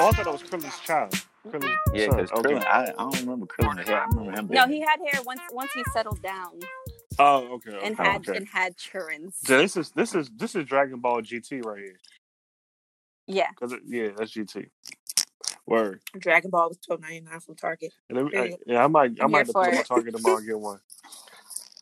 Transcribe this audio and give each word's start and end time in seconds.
Oh, 0.00 0.08
I 0.08 0.12
thought 0.12 0.24
that 0.24 0.32
was 0.32 0.42
Krillin's 0.42 0.78
child. 0.80 1.12
Krillin's 1.46 1.76
Yeah, 1.92 2.06
because 2.08 2.32
Okay. 2.32 2.54
Krillin, 2.54 2.66
I, 2.66 2.82
I 2.84 2.92
don't 2.92 3.20
remember 3.20 3.46
Krillin 3.46 3.76
the 3.76 3.82
hair. 3.82 4.02
I 4.02 4.06
remember 4.06 4.32
him. 4.32 4.48
No, 4.50 4.66
he 4.66 4.80
had 4.80 4.98
hair 4.98 5.22
once 5.24 5.40
once 5.52 5.70
he 5.72 5.82
settled 5.92 6.22
down 6.22 6.60
Oh, 7.18 7.54
okay. 7.54 7.70
okay. 7.72 7.86
and 7.86 7.96
Oh, 7.98 8.02
had 8.04 8.28
okay. 8.28 8.36
and 8.38 8.48
had 8.48 8.76
churns. 8.76 9.36
So 9.44 9.58
this 9.58 9.76
is 9.76 9.90
this 9.90 10.14
is 10.14 10.30
this 10.30 10.54
is 10.54 10.64
Dragon 10.64 11.00
Ball 11.00 11.20
GT 11.20 11.64
right 11.64 11.78
here. 11.78 11.96
Yeah. 13.26 13.48
Cause 13.58 13.72
it, 13.72 13.80
yeah, 13.86 14.08
that's 14.16 14.32
GT. 14.32 14.68
Word. 15.66 16.00
Dragon 16.18 16.50
Ball 16.50 16.68
was 16.68 16.78
twelve 16.78 17.02
ninety 17.02 17.20
nine 17.20 17.40
from 17.40 17.56
Target. 17.56 17.92
And 18.08 18.18
then, 18.18 18.30
I, 18.34 18.56
yeah, 18.66 18.82
I 18.84 18.86
might 18.86 19.20
I 19.20 19.24
I'm 19.24 19.30
might 19.30 19.38
here 19.38 19.38
have 19.38 19.46
to 19.48 19.52
pull 19.52 19.64
for 19.64 19.68
up 19.68 19.74
my 19.74 19.82
target 19.82 20.16
tomorrow 20.16 20.36
and 20.38 20.46
get 20.46 20.58
one. 20.58 20.80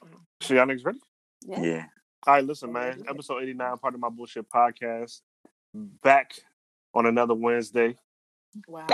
Oh. 0.04 0.06
So 0.40 0.54
y'all 0.54 0.66
niggas 0.66 0.84
ready? 0.84 0.98
Yeah. 1.46 1.62
Yeah. 1.62 1.84
All 2.26 2.34
right, 2.34 2.44
listen, 2.44 2.72
man. 2.72 3.04
Episode 3.08 3.42
eighty 3.42 3.54
nine, 3.54 3.76
part 3.78 3.94
of 3.94 4.00
my 4.00 4.08
bullshit 4.08 4.50
podcast. 4.50 5.20
Back 5.74 6.32
on 6.94 7.06
another 7.06 7.34
Wednesday. 7.34 7.96
Wow. 8.66 8.86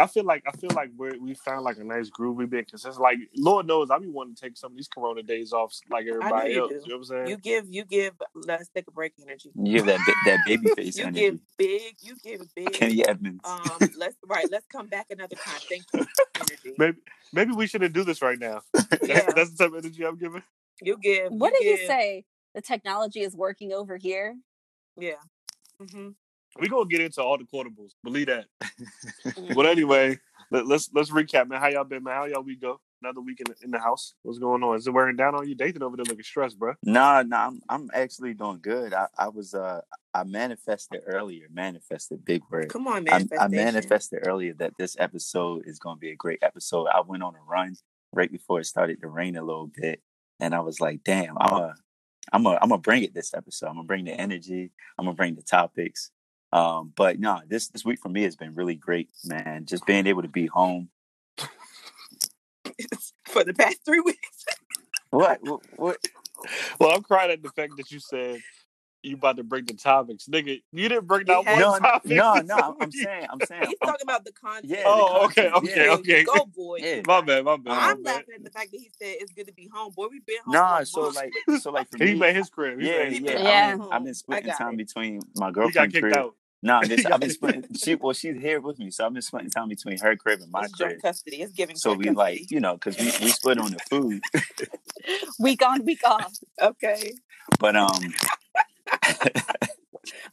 I 0.00 0.06
feel 0.06 0.24
like 0.24 0.42
I 0.48 0.56
feel 0.56 0.70
like 0.74 0.90
we 0.96 1.10
we 1.18 1.34
found 1.34 1.62
like 1.62 1.76
a 1.76 1.84
nice 1.84 2.08
groove. 2.08 2.36
We've 2.36 2.48
been 2.50 2.64
consistent. 2.64 3.00
Like 3.00 3.18
Lord 3.36 3.66
knows, 3.66 3.90
I 3.90 3.98
be 3.98 4.08
wanting 4.08 4.34
to 4.34 4.40
take 4.40 4.56
some 4.56 4.72
of 4.72 4.76
these 4.76 4.88
Corona 4.88 5.22
days 5.22 5.52
off, 5.52 5.74
like 5.90 6.06
everybody 6.06 6.54
you 6.54 6.60
else. 6.62 6.70
do. 6.70 6.74
You 6.76 6.80
know 6.80 6.86
what 6.86 6.96
I'm 6.98 7.04
saying? 7.04 7.26
You 7.28 7.36
give 7.36 7.66
you 7.70 7.84
give 7.84 8.14
let's 8.34 8.68
take 8.70 8.88
a 8.88 8.90
break 8.90 9.12
energy. 9.22 9.50
You 9.54 9.74
give 9.78 9.86
that 9.86 10.00
that 10.26 10.38
baby 10.46 10.68
face 10.76 10.96
You 10.96 11.04
energy. 11.04 11.20
give 11.20 11.40
big, 11.58 11.96
you 12.00 12.16
give 12.24 12.40
big 12.54 12.72
Kenny 12.72 13.06
Edmonds. 13.06 13.40
um 13.44 13.78
let's 13.98 14.16
right, 14.26 14.46
let's 14.50 14.66
come 14.66 14.88
back 14.88 15.06
another 15.10 15.36
time. 15.36 15.60
Thank 15.68 15.84
you. 15.92 16.06
Energy. 16.36 16.74
maybe 16.78 16.96
maybe 17.32 17.52
we 17.52 17.66
shouldn't 17.66 17.92
do 17.94 18.02
this 18.02 18.22
right 18.22 18.38
now. 18.38 18.62
That's, 18.72 19.06
Yeah. 19.08 19.30
that's 19.36 19.50
the 19.50 19.56
type 19.58 19.72
of 19.74 19.84
energy 19.84 20.04
I'm 20.04 20.16
giving. 20.16 20.42
You 20.80 20.96
give 21.00 21.30
What 21.30 21.52
you 21.52 21.58
did 21.60 21.70
he 21.72 21.76
give- 21.76 21.86
say? 21.86 22.24
The 22.54 22.62
technology 22.62 23.20
is 23.20 23.36
working 23.36 23.72
over 23.72 23.96
here. 23.98 24.34
Yeah. 24.98 25.12
hmm 25.78 26.10
We 26.58 26.68
gonna 26.68 26.86
get 26.86 27.00
into 27.00 27.22
all 27.22 27.38
the 27.38 27.44
quotables. 27.44 27.92
Believe 28.04 28.26
that. 28.26 28.46
But 29.54 29.66
anyway, 29.66 30.18
let, 30.50 30.66
let's 30.66 30.90
let's 30.92 31.10
recap, 31.10 31.48
man. 31.48 31.60
How 31.60 31.68
y'all 31.68 31.84
been, 31.84 32.04
man? 32.04 32.14
How 32.14 32.24
y'all 32.26 32.42
we 32.42 32.56
go? 32.56 32.80
Another 33.02 33.20
week 33.20 33.40
in 33.40 33.46
the, 33.48 33.64
in 33.64 33.70
the 33.70 33.78
house. 33.78 34.14
What's 34.22 34.38
going 34.38 34.62
on? 34.62 34.76
Is 34.76 34.86
it 34.86 34.92
wearing 34.92 35.16
down 35.16 35.34
on 35.34 35.48
you? 35.48 35.54
Dathan 35.54 35.82
over 35.82 35.96
there 35.96 36.04
looking 36.04 36.22
stressed, 36.22 36.58
bro. 36.58 36.74
Nah, 36.84 37.22
nah, 37.22 37.46
I'm 37.46 37.62
I'm 37.68 37.90
actually 37.94 38.34
doing 38.34 38.60
good. 38.60 38.92
I, 38.92 39.06
I 39.18 39.28
was 39.28 39.54
uh 39.54 39.80
I 40.14 40.24
manifested 40.24 41.00
earlier, 41.06 41.46
manifested 41.52 42.24
big 42.24 42.42
word. 42.50 42.68
Come 42.68 42.86
on, 42.86 43.08
I, 43.08 43.18
man. 43.18 43.28
I 43.40 43.48
manifested 43.48 44.26
earlier 44.26 44.52
that 44.54 44.74
this 44.78 44.96
episode 44.98 45.66
is 45.66 45.78
going 45.78 45.96
to 45.96 46.00
be 46.00 46.10
a 46.10 46.16
great 46.16 46.40
episode. 46.42 46.86
I 46.88 47.00
went 47.00 47.22
on 47.22 47.34
a 47.34 47.42
run 47.50 47.74
right 48.12 48.30
before 48.30 48.60
it 48.60 48.66
started 48.66 49.00
to 49.00 49.08
rain 49.08 49.36
a 49.36 49.42
little 49.42 49.70
bit, 49.74 50.02
and 50.38 50.54
I 50.54 50.60
was 50.60 50.80
like, 50.80 51.02
"Damn, 51.02 51.38
I'm 51.40 51.54
a, 51.54 51.74
I'm 52.32 52.46
a, 52.46 52.58
I'm 52.60 52.68
gonna 52.68 52.78
bring 52.78 53.04
it 53.04 53.14
this 53.14 53.32
episode. 53.34 53.68
I'm 53.68 53.76
gonna 53.76 53.86
bring 53.86 54.04
the 54.04 54.12
energy. 54.12 54.70
I'm 54.98 55.06
gonna 55.06 55.16
bring 55.16 55.34
the 55.34 55.42
topics." 55.42 56.10
Um, 56.52 56.92
but 56.94 57.18
no, 57.18 57.40
this 57.48 57.68
this 57.68 57.84
week 57.84 58.00
for 58.00 58.08
me 58.10 58.22
has 58.24 58.36
been 58.36 58.54
really 58.54 58.74
great, 58.74 59.08
man. 59.24 59.64
Just 59.64 59.86
being 59.86 60.06
able 60.06 60.22
to 60.22 60.28
be 60.28 60.46
home. 60.46 60.88
For 63.28 63.44
the 63.44 63.54
past 63.54 63.78
three 63.84 64.00
weeks. 64.00 64.44
What? 65.10 65.40
What? 65.42 65.60
what? 65.76 65.96
Well, 66.78 66.90
I'm 66.94 67.02
crying 67.02 67.30
at 67.30 67.42
the 67.42 67.50
fact 67.50 67.72
that 67.76 67.90
you 67.90 68.00
said 68.00 68.40
you 69.04 69.14
about 69.16 69.36
to 69.36 69.42
bring 69.44 69.64
the 69.64 69.74
topics, 69.74 70.26
nigga. 70.26 70.60
You 70.72 70.88
didn't 70.88 71.06
bring 71.06 71.26
that 71.26 71.44
one 71.44 71.58
No, 71.58 71.72
no, 71.72 71.78
topic. 71.78 72.10
no, 72.10 72.34
this 72.36 72.44
no. 72.46 72.56
I'm, 72.56 72.74
I'm 72.80 72.92
saying, 72.92 73.26
I'm 73.30 73.40
saying. 73.46 73.62
He's 73.66 73.76
I'm- 73.82 73.88
talking 73.88 74.02
about 74.04 74.24
the 74.24 74.32
content. 74.32 74.66
Yeah, 74.66 74.82
Oh, 74.86 75.20
the 75.20 75.24
okay, 75.26 75.50
okay, 75.50 75.74
There 75.74 75.86
you 75.86 75.92
okay. 75.92 76.24
Go, 76.24 76.44
boy. 76.46 76.78
Yeah. 76.80 77.00
My 77.06 77.20
bad, 77.20 77.44
my 77.44 77.56
bad. 77.56 77.64
my 77.66 77.76
I'm 77.90 78.02
bad. 78.02 78.14
laughing 78.16 78.34
at 78.36 78.44
the 78.44 78.50
fact 78.50 78.70
that 78.72 78.78
he 78.78 78.90
said 79.00 79.16
it's 79.20 79.32
good 79.32 79.46
to 79.46 79.52
be 79.54 79.68
home. 79.72 79.92
Boy, 79.96 80.06
we've 80.10 80.24
been 80.26 80.36
home. 80.44 80.52
Nah, 80.54 80.78
for 80.80 80.84
so 80.86 81.00
month. 81.02 81.16
like, 81.16 81.32
so 81.60 81.70
like 81.72 81.90
for 81.90 81.98
He 82.04 82.12
me, 82.12 82.18
made 82.20 82.36
his 82.36 82.48
crib. 82.50 82.80
He 82.80 82.88
yeah, 82.88 82.98
made 82.98 83.12
his 83.12 83.20
yeah. 83.20 83.30
crib. 83.32 83.42
Yeah. 83.44 83.70
I've 83.72 83.78
been, 83.78 83.88
I've 83.92 84.04
been 84.04 84.14
splitting 84.14 84.52
time 84.52 84.74
it. 84.74 84.76
between 84.78 85.20
my 85.36 85.48
He 85.48 85.52
got 85.52 85.54
girlfriend 85.54 85.92
kicked 85.92 86.02
crib. 86.02 86.16
out. 86.16 86.34
No, 86.62 86.80
He 86.80 86.88
this, 86.88 87.04
I've 87.06 87.20
been 87.20 87.30
kicked 87.30 87.34
splitting. 87.34 87.64
She, 87.74 87.94
well, 87.96 88.12
she's 88.12 88.40
here 88.40 88.60
with 88.60 88.78
me, 88.78 88.90
so 88.90 89.06
I've 89.06 89.12
been 89.12 89.22
splitting 89.22 89.50
time 89.50 89.68
between 89.68 89.98
her 89.98 90.14
crib 90.16 90.40
and 90.42 90.50
my 90.52 90.64
It's 90.64 90.72
crib. 90.74 90.90
joint 90.90 91.02
custody. 91.02 91.42
It's 91.42 91.52
giving. 91.52 91.76
So 91.76 91.90
we 91.94 92.04
custody. 92.04 92.16
like, 92.16 92.50
you 92.50 92.60
know, 92.60 92.74
because 92.74 92.96
we, 92.98 93.06
we 93.24 93.30
split 93.32 93.58
on 93.58 93.72
the 93.72 93.78
food, 93.90 94.22
Week 95.40 95.64
on, 95.66 95.84
week 95.84 96.02
off. 96.04 96.32
Okay. 96.60 97.12
but 97.58 97.74
um, 97.74 98.14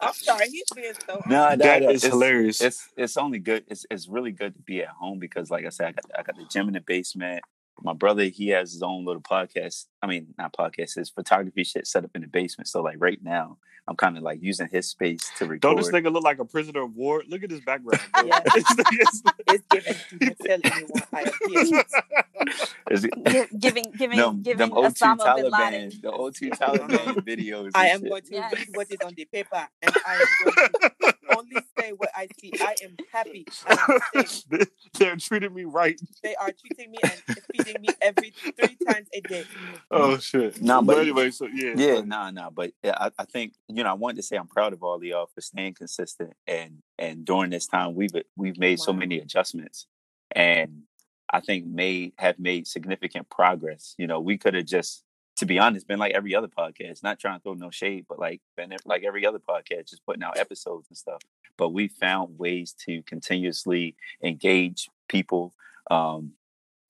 I'm 0.01 0.13
sorry. 0.13 0.49
He's 0.49 0.65
being 0.75 0.93
so. 1.07 1.21
no, 1.27 1.43
honest. 1.45 1.59
That 1.59 1.81
no, 1.83 1.89
is 1.89 2.03
it's, 2.03 2.13
hilarious. 2.13 2.61
It's 2.61 2.89
it's 2.95 3.17
only 3.17 3.39
good. 3.39 3.65
It's 3.67 3.85
it's 3.89 4.07
really 4.07 4.31
good 4.31 4.55
to 4.55 4.61
be 4.61 4.81
at 4.81 4.89
home 4.89 5.19
because, 5.19 5.49
like 5.49 5.65
I 5.65 5.69
said, 5.69 5.87
I 5.87 5.91
got 5.93 6.05
I 6.19 6.23
got 6.23 6.35
the 6.37 6.45
gym 6.45 6.67
in 6.67 6.73
the 6.73 6.81
basement. 6.81 7.41
My 7.81 7.93
brother, 7.93 8.23
he 8.25 8.49
has 8.49 8.73
his 8.73 8.81
own 8.83 9.05
little 9.05 9.21
podcast. 9.21 9.85
I 10.01 10.07
mean, 10.07 10.27
not 10.37 10.53
podcast, 10.53 10.95
his 10.95 11.09
photography 11.09 11.63
shit 11.63 11.87
set 11.87 12.03
up 12.03 12.11
in 12.15 12.21
the 12.21 12.27
basement. 12.27 12.67
So 12.67 12.81
like 12.81 12.97
right 12.99 13.19
now, 13.23 13.57
I'm 13.87 13.95
kind 13.95 14.17
of 14.17 14.23
like 14.23 14.39
using 14.43 14.67
his 14.71 14.87
space 14.87 15.31
to 15.37 15.45
record. 15.45 15.61
Don't 15.61 15.75
this 15.77 15.89
nigga 15.89 16.11
look 16.13 16.23
like 16.23 16.37
a 16.39 16.45
prisoner 16.45 16.83
of 16.83 16.95
war? 16.95 17.23
Look 17.27 17.41
at 17.43 17.49
his 17.49 17.61
background. 17.61 18.01
Yeah. 18.25 18.39
This 18.53 19.23
It's 19.47 19.63
giving. 19.71 19.95
Tell 20.45 20.59
anyone 20.63 21.01
I 21.13 21.21
appear. 21.21 21.83
Is 22.91 23.05
it- 23.05 23.13
Gi- 23.27 23.57
giving 23.57 23.85
giving 23.97 24.17
them, 24.17 24.41
giving 24.41 24.69
them 24.69 24.77
O2 24.77 24.93
Osama 24.93 25.35
bin 25.37 25.49
Laden. 25.51 25.89
The 26.01 26.11
O2 26.11 26.49
Taliban 26.59 27.15
videos. 27.25 27.71
I 27.75 27.87
am 27.87 28.01
shit. 28.01 28.09
going 28.09 28.21
to 28.23 28.31
Yes. 28.33 28.53
read 28.53 28.67
what 28.75 28.91
is 28.91 28.97
on 29.03 29.13
the 29.15 29.25
paper, 29.25 29.67
and 29.81 29.95
I 30.05 30.13
am 30.15 30.53
going 30.53 30.69
to 31.01 31.15
only 31.35 31.57
say 31.77 31.91
what 31.91 32.09
I 32.15 32.27
see. 32.39 32.51
I 32.59 32.75
am 32.83 32.95
happy. 33.11 33.45
I 33.67 33.99
am 34.15 34.25
safe. 34.25 34.67
They're 34.97 35.15
treating 35.15 35.53
me 35.53 35.65
right. 35.65 35.99
They 36.23 36.35
are 36.35 36.51
treating 36.51 36.91
me 36.91 36.97
and 37.03 37.37
feeding 37.53 37.81
me 37.81 37.89
every 38.01 38.31
three 38.31 38.77
times 38.87 39.07
a 39.13 39.21
day. 39.21 39.45
Oh 39.91 40.17
shit. 40.17 40.61
Nah, 40.61 40.81
but 40.81 40.95
but- 40.95 41.01
anyway, 41.01 41.31
so 41.31 41.47
yeah. 41.47 41.73
Yeah, 41.75 42.01
nah, 42.01 42.31
nah. 42.31 42.49
But 42.49 42.71
yeah, 42.83 42.95
I, 42.97 43.11
I 43.17 43.25
think 43.25 43.53
you 43.67 43.83
know 43.83 43.89
I 43.89 43.93
wanted 43.93 44.17
to 44.17 44.23
say 44.23 44.35
I'm 44.37 44.47
proud 44.47 44.73
of 44.73 44.83
all 44.83 44.95
of 44.95 45.03
y'all 45.03 45.29
for 45.33 45.41
staying 45.41 45.75
consistent 45.75 46.33
and 46.47 46.81
and 46.97 47.25
during 47.25 47.49
this 47.49 47.67
time 47.67 47.95
we've 47.95 48.11
we've 48.35 48.57
made 48.57 48.79
so 48.79 48.93
many 48.93 49.19
adjustments 49.19 49.87
and 50.31 50.83
I 51.31 51.39
think 51.41 51.65
may 51.65 52.13
have 52.17 52.39
made 52.39 52.67
significant 52.67 53.29
progress. 53.29 53.93
You 53.97 54.07
know, 54.07 54.19
we 54.19 54.37
could 54.37 54.55
have 54.55 54.65
just 54.65 55.03
to 55.39 55.45
be 55.45 55.57
honest 55.57 55.87
been 55.87 55.99
like 55.99 56.11
every 56.11 56.35
other 56.35 56.49
podcast, 56.49 57.01
not 57.01 57.17
trying 57.17 57.39
to 57.39 57.43
throw 57.43 57.53
no 57.53 57.69
shade, 57.69 58.05
but 58.09 58.19
like 58.19 58.41
been 58.57 58.75
like 58.85 59.05
every 59.05 59.25
other 59.25 59.39
podcast, 59.39 59.89
just 59.89 60.05
putting 60.05 60.21
out 60.21 60.37
episodes 60.37 60.87
and 60.89 60.97
stuff. 60.97 61.21
But 61.55 61.69
we 61.69 61.87
found 61.87 62.37
ways 62.37 62.75
to 62.85 63.01
continuously 63.03 63.95
engage 64.21 64.89
people 65.07 65.53
um, 65.89 66.33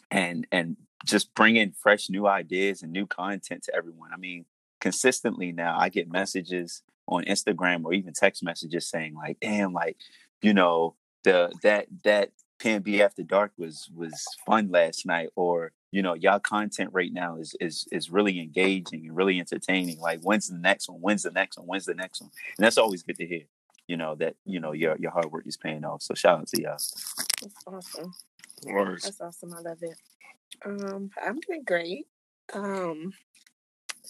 and 0.10 0.48
and 0.52 0.78
just 1.06 1.36
bring 1.36 1.58
in 1.58 1.74
fresh 1.74 2.10
new 2.10 2.26
ideas 2.26 2.82
and 2.82 2.92
new 2.92 3.06
content 3.06 3.64
to 3.66 3.76
everyone. 3.76 4.10
I 4.12 4.18
mean, 4.18 4.46
consistently 4.82 5.52
now 5.52 5.78
I 5.78 5.90
get 5.90 6.12
messages 6.12 6.82
on 7.08 7.26
Instagram 7.26 7.86
or 7.86 7.94
even 7.94 8.14
text 8.14 8.42
messages 8.42 8.90
saying 8.90 9.14
like, 9.14 9.38
"Damn, 9.40 9.74
like 9.74 9.98
you 10.42 10.56
know 10.56 10.96
the 11.24 11.54
that 11.62 11.86
that 12.04 12.32
PMB 12.58 13.00
After 13.02 13.22
Dark 13.22 13.52
was 13.60 13.92
was 13.96 14.26
fun 14.44 14.72
last 14.72 15.06
night," 15.06 15.30
or 15.36 15.72
you 15.92 16.02
know, 16.02 16.14
y'all 16.14 16.40
content 16.40 16.92
right 16.94 17.12
now 17.12 17.38
is 17.38 17.56
is 17.60 17.88
is 17.92 18.10
really 18.10 18.40
engaging 18.40 19.08
and 19.08 19.16
really 19.16 19.40
entertaining. 19.40 20.00
Like, 20.00 20.22
when's 20.22 20.48
the 20.48 20.58
next 20.58 20.90
one? 20.90 21.00
When's 21.00 21.24
the 21.24 21.32
next 21.32 21.58
one? 21.58 21.68
When's 21.68 21.86
the 21.86 21.96
next 21.96 22.22
one? 22.22 22.30
And 22.58 22.66
that's 22.66 22.78
always 22.78 23.04
good 23.04 23.18
to 23.18 23.26
hear. 23.26 23.44
You 23.88 23.98
know 23.98 24.14
that 24.16 24.36
you 24.46 24.60
know 24.60 24.72
your 24.72 24.96
your 24.98 25.12
hard 25.12 25.32
work 25.32 25.48
is 25.48 25.58
paying 25.58 25.84
off. 25.84 26.04
So 26.04 26.14
shout 26.14 26.40
out 26.40 26.48
to 26.48 26.62
y'all. 26.62 26.72
That's 26.74 27.56
awesome. 27.66 28.14
Words. 28.66 29.04
That's 29.04 29.22
awesome. 29.22 29.54
I 29.54 29.62
love 29.62 29.82
it. 29.82 29.98
Um, 30.64 31.10
I'm 31.24 31.40
doing 31.40 31.64
great. 31.64 32.06
Um, 32.54 33.14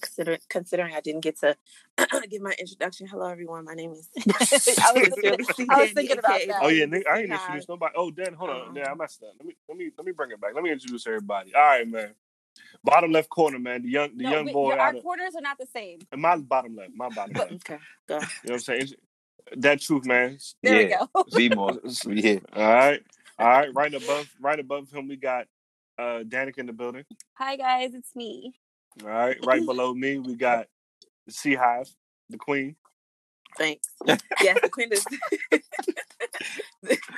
considering 0.01 0.39
considering 0.49 0.95
I 0.95 1.01
didn't 1.01 1.21
get 1.21 1.39
to 1.39 1.55
give 2.29 2.41
my 2.41 2.55
introduction. 2.59 3.07
Hello, 3.07 3.27
everyone. 3.27 3.65
My 3.65 3.73
name 3.73 3.91
is. 3.93 4.09
I 4.83 4.93
was 4.93 5.03
thinking, 5.09 5.35
I 5.69 5.81
was 5.81 5.91
thinking 5.91 6.19
about 6.19 6.39
that. 6.47 6.59
Oh 6.61 6.69
yeah, 6.69 6.85
nigga, 6.85 7.07
I 7.07 7.19
ain't 7.21 7.31
introduced 7.31 7.69
nobody. 7.69 7.93
Oh, 7.97 8.11
Dan, 8.11 8.33
hold 8.33 8.49
on. 8.51 8.75
Yeah, 8.75 8.91
I 8.91 8.95
messed 8.95 9.23
up. 9.23 9.33
Let 9.39 9.47
me 9.47 9.55
let 9.67 9.77
me 9.77 9.91
let 9.97 10.05
me 10.05 10.11
bring 10.11 10.31
it 10.31 10.41
back. 10.41 10.51
Let 10.55 10.63
me 10.63 10.71
introduce 10.71 11.05
everybody. 11.07 11.53
All 11.55 11.61
right, 11.61 11.87
man. 11.87 12.13
Bottom 12.83 13.11
left 13.11 13.29
corner, 13.29 13.59
man. 13.59 13.83
The 13.83 13.89
young 13.89 14.09
the 14.17 14.23
No, 14.23 14.31
young 14.31 14.45
we- 14.45 14.53
boy 14.53 14.75
our 14.79 14.93
of 14.95 15.01
quarters 15.01 15.35
are 15.35 15.41
not 15.41 15.57
the 15.57 15.65
same. 15.67 15.99
my 16.15 16.37
bottom 16.37 16.75
left. 16.75 16.91
My 16.95 17.09
bottom 17.09 17.35
left. 17.35 17.53
Okay, 17.53 17.77
go. 18.07 18.15
You 18.15 18.19
know 18.21 18.27
what 18.43 18.53
I'm 18.53 18.59
saying? 18.59 18.87
That 19.57 19.81
truth, 19.81 20.05
man. 20.05 20.37
There 20.63 20.89
yeah, 20.89 21.03
we 21.15 21.23
go. 21.23 21.25
be 21.35 21.49
more. 21.49 21.79
Yeah, 22.07 22.39
All 22.53 22.63
right. 22.63 23.03
All 23.37 23.47
right. 23.47 23.73
Right 23.73 23.93
above 23.93 24.27
right 24.39 24.59
above 24.59 24.89
him 24.91 25.07
we 25.07 25.15
got 25.17 25.47
uh 25.97 26.23
Danica 26.23 26.59
in 26.59 26.67
the 26.67 26.73
building. 26.73 27.03
Hi 27.33 27.55
guys, 27.55 27.93
it's 27.93 28.15
me. 28.15 28.53
All 29.03 29.09
right. 29.09 29.37
Right 29.45 29.65
below 29.65 29.93
me 29.93 30.19
we 30.19 30.35
got 30.35 30.67
the 31.25 31.31
Sea 31.33 31.55
Hive, 31.55 31.89
the 32.29 32.37
Queen. 32.37 32.75
Thanks. 33.57 33.87
Yes, 34.41 34.59
the 34.61 34.69
queen 34.69 34.89
is. 34.93 35.03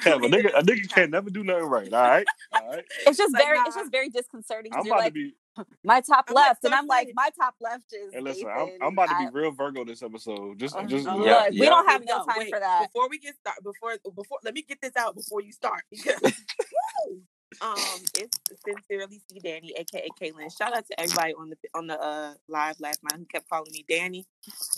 Damn, 0.03 0.23
a 0.23 0.27
nigga, 0.27 0.57
a 0.57 0.63
nigga 0.63 0.89
can't 0.89 1.11
never 1.11 1.29
do 1.29 1.43
nothing 1.43 1.65
right. 1.65 1.93
All 1.93 2.01
right. 2.01 2.25
All 2.53 2.67
right. 2.69 2.83
It's 3.05 3.17
just 3.17 3.33
Like, 3.33 3.43
very, 3.43 3.57
nah. 3.59 3.65
it's 3.67 3.75
just 3.75 3.91
very 3.91 4.09
disconcerting. 4.09 4.71
I'm 4.73 4.85
about 4.87 4.99
like 4.99 5.07
to 5.07 5.11
be 5.13 5.35
my 5.83 6.01
top 6.01 6.25
I'm 6.29 6.33
like, 6.35 6.47
left, 6.47 6.63
and 6.63 6.73
I'm 6.73 6.87
like 6.87 7.11
my 7.15 7.29
top 7.39 7.55
left 7.61 7.93
is. 7.93 8.13
And 8.15 8.23
listen, 8.23 8.47
I'm, 8.47 8.69
I'm 8.81 8.93
about 8.93 9.09
to 9.09 9.15
I- 9.15 9.25
be 9.25 9.31
real 9.31 9.51
Virgo 9.51 9.85
this 9.85 10.01
episode. 10.01 10.57
Just, 10.57 10.75
Oh, 10.75 10.83
just 10.85 11.05
Lord, 11.05 11.25
Yeah, 11.25 11.49
we 11.51 11.57
yeah. 11.57 11.69
don't 11.69 11.87
have 11.87 12.01
Here 12.01 12.15
no 12.17 12.25
time 12.25 12.35
Wait, 12.39 12.49
for 12.53 12.59
that. 12.59 12.87
Before 12.91 13.07
we 13.09 13.19
get 13.19 13.35
started, 13.35 13.63
before 13.63 13.95
before 14.15 14.39
let 14.43 14.53
me 14.55 14.63
get 14.63 14.81
this 14.81 14.95
out 14.97 15.13
before 15.15 15.41
you 15.41 15.51
start 15.51 15.83
because 15.91 16.19
Woo! 16.23 17.21
Um 17.59 17.77
it's 18.15 18.39
sincerely 18.65 19.21
C 19.29 19.39
Danny, 19.39 19.73
aka 19.77 20.07
Caitlin. 20.21 20.55
Shout 20.57 20.75
out 20.75 20.85
to 20.87 20.99
everybody 20.99 21.33
on 21.33 21.49
the 21.49 21.57
on 21.75 21.87
the 21.87 21.99
uh 22.01 22.33
live 22.47 22.79
last 22.79 23.01
night 23.03 23.17
who 23.17 23.25
kept 23.25 23.49
calling 23.49 23.71
me 23.73 23.85
Danny. 23.87 24.25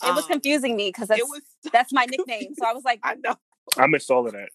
It 0.03 0.15
was 0.15 0.25
Um, 0.25 0.31
confusing 0.31 0.75
me 0.75 0.89
because 0.89 1.07
that's 1.09 1.21
It 1.21 1.25
was 1.27 1.41
that's 1.71 1.93
my 1.93 2.05
nickname. 2.05 2.55
So 2.55 2.65
I 2.65 2.73
was 2.73 2.83
like, 2.83 2.99
I 3.03 3.15
know. 3.15 3.35
I 3.77 3.87
missed 3.87 4.09
all 4.11 4.25
of 4.25 4.33
that. 4.33 4.49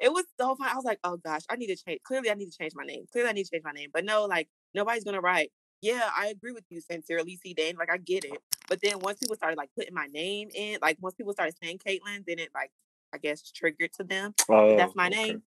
it 0.00 0.12
was 0.12 0.24
so 0.38 0.54
fun. 0.56 0.68
I 0.70 0.74
was 0.76 0.84
like, 0.84 0.98
oh 1.04 1.16
gosh, 1.18 1.42
I 1.48 1.56
need 1.56 1.68
to 1.68 1.76
change. 1.76 2.00
Clearly, 2.02 2.30
I 2.30 2.34
need 2.34 2.50
to 2.50 2.58
change 2.58 2.72
my 2.74 2.84
name. 2.84 3.04
Clearly, 3.12 3.30
I 3.30 3.32
need 3.32 3.44
to 3.44 3.50
change 3.50 3.64
my 3.64 3.72
name. 3.72 3.90
But 3.92 4.04
no, 4.04 4.24
like 4.26 4.48
nobody's 4.74 5.04
gonna 5.04 5.20
write. 5.20 5.52
Yeah, 5.82 6.08
I 6.16 6.28
agree 6.28 6.52
with 6.52 6.64
you, 6.70 6.80
sincerely, 6.80 7.36
C. 7.36 7.54
Danny. 7.54 7.74
Like 7.78 7.90
I 7.92 7.98
get 7.98 8.24
it. 8.24 8.38
But 8.68 8.80
then 8.82 8.98
once 9.00 9.18
people 9.18 9.36
started 9.36 9.56
like 9.56 9.70
putting 9.76 9.94
my 9.94 10.06
name 10.06 10.48
in, 10.54 10.78
like 10.82 10.98
once 11.00 11.14
people 11.14 11.32
started 11.32 11.54
saying 11.62 11.78
Caitlin, 11.86 12.24
then 12.26 12.38
it 12.38 12.50
like 12.54 12.70
I 13.14 13.18
guess 13.18 13.42
triggered 13.50 13.92
to 13.94 14.04
them. 14.04 14.34
Oh, 14.48 14.76
that's 14.76 14.94
my 14.96 15.06
okay. 15.08 15.16
name. 15.16 15.42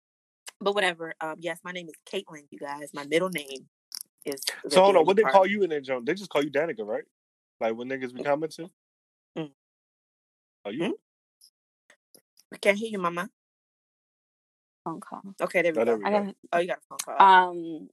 But 0.62 0.76
whatever. 0.76 1.14
Um, 1.22 1.36
yes, 1.40 1.60
my 1.64 1.72
name 1.72 1.88
is 1.90 1.96
Caitlin. 2.12 2.44
You 2.52 2.60
guys, 2.60 2.90
my 2.94 3.06
middle 3.06 3.30
name 3.30 3.68
is. 4.26 4.42
the 4.64 4.70
So 4.70 4.82
hold 4.84 4.96
on, 4.98 5.06
Danny 5.06 5.08
what 5.08 5.18
they 5.18 5.24
call 5.26 5.46
you 5.48 5.64
in 5.64 5.70
that 5.72 5.84
joint? 5.84 6.06
They 6.06 6.14
just 6.16 6.30
call 6.30 6.44
you 6.44 6.52
Danica, 6.52 6.86
right? 6.86 7.04
Like 7.62 7.76
when 7.76 7.90
niggas 7.90 8.14
be 8.14 8.24
commenting. 8.24 8.70
Mm. 9.38 9.52
Oh, 10.66 10.72
you? 10.72 10.86
Hmm? 10.86 10.92
I 12.54 12.58
can't 12.58 12.78
hear 12.78 12.90
you, 12.90 13.00
Mama. 13.00 13.30
Phone 14.86 15.00
call. 15.02 15.22
Okay, 15.42 15.62
there 15.62 15.74
we 15.74 15.82
Oh, 15.82 15.86
there 15.86 15.98
go. 15.98 16.00
we 16.00 16.06
I 16.06 16.12
go. 16.12 16.18
got 16.26 16.36
Oh, 16.54 16.60
you 16.60 16.68
got 16.68 16.80
a 16.80 16.82
phone 16.90 17.00
call. 17.06 17.18
um, 17.20 17.90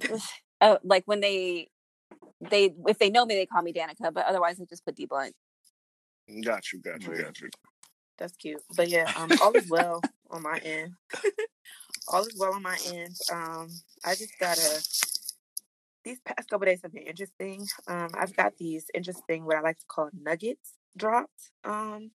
oh, 0.60 0.78
like 0.84 1.04
when 1.06 1.20
they 1.20 1.68
they 2.50 2.74
if 2.88 2.98
they 2.98 3.10
know 3.10 3.26
me, 3.26 3.34
they 3.34 3.46
call 3.46 3.62
me 3.62 3.72
Danica, 3.72 4.12
but 4.12 4.26
otherwise 4.26 4.58
they 4.58 4.66
just 4.66 4.84
put 4.84 4.96
D 4.96 5.06
Blunt. 5.06 5.34
Got 6.44 6.72
you, 6.72 6.80
got 6.80 7.06
you, 7.06 7.14
got 7.14 7.40
you. 7.40 7.50
That's 8.18 8.36
cute. 8.36 8.62
But 8.74 8.88
yeah, 8.88 9.10
um, 9.16 9.34
all 9.40 9.56
is 9.56 9.66
well 9.68 10.06
on 10.30 10.42
my 10.42 10.58
end. 10.58 10.92
all 12.08 12.24
is 12.24 12.36
well 12.38 12.54
on 12.54 12.62
my 12.62 12.78
end. 12.86 13.16
Um, 13.32 13.68
I 14.04 14.14
just 14.14 14.32
gotta. 14.38 14.82
These 16.04 16.20
past 16.20 16.50
couple 16.50 16.66
days 16.66 16.80
have 16.82 16.92
been 16.92 17.04
interesting. 17.04 17.66
Um, 17.88 18.10
I've 18.14 18.36
got 18.36 18.56
these 18.58 18.84
interesting 18.94 19.46
what 19.46 19.56
I 19.56 19.60
like 19.62 19.78
to 19.78 19.86
call 19.88 20.10
nuggets 20.12 20.74
dropped. 20.96 21.50
Um, 21.64 22.10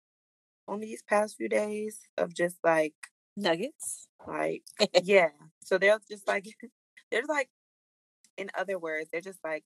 on 0.69 0.81
these 0.81 1.02
past 1.02 1.37
few 1.37 1.49
days 1.49 2.00
of 2.19 2.35
just 2.35 2.56
like 2.62 2.94
Nuggets. 3.37 4.08
like 4.26 4.62
yeah. 5.02 5.31
So 5.62 5.79
they're 5.79 5.99
just 6.11 6.29
like 6.29 6.46
they're 7.11 7.23
like 7.29 7.49
in 8.37 8.50
other 8.58 8.79
words, 8.79 9.08
they're 9.11 9.20
just 9.20 9.38
like 9.43 9.64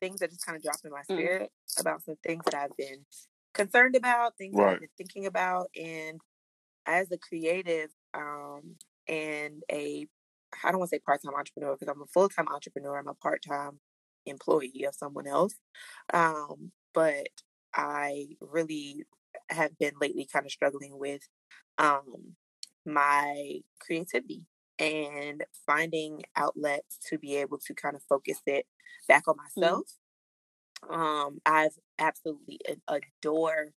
things 0.00 0.20
that 0.20 0.30
just 0.30 0.46
kind 0.46 0.56
of 0.56 0.62
drop 0.62 0.76
in 0.84 0.90
my 0.92 1.00
Mm. 1.10 1.14
spirit 1.16 1.52
about 1.78 2.02
some 2.04 2.16
things 2.24 2.44
that 2.44 2.54
I've 2.54 2.76
been 2.76 3.04
concerned 3.52 3.96
about, 3.96 4.36
things 4.38 4.54
that 4.56 4.62
Right. 4.62 4.74
I've 4.74 4.80
been 4.80 4.88
thinking 4.96 5.26
about. 5.26 5.68
And 5.76 6.20
as 6.86 7.10
a 7.10 7.18
creative 7.18 7.90
um 8.14 8.76
and 9.08 9.62
a 9.70 10.06
I 10.64 10.70
don't 10.70 10.78
want 10.78 10.90
to 10.90 10.96
say 10.96 11.00
part 11.00 11.22
time 11.22 11.34
entrepreneur 11.34 11.74
because 11.76 11.88
I'm 11.88 12.02
a 12.02 12.06
full 12.06 12.28
time 12.28 12.48
entrepreneur. 12.48 12.98
I'm 12.98 13.08
a 13.08 13.14
part 13.14 13.42
time 13.46 13.80
employee 14.26 14.84
of 14.86 14.94
someone 14.94 15.26
else. 15.26 15.54
Um, 16.12 16.72
but 16.94 17.28
I 17.74 18.28
really 18.40 19.04
have 19.50 19.76
been 19.78 19.94
lately 20.00 20.28
kind 20.32 20.46
of 20.46 20.52
struggling 20.52 20.98
with 20.98 21.22
um 21.78 22.36
my 22.86 23.60
creativity 23.80 24.42
and 24.78 25.44
finding 25.66 26.22
outlets 26.36 26.98
to 27.08 27.18
be 27.18 27.36
able 27.36 27.58
to 27.58 27.74
kind 27.74 27.96
of 27.96 28.02
focus 28.08 28.40
it 28.46 28.66
back 29.08 29.28
on 29.28 29.36
myself. 29.36 29.84
Um, 30.88 31.40
I've 31.46 31.78
absolutely 31.98 32.60
adore 32.88 33.70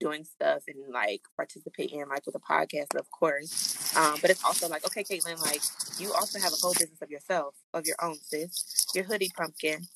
doing 0.00 0.24
stuff 0.24 0.62
and 0.66 0.92
like 0.92 1.22
participating 1.36 2.02
like 2.08 2.26
with 2.26 2.34
a 2.34 2.40
podcast, 2.40 2.98
of 2.98 3.08
course. 3.10 3.94
Um, 3.96 4.16
but 4.20 4.30
it's 4.30 4.42
also 4.44 4.68
like, 4.68 4.84
okay, 4.86 5.04
Caitlin, 5.04 5.40
like 5.42 5.60
you 5.98 6.12
also 6.12 6.40
have 6.40 6.52
a 6.52 6.56
whole 6.56 6.72
business 6.72 7.00
of 7.02 7.10
yourself, 7.10 7.54
of 7.74 7.86
your 7.86 7.96
own, 8.02 8.16
sis. 8.16 8.86
Your 8.94 9.04
hoodie 9.04 9.30
pumpkin. 9.36 9.86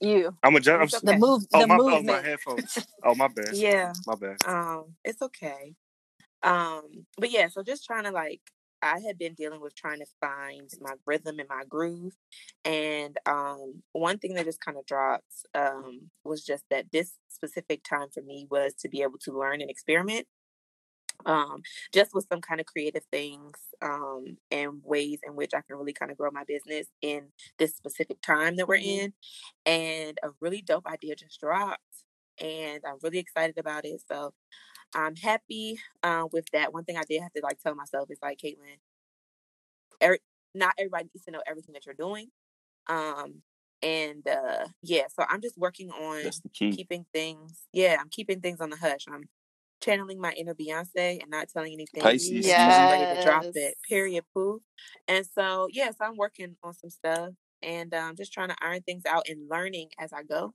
You 0.00 0.34
I'm 0.42 0.56
a 0.56 0.60
judge. 0.60 0.94
I'm, 0.94 1.00
the 1.02 1.12
Okay. 1.12 1.18
move 1.18 1.42
oh 1.52 1.60
the 1.60 1.66
my, 1.66 1.76
oh 1.78 2.02
my 2.02 2.22
headphones. 2.22 2.78
Oh 3.04 3.14
my 3.14 3.28
bad. 3.28 3.54
Yeah. 3.54 3.92
My 4.06 4.14
bad. 4.14 4.36
Um, 4.46 4.94
it's 5.04 5.20
okay. 5.20 5.74
Um, 6.42 7.06
but 7.18 7.30
yeah, 7.30 7.48
so 7.48 7.62
just 7.62 7.84
trying 7.84 8.04
to 8.04 8.10
like 8.10 8.40
I 8.82 9.00
had 9.00 9.18
been 9.18 9.34
dealing 9.34 9.60
with 9.60 9.74
trying 9.74 10.00
to 10.00 10.06
find 10.20 10.70
my 10.80 10.94
rhythm 11.06 11.38
and 11.38 11.48
my 11.48 11.64
groove. 11.68 12.14
And 12.64 13.16
um 13.26 13.82
one 13.92 14.18
thing 14.18 14.34
that 14.34 14.46
just 14.46 14.60
kind 14.64 14.78
of 14.78 14.86
dropped 14.86 15.46
um 15.54 16.10
was 16.24 16.44
just 16.44 16.64
that 16.70 16.90
this 16.92 17.14
specific 17.28 17.82
time 17.84 18.08
for 18.12 18.22
me 18.22 18.46
was 18.50 18.74
to 18.80 18.88
be 18.88 19.02
able 19.02 19.18
to 19.20 19.38
learn 19.38 19.60
and 19.60 19.70
experiment. 19.70 20.26
Um, 21.26 21.60
just 21.92 22.14
with 22.14 22.26
some 22.32 22.40
kind 22.40 22.60
of 22.60 22.66
creative 22.66 23.04
things, 23.12 23.52
um, 23.82 24.38
and 24.50 24.80
ways 24.82 25.18
in 25.22 25.36
which 25.36 25.50
I 25.54 25.60
can 25.60 25.76
really 25.76 25.92
kind 25.92 26.10
of 26.10 26.16
grow 26.16 26.30
my 26.30 26.44
business 26.44 26.86
in 27.02 27.28
this 27.58 27.76
specific 27.76 28.22
time 28.22 28.56
that 28.56 28.66
we're 28.68 28.76
Mhm. 28.78 28.80
in. 28.82 29.12
And 29.66 30.18
a 30.22 30.30
really 30.40 30.62
dope 30.62 30.86
idea 30.86 31.16
just 31.16 31.40
dropped. 31.40 31.82
And 32.40 32.82
I'm 32.86 32.98
really 33.02 33.18
excited 33.18 33.58
about 33.58 33.84
it. 33.84 34.02
So 34.10 34.32
I'm 34.94 35.16
happy 35.16 35.78
uh, 36.02 36.24
with 36.32 36.46
that. 36.52 36.72
One 36.72 36.84
thing 36.84 36.96
I 36.96 37.04
did 37.08 37.22
have 37.22 37.32
to 37.32 37.40
like 37.42 37.58
tell 37.60 37.74
myself 37.74 38.10
is 38.10 38.18
like, 38.22 38.38
Caitlin, 38.38 38.78
every, 40.00 40.20
not 40.54 40.74
everybody 40.78 41.04
needs 41.14 41.24
to 41.26 41.30
know 41.30 41.42
everything 41.46 41.74
that 41.74 41.86
you're 41.86 41.94
doing. 41.94 42.28
Um, 42.88 43.42
and 43.82 44.26
uh, 44.26 44.66
yeah, 44.82 45.04
so 45.12 45.24
I'm 45.28 45.40
just 45.40 45.56
working 45.56 45.90
on 45.90 46.22
That's 46.22 46.42
keeping 46.52 47.06
things. 47.12 47.60
Yeah, 47.72 47.96
I'm 48.00 48.10
keeping 48.10 48.40
things 48.40 48.60
on 48.60 48.70
the 48.70 48.76
hush. 48.76 49.06
I'm 49.10 49.28
channeling 49.82 50.20
my 50.20 50.32
inner 50.32 50.54
Beyonce 50.54 51.20
and 51.22 51.30
not 51.30 51.48
telling 51.48 51.72
anything. 51.72 52.02
Pisces 52.02 52.46
until 52.46 52.70
I'm 52.70 52.90
ready 52.90 53.06
to 53.06 53.22
drop 53.22 53.44
it. 53.54 53.74
Period. 53.88 54.24
Pooh. 54.34 54.60
And 55.08 55.24
so 55.26 55.68
yes, 55.70 55.94
I'm 56.00 56.16
working 56.16 56.56
on 56.62 56.74
some 56.74 56.90
stuff 56.90 57.30
and 57.62 57.94
um, 57.94 58.16
just 58.16 58.32
trying 58.32 58.48
to 58.48 58.56
iron 58.60 58.82
things 58.82 59.04
out 59.06 59.28
and 59.28 59.48
learning 59.48 59.90
as 59.98 60.12
I 60.12 60.22
go. 60.22 60.52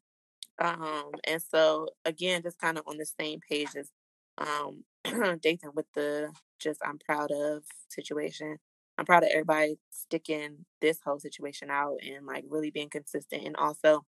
Um, 0.59 1.11
and 1.27 1.41
so 1.41 1.87
again, 2.05 2.43
just 2.43 2.59
kind 2.59 2.77
of 2.77 2.83
on 2.87 2.97
the 2.97 3.05
same 3.19 3.39
page 3.49 3.69
as 3.75 3.89
um, 4.37 4.83
Dathan 5.03 5.71
with 5.73 5.85
the 5.93 6.31
just 6.59 6.81
I'm 6.85 6.99
proud 6.99 7.31
of 7.31 7.63
situation. 7.89 8.57
I'm 8.97 9.05
proud 9.05 9.23
of 9.23 9.29
everybody 9.31 9.77
sticking 9.89 10.65
this 10.81 10.99
whole 11.03 11.19
situation 11.19 11.69
out 11.69 11.97
and 12.05 12.25
like 12.25 12.45
really 12.47 12.71
being 12.71 12.89
consistent 12.89 13.45
and 13.45 13.55
also 13.57 14.05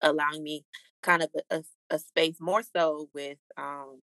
allowing 0.00 0.42
me 0.42 0.64
kind 1.02 1.22
of 1.22 1.30
a, 1.50 1.62
a, 1.90 1.98
space 1.98 2.36
more 2.40 2.62
so 2.62 3.08
with 3.12 3.38
um 3.56 4.00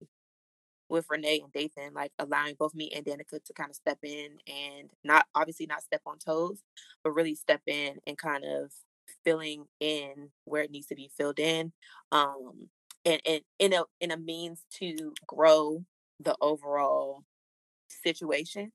with 0.89 1.05
Renee 1.09 1.41
and 1.43 1.53
Dathan, 1.53 1.93
like 1.93 2.11
allowing 2.17 2.55
both 2.57 2.73
me 2.73 2.91
and 2.95 3.05
Danica 3.05 3.43
to 3.43 3.53
kind 3.53 3.69
of 3.69 3.75
step 3.75 3.99
in 4.03 4.37
and 4.47 4.89
not 5.03 5.27
obviously 5.35 5.67
not 5.67 5.83
step 5.83 6.01
on 6.05 6.17
toes, 6.17 6.63
but 7.03 7.11
really 7.11 7.35
step 7.35 7.61
in 7.67 7.97
and 8.07 8.17
kind 8.17 8.43
of 8.43 8.71
filling 9.23 9.65
in 9.79 10.29
where 10.45 10.63
it 10.63 10.71
needs 10.71 10.87
to 10.87 10.95
be 10.95 11.11
filled 11.15 11.39
in. 11.39 11.71
Um 12.11 12.69
and, 13.05 13.21
and 13.25 13.41
in 13.59 13.73
a 13.73 13.83
in 13.99 14.11
a 14.11 14.17
means 14.17 14.63
to 14.79 15.13
grow 15.27 15.83
the 16.19 16.35
overall 16.41 17.23
situation. 17.87 18.71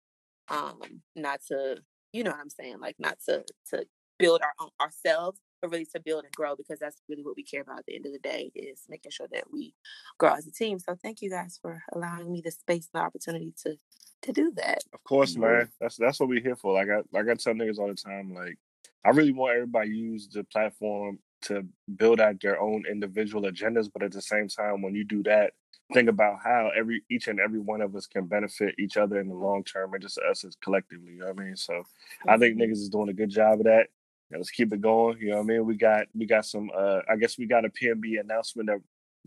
Um, 0.48 0.80
not 1.16 1.40
to 1.48 1.78
you 2.12 2.24
know 2.24 2.30
what 2.30 2.40
I'm 2.40 2.50
saying, 2.50 2.80
like 2.80 2.96
not 2.98 3.18
to 3.26 3.44
to 3.70 3.86
build 4.18 4.42
our 4.42 4.52
own 4.60 4.70
ourselves, 4.80 5.40
but 5.60 5.70
really 5.70 5.86
to 5.86 6.00
build 6.00 6.24
and 6.24 6.32
grow 6.32 6.54
because 6.56 6.78
that's 6.78 7.00
really 7.08 7.24
what 7.24 7.36
we 7.36 7.42
care 7.42 7.62
about 7.62 7.80
at 7.80 7.86
the 7.86 7.96
end 7.96 8.06
of 8.06 8.12
the 8.12 8.18
day 8.18 8.50
is 8.54 8.82
making 8.88 9.10
sure 9.10 9.28
that 9.32 9.44
we 9.52 9.74
grow 10.18 10.34
as 10.34 10.46
a 10.46 10.52
team. 10.52 10.78
So 10.78 10.94
thank 11.02 11.22
you 11.22 11.30
guys 11.30 11.58
for 11.60 11.82
allowing 11.92 12.32
me 12.32 12.40
the 12.44 12.50
space 12.50 12.88
and 12.92 13.00
the 13.00 13.04
opportunity 13.04 13.52
to 13.64 13.76
to 14.22 14.32
do 14.32 14.52
that. 14.56 14.78
Of 14.92 15.04
course, 15.04 15.36
man. 15.36 15.68
That's 15.80 15.96
that's 15.96 16.20
what 16.20 16.28
we're 16.28 16.42
here 16.42 16.56
for. 16.56 16.74
Like 16.74 16.88
I 16.88 17.02
like 17.12 17.28
I 17.28 17.34
tell 17.34 17.54
niggas 17.54 17.78
all 17.78 17.88
the 17.88 17.94
time, 17.94 18.34
like 18.34 18.58
I 19.04 19.10
really 19.10 19.32
want 19.32 19.54
everybody 19.54 19.90
to 19.90 19.96
use 19.96 20.28
the 20.28 20.44
platform 20.44 21.18
to 21.44 21.66
build 21.96 22.20
out 22.20 22.40
their 22.40 22.60
own 22.60 22.84
individual 22.90 23.42
agendas, 23.42 23.88
but 23.92 24.02
at 24.02 24.12
the 24.12 24.22
same 24.22 24.48
time, 24.48 24.82
when 24.82 24.94
you 24.94 25.04
do 25.04 25.22
that, 25.24 25.52
think 25.92 26.08
about 26.08 26.38
how 26.42 26.70
every 26.76 27.02
each 27.10 27.28
and 27.28 27.40
every 27.40 27.60
one 27.60 27.80
of 27.80 27.94
us 27.94 28.06
can 28.06 28.26
benefit 28.26 28.74
each 28.78 28.96
other 28.96 29.20
in 29.20 29.28
the 29.28 29.34
long 29.34 29.62
term 29.64 29.92
and 29.92 30.02
just 30.02 30.18
us 30.18 30.44
as 30.44 30.56
collectively. 30.62 31.12
You 31.12 31.20
know 31.20 31.26
what 31.26 31.40
I 31.40 31.44
mean? 31.44 31.56
So 31.56 31.82
I 32.26 32.38
think 32.38 32.56
niggas 32.56 32.72
is 32.72 32.88
doing 32.88 33.10
a 33.10 33.14
good 33.14 33.30
job 33.30 33.60
of 33.60 33.64
that. 33.64 33.88
Yeah, 34.30 34.38
let's 34.38 34.50
keep 34.50 34.72
it 34.72 34.80
going. 34.80 35.18
You 35.20 35.30
know 35.30 35.36
what 35.36 35.42
I 35.42 35.46
mean? 35.46 35.66
We 35.66 35.76
got 35.76 36.06
we 36.14 36.26
got 36.26 36.46
some 36.46 36.70
uh 36.76 37.00
I 37.08 37.16
guess 37.16 37.38
we 37.38 37.46
got 37.46 37.64
a 37.64 37.68
PMB 37.68 38.20
announcement 38.20 38.68
that 38.68 38.80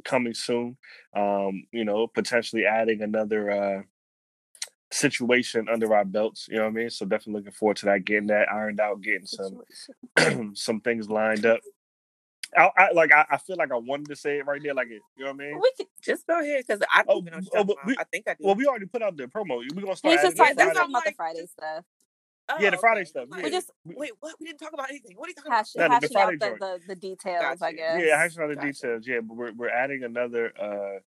coming 0.04 0.34
soon. 0.34 0.78
Um, 1.16 1.66
you 1.72 1.86
know, 1.86 2.08
potentially 2.08 2.66
adding 2.66 3.02
another 3.02 3.52
uh 3.52 3.82
situation 4.92 5.68
under 5.72 5.94
our 5.94 6.06
belts, 6.06 6.48
you 6.50 6.58
know 6.58 6.64
what 6.64 6.70
I 6.70 6.74
mean? 6.74 6.90
So 6.90 7.06
definitely 7.06 7.42
looking 7.42 7.52
forward 7.52 7.78
to 7.78 7.86
that, 7.88 8.06
getting 8.06 8.28
that 8.28 8.52
ironed 8.52 8.80
out, 8.80 9.02
getting 9.02 9.26
some 9.26 9.62
some 10.56 10.82
things 10.82 11.10
lined 11.10 11.46
up. 11.46 11.60
I, 12.56 12.70
I 12.78 12.92
like 12.92 13.12
I, 13.12 13.26
I 13.32 13.38
feel 13.38 13.56
like 13.58 13.72
I 13.72 13.76
wanted 13.78 14.08
to 14.10 14.16
say 14.16 14.38
it 14.40 14.46
right 14.46 14.62
there, 14.62 14.74
like 14.74 14.88
it, 14.88 15.02
you 15.18 15.26
know 15.26 15.32
what 15.34 15.42
I 15.44 15.48
mean? 15.48 15.60
We 15.60 15.72
can 15.78 15.88
just 16.02 16.28
go 16.28 16.40
ahead 16.40 16.64
because 16.68 16.82
I 16.94 17.04
don't 17.04 17.16
Oh, 17.16 17.20
even 17.20 17.34
know 17.34 17.40
what 17.50 17.60
oh, 17.60 17.64
but 17.64 17.78
we- 17.86 17.98
I 17.98 18.04
think 18.06 18.28
I 18.28 18.34
do. 18.34 18.46
Well, 18.46 18.56
we 18.56 18.66
already 18.68 18.86
put 18.86 19.02
out 19.02 19.18
the 19.18 19.26
promo. 19.28 19.64
We're 19.76 19.82
gonna 19.84 19.96
start 19.96 20.16
just 20.22 20.38
the 20.38 20.44
talking, 20.44 20.56
that's 20.56 20.56
Friday. 20.56 20.74
talking 20.80 20.92
about 20.96 21.06
the 21.06 21.12
Friday 21.14 21.46
stuff. 21.48 21.86
yeah, 22.60 22.70
the 22.70 22.78
Friday 22.78 23.02
okay. 23.02 23.10
stuff, 23.10 23.28
Like, 23.30 23.44
yeah. 23.44 23.50
just- 23.50 23.72
We- 23.84 23.96
Wait, 23.96 24.12
what? 24.20 24.36
We 24.40 24.46
didn't 24.46 24.60
talk 24.60 24.74
about 24.74 24.90
anything. 24.90 25.16
What 25.18 25.28
are 25.28 25.30
you 25.30 25.36
talking 25.36 25.52
Hash, 25.52 25.72
the- 25.74 25.80
the 25.80 25.90
hashing 25.90 26.10
Friday 26.10 26.34
out 26.46 26.60
the, 26.60 26.80
the, 26.80 26.82
the 26.88 26.96
details, 26.96 27.62
I 27.62 27.72
guess. 27.74 28.02
Yeah, 28.06 28.18
hashing 28.18 28.42
out 28.44 28.48
the 28.50 28.56
Gotcha. 28.56 28.68
details. 28.68 29.08
Yeah, 29.08 29.20
but 29.22 29.36
we're 29.36 29.52
we're 29.54 29.70
adding 29.70 30.04
another 30.04 30.54
uh 30.58 31.00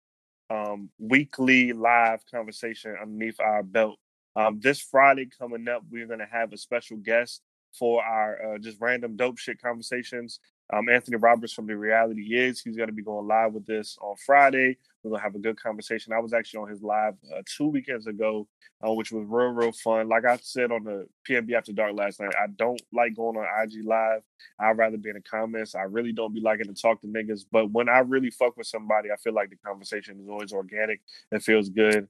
um 0.52 0.90
weekly 0.99 1.73
live 1.73 2.20
conversation 2.30 2.97
underneath 3.00 3.40
our 3.40 3.62
belt. 3.62 3.99
Um 4.37 4.61
this 4.61 4.80
Friday 4.80 5.26
coming 5.38 5.66
up, 5.68 5.82
we're 5.90 6.06
gonna 6.06 6.28
have 6.30 6.52
a 6.52 6.56
special 6.59 6.97
guest 6.99 7.40
for 7.73 8.04
our 8.04 8.54
uh, 8.54 8.59
just 8.59 8.78
random 8.80 9.16
dope 9.16 9.38
shit 9.38 9.61
conversations. 9.62 10.40
Um 10.73 10.89
Anthony 10.89 11.17
Roberts 11.17 11.53
from 11.53 11.67
the 11.67 11.77
Reality 11.77 12.37
Is. 12.37 12.61
He's 12.61 12.77
gonna 12.77 12.93
be 12.93 13.03
going 13.03 13.27
live 13.27 13.53
with 13.53 13.67
this 13.67 13.99
on 14.00 14.17
Friday. 14.25 14.79
We're 15.03 15.12
gonna 15.12 15.23
have 15.23 15.35
a 15.35 15.39
good 15.39 15.61
conversation. 15.61 16.12
I 16.12 16.19
was 16.19 16.33
actually 16.33 16.61
on 16.61 16.69
his 16.69 16.83
live 16.83 17.15
uh, 17.35 17.43
two 17.47 17.69
weekends 17.69 18.07
ago, 18.07 18.47
uh, 18.87 18.93
which 18.93 19.12
was 19.12 19.25
real, 19.27 19.49
real 19.49 19.73
fun. 19.73 20.09
Like 20.09 20.25
I 20.27 20.37
said 20.37 20.71
on 20.71 20.85
the 20.85 21.07
PMB 21.29 21.55
After 21.55 21.73
Dark 21.73 21.97
last 21.97 22.21
night, 22.21 22.35
I 22.39 22.47
don't 22.57 22.81
like 22.93 23.17
going 23.17 23.37
on 23.37 23.47
IG 23.62 23.85
live. 23.85 24.23
I'd 24.59 24.77
rather 24.77 24.99
be 24.99 25.09
in 25.09 25.17
the 25.17 25.23
comments. 25.23 25.75
I 25.75 25.83
really 25.83 26.12
don't 26.12 26.35
be 26.35 26.41
liking 26.41 26.67
to 26.67 26.75
talk 26.75 27.00
to 27.00 27.07
niggas. 27.07 27.47
But 27.50 27.71
when 27.71 27.89
I 27.89 28.00
really 28.00 28.31
fuck 28.31 28.57
with 28.57 28.67
somebody, 28.67 29.11
I 29.11 29.17
feel 29.17 29.33
like 29.35 29.50
the 29.50 29.57
conversation 29.57 30.21
is 30.21 30.29
always 30.29 30.53
organic. 30.53 31.00
It 31.33 31.43
feels 31.43 31.69
good, 31.71 32.07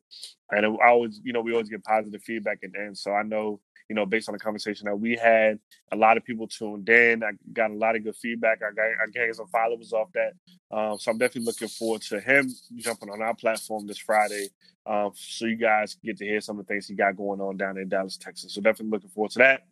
and 0.51 0.67
I 0.67 0.89
always, 0.89 1.21
you 1.23 1.33
know, 1.33 1.43
we 1.43 1.53
always 1.53 1.69
get 1.69 1.85
positive 1.85 2.23
feedback 2.23 2.59
at 2.65 2.73
the 2.73 2.81
end. 2.81 2.99
So 2.99 3.13
I 3.13 3.23
know 3.23 3.61
you 3.91 3.97
know, 3.97 4.07
based 4.07 4.29
on 4.29 4.35
the 4.35 4.39
conversation 4.39 4.87
that 4.87 4.95
we 4.95 5.17
had. 5.17 5.59
A 5.91 5.97
lot 5.97 6.17
of 6.17 6.25
people 6.25 6.47
tuned 6.47 6.89
in. 6.89 7.25
I 7.25 7.33
got 7.53 7.73
a 7.73 7.75
lot 7.75 7.97
of 7.97 8.05
good 8.05 8.15
feedback. 8.15 8.61
I 8.63 8.73
got 8.73 8.85
I 8.85 9.11
gained 9.13 9.35
some 9.35 9.49
followers 9.49 9.93
off 9.93 10.11
that. 10.15 10.35
Um, 10.71 10.97
so 10.97 11.11
I'm 11.11 11.19
definitely 11.19 11.47
looking 11.47 11.67
forward 11.67 12.03
to 12.03 12.21
him 12.21 12.49
jumping 12.77 13.11
on 13.11 13.21
our 13.21 13.35
platform 13.35 13.89
this 13.89 13.99
Friday. 13.99 14.47
Um, 14.87 15.11
so 15.17 15.47
you 15.47 15.57
guys 15.57 15.97
get 16.05 16.19
to 16.19 16.25
hear 16.25 16.41
some 16.41 16.61
of 16.61 16.67
the 16.67 16.73
things 16.73 16.87
he 16.87 16.95
got 16.95 17.17
going 17.17 17.41
on 17.41 17.57
down 17.57 17.79
in 17.79 17.89
Dallas, 17.89 18.17
Texas. 18.17 18.55
So 18.55 18.61
definitely 18.61 18.93
looking 18.93 19.11
forward 19.11 19.33
to 19.33 19.39
that. 19.41 19.63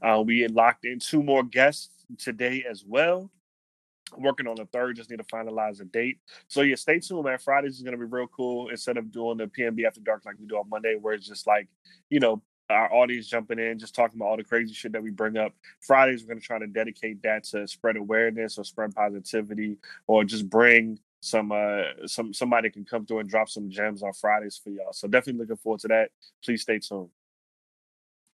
Uh, 0.00 0.22
we 0.24 0.46
locked 0.46 0.84
in 0.84 1.00
two 1.00 1.24
more 1.24 1.42
guests 1.42 1.90
today 2.18 2.64
as 2.70 2.84
well 2.86 3.32
working 4.16 4.46
on 4.46 4.56
the 4.56 4.66
third. 4.66 4.96
Just 4.96 5.10
need 5.10 5.18
to 5.18 5.24
finalize 5.24 5.80
a 5.80 5.84
date. 5.84 6.18
So 6.48 6.62
yeah, 6.62 6.76
stay 6.76 7.00
tuned, 7.00 7.24
man. 7.24 7.38
Fridays 7.38 7.76
is 7.76 7.82
gonna 7.82 7.96
be 7.96 8.04
real 8.04 8.28
cool. 8.28 8.68
Instead 8.68 8.96
of 8.96 9.10
doing 9.10 9.38
the 9.38 9.46
PMB 9.46 9.84
after 9.86 10.00
dark 10.00 10.24
like 10.24 10.36
we 10.38 10.46
do 10.46 10.56
on 10.56 10.68
Monday, 10.68 10.96
where 11.00 11.14
it's 11.14 11.26
just 11.26 11.46
like 11.46 11.68
you 12.08 12.20
know 12.20 12.42
our 12.70 12.92
audience 12.92 13.26
jumping 13.26 13.58
in, 13.58 13.78
just 13.78 13.94
talking 13.94 14.18
about 14.18 14.26
all 14.26 14.36
the 14.36 14.44
crazy 14.44 14.72
shit 14.72 14.92
that 14.92 15.02
we 15.02 15.10
bring 15.10 15.36
up. 15.36 15.52
Fridays, 15.80 16.22
we're 16.22 16.28
going 16.28 16.40
to 16.40 16.46
try 16.46 16.58
to 16.58 16.66
dedicate 16.66 17.22
that 17.22 17.44
to 17.44 17.66
spread 17.66 17.96
awareness 17.96 18.58
or 18.58 18.64
spread 18.64 18.94
positivity 18.94 19.76
or 20.06 20.24
just 20.24 20.48
bring 20.48 20.98
some 21.22 21.52
uh 21.52 21.82
some 22.06 22.32
somebody 22.32 22.70
can 22.70 22.84
come 22.84 23.04
through 23.04 23.18
and 23.18 23.28
drop 23.28 23.48
some 23.48 23.68
gems 23.68 24.02
on 24.02 24.12
Fridays 24.12 24.58
for 24.62 24.70
y'all. 24.70 24.92
So 24.92 25.06
definitely 25.06 25.40
looking 25.40 25.56
forward 25.56 25.80
to 25.80 25.88
that. 25.88 26.10
Please 26.42 26.62
stay 26.62 26.78
tuned. 26.78 27.10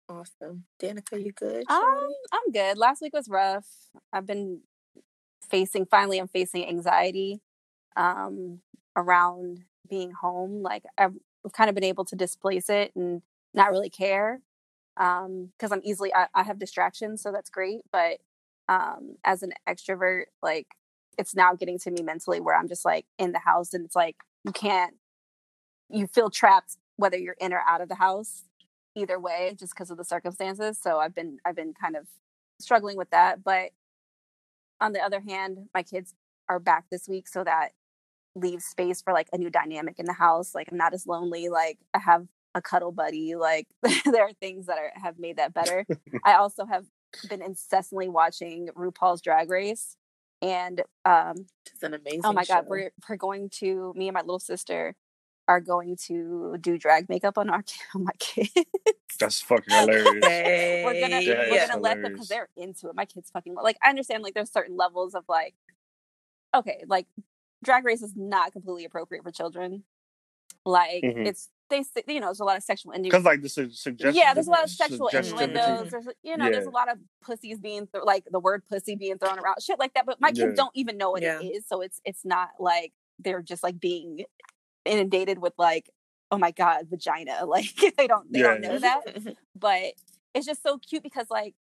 Awesome. 0.08 0.66
Danica, 0.80 1.24
you 1.24 1.32
good? 1.32 1.64
Um, 1.68 2.08
I'm 2.32 2.52
good. 2.52 2.78
Last 2.78 3.02
week 3.02 3.14
was 3.14 3.28
rough. 3.28 3.66
I've 4.14 4.28
been 4.28 4.62
facing 5.50 5.86
finally 5.86 6.20
I'm 6.20 6.28
facing 6.28 6.68
anxiety 6.68 7.40
um 7.96 8.60
around 8.96 9.64
being 9.90 10.12
home. 10.12 10.62
Like 10.62 10.84
I've 10.98 11.16
kind 11.54 11.70
of 11.70 11.76
been 11.76 11.84
able 11.84 12.06
to 12.06 12.16
displace 12.16 12.70
it 12.70 12.92
and 12.96 13.24
not 13.56 13.72
really 13.72 13.92
care 13.92 14.42
um 14.98 15.50
because 15.58 15.72
i'm 15.74 15.82
easily 15.86 16.14
I, 16.16 16.28
I 16.36 16.44
have 16.44 16.60
distractions 16.60 17.24
so 17.24 17.32
that's 17.34 17.52
great 17.52 17.82
but 17.92 18.20
um 18.70 19.18
as 19.26 19.44
an 19.44 19.54
extrovert 19.70 20.26
like 20.44 20.68
it's 21.20 21.36
now 21.36 21.54
getting 21.56 21.80
to 21.80 21.92
me 21.92 22.04
mentally 22.04 22.42
where 22.42 22.56
i'm 22.58 22.70
just 22.70 22.86
like 22.86 23.06
in 23.20 23.34
the 23.34 23.40
house 23.40 23.74
and 23.74 23.86
it's 23.86 23.96
like 23.98 24.18
you 24.46 24.54
can't 24.54 24.96
you 25.90 26.08
feel 26.08 26.30
trapped 26.30 26.78
whether 26.98 27.18
you're 27.18 27.36
in 27.40 27.54
or 27.54 27.62
out 27.68 27.82
of 27.82 27.90
the 27.90 27.96
house 27.96 28.44
either 28.96 29.20
way 29.20 29.56
just 29.60 29.74
because 29.76 29.92
of 29.92 29.98
the 29.98 30.06
circumstances 30.06 30.80
so 30.82 31.00
i've 31.00 31.16
been 31.16 31.38
i've 31.46 31.56
been 31.56 31.74
kind 31.80 31.96
of 31.96 32.08
struggling 32.60 32.98
with 32.98 33.10
that 33.12 33.44
but 33.44 33.72
on 34.82 34.94
the 34.94 35.00
other 35.02 35.22
hand 35.22 35.58
my 35.74 35.84
kids 35.84 36.14
are 36.50 36.60
back 36.60 36.86
this 36.92 37.08
week 37.08 37.28
so 37.28 37.44
that 37.44 37.70
leaves 38.36 38.66
space 38.66 39.02
for 39.02 39.14
like 39.14 39.30
a 39.34 39.38
new 39.38 39.50
dynamic 39.50 40.00
in 40.00 40.06
the 40.06 40.14
house 40.14 40.56
like 40.56 40.70
i'm 40.72 40.78
not 40.78 40.94
as 40.94 41.08
lonely 41.08 41.50
like 41.50 41.80
i 41.94 42.00
have 42.00 42.28
a 42.56 42.62
cuddle 42.62 42.92
buddy. 42.92 43.36
Like 43.36 43.68
there 44.06 44.24
are 44.24 44.34
things 44.34 44.66
that 44.66 44.80
are 44.80 44.92
have 44.96 45.20
made 45.20 45.38
that 45.38 45.54
better. 45.54 45.86
I 46.26 46.36
also 46.36 46.66
have 46.66 46.86
been 47.30 47.44
incessantly 47.44 48.10
watching 48.10 48.70
RuPaul's 48.76 49.22
Drag 49.22 49.50
Race, 49.50 49.96
and 50.42 50.82
um, 51.06 51.46
it's 51.72 51.84
an 51.84 51.94
amazing. 51.94 52.22
Oh 52.24 52.34
my 52.34 52.44
show. 52.44 52.56
god, 52.56 52.66
we're 52.68 52.92
we're 53.08 53.18
going 53.18 53.50
to 53.60 53.94
me 53.96 54.08
and 54.08 54.16
my 54.16 54.22
little 54.22 54.40
sister 54.40 54.96
are 55.48 55.62
going 55.62 55.96
to 56.08 56.58
do 56.60 56.76
drag 56.76 57.08
makeup 57.08 57.38
on 57.38 57.52
our 57.52 57.64
on 57.96 58.04
my 58.06 58.12
kids. 58.18 58.50
That's 59.20 59.42
fucking 59.42 59.74
hilarious. 59.74 60.26
Hey, 60.26 60.84
we're 60.84 61.00
gonna 61.00 61.22
we're 61.52 61.68
gonna 61.68 61.80
let 61.82 62.02
them 62.02 62.14
because 62.14 62.28
they're 62.28 62.50
into 62.58 62.90
it. 62.90 62.96
My 62.96 63.06
kids 63.06 63.30
fucking 63.32 63.54
like. 63.56 63.78
I 63.84 63.90
understand 63.90 64.24
like 64.24 64.34
there's 64.34 64.52
certain 64.52 64.76
levels 64.76 65.14
of 65.14 65.24
like, 65.30 65.54
okay, 66.56 66.84
like 66.88 67.08
drag 67.64 67.86
race 67.86 68.02
is 68.02 68.14
not 68.16 68.52
completely 68.52 68.86
appropriate 68.86 69.24
for 69.24 69.32
children. 69.32 69.84
Like 70.66 71.04
Mhm. 71.04 71.28
it's 71.28 71.50
they 71.70 71.80
s- 71.80 71.90
you 72.08 72.20
know 72.20 72.28
there's 72.28 72.40
a 72.40 72.44
lot 72.46 72.58
of 72.58 72.64
sexual 72.64 72.92
innuendo. 72.92 73.10
Because 73.18 73.26
like 73.26 73.42
the 73.42 73.50
su- 73.50 73.70
suggestion. 73.72 74.16
Yeah, 74.16 74.34
there's 74.34 74.48
a 74.48 74.52
lot 74.52 74.64
of 74.64 74.70
sexual 74.70 75.10
suggestivity. 75.10 75.32
innuendos. 75.50 75.92
There's 75.92 76.08
you 76.24 76.38
know, 76.38 76.52
there's 76.52 76.66
a 76.68 76.70
lot 76.72 76.92
of 76.92 77.00
pussies 77.24 77.60
being 77.60 77.88
th- 77.88 78.04
like 78.04 78.24
the 78.32 78.40
word 78.40 78.64
pussy 78.70 78.96
being 78.96 79.18
thrown 79.18 79.40
around, 79.40 79.62
shit 79.64 79.80
like 79.80 79.94
that. 79.96 80.06
But 80.06 80.22
my 80.22 80.30
kids 80.30 80.40
Yeah. 80.40 80.56
don't 80.56 80.72
even 80.76 80.98
know 80.98 81.12
what 81.12 81.22
Yeah. 81.22 81.40
it 81.42 81.46
is, 81.46 81.68
so 81.68 81.82
it's 81.82 82.00
it's 82.06 82.24
not 82.26 82.50
like 82.60 82.94
they're 83.20 83.42
just 83.42 83.64
like 83.64 83.80
being 83.80 84.26
inundated 84.86 85.40
with 85.40 85.54
like, 85.58 85.90
oh 86.32 86.38
my 86.38 86.52
god, 86.52 86.88
vagina. 86.90 87.40
Like 87.46 87.66
they 87.98 88.08
don't 88.08 88.32
they 88.32 88.42
don't 88.42 88.62
know 88.62 88.80
that. 88.80 89.04
But 89.56 89.94
it's 90.34 90.46
just 90.46 90.62
so 90.64 90.78
cute 90.78 91.04
because 91.04 91.28
like 91.30 91.56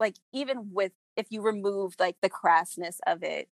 like 0.00 0.16
even 0.32 0.70
with 0.72 0.92
if 1.16 1.26
you 1.30 1.40
remove 1.42 1.94
like 1.98 2.16
the 2.22 2.30
crassness 2.30 2.96
of 3.06 3.22
it 3.22 3.48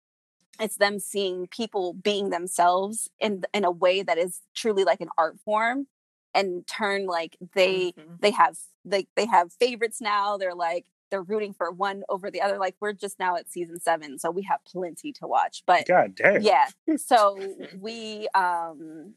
it's 0.59 0.77
them 0.77 0.99
seeing 0.99 1.47
people 1.47 1.93
being 1.93 2.29
themselves 2.29 3.09
in 3.19 3.43
in 3.53 3.63
a 3.65 3.71
way 3.71 4.01
that 4.03 4.17
is 4.17 4.41
truly 4.55 4.83
like 4.83 5.01
an 5.01 5.09
art 5.17 5.37
form 5.45 5.87
and 6.33 6.65
turn 6.67 7.05
like 7.05 7.37
they 7.53 7.93
Mhm. 7.97 8.19
they 8.19 8.31
have 8.31 8.57
like 8.85 9.07
they 9.15 9.25
have 9.25 9.51
favorites 9.53 9.99
now 10.01 10.37
they're 10.37 10.55
like 10.55 10.85
they're 11.11 11.23
rooting 11.23 11.53
for 11.53 11.71
one 11.71 12.03
over 12.07 12.29
the 12.29 12.41
other 12.41 12.57
like 12.59 12.75
we're 12.79 12.93
just 12.93 13.17
now 13.19 13.35
at 13.35 13.49
season 13.49 13.79
7 13.79 14.19
so 14.19 14.29
we 14.29 14.43
have 14.43 14.59
plenty 14.65 15.11
to 15.13 15.25
watch 15.27 15.63
but 15.65 15.87
God 15.87 16.15
damn. 16.15 16.41
yeah 16.41 16.67
so 16.97 17.37
we 17.79 18.27
um 18.35 19.15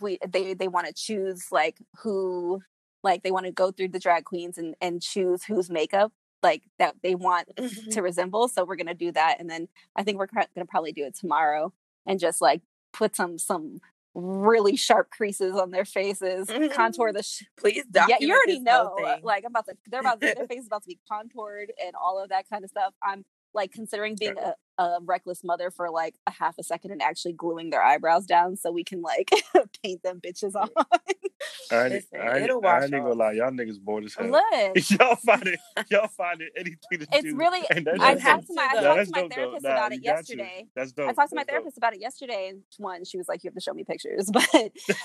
we 0.00 0.18
they 0.28 0.54
they 0.54 0.68
want 0.68 0.86
to 0.86 0.92
choose 0.92 1.46
like 1.50 1.78
who 2.02 2.60
like 3.02 3.22
they 3.22 3.30
want 3.30 3.46
to 3.46 3.52
go 3.52 3.70
through 3.70 3.88
the 3.88 3.98
drag 3.98 4.24
queens 4.24 4.58
and 4.58 4.74
and 4.80 5.00
choose 5.02 5.44
whose 5.44 5.70
makeup 5.70 6.12
like 6.44 6.62
that 6.78 6.94
they 7.02 7.14
want 7.16 7.48
to 7.90 8.02
resemble 8.02 8.46
so 8.46 8.64
we're 8.64 8.76
gonna 8.76 8.94
do 8.94 9.10
that 9.10 9.38
and 9.40 9.50
then 9.50 9.66
i 9.96 10.02
think 10.04 10.18
we're 10.18 10.28
cr- 10.28 10.42
gonna 10.54 10.66
probably 10.66 10.92
do 10.92 11.04
it 11.04 11.16
tomorrow 11.16 11.72
and 12.06 12.20
just 12.20 12.40
like 12.40 12.62
put 12.92 13.16
some 13.16 13.38
some 13.38 13.80
really 14.14 14.76
sharp 14.76 15.10
creases 15.10 15.56
on 15.56 15.72
their 15.72 15.84
faces 15.84 16.48
contour 16.72 17.12
the 17.12 17.22
sh- 17.22 17.42
Please, 17.56 17.82
yeah 17.92 18.16
you 18.20 18.32
already 18.32 18.60
know 18.60 18.94
like 19.24 19.42
i'm 19.44 19.50
about 19.50 19.66
to 19.66 19.74
they're 19.88 20.00
about 20.00 20.20
their 20.20 20.36
face 20.48 20.60
is 20.60 20.66
about 20.68 20.82
to 20.82 20.88
be 20.88 21.00
contoured 21.10 21.72
and 21.84 21.94
all 22.00 22.22
of 22.22 22.28
that 22.28 22.48
kind 22.48 22.62
of 22.62 22.70
stuff. 22.70 22.94
I'm 23.02 23.24
like 23.54 23.72
considering 23.72 24.16
being 24.18 24.34
a, 24.38 24.82
a 24.82 24.98
reckless 25.02 25.44
mother 25.44 25.70
for 25.70 25.90
like 25.90 26.14
a 26.26 26.30
half 26.30 26.58
a 26.58 26.62
second 26.62 26.90
and 26.90 27.02
actually 27.02 27.32
gluing 27.32 27.70
their 27.70 27.82
eyebrows 27.82 28.26
down 28.26 28.56
so 28.56 28.72
we 28.72 28.84
can 28.84 29.00
like 29.02 29.30
paint 29.84 30.02
them 30.02 30.20
bitches 30.20 30.54
on 30.60 30.68
I 31.70 31.84
ain't, 31.84 31.92
Listen, 31.92 32.20
I 32.20 32.38
it'll 32.40 32.66
I 32.66 32.82
ain't 32.82 32.90
gonna 32.90 33.12
lie, 33.12 33.32
y'all 33.32 33.50
niggas 33.50 33.80
bored 33.80 34.04
as 34.04 34.14
hell. 34.14 34.28
look 34.30 34.90
y'all 34.90 35.16
find 35.16 35.46
it, 35.46 35.60
y'all 35.90 36.08
find 36.08 36.40
it 36.40 36.52
anything 36.56 36.78
to 37.00 37.06
it's 37.12 37.22
do. 37.22 37.36
really 37.36 37.62
and 37.70 37.86
that's 37.86 38.00
i 38.00 38.14
talked 38.14 38.46
to 38.46 38.54
my 38.54 38.68
i 38.70 38.82
talked 38.82 39.04
to 39.06 39.10
my 39.22 39.28
therapist 39.28 39.64
about 39.64 39.92
it 39.92 40.02
yesterday 40.02 40.66
That's 40.74 40.92
dope. 40.92 41.08
I 41.10 41.12
talked 41.12 41.30
to 41.30 41.36
my 41.36 41.44
therapist 41.44 41.76
about 41.76 41.94
it 41.94 42.00
yesterday, 42.00 42.48
and 42.50 42.62
one, 42.78 43.04
she 43.04 43.18
was 43.18 43.28
like, 43.28 43.44
"You 43.44 43.48
have 43.48 43.54
to 43.54 43.60
show 43.60 43.72
me 43.74 43.84
pictures." 43.84 44.30
But 44.32 44.48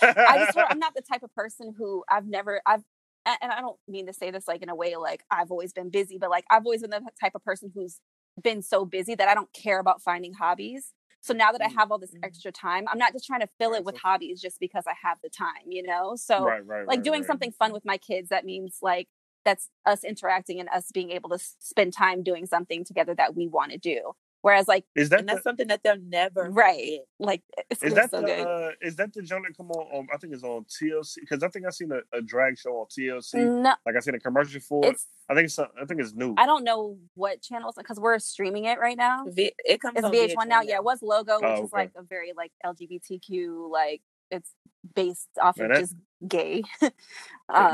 I 0.01 0.45
just, 0.45 0.57
I'm 0.57 0.79
not 0.79 0.93
the 0.95 1.01
type 1.01 1.23
of 1.23 1.33
person 1.33 1.73
who 1.77 2.03
I've 2.09 2.25
never, 2.25 2.61
I've, 2.65 2.83
and 3.25 3.51
I 3.51 3.61
don't 3.61 3.77
mean 3.87 4.07
to 4.07 4.13
say 4.13 4.31
this 4.31 4.47
like 4.47 4.61
in 4.61 4.69
a 4.69 4.75
way 4.75 4.95
like 4.95 5.23
I've 5.29 5.51
always 5.51 5.73
been 5.73 5.89
busy, 5.89 6.17
but 6.17 6.29
like 6.29 6.45
I've 6.49 6.65
always 6.65 6.81
been 6.81 6.89
the 6.89 7.01
type 7.19 7.33
of 7.35 7.43
person 7.43 7.71
who's 7.73 7.99
been 8.43 8.61
so 8.61 8.85
busy 8.85 9.15
that 9.15 9.27
I 9.27 9.33
don't 9.33 9.51
care 9.53 9.79
about 9.79 10.01
finding 10.01 10.33
hobbies. 10.33 10.93
So 11.21 11.33
now 11.33 11.51
that 11.51 11.61
I 11.61 11.67
Mm, 11.67 11.75
have 11.77 11.91
all 11.91 11.97
this 11.99 12.15
mm. 12.15 12.23
extra 12.23 12.51
time, 12.51 12.85
I'm 12.89 12.97
not 12.97 13.13
just 13.13 13.25
trying 13.25 13.41
to 13.41 13.49
fill 13.59 13.73
it 13.73 13.83
with 13.83 13.97
hobbies 13.97 14.41
just 14.41 14.59
because 14.59 14.85
I 14.87 14.93
have 15.03 15.17
the 15.21 15.29
time, 15.29 15.67
you 15.67 15.83
know. 15.83 16.15
So 16.15 16.43
right, 16.43 16.65
right, 16.65 16.87
like 16.87 16.99
right, 16.99 17.03
doing 17.03 17.23
something 17.23 17.51
fun 17.51 17.73
with 17.73 17.85
my 17.85 17.97
kids 17.97 18.29
that 18.29 18.45
means 18.45 18.77
like 18.81 19.07
that's 19.45 19.69
us 19.85 20.03
interacting 20.03 20.59
and 20.59 20.69
us 20.69 20.91
being 20.93 21.11
able 21.11 21.29
to 21.29 21.39
spend 21.59 21.93
time 21.93 22.23
doing 22.23 22.45
something 22.45 22.83
together 22.83 23.15
that 23.15 23.35
we 23.35 23.47
want 23.47 23.71
to 23.71 23.77
do 23.77 24.13
whereas 24.41 24.67
like 24.67 24.85
Is 24.95 25.09
that 25.09 25.19
and 25.21 25.29
the, 25.29 25.33
that's 25.33 25.43
something 25.43 25.67
that 25.67 25.83
they'll 25.83 25.97
never 26.01 26.49
right 26.51 26.75
forget. 26.77 27.05
like 27.19 27.43
it's 27.69 27.83
is 27.83 27.89
gonna 27.93 28.01
that 28.01 28.11
so 28.11 28.21
the 28.21 28.27
good 28.27 28.47
uh, 28.47 28.71
is 28.81 28.95
that 28.97 29.13
the 29.13 29.21
joint 29.21 29.45
that 29.47 29.57
come 29.57 29.71
on? 29.71 29.85
on 29.93 30.07
I 30.13 30.17
think 30.17 30.33
it's 30.33 30.43
on 30.43 30.65
TLC 30.65 31.15
because 31.21 31.43
I 31.43 31.47
think 31.49 31.65
I 31.65 31.69
seen 31.71 31.91
a, 31.91 32.01
a 32.17 32.21
drag 32.21 32.57
show 32.57 32.71
on 32.77 32.85
TLC. 32.87 33.33
no 33.63 33.73
Like 33.85 33.95
I 33.95 33.99
seen 33.99 34.15
a 34.15 34.19
commercial 34.19 34.59
for 34.61 34.85
it. 34.85 34.97
I 35.29 35.35
think 35.35 35.45
it's 35.45 35.59
I 35.59 35.67
think 35.87 36.01
it's 36.01 36.13
new. 36.13 36.33
i 36.37 36.45
don't 36.47 36.63
know 36.63 36.97
what 37.13 37.41
channels 37.41 37.75
because 37.77 37.99
we're 37.99 38.17
streaming 38.17 38.65
it 38.65 38.79
right 38.79 38.97
now 38.97 39.25
V- 39.27 39.53
it 39.63 39.79
comes 39.79 39.95
it's 39.97 40.05
on 40.05 40.11
vh1 40.11 40.47
now 40.47 40.61
yeah 40.61 40.75
it 40.77 40.83
was 40.83 41.01
logo 41.03 41.35
which 41.39 41.43
Oh, 41.59 41.63
is 41.65 41.71
like 41.71 41.91
a 41.95 42.01
very 42.01 42.33
like 42.35 42.51
lgbtq 42.65 43.69
like 43.69 44.01
it's 44.31 44.51
based 44.95 45.29
off 45.41 45.57
Man, 45.57 45.71
of 45.71 45.75
that- 45.75 45.81
just 45.81 45.95
gay 46.27 46.61
that 46.81 46.91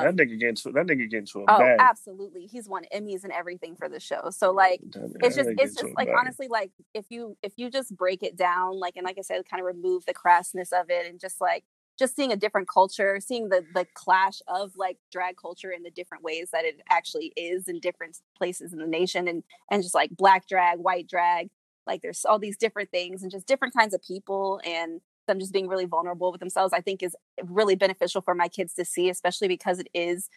um, 0.07 0.15
nigga 0.15 0.39
getting 0.39 0.53
to 0.55 0.71
that 0.71 0.85
nigga 0.85 1.09
getting 1.09 1.25
to 1.25 1.39
a 1.39 1.45
oh 1.47 1.57
bag. 1.57 1.77
absolutely 1.79 2.45
he's 2.45 2.69
won 2.69 2.83
emmys 2.93 3.23
and 3.23 3.33
everything 3.33 3.75
for 3.75 3.89
the 3.89 3.99
show 3.99 4.29
so 4.29 4.51
like 4.51 4.79
That- 4.91 5.03
it's 5.05 5.35
that 5.35 5.43
just 5.43 5.49
it's 5.59 5.73
just 5.75 5.95
like 5.95 6.07
bag. 6.07 6.15
honestly 6.19 6.47
like 6.47 6.71
if 6.93 7.05
you 7.09 7.35
if 7.41 7.53
you 7.57 7.71
just 7.71 7.95
break 7.97 8.21
it 8.21 8.35
down 8.35 8.79
like 8.79 8.97
and 8.97 9.03
like 9.05 9.17
i 9.17 9.21
said 9.21 9.41
kind 9.49 9.59
of 9.61 9.65
remove 9.65 10.05
the 10.05 10.13
crassness 10.13 10.71
of 10.73 10.89
it 10.91 11.07
and 11.07 11.19
just 11.19 11.41
like 11.41 11.63
just 11.97 12.15
seeing 12.15 12.31
a 12.31 12.35
different 12.35 12.67
culture 12.67 13.19
seeing 13.19 13.49
the 13.49 13.63
the 13.73 13.85
clash 13.95 14.41
of 14.47 14.73
like 14.77 14.97
drag 15.11 15.37
culture 15.37 15.71
in 15.71 15.81
the 15.81 15.89
different 15.91 16.23
ways 16.23 16.49
that 16.51 16.65
it 16.65 16.81
actually 16.91 17.33
is 17.35 17.67
in 17.67 17.79
different 17.79 18.19
places 18.37 18.73
in 18.73 18.79
the 18.79 18.85
nation 18.87 19.27
and 19.27 19.41
and 19.71 19.81
just 19.81 19.95
like 19.95 20.11
black 20.15 20.47
drag 20.47 20.77
white 20.77 21.07
drag 21.07 21.49
like 21.87 22.01
there's 22.03 22.25
all 22.25 22.37
these 22.37 22.57
different 22.57 22.91
things 22.91 23.23
and 23.23 23.31
just 23.31 23.47
different 23.47 23.73
kinds 23.73 23.93
of 23.95 24.01
people 24.03 24.59
and 24.65 25.01
them 25.27 25.39
just 25.39 25.53
being 25.53 25.67
really 25.67 25.85
vulnerable 25.85 26.31
with 26.31 26.39
themselves, 26.39 26.73
I 26.73 26.81
think 26.81 27.03
is 27.03 27.15
really 27.43 27.75
beneficial 27.75 28.21
for 28.21 28.35
my 28.35 28.47
kids 28.47 28.73
to 28.75 28.85
see, 28.85 29.09
especially 29.09 29.47
because 29.47 29.79
it 29.79 29.87
is 29.93 30.29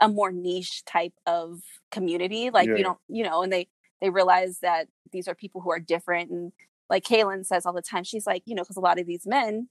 a 0.00 0.08
more 0.08 0.32
niche 0.32 0.84
type 0.84 1.14
of 1.26 1.60
community. 1.90 2.50
Like 2.50 2.68
Yeah. 2.68 2.76
you 2.76 2.82
don't, 2.84 2.98
you 3.08 3.24
know, 3.24 3.42
and 3.42 3.52
they 3.52 3.68
they 4.00 4.10
realize 4.10 4.58
that 4.60 4.88
these 5.12 5.28
are 5.28 5.34
people 5.34 5.60
who 5.60 5.70
are 5.70 5.78
different. 5.78 6.30
And 6.30 6.52
like 6.90 7.04
Kaylin 7.04 7.46
says 7.46 7.64
all 7.64 7.72
the 7.72 7.80
time, 7.82 8.02
she's 8.04 8.26
like, 8.26 8.42
you 8.46 8.54
know, 8.54 8.62
because 8.62 8.76
a 8.76 8.80
lot 8.80 8.98
of 8.98 9.06
these 9.06 9.26
men, 9.26 9.68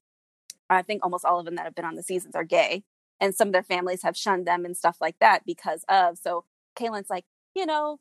I 0.69 0.81
think 0.83 1.03
almost 1.03 1.25
all 1.25 1.39
of 1.39 1.45
them 1.45 1.55
that 1.55 1.65
have 1.65 1.75
been 1.75 1.85
on 1.85 1.95
the 1.95 2.03
seasons 2.03 2.33
are 2.35 2.45
gay, 2.45 2.83
and 3.19 3.35
some 3.35 3.49
of 3.49 3.53
their 3.53 3.63
families 3.63 4.03
have 4.03 4.15
shunned 4.15 4.47
them 4.47 4.63
and 4.65 4.77
stuff 4.77 4.97
like 5.01 5.17
that 5.19 5.43
because 5.45 5.83
of. 5.89 6.17
So 6.17 6.45
Kaylin's 6.77 7.09
like, 7.09 7.25
you 7.53 7.65
know, 7.65 7.99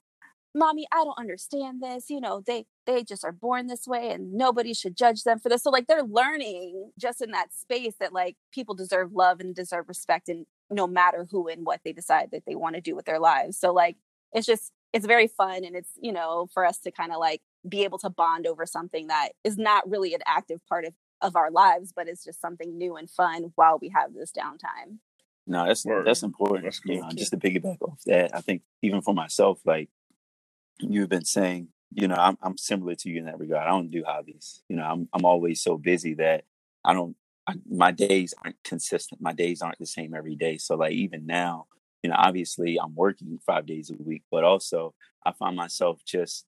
mommy, 0.55 0.87
I 0.93 1.05
don't 1.05 1.19
understand 1.19 1.83
this. 1.83 2.11
You 2.11 2.21
know, 2.21 2.43
they 2.47 2.67
they 2.95 3.05
just 3.05 3.25
are 3.25 3.33
born 3.33 3.67
this 3.67 3.87
way 3.87 4.11
and 4.11 4.33
nobody 4.35 4.75
should 4.75 4.97
judge 4.97 5.23
them 5.25 5.39
for 5.39 5.49
this. 5.49 5.63
So 5.63 5.71
like 5.71 5.87
they're 5.87 6.03
learning 6.03 6.93
just 6.99 7.21
in 7.21 7.31
that 7.33 7.53
space 7.53 7.95
that 8.01 8.13
like 8.13 8.37
people 8.53 8.75
deserve 8.75 9.13
love 9.13 9.41
and 9.41 9.55
deserve 9.55 9.89
respect 9.89 10.29
and 10.29 10.47
no 10.71 10.87
matter 10.87 11.27
who 11.31 11.49
and 11.49 11.67
what 11.67 11.81
they 11.85 11.93
decide 11.93 12.31
that 12.33 12.45
they 12.47 12.55
want 12.55 12.75
to 12.77 12.81
do 12.81 12.95
with 12.95 13.07
their 13.07 13.19
lives. 13.19 13.59
So 13.59 13.73
like 13.73 13.97
it's 14.33 14.47
just 14.47 14.73
it's 14.93 15.07
very 15.07 15.29
fun 15.29 15.65
and 15.65 15.77
it's, 15.77 15.93
you 16.01 16.13
know, 16.13 16.49
for 16.53 16.65
us 16.65 16.79
to 16.81 16.91
kind 16.91 17.13
of 17.13 17.19
like 17.19 17.43
be 17.69 17.85
able 17.85 17.99
to 17.99 18.11
bond 18.11 18.47
over 18.47 18.67
something 18.67 19.07
that 19.09 19.31
is 19.45 19.57
not 19.57 19.89
really 19.89 20.15
an 20.15 20.21
active 20.27 20.61
part 20.69 20.85
of 20.85 20.95
of 21.23 21.37
our 21.37 21.51
lives, 21.51 21.93
but 21.95 22.09
it's 22.09 22.25
just 22.25 22.41
something 22.41 22.79
new 22.79 22.97
and 22.97 23.11
fun 23.11 23.53
while 23.55 23.79
we 23.81 23.91
have 23.91 24.15
this 24.15 24.33
downtime. 24.33 24.99
No, 25.47 25.67
that's 25.67 25.85
Word. 25.85 26.07
that's 26.07 26.23
important. 26.23 26.65
That's 26.65 26.81
You 26.85 27.01
know, 27.01 27.11
just 27.15 27.33
to 27.33 27.37
piggyback 27.37 27.83
off 27.83 28.01
that, 28.07 28.35
I 28.35 28.41
think 28.41 28.63
even 28.83 29.03
for 29.03 29.15
myself, 29.15 29.61
like 29.65 29.91
you've 30.79 31.09
been 31.09 31.25
saying, 31.25 31.69
you 31.93 32.09
know, 32.09 32.17
I'm 32.17 32.39
I'm 32.43 32.57
similar 32.57 32.95
to 32.95 33.11
you 33.11 33.19
in 33.19 33.27
that 33.27 33.39
regard. 33.39 33.67
I 33.67 33.71
don't 33.71 33.91
do 33.91 34.05
hobbies. 34.07 34.63
You 34.69 34.77
know, 34.77 34.85
I'm 34.85 35.09
I'm 35.13 35.25
always 35.25 35.61
so 35.63 35.77
busy 35.77 36.15
that 36.15 36.45
I 36.85 36.93
don't. 36.93 37.17
I, 37.47 37.55
my 37.69 37.91
days 37.91 38.35
aren't 38.45 38.63
consistent. 38.63 39.21
My 39.21 39.33
days 39.33 39.63
aren't 39.63 39.79
the 39.79 39.87
same 39.87 40.15
every 40.15 40.37
day. 40.37 40.59
So 40.59 40.77
like 40.77 40.93
even 40.93 41.27
now, 41.27 41.67
you 42.03 42.11
know, 42.11 42.17
obviously 42.19 42.79
I'm 42.81 42.95
working 42.95 43.39
five 43.45 43.67
days 43.67 43.91
a 43.91 44.03
week, 44.03 44.23
but 44.31 44.45
also 44.45 44.95
I 45.25 45.33
find 45.33 45.57
myself 45.57 46.01
just 46.05 46.47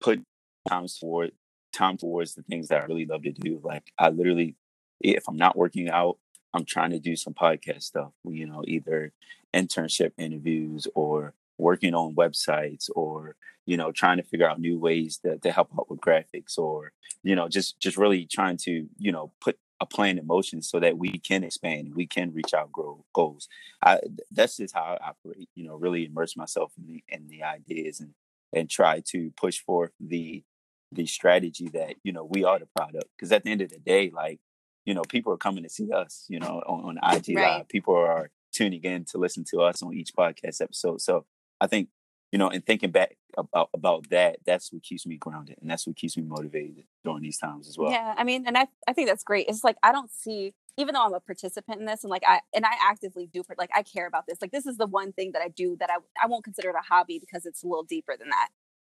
put 0.00 0.22
times 0.68 0.98
toward 0.98 1.32
time 1.72 1.96
towards 1.96 2.34
the 2.34 2.42
things 2.42 2.68
that 2.68 2.82
I 2.82 2.86
really 2.86 3.06
love 3.06 3.22
to 3.24 3.32
do. 3.32 3.60
Like 3.62 3.92
I 3.98 4.08
literally, 4.10 4.56
if 5.00 5.24
I'm 5.28 5.36
not 5.36 5.56
working 5.56 5.90
out, 5.90 6.18
I'm 6.54 6.64
trying 6.64 6.90
to 6.90 6.98
do 6.98 7.14
some 7.16 7.34
podcast 7.34 7.82
stuff. 7.82 8.12
You 8.24 8.46
know, 8.46 8.64
either 8.66 9.12
internship 9.54 10.12
interviews 10.16 10.86
or 10.94 11.34
working 11.58 11.94
on 11.94 12.14
websites 12.14 12.88
or 12.94 13.36
you 13.66 13.76
know 13.76 13.92
trying 13.92 14.16
to 14.16 14.22
figure 14.22 14.48
out 14.48 14.60
new 14.60 14.78
ways 14.78 15.18
to, 15.18 15.38
to 15.38 15.52
help 15.52 15.68
out 15.78 15.90
with 15.90 16.00
graphics 16.00 16.56
or 16.58 16.92
you 17.22 17.34
know 17.36 17.48
just 17.48 17.78
just 17.80 17.96
really 17.96 18.26
trying 18.26 18.56
to 18.56 18.88
you 18.98 19.12
know 19.12 19.32
put 19.40 19.58
a 19.80 19.86
plan 19.86 20.18
in 20.18 20.26
motion 20.26 20.60
so 20.60 20.80
that 20.80 20.98
we 20.98 21.18
can 21.18 21.44
expand 21.44 21.94
we 21.94 22.06
can 22.06 22.32
reach 22.32 22.52
our 22.52 22.66
grow 22.72 23.04
goals. 23.14 23.48
I 23.84 24.00
that's 24.32 24.56
just 24.56 24.74
how 24.74 24.98
i 25.00 25.08
operate 25.10 25.48
you 25.54 25.64
know 25.66 25.76
really 25.76 26.04
immerse 26.06 26.36
myself 26.36 26.72
in 26.78 26.86
the 26.86 27.04
in 27.08 27.28
the 27.28 27.42
ideas 27.44 28.00
and 28.00 28.14
and 28.52 28.68
try 28.70 29.00
to 29.06 29.30
push 29.36 29.60
forth 29.60 29.92
the 30.00 30.42
the 30.90 31.06
strategy 31.06 31.68
that 31.68 31.94
you 32.02 32.12
know 32.12 32.24
we 32.24 32.44
are 32.44 32.58
the 32.58 32.66
product. 32.76 33.06
Because 33.16 33.30
at 33.32 33.44
the 33.44 33.50
end 33.52 33.60
of 33.60 33.70
the 33.70 33.78
day 33.78 34.10
like 34.14 34.40
you 34.84 34.94
know 34.94 35.02
people 35.02 35.32
are 35.32 35.36
coming 35.36 35.62
to 35.64 35.68
see 35.68 35.90
us 35.92 36.24
you 36.28 36.40
know 36.40 36.62
on, 36.66 36.98
on 36.98 37.16
ig 37.16 37.36
Right. 37.36 37.58
live. 37.58 37.68
People 37.68 37.94
are 37.94 38.30
tuning 38.52 38.82
in 38.82 39.04
to 39.04 39.18
listen 39.18 39.44
to 39.50 39.60
us 39.60 39.82
on 39.82 39.94
each 39.94 40.12
podcast 40.18 40.60
episode. 40.62 41.00
So 41.00 41.26
i 41.60 41.66
think 41.66 41.88
you 42.32 42.38
know 42.38 42.48
and 42.48 42.64
thinking 42.64 42.90
back 42.90 43.16
about 43.36 43.70
about 43.74 44.08
that 44.10 44.38
that's 44.44 44.72
what 44.72 44.82
keeps 44.82 45.06
me 45.06 45.16
grounded 45.16 45.56
and 45.60 45.70
that's 45.70 45.86
what 45.86 45.96
keeps 45.96 46.16
me 46.16 46.22
motivated 46.22 46.84
during 47.04 47.22
these 47.22 47.38
times 47.38 47.68
as 47.68 47.78
well 47.78 47.90
Yeah, 47.90 48.14
I 48.16 48.24
mean, 48.24 48.46
and 48.46 48.56
I 48.56 48.66
I 48.86 48.92
think 48.92 49.08
that's 49.08 49.24
great. 49.24 49.46
It's 49.48 49.64
like 49.64 49.76
I 49.82 49.92
don't 49.92 50.10
see 50.10 50.54
even 50.76 50.94
though 50.94 51.04
I'm 51.04 51.14
a 51.14 51.20
participant 51.20 51.80
in 51.80 51.86
this 51.86 52.04
and 52.04 52.10
like 52.10 52.22
I 52.26 52.40
and 52.54 52.64
I 52.64 52.72
actively 52.80 53.26
do 53.26 53.42
like 53.58 53.70
I 53.74 53.82
care 53.82 54.06
about 54.06 54.26
this. 54.26 54.38
Like 54.40 54.52
this 54.52 54.66
is 54.66 54.76
the 54.76 54.86
one 54.86 55.12
thing 55.12 55.32
that 55.32 55.42
I 55.42 55.48
do 55.48 55.76
that 55.80 55.90
I 55.90 55.96
I 56.22 56.26
won't 56.26 56.44
consider 56.44 56.70
it 56.70 56.76
a 56.76 56.86
hobby 56.86 57.18
because 57.18 57.46
it's 57.46 57.62
a 57.62 57.66
little 57.66 57.84
deeper 57.84 58.16
than 58.18 58.28
that. 58.30 58.48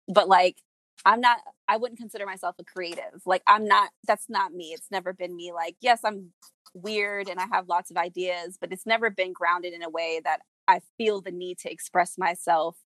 But 0.07 0.27
like 0.27 0.57
I'm 1.05 1.21
not 1.21 1.39
I 1.67 1.77
wouldn't 1.77 1.99
consider 1.99 2.25
myself 2.25 2.55
a 2.59 2.63
creative. 2.63 3.21
Like 3.25 3.43
I'm 3.47 3.65
not 3.65 3.91
that's 4.07 4.29
not 4.29 4.53
me. 4.53 4.73
It's 4.73 4.91
never 4.91 5.13
been 5.13 5.35
me 5.35 5.51
like 5.53 5.75
yes, 5.81 5.99
I'm 6.03 6.31
weird 6.73 7.29
and 7.29 7.39
I 7.39 7.45
have 7.51 7.69
lots 7.69 7.91
of 7.91 7.97
ideas, 7.97 8.57
but 8.59 8.73
it's 8.73 8.85
never 8.85 9.09
been 9.09 9.33
grounded 9.33 9.73
in 9.73 9.83
a 9.83 9.89
way 9.89 10.21
that 10.23 10.39
I 10.67 10.81
feel 10.97 11.21
the 11.21 11.31
need 11.31 11.59
to 11.59 11.71
express 11.71 12.17
myself 12.17 12.77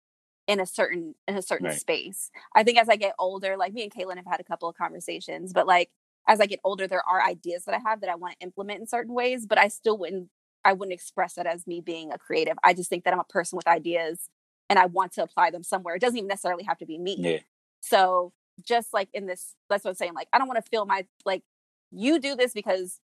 in 0.46 0.60
a 0.60 0.66
certain 0.66 1.14
in 1.28 1.36
a 1.36 1.42
certain 1.42 1.66
Right. 1.66 1.80
space. 1.80 2.30
I 2.54 2.62
think 2.64 2.78
as 2.78 2.88
I 2.88 2.96
get 2.96 3.14
older, 3.18 3.56
like 3.56 3.72
me 3.74 3.82
and 3.84 3.92
Caitlin 3.92 4.16
have 4.16 4.26
had 4.26 4.40
a 4.40 4.44
couple 4.44 4.68
of 4.68 4.76
conversations, 4.76 5.52
but 5.52 5.66
like 5.66 5.90
as 6.26 6.40
I 6.40 6.46
get 6.46 6.60
older, 6.64 6.86
there 6.86 7.06
are 7.06 7.22
ideas 7.22 7.64
that 7.64 7.74
I 7.74 7.78
have 7.88 8.00
that 8.00 8.10
I 8.10 8.14
want 8.16 8.34
to 8.38 8.44
implement 8.44 8.80
in 8.80 8.86
certain 8.86 9.14
ways, 9.14 9.46
but 9.46 9.58
I 9.58 9.68
still 9.68 9.98
wouldn't 9.98 10.30
I 10.64 10.72
wouldn't 10.72 10.94
express 10.94 11.34
that 11.34 11.46
as 11.46 11.66
me 11.66 11.80
being 11.80 12.12
a 12.12 12.18
creative. 12.18 12.56
I 12.64 12.74
just 12.74 12.90
think 12.90 13.04
that 13.04 13.14
I'm 13.14 13.20
a 13.20 13.24
person 13.24 13.56
with 13.56 13.68
ideas 13.68 14.28
and 14.68 14.78
I 14.78 14.86
want 14.86 15.12
to 15.12 15.22
apply 15.22 15.50
them 15.50 15.62
somewhere. 15.62 15.94
It 15.94 16.00
doesn't 16.00 16.16
even 16.18 16.28
necessarily 16.28 16.64
have 16.64 16.78
to 16.78 16.86
be 16.86 16.98
me. 16.98 17.16
yeah 17.18 17.38
So 17.80 18.32
just 18.62 18.92
like 18.92 19.08
in 19.14 19.26
this, 19.26 19.54
that's 19.70 19.84
what 19.84 19.90
I'm 19.90 19.96
saying. 19.96 20.14
Like, 20.14 20.28
I 20.32 20.38
don't 20.38 20.48
want 20.48 20.62
to 20.64 20.70
feel 20.70 20.84
my 20.86 21.06
like 21.24 21.42
you 21.90 22.18
do 22.20 22.34
this 22.36 22.52
because 22.52 23.00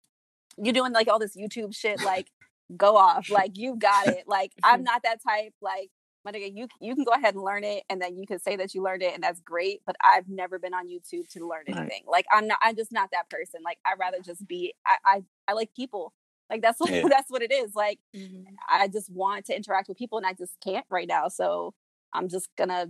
you're 0.57 0.75
doing 0.75 0.93
like 0.93 1.09
all 1.09 1.19
this 1.19 1.37
YouTube 1.37 1.75
shit. 1.75 2.01
Like, 2.03 2.29
go 2.77 2.97
off. 2.97 3.29
Like, 3.31 3.53
you 3.57 3.77
got 3.77 4.07
it. 4.07 4.25
Like, 4.27 4.53
I'm 4.63 4.83
not 4.85 5.03
that 5.05 5.23
type. 5.23 5.55
Like, 5.61 5.91
my 6.25 6.33
nigga, 6.33 6.55
you 6.55 6.69
you 6.81 6.95
can 6.95 7.05
go 7.05 7.13
ahead 7.13 7.35
and 7.35 7.43
learn 7.43 7.65
it, 7.65 7.85
and 7.89 8.01
then 8.01 8.17
you 8.17 8.27
can 8.27 8.39
say 8.41 8.57
that 8.57 8.75
you 8.75 8.83
learned 8.83 9.03
it, 9.03 9.15
and 9.15 9.23
that's 9.23 9.41
great. 9.41 9.81
But 9.87 9.97
I've 10.05 10.29
never 10.29 10.59
been 10.59 10.75
on 10.75 10.89
YouTube 10.89 11.29
to 11.33 11.49
learn 11.49 11.65
Right. 11.69 11.79
anything. 11.79 12.03
Like, 12.07 12.27
I'm 12.33 12.47
not. 12.47 12.59
I'm 12.63 12.77
just 12.77 12.93
not 12.93 13.11
that 13.13 13.31
person. 13.31 13.61
Like, 13.65 13.79
I 13.87 13.95
rather 13.99 14.19
just 14.21 14.47
be. 14.47 14.75
I 14.87 14.97
I, 15.05 15.23
I 15.49 15.53
like 15.55 15.75
people. 15.75 16.13
Like 16.51 16.63
that's 16.63 16.81
what 16.81 16.91
Yeah. 16.93 17.09
that's 17.09 17.31
what 17.31 17.43
it 17.43 17.53
is. 17.53 17.75
Like 17.75 17.99
Mhm. 18.17 18.45
I 18.69 18.89
just 18.89 19.11
want 19.11 19.47
to 19.47 19.57
interact 19.57 19.89
with 19.89 19.97
people 19.99 20.19
and 20.19 20.27
I 20.27 20.33
just 20.35 20.53
can't 20.65 20.85
right 20.91 21.07
now. 21.09 21.29
So 21.29 21.75
I'm 22.13 22.29
just 22.29 22.49
gonna 22.57 22.89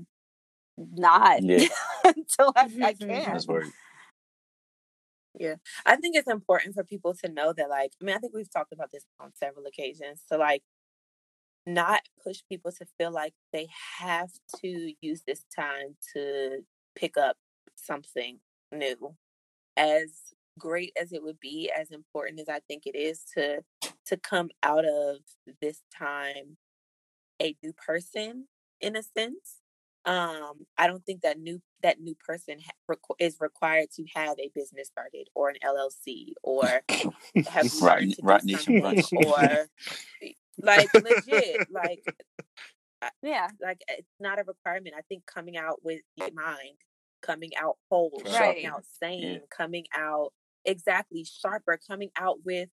not 0.78 1.42
Yeah. 1.42 1.68
until 2.04 2.52
I, 2.56 2.68
I 2.82 2.94
can. 2.94 3.44
Word 5.38 5.60
I 5.86 5.96
think 5.96 6.16
it's 6.16 6.28
important 6.28 6.74
for 6.74 6.84
people 6.84 7.14
to 7.24 7.28
know 7.28 7.52
that, 7.52 7.68
like, 7.70 7.92
I 8.00 8.04
mean, 8.04 8.16
I 8.16 8.18
think 8.18 8.34
we've 8.34 8.50
talked 8.52 8.72
about 8.72 8.90
this 8.92 9.04
on 9.20 9.32
several 9.36 9.66
occasions. 9.66 10.22
To 10.30 10.38
like, 10.38 10.62
not 11.66 12.00
push 12.24 12.38
people 12.48 12.72
to 12.72 12.86
feel 12.98 13.10
like 13.12 13.34
they 13.52 13.68
have 13.98 14.30
to 14.60 14.92
use 15.00 15.22
this 15.26 15.44
time 15.54 15.96
to 16.14 16.60
pick 16.96 17.16
up 17.16 17.36
something 17.76 18.38
new. 18.72 19.14
As 19.76 20.10
great 20.58 20.92
as 21.00 21.12
it 21.12 21.22
would 21.22 21.40
be, 21.40 21.70
as 21.78 21.90
important 21.90 22.40
as 22.40 22.48
I 22.48 22.60
think 22.68 22.84
it 22.86 22.96
is 22.96 23.24
to 23.36 23.62
to 24.06 24.16
come 24.18 24.50
out 24.62 24.84
of 24.86 25.18
this 25.62 25.82
time 25.96 26.56
a 27.42 27.56
new 27.62 27.72
person 27.74 28.46
in 28.80 28.96
a 28.96 29.02
sense. 29.04 29.59
Um, 30.06 30.66
I 30.78 30.86
don't 30.86 31.04
think 31.04 31.22
that 31.22 31.38
new 31.38 31.60
that 31.82 32.00
new 32.00 32.14
person 32.26 32.58
ha- 32.64 32.72
requ- 32.94 33.16
is 33.18 33.36
required 33.40 33.88
to 33.96 34.04
have 34.14 34.38
a 34.38 34.50
business 34.54 34.88
started 34.88 35.28
or 35.34 35.50
an 35.50 35.56
LLC 35.64 36.32
or 36.42 36.64
have 37.48 37.72
learned 37.82 38.16
Rotten- 38.22 38.48
to 38.48 38.56
do 38.56 38.82
Rotten 38.82 38.96
Nation 38.96 39.02
something 39.02 39.24
or 39.26 39.66
like 40.62 40.92
legit 40.94 41.70
like 41.70 42.02
Yeah. 43.22 43.48
like 43.62 43.82
it's 43.88 44.08
not 44.18 44.38
a 44.40 44.44
requirement. 44.44 44.94
I 44.96 45.02
think 45.02 45.24
coming 45.26 45.56
out 45.56 45.84
with 45.84 46.00
your 46.16 46.30
mind, 46.32 46.76
coming 47.22 47.50
out 47.60 47.76
whole, 47.90 48.12
Right. 48.24 48.34
coming 48.38 48.66
out 48.66 48.84
sane, 49.02 49.40
coming 49.54 49.84
out 49.94 50.32
exactly 50.64 51.24
sharper, 51.24 51.78
coming 51.88 52.10
out 52.16 52.38
with 52.44 52.68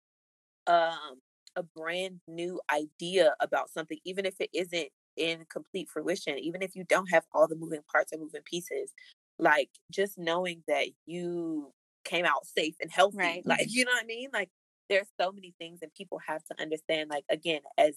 um 0.67 1.21
a 1.57 1.63
brand 1.63 2.21
new 2.27 2.61
idea 2.73 3.35
about 3.41 3.71
something, 3.71 3.99
even 4.05 4.27
if 4.27 4.35
it 4.41 4.51
isn't 4.53 4.89
in 5.17 5.45
complete 5.51 5.89
fruition, 5.91 6.39
even 6.39 6.63
if 6.63 6.75
you 6.77 6.85
don't 6.85 7.11
have 7.11 7.25
all 7.33 7.49
the 7.49 7.57
moving 7.57 7.83
parts 7.91 8.13
and 8.13 8.21
moving 8.21 8.43
pieces, 8.45 8.93
like 9.39 9.71
just 9.91 10.19
knowing 10.19 10.63
that 10.69 10.87
you 11.07 11.73
came 12.05 12.25
out 12.25 12.47
safe 12.47 12.75
and 12.81 12.91
healthy. 12.91 13.17
Right. 13.19 13.47
Like, 13.47 13.67
you 13.71 13.85
know 13.85 13.93
what 13.93 14.03
I 14.05 14.07
mean? 14.07 14.31
Like 14.33 14.51
there's 14.89 15.09
so 15.21 15.33
many 15.33 15.55
things 15.59 15.81
and 15.83 15.93
people 15.95 16.21
have 16.27 16.45
to 16.47 16.61
understand, 16.61 17.11
like 17.11 17.25
again, 17.31 17.61
as 17.79 17.97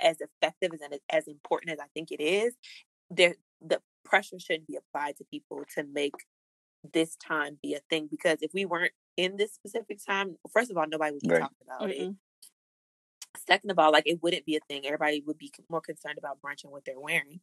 as 0.00 0.18
effective 0.20 0.70
as 0.74 0.80
and 0.80 0.98
as 1.10 1.26
important 1.26 1.72
as 1.72 1.78
I 1.80 1.86
think 1.94 2.10
it 2.12 2.22
is, 2.22 2.54
there 3.10 3.36
the 3.60 3.80
pressure 4.04 4.38
shouldn't 4.38 4.68
be 4.68 4.76
applied 4.76 5.16
to 5.18 5.24
people 5.24 5.64
to 5.74 5.84
make 5.84 6.14
this 6.92 7.16
time 7.16 7.58
be 7.62 7.74
a 7.74 7.80
thing 7.90 8.08
because 8.10 8.38
if 8.42 8.52
we 8.54 8.64
weren't 8.64 8.92
in 9.16 9.36
this 9.36 9.52
specific 9.52 9.98
time, 10.06 10.36
first 10.52 10.70
of 10.70 10.76
all, 10.76 10.86
nobody 10.86 11.12
would 11.12 11.22
be 11.22 11.28
Right. 11.28 11.40
talking 11.40 11.56
about 11.62 11.90
it. 11.90 11.98
Mm-hmm. 11.98 12.12
Second 13.46 13.70
of 13.70 13.78
all, 13.78 13.92
like 13.92 14.06
it 14.06 14.22
wouldn't 14.22 14.46
be 14.46 14.56
a 14.56 14.60
thing. 14.68 14.86
Everybody 14.86 15.22
would 15.26 15.38
be 15.38 15.52
more 15.70 15.80
concerned 15.80 16.18
about 16.18 16.40
brunch 16.42 16.64
and 16.64 16.72
what 16.72 16.84
they're 16.84 17.00
wearing. 17.00 17.40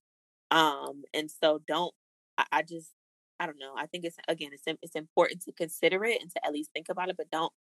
Um, 0.52 1.04
and 1.14 1.30
so 1.32 1.62
don't. 1.68 1.94
I, 2.38 2.46
I 2.52 2.62
just, 2.64 2.92
I 3.40 3.46
don't 3.48 3.60
know. 3.60 3.74
I 3.78 3.88
think 3.88 4.06
it's 4.06 4.18
again, 4.28 4.52
it's 4.54 4.64
it's 4.82 4.96
important 4.96 5.42
to 5.44 5.52
consider 5.54 6.04
it 6.06 6.22
and 6.22 6.32
to 6.32 6.46
at 6.46 6.54
least 6.54 6.72
think 6.74 6.90
about 6.90 7.10
it, 7.10 7.18
but 7.18 7.32
don't. 7.32 7.54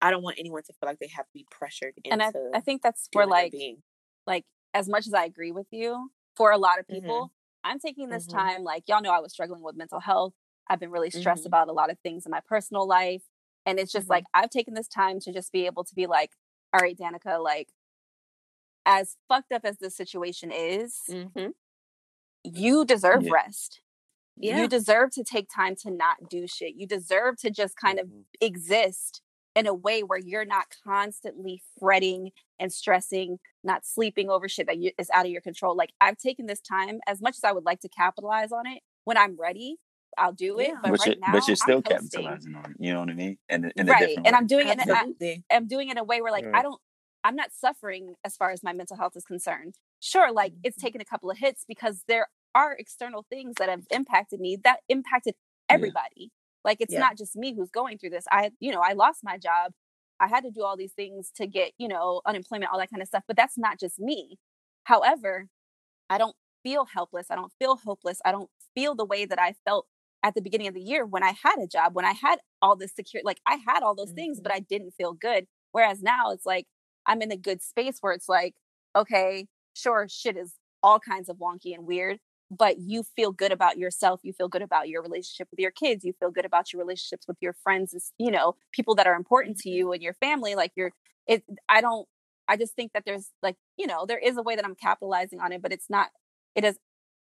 I 0.00 0.10
don't 0.10 0.22
want 0.22 0.38
anyone 0.38 0.62
to 0.64 0.72
feel 0.72 0.88
like 0.88 0.98
they 0.98 1.08
have 1.08 1.26
to 1.26 1.32
be 1.34 1.46
pressured 1.50 1.94
into. 2.04 2.12
And 2.12 2.22
I, 2.22 2.58
I 2.58 2.60
think 2.60 2.82
that's 2.82 3.08
where 3.12 3.26
like 3.26 3.52
being. 3.52 3.82
like 4.26 4.44
as 4.74 4.88
much 4.88 5.06
as 5.06 5.14
I 5.14 5.24
agree 5.24 5.52
with 5.52 5.66
you, 5.70 6.10
for 6.36 6.50
a 6.50 6.58
lot 6.58 6.78
of 6.78 6.86
Mhm. 6.88 6.94
people, 7.02 7.32
I'm 7.62 7.78
taking 7.78 8.08
this 8.08 8.26
Mhm. 8.26 8.32
time, 8.32 8.62
like 8.64 8.84
y'all 8.88 9.00
know 9.02 9.12
I 9.12 9.20
was 9.20 9.32
struggling 9.32 9.62
with 9.62 9.76
mental 9.76 10.00
health. 10.00 10.34
I've 10.68 10.80
been 10.80 10.90
really 10.90 11.10
stressed 11.10 11.44
Mhm. 11.44 11.46
about 11.46 11.68
a 11.68 11.72
lot 11.72 11.90
of 11.90 11.98
things 12.00 12.26
in 12.26 12.30
my 12.30 12.40
personal 12.40 12.86
life. 12.86 13.22
And 13.66 13.78
it's 13.78 13.92
just 13.92 14.10
like 14.10 14.24
I've 14.34 14.50
taken 14.50 14.74
this 14.74 14.88
time 14.88 15.20
to 15.20 15.32
just 15.32 15.52
be 15.52 15.66
able 15.66 15.84
to 15.84 15.94
be 15.94 16.06
like, 16.06 16.32
all 16.74 16.80
right, 16.80 16.98
Danica, 16.98 17.42
like 17.42 17.68
as 18.86 19.16
fucked 19.28 19.52
up 19.52 19.64
as 19.64 19.78
this 19.78 19.96
situation 19.96 20.50
is, 20.52 21.00
Mm-hmm. 21.08 21.50
you 22.44 22.84
deserve 22.84 23.22
Yeah. 23.24 23.32
rest. 23.32 23.80
Yeah. 24.36 24.60
You 24.62 24.68
deserve 24.68 25.10
to 25.12 25.24
take 25.24 25.48
time 25.54 25.76
to 25.76 25.90
not 25.90 26.28
do 26.28 26.46
shit. 26.48 26.74
You 26.74 26.86
deserve 26.86 27.36
to 27.38 27.50
just 27.50 27.76
kind 27.76 27.98
of 28.00 28.08
Mhm. 28.08 28.24
exist 28.40 29.22
in 29.54 29.66
a 29.68 29.74
way 29.74 30.02
where 30.02 30.18
you're 30.18 30.44
not 30.44 30.66
constantly 30.82 31.62
fretting 31.78 32.32
and 32.58 32.72
stressing, 32.72 33.38
not 33.62 33.86
sleeping 33.86 34.28
over 34.28 34.48
shit 34.48 34.66
that 34.66 34.78
you, 34.78 34.92
is 34.98 35.08
out 35.10 35.26
of 35.26 35.30
your 35.32 35.40
control. 35.40 35.76
Like 35.76 35.94
I've 36.00 36.18
taken 36.18 36.46
this 36.46 36.60
time 36.60 37.00
as 37.06 37.22
much 37.22 37.36
as 37.36 37.44
I 37.44 37.52
would 37.52 37.64
like 37.64 37.80
to 37.80 37.88
capitalize 37.88 38.50
on 38.52 38.66
it. 38.66 38.82
When 39.04 39.16
I'm 39.16 39.36
ready, 39.36 39.78
I'll 40.18 40.32
do 40.32 40.58
it. 40.58 40.68
Yeah. 40.68 40.74
But 40.82 40.90
but, 40.92 41.00
right 41.00 41.06
you're, 41.08 41.16
now, 41.20 41.32
but 41.32 41.46
you're 41.48 41.56
still 41.56 41.76
I'm 41.76 41.82
coasting. 41.82 42.22
capitalizing 42.22 42.54
on 42.56 42.70
it. 42.72 42.76
You 42.78 42.92
know 42.94 43.00
what 43.00 43.10
I 43.10 43.14
mean? 43.14 43.38
And 43.48 43.72
in 43.76 43.88
a 43.88 43.92
right, 43.92 44.00
different 44.08 44.26
and. 44.26 44.36
I'm 44.36 44.46
doing 44.46 44.68
it. 44.68 44.78
In, 45.20 45.42
I'm 45.50 45.66
doing 45.68 45.88
it 45.88 45.92
in 45.92 45.98
a 45.98 46.04
way 46.04 46.20
where 46.22 46.32
like 46.32 46.44
Yeah. 46.44 46.58
I 46.58 46.62
don't. 46.62 46.80
I'm 47.24 47.36
not 47.36 47.50
suffering 47.52 48.14
as 48.24 48.36
far 48.36 48.50
as 48.50 48.62
my 48.62 48.72
mental 48.72 48.96
health 48.96 49.16
is 49.16 49.24
concerned. 49.24 49.76
Sure, 50.00 50.30
like 50.32 50.52
it's 50.62 50.76
Mm-hmm. 50.76 50.86
taken 50.86 51.00
a 51.00 51.04
couple 51.04 51.30
of 51.30 51.38
hits 51.38 51.64
because 51.66 52.04
there 52.08 52.28
are 52.54 52.72
external 52.78 53.24
things 53.30 53.54
that 53.58 53.68
have 53.68 53.82
impacted 53.90 54.40
me 54.40 54.58
that 54.64 54.80
impacted 54.88 55.34
everybody. 55.68 56.30
Like 56.64 56.78
it's 56.80 56.92
Yeah. 56.92 57.00
not 57.00 57.16
just 57.18 57.36
me 57.36 57.54
who's 57.54 57.70
going 57.70 57.98
through 57.98 58.10
this. 58.10 58.26
I, 58.30 58.50
you 58.60 58.72
know, 58.72 58.80
I 58.80 58.92
lost 58.92 59.20
my 59.24 59.38
job. 59.38 59.72
I 60.20 60.28
had 60.28 60.44
to 60.44 60.50
do 60.50 60.62
all 60.62 60.76
these 60.76 60.92
things 60.92 61.30
to 61.36 61.46
get, 61.46 61.72
you 61.78 61.88
know, 61.88 62.20
unemployment, 62.26 62.70
all 62.72 62.78
that 62.78 62.90
kind 62.90 63.02
of 63.02 63.08
stuff. 63.08 63.24
But 63.26 63.36
that's 63.36 63.58
not 63.58 63.80
just 63.80 63.98
me. 63.98 64.38
However, 64.84 65.48
I 66.10 66.18
don't 66.18 66.36
feel 66.62 66.86
helpless. 66.86 67.26
I 67.30 67.34
don't 67.36 67.52
feel 67.58 67.76
hopeless. 67.76 68.20
I 68.24 68.32
don't 68.32 68.50
feel 68.74 68.94
the 68.94 69.04
way 69.04 69.24
that 69.26 69.38
I 69.40 69.54
felt 69.64 69.86
at 70.24 70.34
the 70.34 70.40
beginning 70.40 70.66
of 70.66 70.74
the 70.74 70.80
year 70.80 71.04
when 71.04 71.22
I 71.22 71.34
had 71.42 71.58
a 71.62 71.68
job, 71.68 71.94
when 71.94 72.06
I 72.06 72.14
had 72.14 72.38
all 72.62 72.74
this 72.74 72.94
secure, 72.96 73.22
like 73.24 73.40
I 73.46 73.58
had 73.68 73.82
all 73.82 73.94
those 73.94 74.12
things, 74.12 74.40
but 74.40 74.50
mm-hmm. 74.50 74.62
I 74.62 74.66
didn't 74.68 74.92
feel 74.92 75.12
good. 75.12 75.46
Whereas 75.72 76.02
now 76.02 76.30
it's 76.32 76.46
like 76.46 76.66
I'm 77.06 77.20
in 77.20 77.30
a 77.30 77.36
good 77.36 77.62
space 77.62 77.98
where 78.00 78.14
it's 78.14 78.28
like, 78.28 78.54
okay, 78.96 79.46
sure, 79.74 80.06
shit 80.08 80.38
is 80.38 80.54
all 80.82 80.98
kinds 80.98 81.28
of 81.28 81.36
wonky 81.36 81.74
and 81.74 81.86
weird, 81.86 82.18
but 82.50 82.78
you 82.78 83.02
feel 83.02 83.32
good 83.32 83.52
about 83.52 83.76
yourself. 83.76 84.20
You 84.22 84.32
feel 84.32 84.48
good 84.48 84.62
about 84.62 84.88
your 84.88 85.02
relationship 85.02 85.48
with 85.50 85.60
your 85.60 85.70
kids. 85.70 86.04
You 86.04 86.14
feel 86.18 86.30
good 86.30 86.46
about 86.46 86.72
your 86.72 86.80
relationships 86.80 87.26
with 87.28 87.36
your 87.42 87.54
friends, 87.62 87.94
you 88.18 88.30
know, 88.30 88.56
people 88.72 88.94
that 88.94 89.06
are 89.06 89.14
important 89.14 89.58
to 89.58 89.68
mm-hmm. 89.68 89.76
you 89.76 89.92
and 89.92 90.02
your 90.02 90.14
family. 90.14 90.54
Like 90.54 90.72
you're, 90.74 90.92
it, 91.26 91.44
I 91.68 91.82
don't, 91.82 92.08
I 92.48 92.56
just 92.56 92.74
think 92.74 92.92
that 92.94 93.04
there's 93.04 93.28
like, 93.42 93.56
you 93.76 93.86
know, 93.86 94.06
there 94.06 94.18
is 94.18 94.38
a 94.38 94.42
way 94.42 94.56
that 94.56 94.64
I'm 94.64 94.74
capitalizing 94.74 95.40
on 95.40 95.52
it, 95.52 95.60
but 95.60 95.72
it's 95.72 95.90
not, 95.90 96.08
it 96.54 96.64
is, 96.64 96.78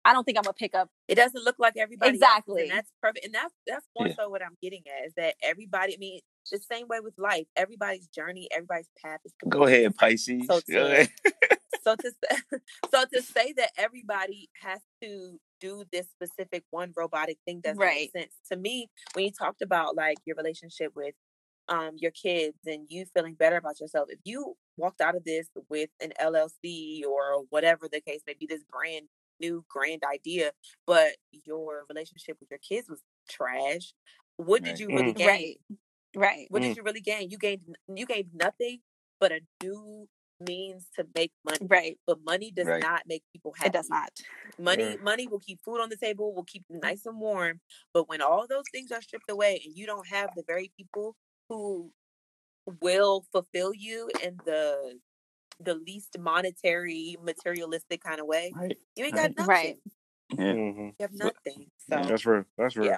I 0.07 0.13
don't 0.13 0.23
think 0.23 0.37
I'm 0.37 0.43
gonna 0.43 0.53
pick 0.53 0.73
up. 0.73 0.89
It 1.07 1.15
doesn't 1.15 1.43
look 1.43 1.57
like 1.59 1.73
everybody 1.77 2.11
Exactly. 2.15 2.63
and 2.63 2.71
that's 2.71 2.89
perfect. 3.01 3.25
And 3.25 3.33
that's 3.35 3.53
that's 3.67 3.85
more 3.97 4.07
Yeah. 4.07 4.15
so 4.15 4.29
what 4.29 4.41
I'm 4.41 4.57
getting 4.61 4.83
at 4.87 5.07
is 5.07 5.13
that 5.17 5.35
everybody. 5.43 5.93
I 5.93 5.97
mean, 5.97 6.21
the 6.51 6.59
same 6.59 6.87
way 6.87 6.99
with 7.01 7.13
life. 7.17 7.45
Everybody's 7.57 8.07
journey, 8.07 8.47
everybody's 8.51 8.89
path 9.03 9.19
is 9.25 9.33
Go 9.43 9.49
completely 9.49 9.79
ahead, 9.83 9.95
Pisces. 9.97 10.47
So 10.47 10.61
Go 10.71 10.87
to- 10.87 10.91
ahead. 10.93 11.09
so 11.83 11.95
to 11.95 12.11
say, 12.11 12.37
so 12.91 13.03
to 13.13 13.21
say 13.21 13.53
that 13.57 13.71
everybody 13.77 14.49
has 14.61 14.79
to 15.03 15.39
do 15.59 15.83
this 15.91 16.07
specific 16.09 16.63
one 16.69 16.93
robotic 16.95 17.37
thing 17.45 17.59
doesn't 17.61 17.77
Right. 17.79 18.09
make 18.15 18.23
sense 18.23 18.33
to 18.51 18.57
me 18.57 18.89
when 19.13 19.25
you 19.25 19.31
talked 19.31 19.61
about 19.61 19.95
like 19.95 20.17
your 20.25 20.35
relationship 20.37 20.93
with 20.95 21.15
um 21.69 21.91
your 21.97 22.11
kids 22.11 22.55
and 22.65 22.85
you 22.89 23.05
feeling 23.13 23.33
better 23.33 23.57
about 23.57 23.79
yourself 23.81 24.07
if 24.09 24.19
you 24.23 24.55
walked 24.77 25.01
out 25.01 25.15
of 25.15 25.23
this 25.25 25.47
with 25.69 25.89
an 26.01 26.13
llc 26.21 27.03
or 27.05 27.43
whatever 27.49 27.87
the 27.91 27.99
case 27.99 28.21
may 28.27 28.35
be 28.39 28.45
this 28.45 28.63
brand 28.71 29.07
new 29.39 29.63
grand 29.69 30.03
idea 30.11 30.51
but 30.85 31.13
your 31.45 31.85
relationship 31.89 32.37
with 32.39 32.49
your 32.49 32.59
kids 32.59 32.89
was 32.89 33.01
trash 33.29 33.93
what 34.37 34.63
did 34.63 34.79
you 34.79 34.87
really 34.91 35.13
Mm. 35.13 35.17
gain 35.17 35.27
Right. 35.27 35.57
Right. 36.15 36.47
what 36.49 36.61
did 36.63 36.75
you 36.75 36.83
really 36.83 37.01
gain 37.01 37.29
you 37.29 37.37
gained 37.37 37.75
you 37.93 38.05
gained 38.05 38.29
nothing 38.33 38.79
but 39.19 39.31
a 39.31 39.41
new 39.63 40.07
means 40.39 40.87
to 40.95 41.05
make 41.15 41.31
money 41.43 41.57
Right. 41.67 41.99
but 42.05 42.23
money 42.23 42.51
does 42.51 42.67
Right. 42.67 42.81
not 42.81 43.03
make 43.07 43.23
people 43.33 43.53
happy. 43.57 43.67
It 43.69 43.73
does 43.73 43.89
not. 43.89 44.11
Money, 44.59 44.83
Right. 44.83 45.01
money 45.01 45.27
will 45.27 45.39
keep 45.39 45.59
food 45.63 45.81
on 45.81 45.89
the 45.89 45.97
table, 45.97 46.33
will 46.33 46.43
keep 46.43 46.63
you 46.69 46.79
nice 46.79 47.05
and 47.07 47.19
warm. 47.19 47.59
But 47.93 48.07
when 48.07 48.21
all 48.21 48.45
those 48.47 48.65
things 48.71 48.91
are 48.91 49.01
stripped 49.01 49.29
away, 49.31 49.61
and 49.65 49.75
you 49.75 49.87
don't 49.87 50.07
have 50.07 50.35
the 50.35 50.43
very 50.43 50.71
people 50.77 51.15
who 51.49 51.91
will 52.81 53.25
fulfill 53.31 53.73
you 53.73 54.09
in 54.23 54.37
the 54.45 54.99
the 55.59 55.75
least 55.75 56.17
monetary, 56.19 57.15
materialistic 57.21 58.01
kind 58.03 58.19
of 58.19 58.27
way, 58.27 58.51
Right. 58.55 58.77
you 58.95 59.05
ain't 59.05 59.15
Right. 59.15 59.35
got 59.35 59.47
nothing. 59.47 59.49
Right. 59.49 59.77
Yeah. 60.37 60.53
Mhm. 60.53 60.87
You 60.89 60.93
have 61.01 61.13
nothing. 61.13 61.71
So 61.89 62.01
That's 62.03 62.25
real. 62.25 62.45
That's 62.57 62.75
real. 62.75 62.87
Yeah. 62.87 62.97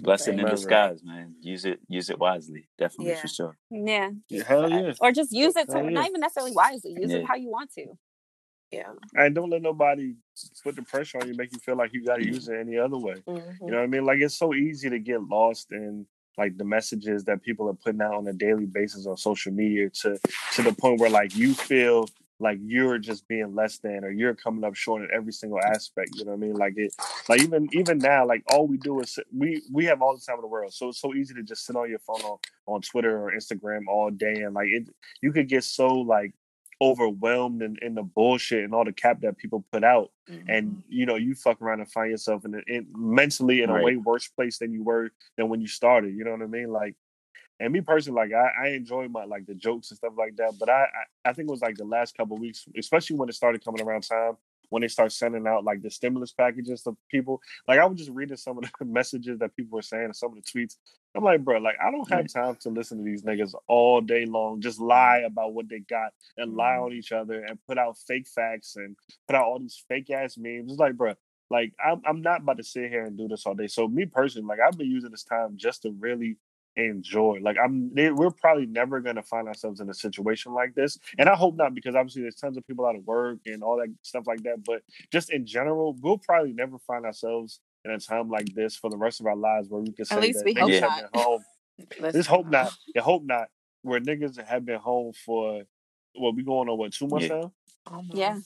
Blessing 0.00 0.36
Right. 0.38 0.44
in 0.46 0.50
disguise, 0.50 1.02
man. 1.04 1.36
Use 1.40 1.64
it. 1.64 1.80
Use 1.88 2.10
it 2.10 2.18
wisely. 2.18 2.68
Definitely 2.78 3.12
Yeah. 3.12 3.20
for 3.20 3.28
sure. 3.28 3.58
Yeah. 3.70 4.10
Yeah, 4.28 4.44
Hell 4.44 4.70
yeah. 4.70 4.92
Or 5.00 5.12
just 5.12 5.32
use 5.32 5.54
it 5.56 5.66
to 5.68 5.74
Hell 5.74 5.84
yeah. 5.84 5.90
not 5.90 6.08
even 6.08 6.20
necessarily 6.20 6.52
wisely. 6.52 6.92
Use 6.98 7.10
Yeah. 7.12 7.18
it 7.18 7.26
how 7.26 7.34
you 7.36 7.48
want 7.50 7.72
to. 7.74 7.96
yeah. 8.72 8.92
And 9.14 9.34
don't 9.36 9.50
let 9.50 9.62
nobody 9.62 10.16
put 10.64 10.74
the 10.74 10.82
pressure 10.82 11.18
on 11.18 11.28
you, 11.28 11.34
make 11.34 11.52
you 11.52 11.60
feel 11.60 11.76
like 11.76 11.92
you 11.92 12.04
got 12.04 12.16
to 12.16 12.26
use 12.26 12.48
it 12.48 12.56
any 12.58 12.76
other 12.76 12.98
way. 12.98 13.14
Mhm. 13.14 13.58
You 13.60 13.66
know 13.70 13.76
what 13.76 13.84
I 13.84 13.86
mean? 13.86 14.04
Like 14.04 14.18
it's 14.20 14.36
so 14.36 14.52
easy 14.52 14.90
to 14.90 14.98
get 14.98 15.22
lost 15.22 15.70
in 15.70 16.08
like 16.36 16.56
the 16.56 16.64
messages 16.64 17.24
that 17.24 17.42
people 17.42 17.68
are 17.68 17.74
putting 17.74 18.00
out 18.00 18.14
on 18.14 18.26
a 18.26 18.32
daily 18.32 18.66
basis 18.66 19.06
on 19.06 19.16
social 19.16 19.52
media 19.52 19.90
to 19.90 20.18
to 20.54 20.62
the 20.62 20.72
point 20.72 21.00
where 21.00 21.10
like 21.10 21.36
you 21.36 21.54
feel 21.54 22.08
like 22.40 22.58
you're 22.62 22.98
just 22.98 23.26
being 23.28 23.54
less 23.54 23.78
than 23.78 24.04
or 24.04 24.10
you're 24.10 24.34
coming 24.34 24.64
up 24.64 24.74
short 24.74 25.02
in 25.02 25.08
every 25.14 25.32
single 25.32 25.60
aspect. 25.60 26.10
You 26.14 26.24
know 26.24 26.32
what 26.32 26.38
I 26.38 26.40
mean? 26.40 26.54
Like 26.54 26.74
it 26.76 26.94
like 27.28 27.40
even 27.40 27.68
even 27.72 27.98
now, 27.98 28.26
like 28.26 28.42
all 28.52 28.66
we 28.66 28.76
do 28.76 29.00
is 29.00 29.18
we 29.36 29.62
we 29.72 29.84
have 29.86 30.02
all 30.02 30.14
the 30.14 30.20
time 30.20 30.36
in 30.36 30.42
the 30.42 30.48
world. 30.48 30.72
So 30.74 30.88
it's 30.88 31.00
so 31.00 31.14
easy 31.14 31.34
to 31.34 31.42
just 31.42 31.64
sit 31.64 31.76
on 31.76 31.88
your 31.88 32.00
phone 32.00 32.20
on, 32.22 32.38
on 32.66 32.80
Twitter 32.82 33.18
or 33.18 33.32
Instagram 33.32 33.82
all 33.88 34.10
day 34.10 34.42
and 34.42 34.54
like 34.54 34.68
it 34.68 34.88
you 35.22 35.32
could 35.32 35.48
get 35.48 35.64
so 35.64 35.88
like 35.88 36.34
overwhelmed 36.80 37.62
in, 37.62 37.76
in 37.82 37.94
the 37.94 38.02
bullshit 38.02 38.64
and 38.64 38.74
all 38.74 38.84
the 38.84 38.92
cap 38.92 39.20
that 39.22 39.36
people 39.36 39.64
put 39.72 39.84
out. 39.84 40.10
And 40.48 40.70
Mhm. 40.70 40.82
you 40.88 41.06
know 41.06 41.16
you 41.16 41.34
fuck 41.34 41.60
around 41.60 41.80
and 41.80 41.90
find 41.92 42.10
yourself 42.10 42.44
in, 42.44 42.54
a, 42.54 42.62
in 42.66 42.86
mentally 42.96 43.62
in 43.62 43.68
a 43.70 43.74
way 43.84 43.96
worse 43.96 44.26
place 44.28 44.58
than 44.58 44.72
you 44.72 44.82
were 44.82 45.10
than 45.36 45.48
when 45.50 45.60
you 45.60 45.66
started 45.66 46.14
you 46.16 46.24
know 46.24 46.30
what 46.30 46.40
i 46.42 46.46
mean? 46.46 46.70
Like 46.70 46.96
and 47.60 47.72
me 47.72 47.80
personally 47.82 48.16
like 48.22 48.32
i, 48.32 48.66
I 48.66 48.68
enjoy 48.70 49.06
my 49.08 49.24
like 49.26 49.44
the 49.46 49.54
jokes 49.54 49.90
and 49.90 49.98
stuff 49.98 50.14
like 50.16 50.34
that 50.36 50.54
but 50.58 50.68
I, 50.68 50.82
I 50.84 51.30
i 51.30 51.32
think 51.32 51.48
it 51.48 51.52
was 51.52 51.60
like 51.60 51.76
the 51.76 51.84
last 51.84 52.16
couple 52.16 52.36
weeks 52.38 52.66
especially 52.76 53.16
when 53.16 53.28
it 53.28 53.34
started 53.34 53.64
coming 53.64 53.82
around 53.82 54.02
time 54.02 54.36
when 54.70 54.80
they 54.82 54.88
start 54.88 55.12
sending 55.12 55.46
out 55.46 55.62
like 55.62 55.82
the 55.82 55.90
stimulus 55.90 56.32
packages 56.32 56.82
to 56.82 56.96
people. 57.10 57.40
Like 57.68 57.78
i 57.78 57.84
was 57.84 57.98
just 57.98 58.10
reading 58.10 58.36
some 58.38 58.58
of 58.58 58.64
the 58.64 58.84
messages 58.98 59.38
that 59.40 59.54
people 59.54 59.76
were 59.76 59.82
saying 59.82 60.06
and 60.06 60.16
some 60.16 60.36
of 60.36 60.42
the 60.42 60.50
tweets 60.50 60.76
i'm 61.14 61.24
like 61.24 61.44
bro 61.44 61.58
like 61.58 61.76
i 61.84 61.90
don't 61.90 62.08
have 62.10 62.26
time 62.32 62.56
to 62.56 62.70
listen 62.70 62.98
to 62.98 63.04
these 63.04 63.22
niggas 63.22 63.54
all 63.68 64.00
day 64.00 64.26
long 64.26 64.60
just 64.60 64.80
lie 64.80 65.18
mm-hmm. 65.18 65.26
about 65.26 65.52
what 65.52 65.68
they 65.68 65.80
got 65.80 66.12
and 66.36 66.54
lie 66.54 66.72
mm-hmm. 66.72 66.84
on 66.84 66.92
each 66.92 67.12
other 67.12 67.44
and 67.44 67.58
put 67.66 67.78
out 67.78 67.96
fake 68.06 68.26
facts 68.26 68.76
and 68.76 68.96
put 69.26 69.36
out 69.36 69.44
all 69.44 69.58
these 69.58 69.82
fake 69.88 70.10
ass 70.10 70.36
memes. 70.36 70.70
It's 70.70 70.80
like, 70.80 70.96
bro, 70.96 71.14
like 71.50 71.72
I'm 71.84 72.02
I'm 72.06 72.22
not 72.22 72.40
about 72.40 72.58
to 72.58 72.64
sit 72.64 72.90
here 72.90 73.04
and 73.04 73.16
do 73.16 73.28
this 73.28 73.46
all 73.46 73.54
day. 73.54 73.66
So 73.66 73.88
me 73.88 74.06
personally, 74.06 74.46
like 74.48 74.60
I've 74.60 74.78
been 74.78 74.90
using 74.90 75.10
this 75.10 75.24
time 75.24 75.56
just 75.56 75.82
to 75.82 75.90
really 75.98 76.36
enjoy. 76.76 77.38
Like 77.40 77.56
I'm, 77.62 77.94
they, 77.94 78.10
we're 78.10 78.30
probably 78.30 78.66
never 78.66 79.00
gonna 79.00 79.22
find 79.22 79.46
ourselves 79.46 79.80
in 79.80 79.88
a 79.88 79.94
situation 79.94 80.52
like 80.52 80.74
this, 80.74 80.98
and 81.18 81.28
I 81.28 81.34
hope 81.34 81.56
not 81.56 81.74
because 81.74 81.94
obviously 81.94 82.22
there's 82.22 82.36
tons 82.36 82.56
of 82.56 82.66
people 82.66 82.86
out 82.86 82.96
of 82.96 83.06
work 83.06 83.38
and 83.46 83.62
all 83.62 83.76
that 83.78 83.94
stuff 84.02 84.26
like 84.26 84.42
that. 84.42 84.64
But 84.64 84.82
just 85.12 85.30
in 85.30 85.46
general, 85.46 85.96
we'll 86.00 86.18
probably 86.18 86.52
never 86.52 86.78
find 86.78 87.04
ourselves 87.04 87.60
in 87.84 87.90
a 87.90 87.98
time 87.98 88.28
like 88.30 88.52
this 88.54 88.76
for 88.76 88.90
the 88.90 88.96
rest 88.96 89.20
of 89.20 89.26
our 89.26 89.36
lives 89.36 89.68
where 89.68 89.80
we 89.80 89.92
can 89.92 90.04
say 90.04 90.20
least 90.20 90.38
that 90.38 90.44
we 90.44 90.54
hope 90.54 90.70
niggas 90.70 90.80
have 90.80 90.90
not. 91.02 91.12
been 91.12 91.20
home 91.22 91.44
Let's 92.00 92.16
just 92.16 92.28
hope 92.28 92.46
not. 92.48 92.72
Yeah, 92.94 93.02
hope 93.02 93.24
not. 93.24 93.48
Where 93.82 94.00
niggas 94.00 94.42
have 94.44 94.64
been 94.64 94.78
home 94.78 95.12
for 95.26 95.62
what 96.14 96.34
we 96.36 96.42
going 96.44 96.68
on 96.68 96.78
what 96.78 96.92
two 96.92 97.08
months 97.08 97.26
Yeah. 97.28 97.34
now? 97.36 97.52
Almost. 97.86 98.14
Yeah. 98.16 98.38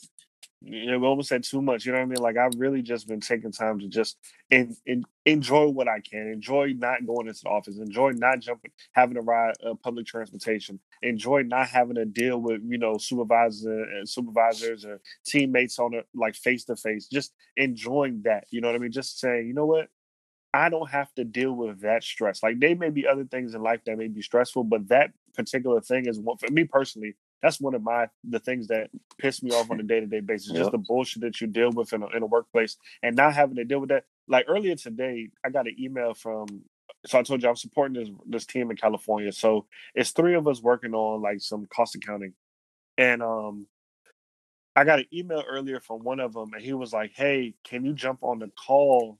Yeah, 0.60 0.96
we 0.96 1.06
almost 1.06 1.28
said 1.28 1.44
too 1.44 1.62
much. 1.62 1.86
You 1.86 1.92
know 1.92 1.98
what 1.98 2.04
I 2.04 2.08
mean? 2.08 2.18
Like 2.20 2.36
I've 2.36 2.58
really 2.58 2.82
just 2.82 3.06
been 3.06 3.20
taking 3.20 3.52
time 3.52 3.78
to 3.78 3.86
just 3.86 4.18
in, 4.50 4.74
enjoy 5.24 5.68
what 5.68 5.86
I 5.86 6.00
can. 6.00 6.26
Enjoy 6.32 6.74
not 6.76 7.06
going 7.06 7.28
into 7.28 7.42
the 7.44 7.48
office. 7.48 7.78
Enjoy 7.78 8.10
not 8.10 8.40
jumping, 8.40 8.72
having 8.92 9.14
to 9.14 9.20
ride 9.20 9.54
uh, 9.64 9.74
public 9.74 10.06
transportation. 10.06 10.80
Enjoy 11.02 11.42
not 11.42 11.68
having 11.68 11.94
to 11.94 12.04
deal 12.04 12.38
with 12.40 12.60
you 12.66 12.76
know 12.76 12.98
supervisors 12.98 13.64
and 13.66 14.08
supervisors 14.08 14.84
or 14.84 15.00
teammates 15.24 15.78
on 15.78 15.94
a 15.94 16.00
like 16.12 16.34
face 16.34 16.64
to 16.64 16.74
face. 16.74 17.06
Just 17.06 17.34
enjoying 17.56 18.22
that. 18.24 18.44
You 18.50 18.60
know 18.60 18.66
what 18.68 18.74
I 18.74 18.78
mean? 18.78 18.90
Just 18.90 19.20
saying, 19.20 19.46
you 19.46 19.54
know 19.54 19.66
what? 19.66 19.86
I 20.54 20.70
don't 20.70 20.90
have 20.90 21.12
to 21.14 21.24
deal 21.24 21.52
with 21.52 21.80
that 21.82 22.02
stress. 22.04 22.42
Like 22.42 22.60
there 22.60 22.76
may 22.76 22.90
be 22.90 23.06
other 23.06 23.24
things 23.24 23.54
in 23.54 23.62
life 23.62 23.80
that 23.86 23.98
may 23.98 24.08
be 24.08 24.22
stressful, 24.22 24.64
but 24.64 24.88
that 24.88 25.12
particular 25.34 25.80
thing 25.80 26.06
is 26.06 26.18
one 26.18 26.38
for 26.38 26.50
me 26.50 26.64
personally. 26.64 27.16
That's 27.42 27.60
one 27.60 27.74
of 27.74 27.82
my 27.82 28.08
the 28.28 28.40
things 28.40 28.68
that 28.68 28.90
piss 29.18 29.42
me 29.42 29.52
off 29.52 29.70
on 29.70 29.80
a 29.80 29.82
day 29.82 30.00
to 30.00 30.06
day 30.06 30.20
basis. 30.20 30.52
Just 30.52 30.72
the 30.72 30.78
bullshit 30.78 31.22
that 31.22 31.40
you 31.40 31.46
deal 31.46 31.70
with 31.70 31.92
in 31.92 32.02
a, 32.02 32.08
in 32.08 32.22
a 32.22 32.26
workplace 32.26 32.76
and 33.02 33.16
not 33.16 33.34
having 33.34 33.56
to 33.56 33.64
deal 33.64 33.80
with 33.80 33.90
that. 33.90 34.04
Like 34.26 34.46
earlier 34.48 34.74
today, 34.74 35.28
I 35.44 35.50
got 35.50 35.66
an 35.68 35.76
email 35.78 36.14
from. 36.14 36.46
So 37.06 37.18
I 37.18 37.22
told 37.22 37.42
you 37.42 37.48
I'm 37.48 37.56
supporting 37.56 37.94
this 37.94 38.10
this 38.26 38.46
team 38.46 38.70
in 38.70 38.76
California. 38.76 39.30
So 39.32 39.66
it's 39.94 40.10
three 40.10 40.34
of 40.34 40.48
us 40.48 40.60
working 40.60 40.94
on 40.94 41.22
like 41.22 41.40
some 41.40 41.66
cost 41.74 41.94
accounting, 41.94 42.34
and 42.96 43.22
um, 43.22 43.66
I 44.74 44.84
got 44.84 44.98
an 44.98 45.06
email 45.12 45.44
earlier 45.48 45.80
from 45.80 46.02
one 46.02 46.18
of 46.20 46.32
them, 46.32 46.52
and 46.54 46.62
he 46.62 46.72
was 46.72 46.92
like, 46.92 47.12
"Hey, 47.14 47.54
can 47.64 47.84
you 47.84 47.92
jump 47.92 48.18
on 48.22 48.40
the 48.40 48.50
call?" 48.66 49.18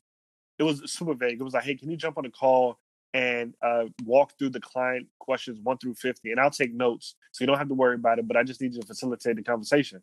It 0.59 0.65
was 0.65 0.93
super 0.93 1.15
vague. 1.15 1.41
It 1.41 1.45
was 1.45 1.55
like, 1.55 1.65
"Hey, 1.65 1.77
can 1.77 1.91
you 1.91 1.97
jump 1.97 2.19
on 2.19 2.25
the 2.25 2.31
call 2.31 2.79
and 3.19 3.53
uh, 3.63 3.87
walk 4.05 4.33
through 4.39 4.51
the 4.51 4.61
client 4.61 5.09
questions 5.19 5.59
one 5.65 5.77
through 5.77 5.95
50 5.95 6.31
and 6.31 6.39
I'll 6.39 6.53
take 6.53 6.73
notes 6.73 7.17
so 7.33 7.43
you 7.43 7.49
don't 7.49 7.59
have 7.59 7.67
to 7.67 7.75
worry 7.75 7.97
about 7.97 8.21
it, 8.21 8.29
but 8.29 8.37
I 8.37 8.45
just 8.45 8.61
need 8.61 8.75
you 8.75 8.81
to 8.81 8.87
facilitate 8.87 9.35
the 9.35 9.43
conversation. 9.43 10.01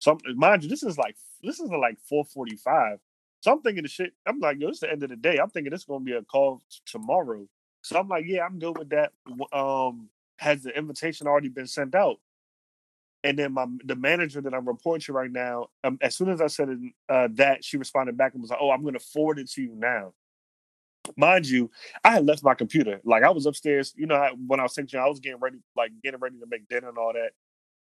So 0.00 0.18
mind 0.34 0.64
you, 0.64 0.68
this 0.68 0.82
is 0.82 0.98
like 0.98 1.16
this 1.42 1.60
is 1.60 1.70
like 1.70 1.98
445. 2.06 2.98
So 3.40 3.52
I'm 3.52 3.62
thinking 3.62 3.84
the 3.84 3.88
shit, 3.88 4.12
I'm 4.26 4.38
like, 4.40 4.60
yo, 4.60 4.68
it's 4.68 4.80
the 4.80 4.90
end 4.90 5.02
of 5.02 5.08
the 5.08 5.16
day. 5.16 5.38
I'm 5.38 5.48
thinking 5.48 5.72
it's 5.72 5.84
gonna 5.84 6.04
be 6.04 6.12
a 6.12 6.22
call 6.22 6.60
tomorrow. 6.84 7.48
So 7.82 7.98
I'm 7.98 8.08
like, 8.08 8.26
yeah, 8.26 8.44
I'm 8.44 8.58
good 8.58 8.76
with 8.76 8.90
that. 8.90 9.12
Um, 9.50 10.10
has 10.36 10.62
the 10.62 10.76
invitation 10.76 11.26
already 11.26 11.48
been 11.48 11.66
sent 11.66 11.94
out? 11.94 12.18
And 13.24 13.38
then 13.38 13.54
my 13.54 13.66
the 13.82 13.96
manager 13.96 14.42
that 14.42 14.52
I'm 14.52 14.68
reporting 14.68 15.00
to 15.06 15.12
right 15.14 15.32
now, 15.32 15.68
um, 15.84 15.96
as 16.02 16.16
soon 16.16 16.28
as 16.28 16.42
I 16.42 16.48
said 16.48 16.68
uh, 17.08 17.28
that, 17.32 17.64
she 17.64 17.78
responded 17.78 18.18
back 18.18 18.34
and 18.34 18.42
was 18.42 18.50
like, 18.50 18.60
"Oh, 18.60 18.70
I'm 18.70 18.82
going 18.82 18.94
to 18.94 19.00
forward 19.00 19.38
it 19.38 19.50
to 19.52 19.62
you 19.62 19.74
now." 19.74 20.12
Mind 21.16 21.46
you, 21.46 21.70
I 22.04 22.12
had 22.12 22.26
left 22.26 22.42
my 22.42 22.54
computer. 22.54 23.00
Like 23.04 23.22
I 23.22 23.30
was 23.30 23.46
upstairs. 23.46 23.94
You 23.96 24.06
know, 24.06 24.16
I, 24.16 24.30
when 24.46 24.60
I 24.60 24.64
was 24.64 24.74
texting, 24.74 24.98
I 24.98 25.08
was 25.08 25.20
getting 25.20 25.40
ready, 25.40 25.58
like 25.76 25.92
getting 26.02 26.20
ready 26.20 26.38
to 26.38 26.46
make 26.48 26.68
dinner 26.68 26.88
and 26.88 26.98
all 26.98 27.12
that. 27.12 27.30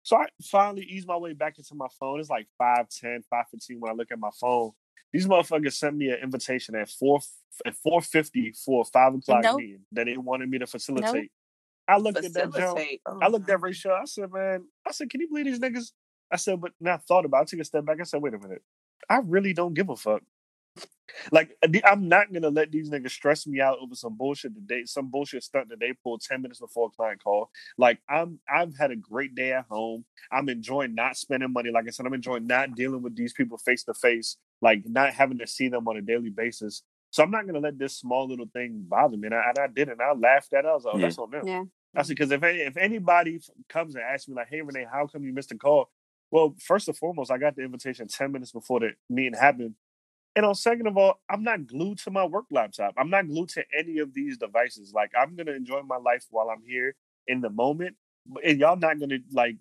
So 0.03 0.15
I 0.17 0.27
finally 0.43 0.83
eased 0.83 1.07
my 1.07 1.17
way 1.17 1.33
back 1.33 1.57
into 1.57 1.75
my 1.75 1.87
phone. 1.99 2.19
It's 2.19 2.29
like 2.29 2.47
510, 2.57 3.23
515 3.29 3.79
when 3.79 3.91
I 3.91 3.95
look 3.95 4.11
at 4.11 4.19
my 4.19 4.29
phone. 4.39 4.71
These 5.11 5.27
motherfuckers 5.27 5.73
sent 5.73 5.95
me 5.95 6.09
an 6.09 6.19
invitation 6.21 6.75
at 6.75 6.89
four 6.89 7.19
at 7.65 7.75
four 7.75 8.01
fifty 8.01 8.51
for 8.51 8.81
a 8.81 8.85
five 8.85 9.15
o'clock 9.15 9.43
Nope. 9.43 9.57
meeting 9.57 9.79
that 9.93 10.05
they 10.05 10.17
wanted 10.17 10.49
me 10.49 10.59
to 10.59 10.65
Nope. 10.65 10.69
facilitate. 10.69 11.31
I 11.87 11.97
looked 11.97 12.17
at 12.23 12.33
that 12.33 12.53
jump. 12.53 12.79
Oh, 13.05 13.19
I 13.21 13.27
looked 13.29 13.49
at 13.49 13.61
Rachel. 13.61 13.93
I 13.93 14.05
said, 14.05 14.31
man, 14.31 14.65
I 14.85 14.91
said, 14.91 15.09
can 15.09 15.21
you 15.21 15.29
believe 15.29 15.45
these 15.45 15.59
niggas? 15.59 15.91
I 16.31 16.35
said, 16.35 16.59
but 16.59 16.73
now 16.81 16.95
I 16.95 16.97
thought 16.97 17.25
about 17.25 17.37
it. 17.37 17.41
I 17.41 17.45
took 17.45 17.59
a 17.61 17.63
step 17.63 17.85
back. 17.85 17.99
I 18.01 18.03
said, 18.03 18.21
wait 18.21 18.33
a 18.33 18.39
minute. 18.39 18.61
I 19.09 19.19
really 19.23 19.53
don't 19.53 19.73
give 19.73 19.89
a 19.89 19.95
fuck. 19.95 20.21
Like, 21.31 21.55
uh, 21.63 21.67
I'm 21.85 22.07
not 22.07 22.31
gonna 22.33 22.49
let 22.49 22.71
these 22.71 22.89
niggas 22.89 23.11
stress 23.11 23.47
me 23.47 23.61
out 23.61 23.77
over 23.81 23.95
some 23.95 24.15
bullshit 24.15 24.55
today, 24.55 24.83
some 24.85 25.09
bullshit 25.09 25.43
stunt 25.43 25.69
that 25.69 25.79
they 25.79 25.93
pulled 26.03 26.21
ten 26.21 26.41
minutes 26.41 26.59
before 26.59 26.87
a 26.87 26.95
client 26.95 27.23
call. 27.23 27.49
Like, 27.77 27.99
I'm, 28.09 28.39
I've 28.53 28.77
had 28.77 28.91
a 28.91 28.95
great 28.95 29.35
day 29.35 29.53
at 29.53 29.65
home. 29.69 30.05
I'm 30.31 30.49
enjoying 30.49 30.95
not 30.95 31.17
spending 31.17 31.51
money. 31.53 31.71
Like 31.71 31.85
I 31.87 31.91
said, 31.91 32.05
I'm 32.05 32.13
enjoying 32.13 32.47
not 32.47 32.75
dealing 32.75 33.01
with 33.01 33.15
these 33.15 33.33
people 33.33 33.57
face 33.57 33.83
to 33.85 33.93
face. 33.93 34.37
Like, 34.61 34.83
not 34.85 35.13
having 35.13 35.37
to 35.39 35.47
see 35.47 35.69
them 35.69 35.87
on 35.87 35.97
a 35.97 36.01
daily 36.01 36.29
basis. 36.29 36.83
So 37.11 37.23
I'm 37.23 37.31
not 37.31 37.45
gonna 37.45 37.59
let 37.59 37.79
this 37.79 37.97
small 37.97 38.27
little 38.27 38.49
thing 38.53 38.83
bother 38.87 39.17
me. 39.17 39.27
And 39.27 39.35
I, 39.35 39.43
and 39.49 39.59
I 39.59 39.67
did, 39.67 39.87
it, 39.89 39.93
and 39.93 40.01
I 40.01 40.13
laughed 40.13 40.53
at 40.53 40.65
it. 40.65 40.67
I 40.67 40.73
was 40.73 40.85
like, 40.85 40.95
oh, 40.95 40.97
Yeah. 40.97 41.05
that's 41.05 41.17
on 41.17 41.31
them. 41.31 41.47
Yeah. 41.47 41.63
I 41.95 42.01
said, 42.03 42.15
because 42.15 42.31
if 42.31 42.43
any, 42.43 42.59
if 42.59 42.77
anybody 42.77 43.39
comes 43.69 43.95
and 43.95 44.03
asks 44.03 44.27
me 44.27 44.35
like, 44.35 44.49
"Hey 44.49 44.61
Renee, 44.61 44.85
how 44.91 45.07
come 45.07 45.23
you 45.23 45.33
missed 45.33 45.49
the 45.49 45.55
call?" 45.55 45.89
Well, 46.29 46.53
first 46.59 46.87
and 46.89 46.97
foremost, 46.97 47.31
I 47.31 47.37
got 47.37 47.55
the 47.55 47.63
invitation 47.63 48.07
ten 48.07 48.31
minutes 48.31 48.51
before 48.51 48.81
the 48.81 48.91
meeting 49.09 49.33
happened, 49.33 49.73
and 50.37 50.45
on 50.47 50.55
second 50.55 50.87
of 50.87 50.97
all, 50.97 51.21
I'm 51.29 51.43
not 51.43 51.67
glued 51.67 51.99
to 52.01 52.11
my 52.11 52.25
work 52.25 52.45
laptop. 52.51 52.95
I'm 52.97 53.11
not 53.11 53.27
glued 53.27 53.49
to 53.51 53.65
any 53.77 53.99
of 53.99 54.15
these 54.15 54.37
devices. 54.39 54.93
Like 54.95 55.11
I'm 55.19 55.35
gonna 55.37 55.53
enjoy 55.53 55.83
my 55.83 55.97
life 55.97 56.27
while 56.31 56.51
I'm 56.51 56.63
here 56.67 56.95
in 57.27 57.41
the 57.41 57.51
moment, 57.51 57.97
and 58.45 58.59
y'all 58.59 58.77
not 58.77 59.01
gonna 59.01 59.19
like 59.33 59.57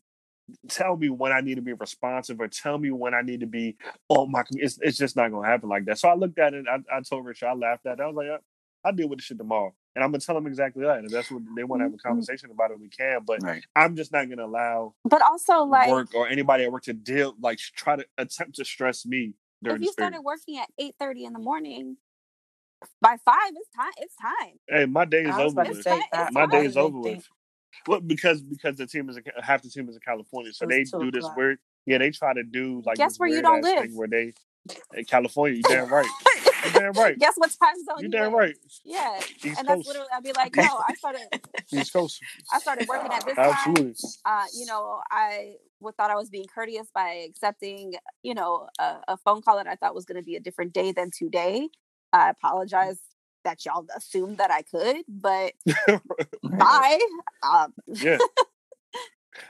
tell 0.68 0.96
me 0.96 1.10
when 1.10 1.32
I 1.32 1.40
need 1.42 1.56
to 1.56 1.62
be 1.62 1.74
responsive 1.74 2.40
or 2.40 2.48
tell 2.48 2.78
me 2.78 2.90
when 2.92 3.14
I 3.14 3.22
need 3.22 3.40
to 3.40 3.46
be 3.46 3.76
on 4.10 4.32
my. 4.32 4.44
It's 4.52 4.78
it's 4.82 4.98
just 4.98 5.16
not 5.16 5.32
gonna 5.32 5.48
happen 5.48 5.68
like 5.70 5.86
that. 5.86 5.98
So 5.98 6.08
I 6.08 6.14
looked 6.16 6.38
at 6.40 6.54
it. 6.54 6.66
I, 6.70 6.78
I 6.96 7.00
told 7.02 7.26
Rich, 7.26 7.42
I 7.44 7.54
laughed 7.54 7.86
at 7.86 8.00
it. 8.00 8.02
I 8.02 8.06
was 8.08 8.16
like, 8.16 8.26
"Yeah, 8.28 8.38
I'll 8.84 8.92
deal 8.94 9.08
with 9.08 9.20
the 9.20 9.24
shit 9.24 9.38
tomorrow. 9.38 9.74
And 9.96 10.04
I'm 10.04 10.10
gonna 10.12 10.20
tell 10.20 10.36
them 10.36 10.46
exactly 10.48 10.84
that. 10.84 10.98
And 10.98 11.06
if 11.06 11.12
that's 11.12 11.30
what 11.30 11.42
they 11.56 11.64
want 11.64 11.80
to 11.80 11.84
have 11.84 11.94
a 11.94 11.96
Mm-hmm. 11.96 12.08
conversation 12.08 12.50
about 12.50 12.72
it, 12.72 12.80
we 12.80 12.88
can. 12.90 13.20
But 13.26 13.42
Right. 13.42 13.64
I'm 13.76 13.96
just 13.96 14.12
not 14.12 14.28
gonna 14.30 14.46
allow 14.46 14.94
But 15.04 15.22
also, 15.22 15.62
like, 15.64 15.88
work 15.88 16.14
or 16.14 16.28
anybody 16.28 16.64
at 16.64 16.72
work 16.72 16.84
to 16.84 16.92
deal 16.94 17.34
like 17.40 17.58
try 17.58 17.96
to 17.96 18.06
attempt 18.18 18.56
to 18.56 18.64
stress 18.64 19.06
me 19.06 19.22
during 19.22 19.45
if 19.74 19.80
you 19.82 19.92
started 19.92 20.22
working 20.22 20.58
at 20.58 20.68
eight 20.78 20.94
thirty 20.98 21.24
in 21.24 21.32
the 21.32 21.38
morning, 21.38 21.96
by 23.00 23.16
five, 23.24 23.52
it's 23.54 23.68
time. 23.76 23.92
It's 23.98 24.14
time. 24.16 24.58
Hey, 24.68 24.86
my 24.86 25.04
day 25.04 25.22
is 25.22 25.38
over 25.38 25.62
with. 25.62 25.82
say 25.82 26.00
My 26.32 26.46
day 26.46 26.64
is 26.66 26.76
over 26.76 26.98
think 27.02 27.16
with. 27.16 27.28
Well, 27.86 28.00
because 28.00 28.42
because 28.42 28.76
the 28.76 28.86
team 28.86 29.08
is 29.10 29.16
in, 29.16 29.24
half 29.42 29.62
the 29.62 29.70
team 29.70 29.88
is 29.88 29.96
in 29.96 30.00
California, 30.00 30.52
so 30.52 30.66
they 30.66 30.84
do 30.84 31.10
this 31.10 31.24
o'clock. 31.24 31.36
weird. 31.36 31.58
Yeah, 31.86 31.98
they 31.98 32.10
try 32.10 32.34
to 32.34 32.42
do 32.42 32.82
like 32.86 32.98
Guess 32.98 33.18
where 33.18 33.28
you 33.28 33.42
don't 33.42 33.62
live. 33.62 33.78
thing 33.80 33.96
where 33.96 34.08
they 34.08 34.32
in 34.94 35.04
California. 35.04 35.56
You 35.56 35.62
damn 35.62 35.88
right. 35.88 36.06
You 36.64 36.70
damn 36.72 36.92
right. 36.94 37.18
Guess 37.18 37.34
what 37.36 37.50
time 37.62 37.74
zone 37.84 37.96
You 37.98 38.04
you 38.04 38.08
damn 38.10 38.34
right. 38.34 38.56
Yeah, 38.84 39.20
East 39.44 39.44
and 39.58 39.68
that's 39.68 39.76
Coast. 39.76 39.88
literally. 39.88 40.08
I'd 40.14 40.22
be 40.24 40.32
like, 40.32 40.54
no, 40.56 40.80
I 40.88 40.94
started. 40.94 41.22
East 41.72 41.92
Coast. 41.92 42.20
I 42.52 42.58
started 42.60 42.88
working 42.88 43.12
at 43.12 43.24
this 43.26 43.36
time. 43.36 43.50
Absolutely. 43.52 43.94
uh, 44.24 44.44
you 44.54 44.66
know, 44.66 45.00
I 45.10 45.28
w- 45.28 45.58
thought 45.96 46.10
I 46.10 46.16
was 46.16 46.30
being 46.30 46.46
courteous 46.52 46.88
by 46.94 47.26
accepting, 47.28 47.94
you 48.22 48.34
know, 48.34 48.68
a, 48.78 48.96
a 49.08 49.16
phone 49.16 49.42
call 49.42 49.56
that 49.56 49.66
I 49.66 49.76
thought 49.76 49.94
was 49.94 50.04
going 50.04 50.16
to 50.16 50.24
be 50.24 50.36
a 50.36 50.40
different 50.40 50.72
day 50.72 50.92
than 50.92 51.10
today. 51.16 51.68
I 52.12 52.30
apologize 52.30 53.00
that 53.44 53.64
y'all 53.64 53.86
assumed 53.96 54.38
that 54.38 54.50
I 54.50 54.62
could, 54.62 55.04
but 55.08 55.52
bye. 56.42 57.00
Um, 57.42 57.74
yeah. 57.86 58.18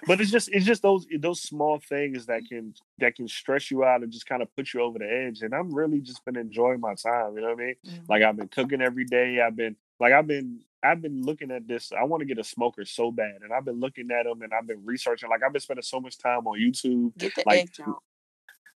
But 0.07 0.21
it's 0.21 0.31
just 0.33 0.49
it's 0.53 0.67
just 0.67 0.83
those 0.83 1.07
those 1.21 1.41
small 1.41 1.79
things 1.79 2.27
that 2.27 2.43
can 2.49 2.75
that 2.99 3.15
can 3.15 3.29
stress 3.29 3.71
you 3.71 3.85
out 3.85 4.03
and 4.03 4.11
just 4.13 4.27
kind 4.27 4.43
of 4.43 4.55
put 4.57 4.75
you 4.75 4.81
over 4.81 4.99
the 4.99 5.09
edge. 5.09 5.43
And 5.43 5.55
I'm 5.55 5.73
really 5.73 6.01
just 6.01 6.25
been 6.25 6.37
enjoying 6.37 6.81
my 6.81 6.95
time. 6.95 7.35
You 7.37 7.43
know 7.43 7.51
what 7.55 7.61
I 7.61 7.67
mean? 7.67 7.75
Mhm. 7.87 8.09
Like 8.09 8.23
I've 8.23 8.37
been 8.37 8.49
cooking 8.49 8.81
every 8.81 9.05
day. 9.05 9.41
I've 9.41 9.55
been 9.57 9.77
like 10.01 10.13
I've 10.13 10.27
been 10.27 10.61
I've 10.83 11.03
been 11.03 11.23
looking 11.23 11.51
at 11.51 11.67
this. 11.67 11.93
I 11.93 12.05
want 12.05 12.21
to 12.21 12.27
get 12.27 12.39
a 12.39 12.45
smoker 12.45 12.85
so 12.85 13.11
bad, 13.11 13.41
and 13.43 13.53
I've 13.53 13.65
been 13.65 13.81
looking 13.81 14.11
at 14.11 14.25
them 14.25 14.43
and 14.43 14.53
I've 14.53 14.67
been 14.67 14.85
researching. 14.85 15.29
Like 15.29 15.43
I've 15.43 15.53
been 15.53 15.61
spending 15.61 15.83
so 15.83 16.01
much 16.01 16.19
time 16.19 16.47
on 16.47 16.59
YouTube. 16.59 17.17
Get 17.19 17.35
the 17.35 17.43
like, 17.47 17.59
egg 17.61 17.71
jump. 17.73 17.99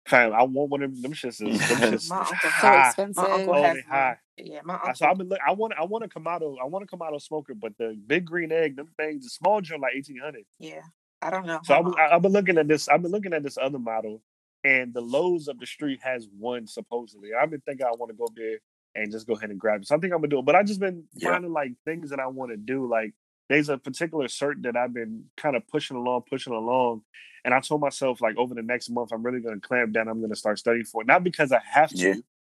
Fam, 0.06 0.32
I 0.32 0.42
want 0.44 0.70
one 0.70 0.82
of 0.82 0.92
them. 0.92 1.02
Them 1.02 1.12
shits 1.12 1.46
is 1.46 1.68
them 1.68 1.78
shits 1.92 2.08
My 2.08 2.22
is 2.22 2.30
uncle 2.32 2.36
so 2.42 2.48
high. 2.48 2.92
My 3.14 3.30
uncle 3.30 3.54
Oh, 3.54 3.62
has 3.62 3.78
high. 3.88 4.16
Yeah, 4.38 4.60
my 4.64 4.74
uncle. 4.74 4.94
So 4.94 5.06
I've 5.06 5.18
been. 5.18 5.28
Look, 5.28 5.38
I 5.46 5.52
want. 5.52 5.74
I 5.78 5.84
want 5.84 6.04
a 6.04 6.08
Kamado. 6.08 6.56
I 6.60 6.64
want 6.66 6.84
a 6.90 6.96
Kamado 6.96 7.20
smoker, 7.20 7.54
but 7.54 7.76
the 7.78 7.96
big 8.06 8.24
green 8.24 8.50
egg, 8.50 8.76
them 8.76 8.88
things, 8.96 9.24
the 9.24 9.30
small 9.30 9.60
joint, 9.60 9.82
like 9.82 9.92
eighteen 9.94 10.18
hundred. 10.18 10.44
yeah, 10.58 10.80
I 11.20 11.30
don't 11.30 11.46
know. 11.46 11.60
So 11.64 11.74
I've 11.74 11.84
been, 11.84 11.94
I've 11.98 12.22
been 12.22 12.32
looking 12.32 12.58
at 12.58 12.66
this. 12.66 12.88
I've 12.88 13.02
been 13.02 13.12
looking 13.12 13.34
at 13.34 13.42
this 13.42 13.58
other 13.58 13.78
model, 13.78 14.22
and 14.64 14.92
the 14.94 15.02
Lowe's 15.02 15.48
up 15.48 15.58
the 15.60 15.66
street 15.66 16.00
has 16.02 16.26
one 16.38 16.66
supposedly. 16.66 17.30
I've 17.34 17.50
been 17.50 17.60
thinking 17.60 17.86
I 17.86 17.90
want 17.90 18.10
to 18.10 18.16
go 18.16 18.26
there 18.34 18.58
and 18.94 19.10
just 19.12 19.26
go 19.26 19.34
ahead 19.34 19.50
and 19.50 19.58
grab 19.58 19.82
it. 19.82 19.88
So 19.88 19.94
I 19.96 19.98
think 19.98 20.12
I'm 20.12 20.18
gonna 20.20 20.28
do 20.28 20.38
it. 20.40 20.44
But 20.44 20.56
I 20.56 20.62
just 20.62 20.80
been 20.80 21.04
Yeah. 21.14 21.32
finding 21.32 21.52
like 21.52 21.72
things 21.84 22.10
that 22.10 22.20
I 22.20 22.26
want 22.26 22.50
to 22.50 22.56
do. 22.56 22.86
Like 22.88 23.14
there's 23.48 23.68
a 23.68 23.78
particular 23.78 24.26
cert 24.26 24.62
that 24.62 24.76
I've 24.76 24.92
been 24.94 25.24
kind 25.36 25.56
of 25.56 25.66
pushing 25.68 25.96
along, 25.96 26.22
pushing 26.28 26.52
along, 26.52 27.02
and 27.44 27.54
I 27.54 27.60
told 27.60 27.80
myself 27.80 28.20
like 28.20 28.36
over 28.36 28.54
the 28.54 28.62
next 28.62 28.90
month 28.90 29.12
I'm 29.12 29.22
really 29.22 29.40
gonna 29.40 29.60
clamp 29.60 29.92
down. 29.92 30.08
I'm 30.08 30.20
gonna 30.20 30.36
start 30.36 30.58
studying 30.58 30.84
for 30.84 31.02
it, 31.02 31.06
not 31.06 31.24
because 31.24 31.52
I 31.52 31.60
have 31.64 31.90
to, 31.90 31.96
Yeah. 31.96 32.14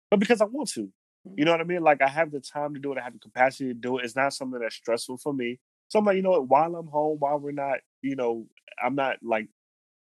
but 0.09 0.19
because 0.19 0.41
I 0.41 0.45
want 0.45 0.69
to. 0.71 0.81
You 0.81 0.87
mm-hmm. 1.31 1.43
know 1.45 1.51
what 1.51 1.61
I 1.61 1.65
mean? 1.65 1.83
Like 1.83 2.01
I 2.01 2.07
have 2.07 2.31
the 2.31 2.39
time 2.39 2.73
to 2.73 2.79
do 2.79 2.91
it. 2.93 2.97
I 2.97 3.03
have 3.03 3.13
the 3.13 3.19
capacity 3.19 3.65
to 3.69 3.73
do 3.73 3.97
it. 3.97 4.05
It's 4.05 4.15
not 4.15 4.33
something 4.33 4.59
that's 4.59 4.75
stressful 4.75 5.17
for 5.17 5.33
me. 5.33 5.59
So 5.89 5.99
I'm 5.99 6.05
like, 6.05 6.15
you 6.15 6.21
know 6.23 6.31
what? 6.31 6.47
While 6.47 6.75
I'm 6.75 6.87
home, 6.87 7.17
while 7.19 7.37
we're 7.37 7.51
not, 7.51 7.79
you 8.01 8.15
know, 8.15 8.47
I'm 8.81 8.95
not 8.95 9.17
like 9.21 9.47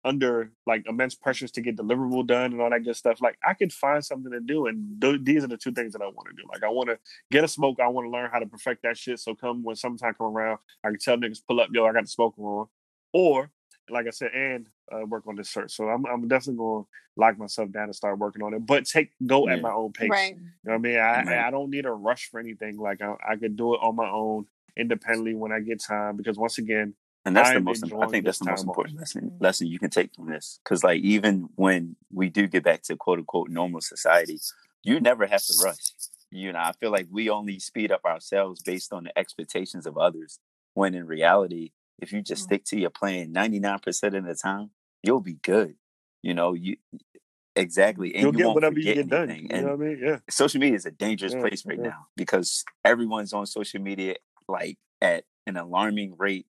under 0.05 0.51
like 0.65 0.85
immense 0.87 1.15
pressures 1.15 1.51
to 1.51 1.61
get 1.61 1.75
deliverable 1.75 2.25
done 2.25 2.53
and 2.53 2.61
all 2.61 2.69
that 2.69 2.83
good 2.83 2.95
stuff. 2.95 3.21
Like 3.21 3.37
I 3.45 3.53
could 3.53 3.73
find 3.73 4.03
something 4.03 4.31
to 4.31 4.39
do, 4.39 4.67
and 4.67 5.01
th- 5.01 5.21
these 5.23 5.43
are 5.43 5.47
the 5.47 5.57
two 5.57 5.71
things 5.71 5.93
that 5.93 6.01
I 6.01 6.05
want 6.05 6.29
to 6.29 6.35
do. 6.35 6.47
Like 6.51 6.63
I 6.63 6.69
want 6.69 6.89
to 6.89 6.97
get 7.31 7.43
a 7.43 7.47
smoke. 7.47 7.79
I 7.79 7.87
want 7.87 8.05
to 8.05 8.11
learn 8.11 8.29
how 8.31 8.39
to 8.39 8.45
perfect 8.45 8.83
that 8.83 8.97
shit. 8.97 9.19
So 9.19 9.35
come 9.35 9.63
when 9.63 9.75
summertime 9.75 10.13
come 10.17 10.27
around, 10.27 10.59
I 10.83 10.89
can 10.89 10.99
tell 10.99 11.17
niggas 11.17 11.41
pull 11.45 11.59
up, 11.59 11.69
yo, 11.71 11.85
I 11.85 11.93
got 11.93 12.03
the 12.03 12.09
smoker 12.09 12.41
on, 12.41 12.67
or 13.13 13.51
like 13.89 14.07
I 14.07 14.11
said, 14.11 14.31
and 14.33 14.67
uh, 14.91 15.05
work 15.05 15.27
on 15.27 15.35
this 15.35 15.53
cert. 15.53 15.71
So 15.71 15.89
I'm 15.89 16.05
I'm 16.05 16.27
definitely 16.27 16.57
going 16.57 16.83
to 16.83 16.89
lock 17.17 17.37
myself 17.37 17.71
down 17.71 17.85
and 17.85 17.95
start 17.95 18.17
working 18.17 18.41
on 18.41 18.53
it, 18.53 18.65
but 18.65 18.85
take 18.85 19.11
go 19.25 19.49
at 19.49 19.61
my 19.61 19.71
own 19.71 19.91
pace. 19.91 20.09
Right. 20.09 20.35
You 20.35 20.41
know 20.63 20.71
what 20.71 20.73
I 20.75 20.77
mean? 20.77 20.97
I 20.97 21.23
Right. 21.23 21.45
I 21.45 21.51
don't 21.51 21.69
need 21.69 21.85
a 21.85 21.91
rush 21.91 22.29
for 22.29 22.39
anything. 22.39 22.77
Like 22.77 23.01
I, 23.01 23.15
I 23.27 23.35
could 23.35 23.57
do 23.57 23.73
it 23.75 23.79
on 23.81 23.95
my 23.95 24.09
own, 24.09 24.45
independently 24.77 25.35
when 25.35 25.51
I 25.51 25.59
get 25.59 25.83
time. 25.83 26.15
Because 26.15 26.37
once 26.37 26.57
again, 26.57 26.93
And 27.25 27.35
that's 27.35 27.49
the 27.51 27.59
I'm 27.59 27.65
most. 27.65 27.83
I 28.01 28.07
think 28.07 28.25
that's 28.25 28.39
the 28.39 28.45
most 28.45 28.61
off. 28.61 28.67
important 28.67 28.99
lesson 28.99 29.37
lesson 29.39 29.67
you 29.67 29.79
can 29.79 29.89
take 29.89 30.13
from 30.15 30.29
this. 30.29 30.59
Because 30.63 30.83
like 30.83 31.01
even 31.01 31.49
when 31.55 31.95
we 32.11 32.29
do 32.29 32.47
get 32.47 32.63
back 32.63 32.81
to 32.83 32.95
quote 32.95 33.19
unquote 33.19 33.49
normal 33.49 33.81
society, 33.81 34.39
you 34.83 34.99
never 34.99 35.27
have 35.27 35.43
to 35.45 35.53
rush. 35.63 35.91
You 36.31 36.53
know, 36.53 36.59
I 36.59 36.71
feel 36.79 36.91
like 36.91 37.07
we 37.11 37.29
only 37.29 37.59
speed 37.59 37.91
up 37.91 38.05
ourselves 38.05 38.61
based 38.63 38.93
on 38.93 39.03
the 39.03 39.17
expectations 39.17 39.85
of 39.85 39.97
others. 39.97 40.39
When 40.75 40.93
in 40.93 41.07
reality, 41.07 41.71
if 41.99 42.13
you 42.13 42.21
just 42.21 42.43
Mhm. 42.43 42.45
stick 42.45 42.65
to 42.65 42.79
your 42.79 42.89
plan 42.91 43.31
ninety 43.31 43.59
nine 43.59 43.79
percent 43.79 44.15
of 44.15 44.25
the 44.25 44.35
time, 44.35 44.71
you'll 45.03 45.19
be 45.21 45.33
good. 45.33 45.75
You 46.23 46.33
know, 46.33 46.53
you 46.53 46.77
exactly, 47.55 48.13
and 48.15 48.21
you'll 48.21 48.31
you 48.31 48.37
get 48.37 48.45
won't 48.47 48.55
whatever 48.55 48.79
you 48.79 48.83
forget 48.83 48.95
get 48.95 49.09
done. 49.09 49.29
anything. 49.29 49.49
You 49.49 49.55
And 49.55 49.65
know 49.67 49.75
what 49.75 49.85
I 49.85 49.89
mean? 49.89 49.99
Yeah. 50.03 50.17
social 50.29 50.59
media 50.59 50.75
is 50.77 50.85
a 50.85 50.91
dangerous 50.91 51.33
Yeah, 51.33 51.41
place 51.41 51.65
right 51.65 51.77
yeah. 51.77 51.89
now 51.89 52.07
because 52.15 52.63
everyone's 52.85 53.33
on 53.33 53.45
social 53.45 53.81
media 53.81 54.15
like 54.47 54.77
at 55.01 55.25
an 55.47 55.57
alarming 55.57 56.15
rate 56.17 56.45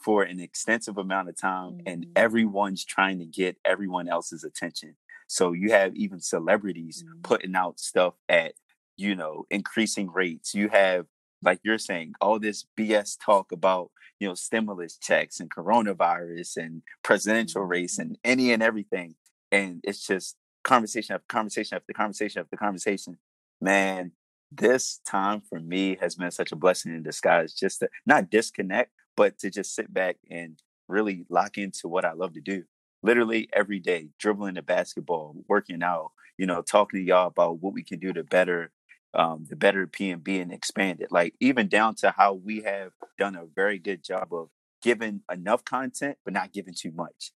for 0.00 0.22
an 0.22 0.40
extensive 0.40 0.96
amount 0.98 1.28
of 1.28 1.36
time 1.36 1.76
and 1.86 2.06
Mhm. 2.06 2.12
everyone's 2.16 2.84
trying 2.84 3.18
to 3.18 3.26
get 3.26 3.58
everyone 3.64 4.08
else's 4.08 4.44
attention 4.44 4.96
so 5.26 5.52
you 5.52 5.70
have 5.70 5.94
even 5.96 6.20
celebrities 6.20 7.04
Mhm. 7.04 7.22
putting 7.22 7.54
out 7.54 7.78
stuff 7.80 8.14
at 8.28 8.54
you 8.96 9.14
know 9.14 9.44
increasing 9.50 10.10
rates 10.10 10.54
you 10.54 10.68
have 10.68 11.06
like 11.42 11.60
you're 11.62 11.78
saying 11.78 12.12
all 12.20 12.38
this 12.38 12.64
bs 12.76 13.16
talk 13.24 13.52
about 13.52 13.90
you 14.20 14.26
know 14.28 14.34
stimulus 14.34 14.96
checks 14.98 15.40
and 15.40 15.50
coronavirus 15.50 16.56
and 16.56 16.82
presidential 17.02 17.62
race 17.62 17.98
and 17.98 18.18
any 18.24 18.52
and 18.52 18.62
everything 18.62 19.14
and 19.52 19.80
it's 19.84 20.06
just 20.06 20.36
conversation 20.64 21.14
after 21.14 21.26
conversation 21.28 21.76
after 21.76 21.92
conversation 21.92 22.40
after 22.42 22.56
conversation 22.56 23.18
man 23.60 24.12
this 24.50 25.00
time 25.06 25.40
for 25.42 25.60
me 25.60 25.96
has 26.00 26.14
been 26.14 26.30
such 26.30 26.52
a 26.52 26.56
blessing 26.56 26.94
in 26.94 27.02
disguise. 27.02 27.52
Just 27.52 27.80
to 27.80 27.88
not 28.06 28.30
disconnect, 28.30 28.92
but 29.18 29.36
to 29.40 29.50
just 29.50 29.74
sit 29.74 29.92
back 29.92 30.16
and 30.30 30.62
really 30.86 31.26
lock 31.28 31.58
into 31.58 31.88
what 31.88 32.04
I 32.04 32.12
love 32.12 32.34
to 32.34 32.40
do. 32.40 32.62
Literally 33.02 33.48
every 33.52 33.80
day, 33.80 34.10
dribbling 34.20 34.54
the 34.54 34.62
basketball, 34.62 35.34
working 35.48 35.82
out, 35.82 36.12
you 36.38 36.46
know, 36.46 36.62
talking 36.62 37.00
to 37.00 37.04
y'all 37.04 37.26
about 37.26 37.60
what 37.60 37.74
we 37.74 37.82
can 37.82 37.98
do 37.98 38.12
to 38.12 38.22
better 38.22 38.70
um, 39.14 39.46
the 39.48 39.56
better 39.56 39.88
PMB 39.88 40.40
and 40.40 40.52
expand 40.52 41.00
it. 41.00 41.10
Like 41.10 41.34
even 41.40 41.66
down 41.66 41.96
to 41.96 42.12
how 42.16 42.34
we 42.34 42.60
have 42.60 42.92
done 43.18 43.34
a 43.34 43.46
very 43.56 43.80
good 43.80 44.04
job 44.04 44.32
of 44.32 44.50
giving 44.82 45.22
enough 45.32 45.64
content, 45.64 46.18
but 46.24 46.34
not 46.34 46.52
giving 46.52 46.74
too 46.74 46.92
much. 46.92 47.32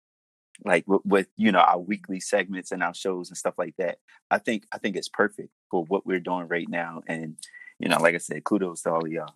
Like 0.64 0.84
with, 0.86 1.02
with 1.04 1.28
you 1.36 1.52
know 1.52 1.62
our 1.62 1.80
weekly 1.80 2.20
segments 2.20 2.72
and 2.72 2.84
our 2.84 2.94
shows 2.94 3.30
and 3.30 3.38
stuff 3.38 3.56
like 3.58 3.74
that. 3.80 3.98
I 4.30 4.38
think 4.38 4.66
I 4.72 4.78
think 4.78 4.96
it's 4.96 5.10
perfect 5.10 5.50
for 5.72 5.84
what 5.86 6.06
we're 6.06 6.20
doing 6.20 6.48
right 6.48 6.70
now. 6.70 7.02
And 7.08 7.38
you 7.80 7.90
know, 7.90 7.98
like 7.98 8.14
I 8.14 8.20
said, 8.20 8.44
kudos 8.44 8.84
to 8.84 8.92
all 8.92 9.04
of 9.04 9.12
y'all. 9.12 9.34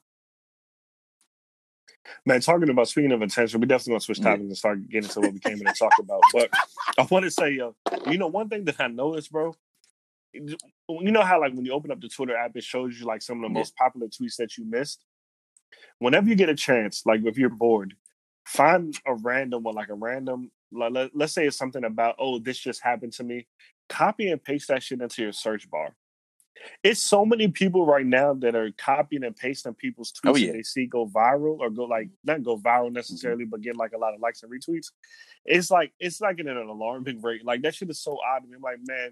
Man, 2.25 2.41
talking 2.41 2.69
about 2.69 2.87
speaking 2.87 3.11
of 3.11 3.21
intention, 3.21 3.59
we 3.59 3.67
definitely 3.67 3.91
gonna 3.93 3.99
switch 4.01 4.19
Yeah. 4.19 4.25
topics 4.25 4.43
and 4.43 4.57
start 4.57 4.89
getting 4.89 5.09
to 5.09 5.21
what 5.21 5.33
we 5.33 5.39
came 5.39 5.59
in 5.61 5.67
and 5.67 5.75
talk 5.75 5.93
about. 5.99 6.21
But 6.33 6.49
I 6.97 7.07
want 7.09 7.25
to 7.25 7.31
say, 7.31 7.51
yo, 7.51 7.75
you 8.07 8.17
know, 8.17 8.27
one 8.27 8.49
thing 8.49 8.65
that 8.65 8.79
I 8.79 8.87
noticed, 8.87 9.31
bro. 9.31 9.55
You 10.33 10.57
know 10.89 11.23
how 11.23 11.39
like 11.39 11.53
when 11.53 11.65
you 11.65 11.71
open 11.71 11.91
up 11.91 12.01
the 12.01 12.09
Twitter 12.09 12.35
app, 12.35 12.55
it 12.55 12.63
shows 12.63 12.99
you 12.99 13.05
like 13.05 13.21
some 13.21 13.37
of 13.37 13.43
the 13.43 13.53
Yeah. 13.53 13.59
most 13.61 13.75
popular 13.75 14.07
tweets 14.07 14.35
that 14.37 14.57
you 14.57 14.65
missed. 14.65 15.03
Whenever 15.99 16.27
you 16.27 16.35
get 16.35 16.49
a 16.49 16.55
chance, 16.55 17.05
like 17.05 17.21
if 17.25 17.37
you're 17.37 17.49
bored, 17.49 17.95
find 18.45 18.99
a 19.05 19.15
random 19.15 19.63
one, 19.63 19.75
like 19.75 19.89
a 19.89 19.93
random. 19.95 20.51
Like, 20.71 20.91
let, 20.91 21.15
let's 21.15 21.33
say 21.33 21.47
it's 21.47 21.57
something 21.57 21.85
about, 21.85 22.15
oh, 22.19 22.37
this 22.39 22.57
just 22.59 22.81
happened 22.81 23.13
to 23.13 23.23
me. 23.23 23.47
Copy 23.87 24.29
and 24.29 24.43
paste 24.43 24.67
that 24.67 24.83
shit 24.83 24.99
into 25.01 25.21
your 25.21 25.31
search 25.31 25.69
bar. 25.69 25.95
It's 26.83 27.01
so 27.01 27.25
many 27.25 27.47
people 27.47 27.85
right 27.85 28.05
now 28.05 28.33
that 28.35 28.55
are 28.55 28.71
copying 28.77 29.23
and 29.23 29.35
pasting 29.35 29.73
people's 29.73 30.13
oh, 30.23 30.29
tweets 30.29 30.33
Oh, 30.33 30.35
yeah. 30.37 30.47
that 30.47 30.53
they 30.53 30.63
see 30.63 30.85
go 30.85 31.07
viral 31.07 31.59
or 31.59 31.69
go 31.69 31.83
like 31.83 32.07
mm-hmm. 32.07 32.31
not 32.31 32.43
go 32.43 32.57
viral 32.57 32.85
mm-hmm. 32.85 32.95
necessarily, 32.95 33.45
but 33.45 33.61
get 33.61 33.75
like 33.75 33.93
a 33.93 33.97
lot 33.97 34.13
of 34.13 34.21
likes 34.21 34.43
and 34.43 34.51
retweets. 34.51 34.91
It's 35.45 35.69
like 35.69 35.93
it's 35.99 36.21
like 36.21 36.39
at 36.39 36.47
an 36.47 36.57
alarming 36.57 37.21
rate. 37.21 37.45
Like 37.45 37.61
that 37.63 37.75
shit 37.75 37.89
is 37.89 37.99
so 37.99 38.17
odd 38.25 38.39
to 38.39 38.47
me. 38.47 38.55
I'm 38.55 38.61
like, 38.61 38.79
man, 38.83 39.11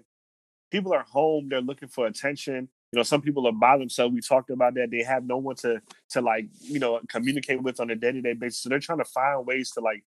people 0.70 0.92
are 0.92 1.04
home, 1.08 1.48
they're 1.48 1.60
looking 1.60 1.88
for 1.88 2.06
attention. 2.06 2.68
You 2.92 2.98
know, 2.98 3.02
some 3.02 3.22
people 3.22 3.46
are 3.48 3.52
by 3.52 3.76
themselves. 3.76 4.14
We 4.14 4.20
talked 4.20 4.50
about 4.50 4.74
that. 4.74 4.90
They 4.90 5.02
have 5.02 5.24
no 5.24 5.38
one 5.38 5.56
to 5.56 5.80
to 6.10 6.20
like, 6.20 6.46
you 6.60 6.78
know, 6.78 7.00
communicate 7.08 7.62
with 7.62 7.80
on 7.80 7.90
a 7.90 7.96
day-to-day 7.96 8.34
basis. 8.34 8.62
So 8.62 8.68
they're 8.68 8.78
trying 8.78 8.98
to 8.98 9.04
find 9.04 9.44
ways 9.46 9.70
to 9.72 9.80
like 9.80 10.04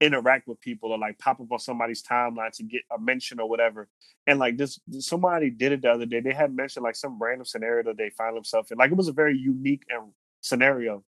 interact 0.00 0.46
with 0.46 0.60
people 0.60 0.92
or 0.92 0.98
like 0.98 1.18
pop 1.18 1.40
up 1.40 1.50
on 1.50 1.58
somebody's 1.58 2.02
timeline 2.02 2.52
to 2.52 2.62
get 2.62 2.82
a 2.90 2.98
mention 2.98 3.40
or 3.40 3.48
whatever. 3.48 3.88
And 4.26 4.38
like 4.38 4.56
this, 4.56 4.78
somebody 5.00 5.50
did 5.50 5.72
it 5.72 5.82
the 5.82 5.90
other 5.90 6.06
day. 6.06 6.20
They 6.20 6.34
had 6.34 6.54
mentioned 6.54 6.84
like 6.84 6.96
some 6.96 7.18
random 7.20 7.46
scenario 7.46 7.84
that 7.84 7.96
they 7.96 8.10
found 8.10 8.36
themselves 8.36 8.70
in. 8.70 8.78
Like 8.78 8.90
it 8.90 8.96
was 8.96 9.08
a 9.08 9.12
very 9.12 9.36
unique 9.36 9.84
and 9.88 10.12
scenario. 10.40 11.02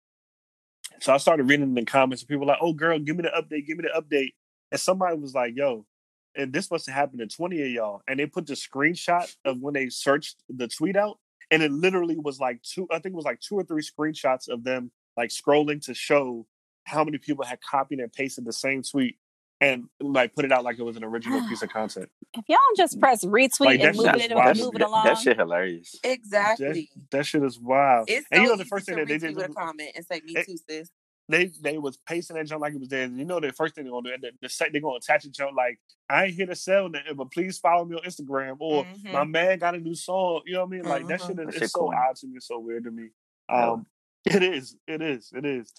So 1.01 1.13
I 1.13 1.19
started 1.19 1.49
reading 1.49 1.75
the 1.75 1.85
comments, 1.85 2.23
and 2.23 2.29
people 2.29 2.47
like, 2.47 2.59
"Oh, 2.61 2.73
girl, 2.73 2.99
give 2.99 3.17
me 3.17 3.23
the 3.23 3.29
update, 3.29 3.67
give 3.67 3.79
me 3.79 3.85
the 3.85 4.01
update." 4.01 4.33
And 4.73 4.81
somebody 4.81 5.17
was 5.17 5.35
like, 5.35 5.55
"Yo." 5.55 5.87
And 6.35 6.53
this 6.53 6.71
must 6.71 6.87
have 6.87 6.95
happened 6.95 7.21
to 7.21 7.27
20 7.27 7.63
of 7.63 7.69
y'all. 7.69 8.03
And 8.07 8.19
they 8.19 8.27
put 8.27 8.47
the 8.47 8.55
screenshot 8.55 9.35
of 9.45 9.61
when 9.61 9.75
they 9.75 9.89
searched 9.89 10.37
the 10.49 10.69
tweet 10.69 10.97
out. 10.97 11.19
And 11.51 11.63
it 11.63 11.73
literally 11.73 12.17
was 12.17 12.39
like 12.39 12.63
two, 12.63 12.87
I 12.91 13.01
think 13.01 13.15
it 13.15 13.17
was 13.17 13.25
like 13.25 13.41
two 13.41 13.57
or 13.57 13.65
three 13.65 13.83
screenshots 13.83 14.49
of 14.49 14.63
them 14.63 14.93
like 15.17 15.31
scrolling 15.31 15.85
to 15.87 15.95
show 15.95 16.47
how 16.89 17.05
many 17.05 17.19
people 17.19 17.45
had 17.45 17.61
copied 17.61 18.01
and 18.01 18.13
pasted 18.13 18.45
the 18.45 18.53
same 18.53 18.83
tweet 18.83 19.17
and 19.61 19.85
like 20.01 20.35
put 20.35 20.45
it 20.45 20.53
out 20.53 20.65
like 20.65 20.79
it 20.79 20.83
was 20.85 20.97
an 20.97 21.05
original 21.05 21.47
piece 21.49 21.63
of 21.63 21.69
content. 21.73 22.09
If 22.35 22.45
y'all 22.49 22.59
just 22.77 22.99
press 23.01 23.25
retweet 23.25 23.61
Like, 23.61 23.81
and 23.81 23.97
move 23.97 24.07
shit 24.07 24.15
it, 24.17 24.33
is 24.33 24.39
and 24.39 24.59
move 24.59 24.75
it 24.75 24.79
that, 24.79 24.87
along, 24.89 25.05
that 25.05 25.19
shit 25.19 25.37
hilarious. 25.37 25.95
Exactly. 26.05 26.89
That 27.11 27.27
shit 27.27 27.43
is 27.43 27.59
wild. 27.59 28.09
It's 28.09 28.23
so 28.23 28.29
and 28.33 28.43
you 28.45 28.49
know 28.51 28.57
the 28.57 28.65
first 28.65 28.87
thing 28.87 28.97
that 28.97 29.09
they 29.09 29.19
did 29.19 29.35
retweet 29.37 29.45
a 29.45 29.49
was- 29.49 29.57
comment 29.57 29.91
and 29.97 30.05
say, 30.07 30.21
"Me 30.25 30.33
it- 30.37 30.47
too, 30.47 30.57
sis." 30.69 30.91
they 31.31 31.51
they 31.61 31.77
was 31.77 31.99
pasting 32.07 32.37
that 32.37 32.47
junk 32.47 32.63
like 32.63 32.73
it 32.73 32.81
was 32.81 32.89
there. 32.89 33.07
You 33.07 33.25
know 33.27 33.39
the 33.41 33.53
first 33.53 33.75
thing 33.75 33.85
they're 33.85 33.93
gonna 33.93 34.17
do, 34.17 34.21
the, 34.23 34.31
the 34.41 34.49
sec 34.49 34.73
they're 34.73 34.81
gonna 34.81 34.97
attach 34.97 35.25
a 35.27 35.31
junk 35.31 35.55
like 35.57 35.79
I 36.09 36.25
ain't 36.27 36.35
here 36.35 36.47
to 36.47 36.55
sell 36.57 36.89
nothing, 36.89 37.17
but 37.17 37.31
please 37.33 37.59
follow 37.59 37.85
me 37.85 37.97
on 37.97 38.03
Instagram 38.03 38.57
or 38.61 38.85
Mhm. 38.85 39.13
my 39.13 39.25
man 39.25 39.59
got 39.59 39.75
a 39.75 39.79
new 39.79 39.95
song. 39.95 40.41
You 40.47 40.55
know 40.55 40.61
what 40.61 40.69
I 40.69 40.71
mean? 40.71 40.83
Like 40.85 41.07
that 41.09 41.21
Mhm. 41.21 41.27
shit 41.27 41.31
is 41.33 41.37
That 41.37 41.49
it's 41.49 41.59
shit 41.59 41.71
so 41.71 41.81
corny. 41.81 41.99
odd 42.09 42.17
to 42.17 42.27
me, 42.29 42.39
so 42.41 42.59
weird 42.61 42.85
to 42.85 42.91
me. 42.91 43.09
Hell. 43.51 43.73
Um, 43.75 43.87
it 44.25 44.43
is, 44.43 44.77
it 44.87 45.03
is, 45.03 45.31
it 45.35 45.45
is. 45.45 45.73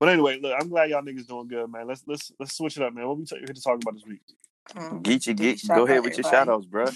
But 0.00 0.08
anyway, 0.08 0.40
look, 0.40 0.54
I'm 0.58 0.70
glad 0.70 0.88
y'all 0.88 1.02
niggas 1.02 1.26
doing 1.26 1.46
good, 1.46 1.70
man. 1.70 1.86
Let's 1.86 2.02
let's 2.06 2.32
let's 2.40 2.56
switch 2.56 2.78
it 2.78 2.82
up, 2.82 2.94
man. 2.94 3.06
What 3.06 3.18
we 3.18 3.26
t- 3.26 3.36
here 3.36 3.46
to 3.46 3.62
talk 3.62 3.76
about 3.82 3.94
this 3.94 4.06
week? 4.06 4.22
Um, 4.74 5.02
Geechee 5.02 5.36
give 5.36 5.62
you 5.62 5.68
Go 5.68 5.84
ahead 5.84 6.02
with 6.02 6.16
your 6.16 6.26
everybody. 6.26 6.36
shout 6.36 6.48
outs, 6.48 6.64
bro. 6.64 6.86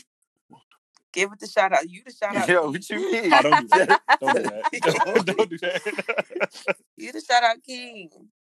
Give 1.12 1.30
it 1.30 1.38
the 1.38 1.46
shout 1.46 1.72
out. 1.72 1.88
You 1.88 2.02
the 2.04 2.12
shout 2.12 2.34
out. 2.34 2.48
Yo, 2.48 2.70
what 2.70 2.88
you 2.90 3.12
mean? 3.12 3.32
Oh, 3.32 3.42
don't 3.42 3.70
do 3.70 3.84
that. 3.86 4.02
Don't 4.20 4.36
do 4.36 4.42
that. 4.42 4.72
Don't, 5.14 5.26
don't 5.26 5.50
do 5.50 5.58
that. 5.58 6.76
You 6.96 7.12
the 7.12 7.20
shout 7.20 7.44
out 7.44 7.62
king. 7.62 8.08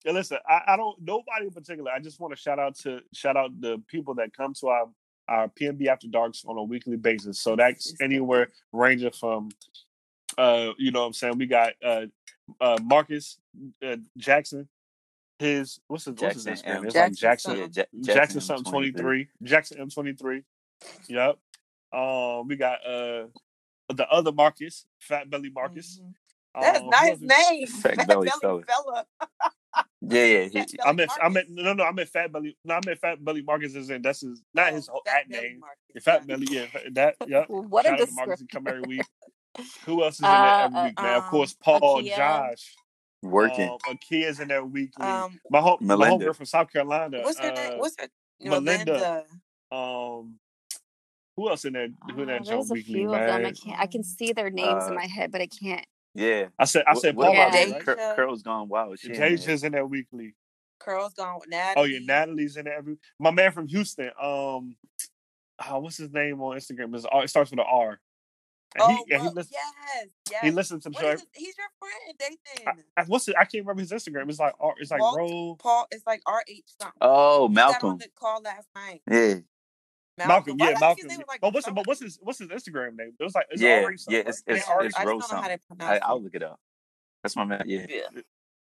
Yeah, 0.05 0.13
listen, 0.13 0.39
I, 0.49 0.63
I 0.69 0.77
don't 0.77 0.97
nobody 1.01 1.47
in 1.47 1.53
particular. 1.53 1.93
I 1.93 2.01
just 2.01 2.19
want 2.19 2.35
to 2.35 2.41
shout 2.41 2.59
out 2.59 2.77
to 2.79 3.01
shout 3.13 3.37
out 3.37 3.51
the 3.61 3.81
people 3.87 4.15
that 4.15 4.35
come 4.37 4.55
to 4.55 4.69
our 4.69 4.89
our 5.29 5.49
PMB 5.49 5.87
after 5.87 6.09
darks 6.09 6.43
on 6.47 6.57
a 6.57 6.63
weekly 6.63 6.97
basis. 6.97 7.39
So 7.39 7.55
that's 7.55 7.95
anywhere 8.01 8.49
ranging 8.73 9.13
from 9.13 9.51
uh 10.41 10.73
you 10.79 10.91
know 10.91 11.01
what 11.01 11.07
I'm 11.09 11.13
saying 11.13 11.39
we 11.39 11.47
got 11.47 11.73
uh 11.85 12.07
uh 12.61 12.79
Marcus 12.83 13.39
uh, 13.85 13.97
Jackson 14.17 14.69
his 15.39 15.81
what's 15.89 16.05
his 16.05 16.15
what's 16.21 16.35
his 16.35 16.45
Jackson 16.45 16.71
Instagram? 16.73 16.77
M. 16.79 16.85
It's 16.87 16.95
like 16.95 17.13
Jackson 17.15 17.57
Jackson 17.57 17.71
Yeah, 17.75 17.85
Ja- 17.93 18.15
Jackson, 18.15 18.41
something 18.41 18.71
23. 18.73 19.03
23. 19.03 19.29
Jackson 19.49 19.79
M23. 19.89 20.43
Yep. 21.09 21.39
Um 21.93 22.49
we 22.49 22.57
got 22.57 22.79
uh 22.87 23.27
the 23.93 24.07
other 24.11 24.33
Marcus, 24.33 24.87
Fat 25.01 25.29
Belly 25.31 25.51
Marcus. 25.51 26.01
Mhm. 26.03 26.15
That's 26.61 26.79
Um, 26.79 26.85
who 26.85 26.91
nice 26.91 27.21
name. 27.21 27.67
Fat 27.83 27.97
Fat 27.97 28.07
Belly 28.09 28.29
Belly 28.29 28.41
fella. 28.41 28.63
fella. 28.65 29.07
Yeah, 30.03 30.25
yeah. 30.25 30.45
He, 30.49 30.59
I 30.61 30.65
Belly 30.93 30.97
meant, 30.97 31.11
I 31.23 31.29
meant, 31.29 31.51
no, 31.51 31.73
no, 31.75 31.85
I 31.85 31.93
meant 31.93 32.09
Fat 32.09 32.33
Belly. 32.33 32.57
No, 32.65 32.75
I 32.75 32.81
meant 32.85 32.99
Fat 32.99 33.25
Belly 33.25 33.43
Marcus 33.43 33.75
is 33.75 33.91
in. 33.91 34.03
That's 34.03 34.21
his, 34.23 34.43
not 34.55 34.73
his 34.73 34.89
Oh, 34.89 34.93
whole 34.93 35.03
at 35.07 35.29
name. 35.29 35.61
Marcus. 35.61 35.79
Yeah, 35.95 36.01
Fat 36.03 36.19
Got 36.21 36.27
Belly, 36.29 36.47
yeah, 36.51 36.67
that, 36.93 37.17
yep. 37.27 37.47
what 37.49 37.85
a 37.87 37.89
Shout 37.91 38.01
out 38.01 38.09
to 38.09 38.15
Marcus. 38.15 38.41
He 38.41 38.47
come 38.47 38.67
every 38.67 38.83
week. 38.83 39.03
Who 39.85 40.03
else 40.05 40.15
is 40.15 40.21
in 40.21 40.25
there 40.27 40.33
Uh, 40.33 40.65
every 40.65 40.83
week, 40.85 41.01
man? 41.01 41.17
Of 41.17 41.25
um, 41.25 41.31
course, 41.31 41.57
Paul, 41.61 42.03
Akia. 42.03 42.17
Josh, 42.17 42.75
working. 43.23 43.69
um, 43.69 43.79
Akia's 43.89 44.41
in 44.41 44.49
there 44.49 44.65
weekly. 44.65 45.05
Um, 45.05 45.41
my 45.51 45.61
home, 45.61 45.79
my 45.81 45.97
Melinda. 45.97 46.27
homegirl 46.27 46.37
from 46.37 46.47
South 46.47 46.73
Carolina. 46.73 47.21
what's 47.23 47.39
her 47.39 47.51
uh, 47.51 47.55
name? 47.55 47.79
What's 47.79 47.97
her? 48.01 48.09
Melinda. 48.41 48.93
Melinda. 48.93 49.25
Um, 49.73 50.39
who 51.37 51.49
else 51.49 51.65
in 51.65 51.73
there? 51.73 51.89
Who 52.15 52.23
in 52.23 52.31
Oh, 52.31 52.33
that 52.33 52.45
there's 52.45 52.49
joint 52.49 52.71
a 52.71 52.75
weekly, 52.75 52.95
few 52.95 53.15
of 53.15 53.27
them. 53.27 53.47
I 53.47 53.53
can't. 53.53 53.81
I 53.81 53.87
can 53.87 54.05
see 54.05 54.33
their 54.33 54.51
names 54.51 54.85
in 54.87 54.93
Uh, 54.93 54.97
my 54.97 55.07
head, 55.07 55.33
but 55.33 55.41
I 55.41 55.47
can't. 55.47 55.87
yeah. 56.15 56.47
I 56.59 56.65
said, 56.65 56.85
I 56.87 56.95
said 56.95 57.17
what 57.17 57.27
Paul, 57.27 57.35
about 57.35 57.55
Yeah. 57.55 57.73
right? 57.73 57.85
Cur- 57.85 57.95
Deja? 57.97 58.15
Curls 58.15 58.43
Gone 58.43 58.69
Wild? 58.69 58.99
She 58.99 59.09
in 59.09 59.15
Deja's 59.15 59.61
there. 59.63 59.67
in 59.67 59.73
there 59.73 59.87
weekly. 59.87 60.35
Curls 60.79 61.13
gone 61.15 61.39
with 61.41 61.49
Oh 61.77 61.85
yeah, 61.85 61.99
Natalie's 62.01 62.57
in 62.57 62.65
there 62.65 62.79
every. 62.79 62.97
My 63.19 63.31
man 63.31 63.53
from 63.53 63.69
Houston. 63.69 64.07
Um, 64.21 64.77
oh, 65.69 65.79
what's 65.81 65.99
his 65.99 66.11
name 66.11 66.41
on 66.41 66.57
Instagram? 66.57 66.95
It's, 66.95 67.07
it 67.11 67.31
starts 67.31 67.51
with 67.51 67.61
an 67.61 67.67
R. 67.69 68.01
And 68.77 68.83
Oh, 68.83 68.89
he, 68.89 69.13
and 69.15 69.23
he 69.23 69.27
well, 69.29 69.35
listens. 69.35 69.53
yes, 69.53 70.07
yes. 70.31 70.41
He 70.45 70.51
listens 70.53 70.83
to 70.85 70.91
the 70.91 70.95
What 70.95 71.01
show. 71.03 71.09
is 71.11 71.21
his, 71.21 71.29
he's 71.35 71.55
your 71.59 71.67
friend, 71.79 72.19
Dathan. 72.67 72.85
I, 72.97 73.01
I, 73.01 73.05
what's 73.07 73.27
it? 73.29 73.35
I 73.37 73.45
can't 73.45 73.67
remember 73.67 73.81
his 73.83 73.91
Instagram. 73.91 74.29
It's 74.29 74.39
like 74.39 74.55
R- 74.61 74.75
it's 74.79 74.91
like 74.91 75.01
Walt 75.01 75.17
Roll 75.19 75.57
Paul, 75.57 75.87
it's 75.91 76.07
like 76.07 76.23
R 76.27 76.43
H 76.49 76.63
something. 76.81 76.97
Oh, 77.01 77.49
He 77.49 77.55
got 77.55 77.65
on 77.67 77.73
Malcolm. 77.83 77.99
the 77.99 78.09
call 78.15 78.41
last 78.43 78.69
night. 78.77 79.03
Yeah, 79.11 79.35
Malcolm. 80.27 80.57
Why 80.59 80.67
Yeah, 80.71 80.75
did 80.75 80.83
I 80.83 80.95
think 80.95 81.09
Malcolm. 81.09 81.19
was 81.19 81.25
like 81.29 81.41
but 81.41 81.55
what's 81.55 81.71
but 81.71 81.87
what's 81.87 82.01
his 82.01 82.19
what's 82.23 82.39
his 82.39 82.49
Instagram 82.49 82.97
name? 82.97 83.13
It 83.19 83.25
was 83.25 83.35
like 83.35 83.47
it's 83.51 83.61
yeah, 83.61 83.81
already 83.83 83.97
yeah. 84.09 84.19
It's 84.27 84.43
it's, 84.47 84.69
Ari- 84.69 84.87
it's 84.87 84.97
I 84.97 85.05
Rose 85.05 85.21
just 85.23 85.31
don't 85.31 85.37
know 85.41 85.43
how 85.43 85.49
something. 85.49 85.59
to 85.79 85.85
I, 85.85 85.87
pronounce 85.87 86.01
I'll 86.05 86.23
look 86.23 86.35
it 86.35 86.43
up. 86.43 86.61
That's 87.25 87.37
my 87.37 87.45
man. 87.45 87.65
Yeah. 87.67 87.87
Yeah. 87.89 88.21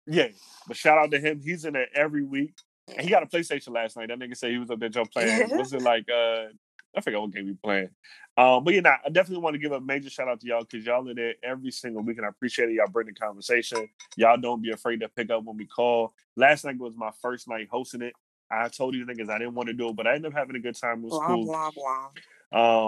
yeah. 0.08 0.28
But 0.68 0.76
shout 0.78 0.98
out 0.98 1.12
to 1.12 1.20
him. 1.20 1.40
He's 1.44 1.64
in 1.66 1.74
there 1.74 1.88
every 1.96 2.24
week. 2.24 2.54
And 2.90 3.02
he 3.02 3.10
got 3.10 3.24
a 3.24 3.26
PlayStation 3.26 3.70
last 3.74 3.98
night. 3.98 4.10
That 4.10 4.20
nigga 4.20 4.38
said 4.38 4.52
he 4.52 4.58
was 4.60 4.70
up 4.70 4.80
there 4.80 4.90
just 4.90 5.12
playing. 5.14 5.50
Yeah. 5.50 5.58
Was 5.58 5.74
it 5.74 5.82
like 5.82 6.06
uh 6.10 6.48
I 6.96 7.02
forgot 7.02 7.22
what 7.22 7.32
game 7.32 7.48
he 7.48 7.54
playing. 7.54 7.90
Um, 8.38 8.64
but 8.64 8.74
yeah, 8.74 8.82
nah, 8.82 8.98
I 9.06 9.10
definitely 9.10 9.44
want 9.44 9.54
to 9.56 9.60
give 9.60 9.72
a 9.72 9.82
major 9.82 10.10
shout 10.10 10.28
out 10.28 10.42
to 10.42 10.48
y'all 10.48 10.62
because 10.70 10.86
y'all 10.86 11.08
are 11.10 11.14
there 11.14 11.36
every 11.44 11.72
single 11.72 12.04
week, 12.04 12.18
and 12.18 12.26
I 12.26 12.30
appreciate 12.30 12.70
it. 12.70 12.74
Y'all 12.74 12.88
bring 12.88 13.08
the 13.08 13.14
conversation. 13.14 13.88
Y'all 14.18 14.38
don't 14.38 14.62
be 14.62 14.72
afraid 14.72 15.00
to 15.02 15.10
pick 15.10 15.30
up 15.30 15.44
when 15.44 15.58
we 15.58 15.66
call. 15.66 16.14
Last 16.36 16.66
night 16.66 16.78
was 16.78 16.96
my 16.96 17.12
first 17.22 17.48
night 17.48 17.68
hosting 17.72 18.02
it. 18.02 18.14
I 18.52 18.68
told 18.70 18.94
you 18.96 19.06
niggas 19.06 19.30
I 19.30 19.40
didn't 19.40 19.56
want 19.56 19.68
to 19.68 19.74
do 19.74 19.90
it, 19.90 19.96
but 19.96 20.06
I 20.08 20.16
ended 20.16 20.32
up 20.32 20.38
having 20.38 20.56
a 20.56 20.60
good 20.60 20.76
time. 20.76 21.00
It 21.00 21.06
was 21.06 21.12
Blah 21.14 21.28
cool. 21.28 21.46
blah 21.46 21.72
blah. 21.72 22.10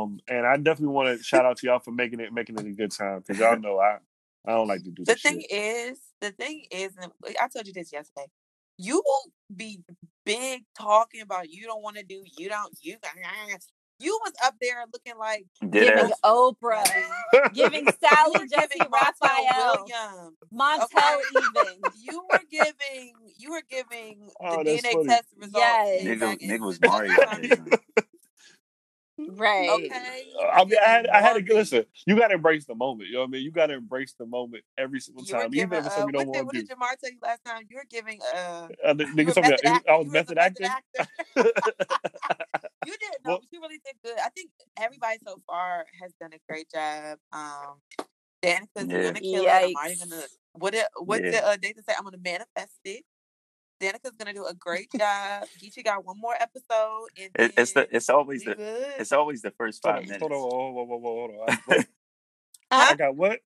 Um, 0.03 0.19
and 0.27 0.45
I 0.45 0.57
definitely 0.57 0.93
want 0.93 1.17
to 1.17 1.23
shout 1.23 1.45
out 1.45 1.57
to 1.57 1.67
y'all 1.67 1.79
for 1.79 1.91
making 1.91 2.19
it 2.19 2.31
making 2.31 2.57
it 2.57 2.65
a 2.65 2.71
good 2.71 2.91
time 2.91 3.19
because 3.19 3.39
y'all 3.39 3.59
know 3.59 3.79
I 3.79 3.97
I 4.45 4.51
don't 4.51 4.67
like 4.67 4.83
to 4.83 4.91
do 4.91 5.03
The 5.03 5.13
this 5.13 5.21
thing 5.21 5.41
shit. 5.41 5.51
is, 5.51 5.99
the 6.21 6.31
thing 6.31 6.65
is, 6.71 6.91
I 7.41 7.47
told 7.47 7.67
you 7.67 7.73
this 7.73 7.91
yesterday. 7.91 8.27
You 8.77 9.01
will 9.03 9.31
be 9.55 9.81
big 10.25 10.63
talking 10.77 11.21
about 11.21 11.49
you 11.49 11.65
don't 11.65 11.81
want 11.81 11.97
to 11.97 12.03
do, 12.03 12.23
you 12.37 12.47
don't, 12.47 12.71
you, 12.81 12.97
you 13.99 14.19
was 14.23 14.33
up 14.45 14.55
there 14.61 14.83
looking 14.93 15.17
like 15.19 15.45
Did 15.61 15.71
Giving 15.71 16.09
that? 16.09 16.21
Oprah, 16.23 16.83
giving 17.53 17.87
Sally 18.01 18.47
Jessy 18.47 18.67
giving 18.77 18.87
Montel 18.91 18.91
Raphael, 19.21 19.85
Williams. 19.85 20.37
Montel 20.53 21.19
even. 21.31 21.81
You 21.99 22.23
were 22.31 22.41
giving, 22.49 23.13
you 23.37 23.51
were 23.51 23.63
giving 23.69 24.29
Oh, 24.39 24.63
the 24.63 24.69
DNA 24.71 24.91
funny. 24.93 25.07
test 25.07 25.25
results. 25.37 25.55
Yes. 25.57 26.03
Nigga, 26.03 26.19
back 26.19 26.39
nigga 26.39 26.59
was 26.65 26.79
Mario. 26.85 27.15
Out 29.19 29.25
there, 29.27 29.35
son. 29.35 29.37
Right. 29.37 29.69
Okay. 29.69 30.23
Uh, 30.39 30.47
I 30.47 30.65
mean, 30.65 30.75
I 30.85 30.89
had, 30.89 31.07
I 31.07 31.21
had 31.21 31.33
to 31.33 31.39
Marvin. 31.41 31.55
listen. 31.55 31.85
You 32.05 32.17
got 32.17 32.27
to 32.29 32.35
embrace 32.35 32.65
the 32.65 32.75
moment. 32.75 33.07
You 33.09 33.15
know 33.15 33.19
what 33.21 33.27
I 33.27 33.31
mean? 33.31 33.43
You 33.43 33.51
got 33.51 33.67
to 33.67 33.73
embrace 33.73 34.13
the 34.17 34.25
moment 34.25 34.63
every 34.77 34.99
single 34.99 35.23
You 35.25 35.33
time, 35.33 35.49
giving, 35.51 35.67
even 35.67 35.79
if 35.79 35.85
it's 35.87 35.97
uh, 35.97 36.05
you 36.05 36.11
don't 36.11 36.27
what, 36.27 36.33
did, 36.33 36.39
want 36.39 36.45
what 36.47 36.53
to 36.53 36.59
did 36.59 36.67
do. 36.67 36.75
Jamar 36.75 36.97
tell 36.99 37.11
you 37.11 37.17
last 37.21 37.43
time? 37.45 37.63
You 37.69 37.77
were 37.77 37.85
giving 37.89 38.19
uh 38.35 38.67
Uh, 38.85 38.93
the, 38.93 39.05
you 39.05 39.13
nigga 39.15 39.25
were 39.27 39.33
told 39.33 39.47
me 39.47 39.53
I, 39.65 39.69
act- 39.71 39.87
I 39.89 39.95
was 39.97 40.05
you 40.07 40.11
method 40.11 40.37
acting. 40.37 40.67
actor. 40.67 41.11
you 42.85 42.93
did 42.93 43.11
no, 43.25 43.31
Well- 43.31 43.41
you 43.51 43.61
really 43.61 43.79
did 43.85 43.95
good. 44.03 44.17
I 44.23 44.29
think 44.29 44.49
everybody 44.77 45.17
so 45.25 45.41
far 45.47 45.85
has 46.01 46.13
done 46.19 46.31
a 46.33 46.39
great 46.47 46.69
job. 46.73 47.17
Um 47.33 47.81
Danica's 48.41 48.87
Yeah. 48.87 49.03
gonna 49.03 49.19
kill 49.19 49.43
it. 49.45 49.49
I'm 49.49 49.73
already 49.75 49.95
Yikes. 49.95 50.09
gonna 50.09 50.23
what 50.53 50.73
it, 50.75 50.85
what 51.03 51.23
Yeah. 51.23 51.31
did 51.31 51.43
uh, 51.43 51.57
Nathan 51.61 51.83
say? 51.83 51.93
I'm 51.97 52.03
gonna 52.03 52.17
manifest 52.23 52.79
it. 52.85 53.03
Danica's 53.79 54.11
gonna 54.17 54.33
do 54.33 54.45
a 54.45 54.53
great 54.53 54.91
job. 54.91 55.45
Geechee 55.61 55.83
got 55.83 56.03
one 56.05 56.19
more 56.19 56.35
episode 56.39 57.07
and 57.19 57.29
It, 57.35 57.53
it's 57.57 57.73
the 57.73 57.87
it's 57.95 58.09
always 58.09 58.43
the 58.43 58.55
good. 58.55 58.93
it's 58.99 59.11
always 59.11 59.41
the 59.41 59.51
first 59.51 59.81
Hold 59.85 59.95
five 59.95 60.01
on, 60.03 60.07
minutes. 60.07 60.21
hold 60.21 60.31
on, 60.31 60.39
hold 60.39 60.53
on, 60.53 60.87
hold 60.87 61.31
on, 61.49 61.57
hold 61.67 61.77
on. 61.79 61.85
I, 62.69 62.77
what? 62.85 62.89
I 62.91 62.95
got 62.95 63.15
what? 63.15 63.39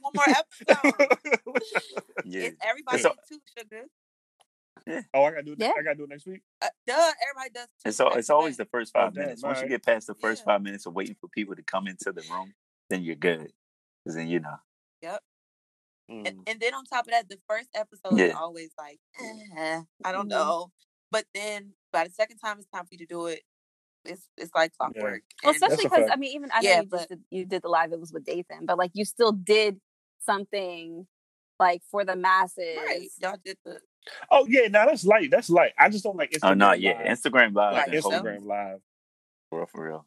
One 0.00 0.12
more 0.14 0.24
episode. 0.28 0.94
Yeah, 2.24 2.40
It's 2.42 2.58
everybody 2.62 2.96
It's 2.98 3.06
al- 3.06 3.14
too, 3.28 3.38
sugar. 3.56 3.84
oh, 5.14 5.24
I 5.24 5.30
got 5.30 5.36
to 5.38 5.42
do 5.42 5.52
it. 5.52 5.58
Yeah. 5.60 5.72
I 5.78 5.82
got 5.82 5.90
to 5.90 5.94
do 5.96 6.04
it 6.04 6.10
next 6.10 6.26
week. 6.26 6.42
Uh, 6.62 6.66
duh, 6.86 6.92
everybody 7.30 7.50
does. 7.54 7.68
Two 7.82 7.88
it's 7.88 8.00
al- 8.00 8.10
back 8.10 8.18
it's 8.18 8.30
always 8.30 8.56
the 8.56 8.64
first 8.66 8.92
Oh, 8.94 9.00
five 9.00 9.14
damn, 9.14 9.24
minutes. 9.24 9.42
Once 9.42 9.56
you 9.58 9.64
alright. 9.64 9.70
get 9.70 9.84
past 9.84 10.06
the 10.06 10.14
first 10.14 10.42
Yeah. 10.42 10.52
five 10.52 10.62
minutes 10.62 10.86
of 10.86 10.94
waiting 10.94 11.16
for 11.20 11.28
people 11.28 11.56
to 11.56 11.62
come 11.62 11.86
into 11.86 12.12
the 12.12 12.22
room, 12.30 12.52
then 12.90 13.02
you're 13.02 13.16
good. 13.16 13.50
Because 14.04 14.16
then 14.16 14.28
you 14.28 14.40
know. 14.40 14.56
Mm. 16.10 16.26
And, 16.28 16.38
and 16.46 16.60
then 16.60 16.74
on 16.74 16.84
top 16.86 17.06
of 17.06 17.10
that, 17.12 17.28
the 17.28 17.38
first 17.48 17.68
episode 17.74 18.18
is 18.18 18.34
always 18.34 18.70
like, 18.78 18.98
eh, 19.58 19.82
I 20.04 20.12
don't 20.12 20.26
Mhm. 20.26 20.30
know. 20.30 20.72
But 21.10 21.24
then 21.34 21.72
by 21.92 22.04
the 22.04 22.10
second 22.14 22.38
time 22.38 22.58
it's 22.58 22.68
time 22.68 22.84
for 22.84 22.88
you 22.92 22.98
to 22.98 23.06
do 23.06 23.26
it, 23.26 23.40
it's 24.04 24.28
it's 24.36 24.54
like 24.54 24.72
clockwork. 24.78 25.22
Well, 25.44 25.52
especially 25.54 25.84
because. 25.84 26.08
I 26.10 26.16
mean, 26.16 26.34
even 26.34 26.50
I 26.52 26.60
know 26.62 26.76
you 26.80 26.82
but- 26.84 27.08
did, 27.08 27.24
you 27.30 27.44
did 27.44 27.62
the 27.62 27.68
live. 27.68 27.92
It 27.92 28.00
was 28.00 28.12
with 28.12 28.24
Dathan, 28.24 28.64
but 28.66 28.78
like 28.78 28.90
you 28.94 29.04
still 29.04 29.32
did 29.32 29.80
something 30.20 31.06
like 31.58 31.82
for 31.90 32.04
the 32.04 32.16
masses. 32.16 32.76
right, 32.78 33.08
y'all 33.20 33.36
did 33.44 33.58
the 33.64 33.80
Oh 34.30 34.46
yeah, 34.48 34.68
now 34.68 34.86
that's 34.86 35.04
light. 35.04 35.30
That's 35.30 35.50
light. 35.50 35.72
I 35.78 35.88
just 35.90 36.04
don't 36.04 36.16
like 36.16 36.30
Instagram. 36.30 36.50
Oh 36.50 36.54
no, 36.54 36.72
yeah, 36.72 37.10
Instagram 37.12 37.54
Live. 37.54 37.72
like 37.74 37.82
Right, 37.82 37.90
been 37.90 38.02
so- 38.02 38.10
holding 38.10 38.40
Instagram 38.40 38.44
live. 38.46 38.80
for 39.50 39.58
real, 39.58 39.66
for 39.66 39.88
real. 39.88 40.06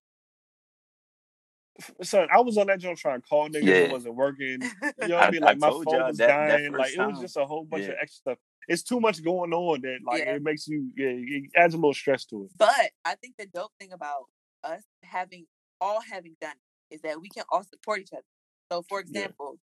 Son, 2.02 2.28
I 2.32 2.40
was 2.42 2.58
on 2.58 2.68
that 2.68 2.80
joint 2.80 2.98
trying 2.98 3.22
to 3.22 3.28
call 3.28 3.50
niggas. 3.50 3.64
Yeah. 3.64 3.76
It 3.76 3.92
wasn't 3.92 4.16
working. 4.16 4.62
You 4.62 5.08
know 5.08 5.16
what 5.16 5.24
I, 5.24 5.28
I- 5.28 5.32
mean? 5.32 5.44
I 5.44 5.48
Like 5.48 5.58
my 5.60 5.70
told 5.70 5.86
phone 5.86 6.04
was 6.04 6.18
that- 6.18 6.28
that 6.28 6.48
dying. 6.58 6.72
first 6.72 6.80
like 6.80 6.94
it 7.08 7.12
was 7.12 7.20
just 7.22 7.38
a 7.38 7.46
whole 7.46 7.66
bunch 7.66 7.86
of 7.86 7.96
extra 8.02 8.08
stuff. 8.34 8.38
It's 8.68 8.84
too 8.84 9.00
much 9.00 9.24
going 9.24 9.54
on 9.54 9.82
that 9.82 10.00
like 10.06 10.20
Yeah. 10.24 10.36
it 10.36 10.44
makes 10.44 10.68
you. 10.68 10.92
Yeah, 10.96 11.08
it 11.10 11.50
adds 11.56 11.74
a 11.74 11.78
little 11.78 11.94
stress 11.94 12.26
to 12.26 12.44
it. 12.46 12.52
But 12.58 12.92
I 13.06 13.16
think 13.16 13.36
the 13.38 13.48
dope 13.48 13.72
thing 13.80 13.92
about 13.92 14.26
us 14.64 14.84
having 15.04 15.48
all 15.80 16.00
having 16.02 16.36
done 16.40 16.54
it 16.90 16.96
is 16.96 17.02
that 17.02 17.20
we 17.20 17.30
can 17.30 17.44
all 17.52 17.64
support 17.64 18.02
each 18.02 18.14
other. 18.14 18.22
So, 18.72 18.84
for 18.88 19.00
Yeah. 19.00 19.08
example, 19.22 19.58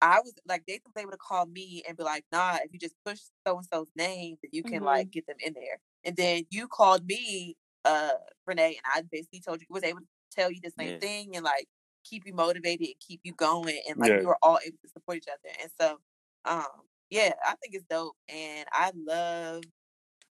I 0.00 0.20
was 0.20 0.34
like, 0.46 0.62
Nathan 0.68 0.92
was 0.94 1.02
able 1.02 1.10
to 1.12 1.16
call 1.16 1.46
me 1.46 1.82
and 1.88 1.96
be 1.96 2.02
like, 2.04 2.24
"Nah, 2.30 2.58
if 2.62 2.72
you 2.72 2.78
just 2.78 2.94
push 3.04 3.18
so 3.46 3.56
and 3.56 3.66
so's 3.66 3.90
name, 3.96 4.36
then 4.42 4.50
you 4.52 4.62
can 4.62 4.82
Mhm. 4.82 4.86
like 4.86 5.10
get 5.10 5.26
them 5.26 5.36
in 5.40 5.54
there." 5.54 5.80
And 6.04 6.14
then 6.16 6.44
you 6.50 6.68
called 6.68 7.04
me, 7.06 7.56
uh, 7.84 8.12
Renee, 8.46 8.76
and 8.76 8.86
I 8.94 9.02
basically 9.10 9.40
told 9.40 9.60
you 9.60 9.66
was 9.70 9.82
able 9.82 10.00
to 10.00 10.06
tell 10.30 10.50
you 10.50 10.60
the 10.62 10.72
same 10.78 10.90
Yeah. 10.92 10.98
thing 10.98 11.36
and 11.36 11.44
like 11.44 11.66
keep 12.04 12.24
you 12.26 12.34
motivated 12.34 12.86
and 12.86 12.96
keep 13.00 13.20
you 13.24 13.32
going, 13.32 13.80
and 13.88 13.98
like 13.98 14.10
Yeah. 14.10 14.18
we 14.20 14.26
were 14.26 14.38
all 14.42 14.58
able 14.64 14.78
to 14.82 14.88
support 14.88 15.18
each 15.18 15.28
other. 15.28 15.54
And 15.60 15.70
so, 15.80 15.98
um, 16.44 16.64
yeah, 17.10 17.32
I 17.44 17.54
think 17.56 17.74
it's 17.74 17.84
dope, 17.90 18.16
and 18.28 18.66
I 18.72 18.92
love 18.94 19.64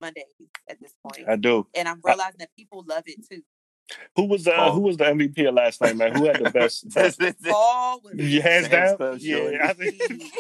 Mondays 0.01 0.25
at 0.69 0.81
this 0.81 0.95
point 1.03 1.29
I 1.29 1.37
do. 1.37 1.67
and 1.75 1.89
I'm 1.89 2.01
I- 2.05 2.11
realizing 2.11 2.39
that 2.39 2.51
people 2.57 2.85
love 2.87 3.03
it 3.07 3.27
too. 3.29 3.43
Who 4.17 4.25
was 4.25 4.45
the 4.45 4.53
uh, 4.53 4.57
Paul. 4.57 4.73
who 4.75 4.81
was 4.83 4.97
the 4.99 5.05
MVP 5.05 5.49
of 5.49 5.55
last 5.55 5.81
night, 5.81 5.97
man? 5.97 6.15
Who 6.15 6.27
had 6.27 6.37
the 6.45 6.51
best? 6.51 6.89
best 6.93 7.19
Paul 7.43 8.01
was 8.05 8.15
Yeah, 8.17 8.43
hands 8.43 8.69
Sam's 8.69 8.99
down. 8.99 9.19
Yeah, 9.21 9.59
I 9.67 9.73
think. 9.73 10.33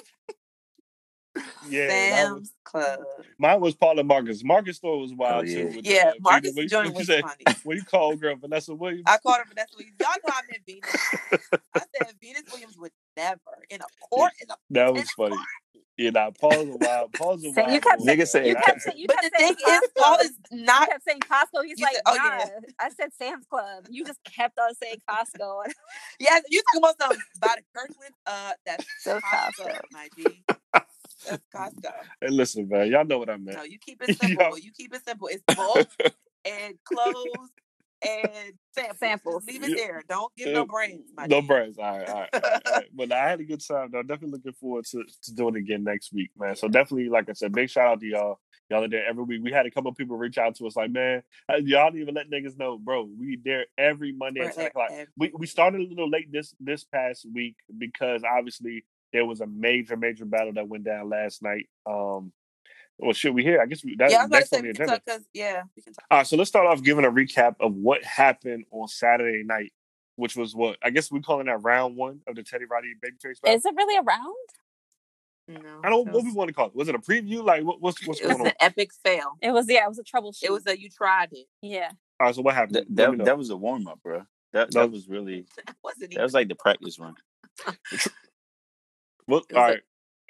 Yeah, 1.68 1.88
Sam's 1.88 2.40
was, 2.40 2.52
Club. 2.64 3.00
mine 3.38 3.60
was 3.60 3.74
Paula 3.74 4.04
Marcus. 4.04 4.42
Marcus 4.44 4.76
story 4.76 5.00
was 5.00 5.12
wild 5.14 5.44
Oh, 5.44 5.48
yeah. 5.48 5.70
too. 5.70 5.80
Yeah, 5.84 6.08
uh, 6.10 6.12
Marcus 6.20 6.52
Venus- 6.52 6.56
what 6.56 6.62
you- 6.62 6.68
joint 6.68 6.86
what 6.86 6.92
you 6.94 6.98
was 6.98 7.06
say? 7.06 7.20
funny. 7.22 7.60
When 7.64 7.76
you 7.78 7.84
call 7.84 8.16
girl 8.16 8.36
Vanessa 8.36 8.74
Williams, 8.74 9.04
I 9.06 9.18
called 9.18 9.38
her 9.38 9.44
Vanessa 9.48 9.74
Williams. 9.76 9.96
Y'all 10.00 10.10
know 10.26 10.34
I 10.34 10.40
meant 10.50 10.62
Venus. 10.66 11.64
I 11.74 11.80
said 12.04 12.14
Venus 12.20 12.42
Williams 12.52 12.78
would 12.78 12.92
never 13.16 13.40
in 13.70 13.80
a 13.80 13.86
court 14.10 14.32
in 14.42 14.50
a 14.50 14.54
that 14.70 14.92
was 14.94 15.10
funny. 15.12 15.36
Yeah, 15.96 16.10
nah, 16.10 16.30
Paul's 16.30 16.68
a 16.68 16.76
wild. 16.76 17.12
Paul's 17.14 17.44
a 17.44 17.52
So 17.52 17.60
wild. 17.60 17.72
you 17.74 17.80
kept 17.80 17.98
boy, 17.98 18.04
saying- 18.06 18.18
Nigga 18.20 18.28
said- 18.28 18.46
You 18.46 18.54
kept 18.54 18.80
saying 18.82 18.98
you 18.98 19.06
But 19.08 19.16
kept 19.20 19.32
the 19.32 19.38
saying 19.40 19.54
thing 19.56 19.74
is, 19.82 19.90
Paul 19.98 20.16
Costco. 20.16 20.24
is 20.26 20.32
You 20.52 20.64
not. 20.64 20.88
kept 20.88 21.04
saying 21.04 21.20
Costco. 21.20 21.64
He's 21.64 21.78
You 21.80 21.84
like, 21.86 21.94
said- 21.96 22.02
oh, 22.06 22.14
nah. 22.14 22.22
yeah. 22.38 22.46
I 22.78 22.88
said 22.90 23.10
Sam's 23.18 23.46
Club. 23.50 23.86
You 23.90 24.04
just 24.04 24.20
kept 24.22 24.56
on 24.60 24.74
saying 24.76 24.98
Costco. 25.10 25.64
Yeah, 26.20 26.38
you 26.48 26.62
talking 26.72 26.78
about 26.98 27.00
some 27.00 27.18
about 27.38 27.56
the 27.56 27.62
Kirkland? 27.74 28.14
Uh, 28.26 28.52
that's 28.64 28.86
So 29.00 29.18
Costco, 29.18 29.50
Costco. 29.66 29.80
my 29.90 30.08
G. 30.16 30.44
That's 31.26 31.42
Costco. 31.54 31.90
Hey, 32.20 32.28
listen, 32.30 32.68
man, 32.68 32.88
y'all 32.88 33.04
know 33.04 33.18
what 33.18 33.30
I 33.30 33.36
meant. 33.36 33.56
No, 33.56 33.64
you 33.64 33.78
keep 33.78 34.02
it 34.02 34.16
simple. 34.20 34.50
Yo. 34.50 34.56
You 34.56 34.72
keep 34.72 34.94
it 34.94 35.04
simple. 35.06 35.28
It's 35.28 35.42
bulk 35.56 35.88
and 36.44 36.74
clothes 36.84 37.50
and 38.02 38.52
samples. 38.74 38.98
Samples. 38.98 39.44
Leave 39.46 39.64
it 39.64 39.76
there. 39.76 40.02
Don't 40.08 40.32
give 40.36 40.52
no 40.52 40.66
brands, 40.66 41.10
my 41.16 41.26
No 41.26 41.40
G. 41.40 41.46
brands. 41.46 41.78
All 41.78 41.98
right, 41.98 42.08
all 42.08 42.20
right, 42.20 42.28
all 42.32 42.40
right, 42.40 42.62
all 42.66 42.72
right. 42.74 42.88
But 42.94 43.12
I 43.12 43.28
had 43.28 43.40
a 43.40 43.44
good 43.44 43.60
time. 43.66 43.90
though. 43.92 44.02
definitely 44.02 44.38
looking 44.38 44.52
forward 44.52 44.84
to, 44.86 45.04
to 45.22 45.34
doing 45.34 45.56
it 45.56 45.60
again 45.60 45.84
next 45.84 46.12
week, 46.12 46.30
man. 46.38 46.56
So 46.56 46.68
definitely, 46.68 47.08
like 47.08 47.28
I 47.28 47.32
said, 47.32 47.52
big 47.52 47.70
shout 47.70 47.86
out 47.88 48.00
to 48.00 48.06
y'all. 48.06 48.40
Y'all 48.70 48.84
are 48.84 48.88
there 48.88 49.06
every 49.08 49.24
week. 49.24 49.40
We 49.42 49.50
had 49.50 49.64
a 49.64 49.70
couple 49.70 49.90
of 49.90 49.96
people 49.96 50.18
reach 50.18 50.36
out 50.36 50.54
to 50.56 50.66
us, 50.66 50.76
like, 50.76 50.90
man, 50.90 51.22
y'all 51.62 51.90
didn't 51.90 52.02
even 52.02 52.14
let 52.14 52.30
niggas 52.30 52.58
know, 52.58 52.76
bro. 52.76 53.08
We 53.18 53.40
there 53.42 53.64
every 53.78 54.12
Monday 54.12 54.40
at 54.42 54.54
ten 54.54 54.66
o'clock. 54.66 54.90
We 55.16 55.32
we 55.34 55.46
started 55.46 55.80
a 55.80 55.84
little 55.84 56.10
late 56.10 56.30
this 56.30 56.54
this 56.60 56.84
past 56.84 57.26
week 57.32 57.56
because 57.78 58.22
obviously 58.30 58.84
there 59.12 59.24
was 59.24 59.40
a 59.40 59.46
major 59.46 59.96
major 59.96 60.24
battle 60.24 60.52
that 60.54 60.68
went 60.68 60.84
down 60.84 61.08
last 61.08 61.42
night. 61.42 61.68
Um, 61.86 62.32
well, 62.98 63.12
should 63.12 63.34
we 63.34 63.42
hear? 63.44 63.60
I 63.60 63.66
guess 63.66 63.84
we, 63.84 63.94
that's 63.96 64.12
Yeah, 64.12 64.20
I 64.20 64.22
was 64.22 64.30
to 64.30 64.36
next 64.38 64.50
say 64.50 64.56
on 64.56 64.62
the 64.64 64.68
we 64.68 64.74
can 64.74 64.82
agenda. 64.84 64.96
talk 64.98 65.04
because 65.06 65.28
yeah, 65.32 65.62
we 65.76 65.82
can 65.82 65.92
talk. 65.92 66.04
All 66.10 66.18
right, 66.18 66.26
so 66.26 66.36
let's 66.36 66.48
start 66.48 66.66
off 66.66 66.82
giving 66.82 67.04
a 67.04 67.10
recap 67.10 67.54
of 67.60 67.74
what 67.74 68.02
happened 68.04 68.64
on 68.72 68.88
Saturday 68.88 69.44
night, 69.44 69.72
which 70.16 70.36
was 70.36 70.54
what 70.54 70.78
I 70.82 70.90
guess 70.90 71.10
we're 71.10 71.20
calling 71.20 71.46
that 71.46 71.62
round 71.62 71.96
one 71.96 72.20
of 72.26 72.34
the 72.34 72.42
Teddy 72.42 72.64
Riley 72.64 72.94
Babyface 73.04 73.40
battle. 73.40 73.56
Is 73.56 73.64
it 73.64 73.74
really 73.76 73.96
around? 73.98 74.34
No, 75.62 75.80
I 75.82 75.88
don't 75.88 76.08
it 76.08 76.12
what 76.12 76.24
we 76.24 76.32
want 76.32 76.48
to 76.48 76.54
call 76.54 76.66
it. 76.66 76.74
Was 76.74 76.88
it 76.88 76.94
a 76.94 76.98
preview? 76.98 77.42
Like 77.42 77.64
what, 77.64 77.80
what's 77.80 78.04
what's 78.06 78.20
it 78.20 78.26
was 78.26 78.32
going 78.36 78.40
on? 78.42 78.46
an 78.48 78.54
epic 78.60 78.90
fail. 79.04 79.38
It 79.40 79.52
was 79.52 79.66
yeah. 79.68 79.84
It 79.84 79.88
was 79.88 79.98
a 79.98 80.02
troubleshoot. 80.04 80.42
It 80.42 80.52
was 80.52 80.66
a 80.66 80.78
you 80.78 80.90
tried 80.90 81.28
it. 81.32 81.46
yeah. 81.62 81.90
All 82.20 82.26
right, 82.26 82.34
so 82.34 82.42
what 82.42 82.54
happened? 82.56 82.74
That, 82.90 82.96
that, 82.96 83.24
that 83.26 83.38
was 83.38 83.48
a 83.50 83.56
warm 83.56 83.86
up, 83.86 84.00
bro. 84.02 84.24
That 84.52 84.74
No. 84.74 84.80
that 84.82 84.90
was 84.90 85.08
really 85.08 85.46
It 85.56 85.74
wasn't 85.84 86.14
that 86.14 86.22
was 86.22 86.34
like 86.34 86.48
the 86.48 86.56
practice 86.56 86.98
run. 86.98 87.14
what? 89.28 89.44
it 89.48 89.54
was 89.54 89.56
All 89.56 89.64
a- 89.64 89.68
right, 89.70 89.82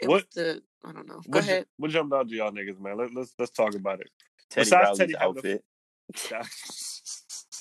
what- 0.04 0.30
the 0.34 0.62
I 0.84 0.92
don't 0.92 1.08
know. 1.08 1.14
Go 1.16 1.38
what, 1.38 1.44
ahead. 1.44 1.66
what 1.76 1.90
jumped 1.90 2.14
out 2.14 2.28
to 2.28 2.34
y'all 2.36 2.52
niggas, 2.52 2.78
man? 2.80 2.96
Let, 2.98 3.12
let's 3.14 3.34
let's 3.38 3.50
talk 3.50 3.74
about 3.74 4.00
it. 4.00 4.10
Teddy 4.50 4.64
Besides 4.66 4.82
Riley's 4.84 4.98
Teddy 4.98 5.14
having 5.18 5.34
the- 5.34 5.38
outfit. 5.38 5.64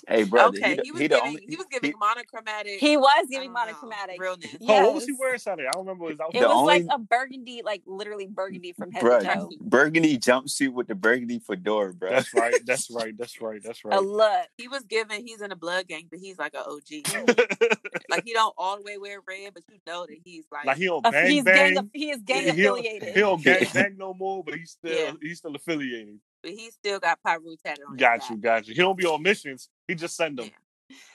Hey, 0.08 0.24
brother, 0.24 0.58
okay, 0.58 0.76
he, 0.76 0.82
he 0.86 0.92
was 0.92 1.02
he 1.02 1.08
the 1.08 1.16
giving 1.16 1.28
only 1.28 1.46
he 1.50 1.56
was 1.58 1.66
giving 1.70 1.92
he- 1.92 1.98
monochromatic. 2.00 2.80
He 2.80 2.96
was 2.96 3.28
giving 3.30 3.48
don't 3.52 3.54
know, 3.56 3.60
monochromatic. 3.66 4.22
realness. 4.22 4.56
Oh, 4.62 4.86
what 4.86 4.94
was 4.96 5.06
he 5.06 5.14
wearing 5.20 5.38
Saturday? 5.40 5.68
I 5.68 5.72
don't 5.74 5.86
remember 5.86 6.10
his 6.10 6.20
outfit. 6.20 6.38
It 6.38 6.42
The 6.44 6.48
was 6.48 6.56
only- 6.58 6.84
like 6.84 6.88
a 6.94 6.98
burgundy, 7.00 7.62
like 7.66 7.82
literally 7.86 8.28
burgundy 8.28 8.72
from 8.72 8.92
head 8.92 9.04
Bruh, 9.04 9.20
to 9.20 9.26
toe. 9.26 9.50
burgundy 9.62 10.18
jumpsuit 10.18 10.72
with 10.72 10.88
the 10.88 10.96
burgundy 10.96 11.40
fedora, 11.40 11.94
bro. 11.94 12.10
That's 12.10 12.34
right. 12.36 12.56
That's 12.66 12.90
right. 12.90 13.14
That's 13.18 13.42
right. 13.42 13.62
That's 13.62 13.84
right. 13.84 13.94
A 13.96 13.98
right. 13.98 14.06
look. 14.08 14.48
He 14.58 14.68
was 14.70 14.84
giving. 14.84 15.28
He's 15.28 15.42
in 15.42 15.52
a 15.52 15.58
blood 15.58 15.88
gang, 15.88 16.08
but 16.10 16.20
he's 16.20 16.38
like 16.40 16.54
an 16.54 16.64
OG. 16.66 17.28
like 18.10 18.24
he 18.24 18.34
don't 18.34 18.54
all 18.58 18.78
the 18.78 18.84
way 18.84 18.98
wear 18.98 19.20
red, 19.28 19.54
but 19.54 19.64
you 19.70 19.78
know 19.86 20.06
that 20.06 20.18
he's 20.24 20.46
like, 20.52 20.66
like 20.66 20.78
he 20.78 20.86
don't 20.86 21.04
bang 21.04 21.30
he's 21.30 21.44
bang. 21.44 21.74
gang. 21.74 21.90
He 21.94 22.10
is 22.12 22.22
gang 22.22 22.56
he 22.56 22.62
don't, 22.64 22.80
affiliated. 22.80 23.14
he 23.14 23.20
don't 23.20 23.44
gang 23.44 23.66
bang 23.74 23.96
no 23.98 24.14
more, 24.14 24.44
but 24.44 24.56
he's 24.56 24.72
still 24.72 24.92
Yeah. 24.98 25.12
he's 25.22 25.40
still 25.40 25.56
affiliated. 25.56 26.20
But 26.48 26.56
he 26.56 26.72
still 26.72 27.00
got 27.00 27.20
Pyru 27.26 27.58
tatted 27.62 27.84
on. 27.84 27.94
his 27.94 28.00
Got 28.00 28.20
back. 28.20 28.30
you, 28.30 28.38
got 28.38 28.68
you. 28.68 28.74
He 28.74 28.80
don't 28.80 28.98
be 28.98 29.06
on 29.06 29.22
missions. 29.22 29.68
He 29.86 29.96
just 29.96 30.16
send 30.16 30.40
them. 30.40 30.50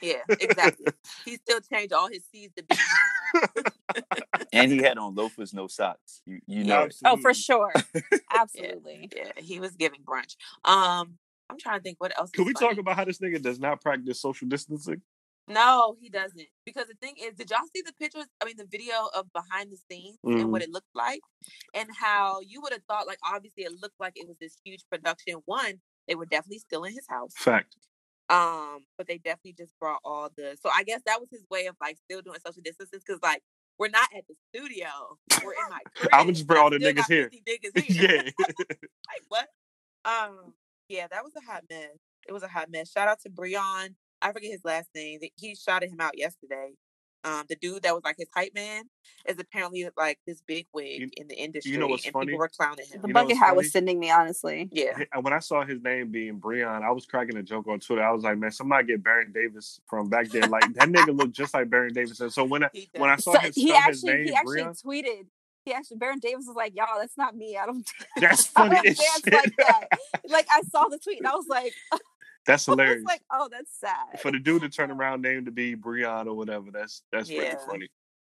Yeah, 0.02 0.16
exactly. 0.28 0.86
he 1.24 1.36
still 1.36 1.60
changed 1.60 1.94
all 1.94 2.08
his 2.08 2.22
C's 2.30 2.50
to 2.56 2.62
B. 2.62 2.76
and 4.52 4.70
he 4.70 4.82
had 4.82 4.98
on 4.98 5.14
loafers, 5.14 5.54
no 5.54 5.66
socks. 5.68 6.20
You 6.26 6.40
you 6.46 6.64
know, 6.64 6.82
it. 6.82 6.96
Oh, 7.06 7.16
for 7.16 7.32
sure. 7.32 7.72
Absolutely. 8.34 9.08
Yeah, 9.16 9.32
he 9.36 9.58
was 9.58 9.70
giving 9.72 10.00
brunch. 10.00 10.36
Um, 10.66 11.14
I'm 11.48 11.58
trying 11.58 11.78
to 11.78 11.82
think 11.82 11.98
what 11.98 12.12
else. 12.18 12.30
Can 12.30 12.44
we 12.44 12.52
funny. 12.52 12.68
talk 12.68 12.78
about 12.78 12.96
how 12.96 13.06
this 13.06 13.18
nigga 13.18 13.40
does 13.40 13.58
not 13.58 13.80
practice 13.80 14.20
social 14.20 14.48
distancing? 14.48 15.00
No, 15.48 15.96
he 16.00 16.08
doesn't. 16.08 16.46
Because 16.64 16.86
the 16.86 16.94
thing 16.94 17.14
is, 17.20 17.34
did 17.34 17.50
y'all 17.50 17.60
see 17.74 17.82
the 17.84 17.92
pictures? 17.94 18.26
I 18.40 18.44
mean, 18.44 18.56
the 18.56 18.66
video 18.70 18.94
of 19.14 19.26
behind 19.32 19.70
the 19.72 19.76
scenes 19.90 20.18
Mhm. 20.24 20.40
and 20.40 20.52
what 20.52 20.62
it 20.62 20.70
looked 20.70 20.94
like, 20.94 21.20
and 21.74 21.88
how 21.98 22.40
you 22.40 22.60
would 22.62 22.72
have 22.72 22.84
thought, 22.84 23.06
like, 23.06 23.18
obviously, 23.26 23.64
it 23.64 23.72
looked 23.80 23.98
like 23.98 24.12
it 24.16 24.28
was 24.28 24.36
this 24.38 24.56
huge 24.64 24.84
production. 24.88 25.34
One, 25.44 25.80
they 26.06 26.14
were 26.14 26.26
definitely 26.26 26.60
still 26.60 26.84
in 26.84 26.92
his 26.94 27.06
house. 27.08 27.32
Fact. 27.36 27.76
Um, 28.28 28.86
but 28.96 29.08
they 29.08 29.18
definitely 29.18 29.54
just 29.58 29.78
brought 29.78 30.00
all 30.04 30.30
the. 30.36 30.56
So 30.62 30.70
I 30.74 30.84
guess 30.84 31.02
that 31.06 31.20
was 31.20 31.28
his 31.30 31.44
way 31.50 31.66
of 31.66 31.76
like 31.80 31.98
still 31.98 32.22
doing 32.22 32.38
social 32.44 32.62
distancing 32.62 33.00
because 33.04 33.20
like 33.22 33.42
we're 33.78 33.88
not 33.88 34.08
at 34.16 34.24
the 34.28 34.34
studio, 34.48 35.18
we're 35.44 35.52
in 35.52 35.68
my. 35.68 35.80
Crib, 35.94 36.08
I 36.14 36.22
would 36.24 36.34
just 36.36 36.46
bring 36.46 36.60
all 36.60 36.70
the 36.70 36.78
niggas 36.78 37.06
here. 37.08 37.30
niggas 37.30 37.78
here. 37.82 38.22
yeah. 38.24 38.30
like 39.08 39.22
what? 39.28 39.48
Um, 40.04 40.54
yeah, 40.88 41.08
that 41.08 41.24
was 41.24 41.32
a 41.36 41.40
hot 41.40 41.64
mess. 41.68 41.98
It 42.26 42.32
was 42.32 42.42
a 42.42 42.48
hot 42.48 42.70
mess. 42.70 42.90
Shout 42.92 43.08
out 43.08 43.20
to 43.22 43.28
Breon. 43.30 43.96
I 44.22 44.32
forget 44.32 44.50
his 44.50 44.64
last 44.64 44.88
name. 44.94 45.20
He 45.36 45.54
shouted 45.54 45.90
him 45.90 46.00
out 46.00 46.16
yesterday. 46.16 46.70
Um, 47.24 47.44
the 47.48 47.54
dude 47.54 47.84
that 47.84 47.94
was 47.94 48.02
like 48.02 48.16
his 48.18 48.26
hype 48.34 48.52
man 48.52 48.82
is 49.28 49.38
apparently 49.38 49.88
like 49.96 50.18
this 50.26 50.42
big 50.44 50.66
wig 50.74 51.02
You- 51.02 51.10
in 51.16 51.28
the 51.28 51.36
industry, 51.36 51.70
you 51.70 51.78
know 51.78 51.86
what's 51.86 52.04
and 52.04 52.12
funny? 52.12 52.26
people 52.26 52.40
were 52.40 52.48
clowning 52.48 52.84
him. 52.90 53.00
The 53.00 53.06
You 53.08 53.14
bucket 53.14 53.36
hat 53.36 53.46
funny? 53.50 53.56
was 53.58 53.70
sending 53.70 54.00
me, 54.00 54.10
honestly. 54.10 54.68
Yeah, 54.72 54.98
And 55.12 55.22
when 55.22 55.32
I 55.32 55.38
saw 55.38 55.64
his 55.64 55.80
name 55.82 56.10
being 56.10 56.40
Breon, 56.40 56.82
I 56.82 56.90
was 56.90 57.06
cracking 57.06 57.36
a 57.36 57.42
joke 57.44 57.68
on 57.68 57.78
Twitter. 57.78 58.02
I 58.02 58.10
was 58.10 58.24
like, 58.24 58.38
man, 58.38 58.50
somebody 58.50 58.88
get 58.88 59.04
Baron 59.04 59.30
Davis 59.30 59.80
from 59.88 60.08
back 60.08 60.30
then. 60.30 60.50
Like 60.50 60.72
that 60.74 60.88
nigga 60.88 61.16
looked 61.16 61.32
just 61.32 61.54
like 61.54 61.70
Baron 61.70 61.92
Davis. 61.92 62.18
And 62.18 62.32
so 62.32 62.42
when 62.42 62.64
I 62.64 62.70
when 62.96 63.08
I 63.08 63.14
saw 63.16 63.34
So 63.34 63.38
his, 63.38 63.54
he 63.54 63.68
saw 63.68 63.82
his 63.82 64.02
name, 64.02 64.24
he 64.24 64.34
actually 64.34 64.62
Breon, 64.62 64.82
tweeted. 64.84 65.26
He 65.64 65.72
actually 65.72 65.98
Baron 65.98 66.18
Davis 66.18 66.44
was 66.48 66.56
like, 66.56 66.74
"Y'all, 66.74 66.98
that's 66.98 67.16
not 67.16 67.36
me. 67.36 67.56
I 67.56 67.66
don't. 67.66 67.88
that's 68.16 68.50
I 68.56 68.62
funny 68.68 68.74
don't 68.74 68.84
dance 68.84 68.98
shit. 69.24 69.32
like 69.32 69.56
that." 69.58 69.88
Like 70.28 70.46
I 70.50 70.62
saw 70.62 70.88
the 70.88 70.98
tweet 70.98 71.18
and 71.18 71.26
I 71.28 71.34
was 71.36 71.46
like, 71.48 71.72
that's 72.46 72.68
I 72.68 72.72
was 72.72 72.78
hilarious. 72.78 73.04
like, 73.04 73.22
"Oh, 73.32 73.48
that's 73.50 73.78
sad." 73.78 74.20
For 74.20 74.30
the 74.30 74.38
dude 74.38 74.62
to 74.62 74.68
turn 74.68 74.90
around 74.90 75.22
name 75.22 75.44
to 75.44 75.50
be 75.50 75.76
Breon 75.76 76.26
or 76.26 76.34
whatever, 76.34 76.70
that's 76.72 77.02
that's 77.12 77.30
pretty 77.30 77.56
funny. 77.66 77.88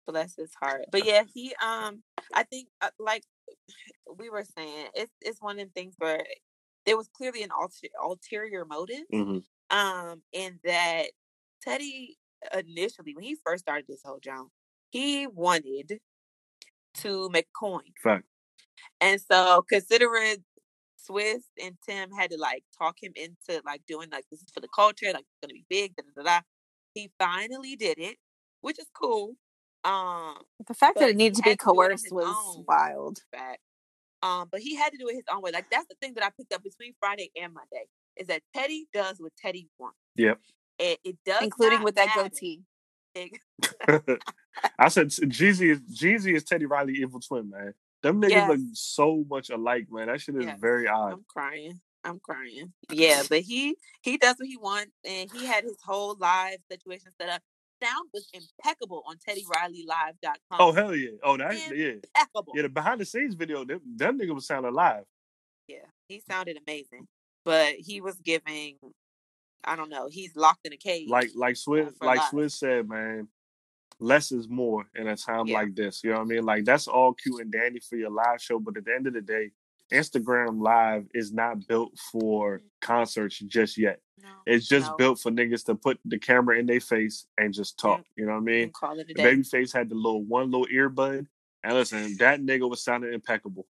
bless 0.07 0.35
his 0.35 0.51
heart. 0.59 0.85
But 0.91 1.05
yeah, 1.05 1.23
he 1.33 1.53
um 1.63 2.03
I 2.33 2.43
think 2.43 2.67
uh, 2.81 2.89
like 2.99 3.23
we 4.17 4.29
were 4.29 4.45
saying, 4.57 4.87
it's 4.93 5.11
it's 5.21 5.41
one 5.41 5.59
of 5.59 5.67
the 5.67 5.73
things 5.73 5.95
where 5.97 6.23
there 6.85 6.97
was 6.97 7.09
clearly 7.15 7.43
an 7.43 7.49
ulter- 7.51 7.89
ulterior 8.03 8.65
motive. 8.65 9.03
hmm 9.11 9.39
Um, 9.69 10.21
in 10.33 10.59
that 10.63 11.05
Teddy 11.61 12.17
initially 12.57 13.13
when 13.15 13.23
he 13.23 13.37
first 13.45 13.63
started 13.63 13.85
this 13.87 14.01
whole 14.03 14.19
job, 14.19 14.47
he 14.89 15.27
wanted 15.27 15.99
to 16.95 17.29
make 17.29 17.45
a 17.45 17.57
coin. 17.57 17.81
Fact. 18.03 18.25
And 18.99 19.21
so 19.21 19.63
considering 19.69 20.37
Swizz 21.09 21.43
and 21.61 21.75
Tim 21.87 22.11
had 22.11 22.31
to 22.31 22.37
like 22.37 22.63
talk 22.77 22.97
him 23.01 23.11
into 23.15 23.61
like 23.65 23.81
doing 23.87 24.09
like 24.11 24.25
this 24.31 24.41
is 24.41 24.49
for 24.53 24.59
the 24.59 24.67
culture, 24.73 25.07
like 25.07 25.21
it's 25.21 25.39
gonna 25.41 25.53
be 25.53 25.65
big, 25.69 25.95
da 25.95 26.03
da 26.03 26.23
da. 26.23 26.29
da. 26.29 26.41
He 26.93 27.09
finally 27.17 27.75
did 27.75 27.97
it, 27.97 28.17
which 28.61 28.79
is 28.79 28.87
cool. 28.93 29.35
Um, 29.83 30.35
the 30.67 30.73
fact 30.73 30.99
that 30.99 31.09
it 31.09 31.15
needed 31.15 31.35
to 31.35 31.41
be 31.41 31.51
had 31.51 31.59
to 31.59 31.65
do 31.65 31.71
it 31.71 31.83
on 31.83 31.89
coerced 31.89 32.11
was 32.11 32.35
own. 32.57 32.65
wild. 32.67 33.19
fact. 33.31 33.59
Um, 34.23 34.47
but 34.51 34.61
he 34.61 34.75
had 34.75 34.91
to 34.91 34.97
do 34.97 35.07
it 35.07 35.15
his 35.15 35.23
own 35.31 35.41
way. 35.41 35.51
Like 35.51 35.69
that's 35.71 35.87
the 35.87 35.95
thing 36.01 36.13
that 36.15 36.23
I 36.23 36.29
picked 36.37 36.53
up 36.53 36.63
between 36.63 36.93
Friday 36.99 37.31
and 37.41 37.53
Monday 37.53 37.85
is 38.17 38.27
that 38.27 38.41
Teddy 38.55 38.87
does 38.93 39.17
what 39.19 39.31
Teddy 39.41 39.67
wants. 39.79 39.97
Yep. 40.15 40.39
It, 40.79 40.99
it 41.03 41.17
does, 41.25 41.41
including 41.41 41.83
with 41.83 41.95
that 41.95 42.07
matter. 42.07 42.29
goatee. 42.29 42.61
I 44.79 44.87
said 44.87 45.09
Jeezy 45.09 45.71
is 45.71 45.79
Jeezy 45.81 46.35
is 46.35 46.43
Teddy 46.43 46.65
Riley 46.65 46.93
evil 46.93 47.19
twin, 47.19 47.49
man. 47.49 47.73
Them 48.03 48.21
niggas 48.21 48.29
Yes. 48.31 48.49
look 48.49 48.59
so 48.73 49.25
much 49.29 49.49
alike, 49.49 49.87
man. 49.91 50.07
That 50.07 50.21
shit 50.21 50.35
is 50.35 50.45
Yes. 50.45 50.59
very 50.59 50.87
odd. 50.87 51.13
I'm 51.13 51.25
crying. 51.27 51.79
I'm 52.03 52.19
crying. 52.19 52.73
Yeah, 52.91 53.21
but 53.29 53.41
he 53.41 53.75
he 54.01 54.17
does 54.17 54.35
what 54.39 54.47
he 54.47 54.57
wants, 54.57 54.91
and 55.05 55.29
he 55.31 55.45
had 55.45 55.63
his 55.63 55.77
whole 55.83 56.15
live 56.15 56.57
situation 56.69 57.11
set 57.19 57.29
up. 57.29 57.41
Sound 57.83 58.09
was 58.13 58.27
impeccable 58.33 59.03
on 59.07 59.17
TeddyRileyLive.com. 59.17 60.57
Oh 60.59 60.71
hell 60.71 60.95
yeah! 60.95 61.11
Oh 61.23 61.37
that 61.37 61.53
yeah 61.53 61.89
impeccable. 61.93 62.53
yeah. 62.55 62.63
The 62.63 62.69
behind 62.69 63.01
the 63.01 63.05
scenes 63.05 63.35
video, 63.35 63.63
them, 63.65 63.81
them 63.85 64.19
nigga 64.19 64.33
was 64.33 64.45
sounding 64.47 64.73
live. 64.73 65.03
Yeah, 65.67 65.85
he 66.07 66.19
sounded 66.27 66.57
amazing, 66.67 67.07
but 67.45 67.75
he 67.75 68.01
was 68.01 68.15
giving. 68.21 68.77
I 69.63 69.75
don't 69.75 69.89
know. 69.89 70.07
He's 70.09 70.35
locked 70.35 70.65
in 70.65 70.73
a 70.73 70.77
cage. 70.77 71.07
Like 71.07 71.31
like 71.35 71.55
Swizz 71.55 71.95
for 71.97 72.05
like 72.05 72.17
life. 72.19 72.31
Swizz 72.31 72.53
said, 72.53 72.89
man. 72.89 73.27
Less 74.01 74.31
is 74.31 74.49
more 74.49 74.85
in 74.95 75.07
a 75.07 75.15
time 75.15 75.47
Yeah. 75.47 75.59
like 75.59 75.75
this. 75.75 76.03
You 76.03 76.09
know 76.09 76.17
what 76.17 76.23
I 76.23 76.25
mean? 76.27 76.43
Like 76.43 76.65
that's 76.65 76.87
all 76.87 77.13
cute 77.13 77.39
and 77.41 77.51
dandy 77.51 77.79
for 77.79 77.95
your 77.95 78.09
live 78.09 78.41
show, 78.41 78.59
but 78.59 78.75
at 78.75 78.83
the 78.85 78.93
end 78.93 79.07
of 79.07 79.13
the 79.13 79.21
day, 79.21 79.51
Instagram 79.93 80.61
Live 80.61 81.05
is 81.13 81.31
not 81.31 81.67
built 81.67 81.97
for 82.11 82.61
concerts 82.81 83.37
just 83.39 83.77
yet. 83.77 83.99
No, 84.23 84.29
It's 84.45 84.67
just 84.67 84.89
no. 84.91 84.95
built 84.97 85.19
for 85.19 85.31
niggas 85.31 85.65
to 85.65 85.75
put 85.75 85.99
the 86.05 86.17
camera 86.17 86.57
in 86.57 86.65
their 86.65 86.79
face 86.79 87.27
and 87.37 87.53
just 87.53 87.77
talk. 87.77 88.03
You 88.15 88.25
know 88.25 88.31
what 88.33 88.37
I 88.39 88.41
mean? 88.41 88.63
And 88.63 88.73
call 88.73 88.97
it 88.99 89.09
a 89.09 89.13
day. 89.13 89.23
Babyface 89.23 89.73
had 89.73 89.89
the 89.89 89.95
little 89.95 90.23
one 90.23 90.49
little 90.49 90.67
earbud, 90.67 91.27
and 91.63 91.73
listen, 91.73 92.15
that 92.19 92.41
nigga 92.41 92.69
was 92.69 92.81
sounding 92.83 93.13
impeccable. 93.13 93.67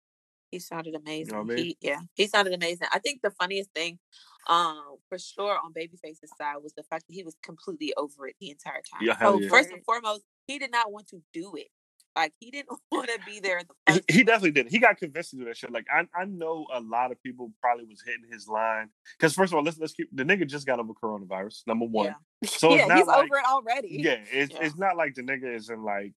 He 0.52 0.60
sounded 0.60 0.96
amazing. 0.96 1.36
what 1.36 1.42
I 1.44 1.56
mean? 1.56 1.58
He 1.58 1.78
yeah, 1.82 2.00
he 2.16 2.28
sounded 2.28 2.54
amazing. 2.54 2.88
I 2.94 3.00
think 3.00 3.22
the 3.22 3.32
funniest 3.32 3.72
thing, 3.74 4.00
um, 4.48 4.82
for 5.10 5.18
sure 5.20 5.58
on 5.64 5.74
Babyface's 5.74 6.32
side 6.38 6.58
was 6.64 6.74
the 6.74 6.84
fact 6.84 7.06
that 7.08 7.14
he 7.14 7.24
was 7.24 7.36
completely 7.44 7.94
over 7.98 8.28
it 8.28 8.36
the 8.40 8.50
entire 8.52 8.82
time. 8.92 9.02
Yeah, 9.02 9.16
hell 9.20 9.34
Oh, 9.36 9.40
yeah. 9.40 9.50
First 9.50 9.72
and 9.72 9.84
foremost, 9.84 10.24
he 10.48 10.58
did 10.60 10.72
not 10.72 10.92
want 10.92 11.08
to 11.10 11.22
do 11.34 11.54
it. 11.56 11.68
Like 12.16 12.34
he 12.40 12.50
didn't 12.50 12.70
want 12.92 13.10
to 13.10 13.20
be 13.26 13.40
there 13.40 13.60
in 13.60 13.66
the 13.68 13.94
He, 13.94 14.00
first 14.00 14.12
he 14.12 14.24
definitely 14.24 14.52
didn't. 14.52 14.72
He 14.72 14.80
got 14.80 14.98
convinced 14.98 15.32
to 15.32 15.36
do 15.36 15.46
that 15.46 15.58
shit. 15.58 15.72
Like 15.72 15.86
I, 15.94 16.08
I 16.20 16.26
know 16.26 16.66
a 16.74 16.80
lot 16.80 17.12
of 17.12 17.22
people 17.22 17.52
probably 17.62 17.86
was 17.86 18.02
hitting 18.06 18.24
his 18.32 18.48
line 18.48 18.90
because 19.20 19.34
first 19.36 19.52
of 19.54 19.58
all, 19.58 19.64
let's 19.64 19.78
let's 19.78 19.94
keep 19.94 20.10
the 20.16 20.24
nigga 20.24 20.48
just 20.48 20.66
got 20.66 20.80
over 20.80 20.94
coronavirus. 20.94 21.68
Number 21.68 21.86
one. 21.86 22.06
Yeah. 22.08 22.50
So 22.50 22.70
it's 22.74 22.80
yeah, 22.82 22.88
not 22.88 22.98
he's 22.98 23.08
like- 23.08 23.26
over 23.26 23.38
it 23.38 23.46
already. 23.46 24.00
Yeah, 24.02 24.18
it's 24.32 24.54
Yeah. 24.54 24.60
it's 24.64 24.78
not 24.78 24.96
like 24.98 25.14
the 25.16 25.24
nigga 25.24 25.54
is 25.54 25.70
in 25.70 25.84
like 25.84 26.14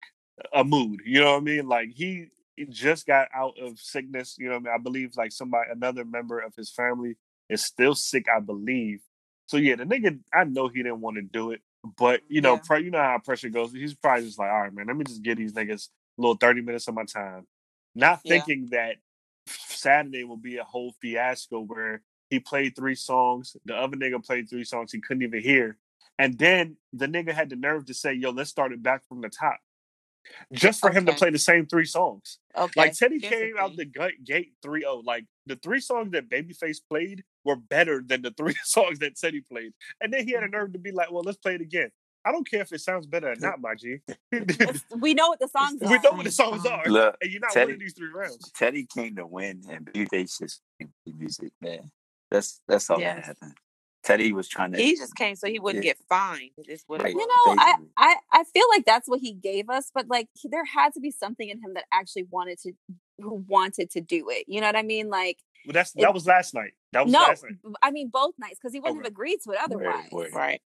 a 0.54 0.64
mood. 0.64 1.00
You 1.04 1.20
know 1.20 1.32
what 1.32 1.38
I 1.38 1.40
mean? 1.40 1.66
Like 1.68 1.88
he, 1.94 2.04
he 2.04 2.28
just 2.66 3.06
got 3.06 3.28
out 3.34 3.54
of 3.60 3.78
sickness. 3.78 4.36
You 4.38 4.46
know 4.46 4.54
what 4.54 4.60
I 4.60 4.64
mean? 4.64 4.74
I 4.74 4.78
believe 4.78 5.16
like 5.16 5.32
somebody, 5.32 5.70
another 5.72 6.04
member 6.04 6.40
of 6.40 6.54
his 6.54 6.70
family 6.70 7.16
is 7.48 7.64
still 7.64 7.94
sick. 7.94 8.26
I 8.34 8.40
believe. 8.40 9.00
So 9.46 9.56
yeah, 9.56 9.76
the 9.76 9.84
nigga, 9.84 10.20
I 10.32 10.44
know 10.44 10.68
he 10.68 10.82
didn't 10.82 11.00
want 11.00 11.16
to 11.16 11.22
do 11.22 11.50
it, 11.50 11.60
but 11.98 12.20
you 12.28 12.40
know, 12.40 12.54
Yeah. 12.54 12.60
pre- 12.64 12.84
you 12.84 12.90
know 12.90 12.98
how 12.98 13.18
pressure 13.18 13.48
goes. 13.48 13.72
He's 13.72 13.94
probably 13.94 14.26
just 14.26 14.38
like, 14.38 14.50
all 14.50 14.62
right, 14.62 14.72
man, 14.72 14.86
let 14.86 14.96
me 14.96 15.04
just 15.04 15.22
get 15.22 15.38
these 15.38 15.52
niggas 15.52 15.88
a 16.18 16.20
little 16.20 16.36
thirty 16.36 16.60
minutes 16.60 16.86
of 16.88 16.94
my 16.94 17.04
time, 17.04 17.46
not 17.94 18.20
Yeah. 18.24 18.34
thinking 18.34 18.68
that 18.70 18.96
Saturday 19.46 20.24
will 20.24 20.36
be 20.36 20.58
a 20.58 20.64
whole 20.64 20.94
fiasco 21.00 21.60
where 21.60 22.02
he 22.28 22.38
played 22.38 22.76
three 22.76 22.94
songs, 22.94 23.56
the 23.64 23.74
other 23.74 23.96
nigga 23.96 24.24
played 24.24 24.48
three 24.48 24.64
songs 24.64 24.92
he 24.92 25.00
couldn't 25.00 25.22
even 25.22 25.42
hear. 25.42 25.76
And 26.18 26.38
then 26.38 26.76
the 26.92 27.06
nigga 27.06 27.32
had 27.32 27.50
the 27.50 27.56
nerve 27.56 27.86
to 27.86 27.94
say, 27.94 28.12
"Yo, 28.12 28.30
let's 28.30 28.50
start 28.50 28.72
it 28.72 28.82
back 28.82 29.04
from 29.08 29.20
the 29.20 29.28
top," 29.28 29.58
just 30.52 30.80
for 30.80 30.90
him 30.90 31.06
to 31.06 31.12
play 31.12 31.30
the 31.30 31.38
same 31.38 31.66
three 31.66 31.84
songs. 31.84 32.38
Okay. 32.56 32.80
Like 32.80 32.94
Teddy 32.94 33.18
here's 33.20 33.30
the 33.30 33.36
came 33.36 33.54
out 33.58 33.76
the 33.76 33.84
gut, 33.84 34.12
gate 34.24 34.52
3-0. 34.64 35.04
Like 35.04 35.24
the 35.46 35.56
three 35.56 35.80
songs 35.80 36.12
that 36.12 36.28
Babyface 36.28 36.78
played 36.88 37.24
were 37.44 37.56
better 37.56 38.02
than 38.04 38.22
the 38.22 38.32
three 38.32 38.54
songs 38.64 38.98
that 39.00 39.16
Teddy 39.16 39.40
played. 39.40 39.72
And 40.00 40.12
then 40.12 40.26
he 40.26 40.32
had 40.32 40.42
a 40.42 40.46
mm-hmm. 40.46 40.56
nerve 40.56 40.72
to 40.74 40.78
be 40.78 40.92
like, 40.92 41.10
"Well, 41.10 41.22
let's 41.24 41.38
play 41.38 41.54
it 41.54 41.60
again." 41.60 41.90
I 42.24 42.32
don't 42.32 42.48
care 42.48 42.60
if 42.60 42.72
it 42.72 42.80
sounds 42.80 43.06
better 43.06 43.32
or 43.32 43.36
not, 43.36 43.60
my 43.60 43.74
G. 43.74 44.00
we 44.98 45.14
know 45.14 45.28
what 45.28 45.40
the 45.40 45.48
songs 45.48 45.80
are. 45.80 45.90
We 45.90 45.98
know 46.00 46.12
what 46.12 46.24
the 46.24 46.30
songs 46.30 46.66
um, 46.66 46.72
are, 46.72 46.84
Look, 46.84 47.16
and 47.22 47.30
you're 47.30 47.40
not 47.40 47.52
Teddy- 47.52 47.66
winning 47.66 47.80
these 47.80 47.94
three 47.94 48.10
rounds. 48.14 48.50
Teddy 48.54 48.86
came 48.94 49.16
to 49.16 49.26
win, 49.26 49.62
and 49.70 49.86
Babyface 49.86 50.38
just 50.38 50.60
came 50.78 50.92
music, 51.06 51.52
man. 51.60 51.90
That's 52.30 52.60
that's 52.68 52.90
all 52.90 53.00
Yes. 53.00 53.16
that 53.16 53.24
happened. 53.24 53.54
Teddy 54.02 54.32
was 54.32 54.48
trying 54.48 54.72
to. 54.72 54.78
He 54.78 54.96
just 54.96 55.14
came 55.14 55.36
so 55.36 55.46
he 55.46 55.58
wouldn't 55.58 55.84
Yeah. 55.84 55.90
get 55.92 55.98
fined. 56.08 56.50
Is 56.68 56.84
what 56.86 57.02
Right. 57.02 57.12
You 57.12 57.18
know, 57.26 57.54
I, 57.58 57.74
I 57.96 58.16
I 58.32 58.44
feel 58.44 58.64
like 58.70 58.84
that's 58.86 59.08
what 59.08 59.20
he 59.20 59.32
gave 59.34 59.68
us, 59.68 59.90
but 59.94 60.08
like 60.08 60.28
he- 60.34 60.48
there 60.48 60.64
had 60.64 60.94
to 60.94 61.00
be 61.00 61.10
something 61.10 61.48
in 61.48 61.58
him 61.62 61.74
that 61.74 61.84
actually 61.92 62.24
wanted 62.30 62.58
to 62.62 62.72
who 63.18 63.44
wanted 63.46 63.90
to 63.90 64.00
do 64.00 64.30
it. 64.30 64.44
You 64.48 64.60
know 64.60 64.68
what 64.68 64.76
I 64.76 64.82
mean? 64.82 65.08
Like 65.10 65.38
Well, 65.66 65.74
that's 65.74 65.94
It- 65.94 66.00
that 66.00 66.14
was 66.14 66.26
last 66.26 66.54
night. 66.54 66.72
That 66.92 67.04
was 67.04 67.12
no, 67.12 67.20
last 67.20 67.42
night. 67.44 67.52
b- 67.62 67.70
I 67.82 67.90
mean 67.90 68.08
both 68.08 68.34
nights 68.38 68.58
because 68.60 68.72
he 68.72 68.80
wouldn't 68.80 69.00
Okay. 69.00 69.06
have 69.06 69.12
agreed 69.12 69.40
to 69.44 69.50
it 69.52 69.58
otherwise. 69.62 70.10
word. 70.10 70.32
right. 70.34 70.62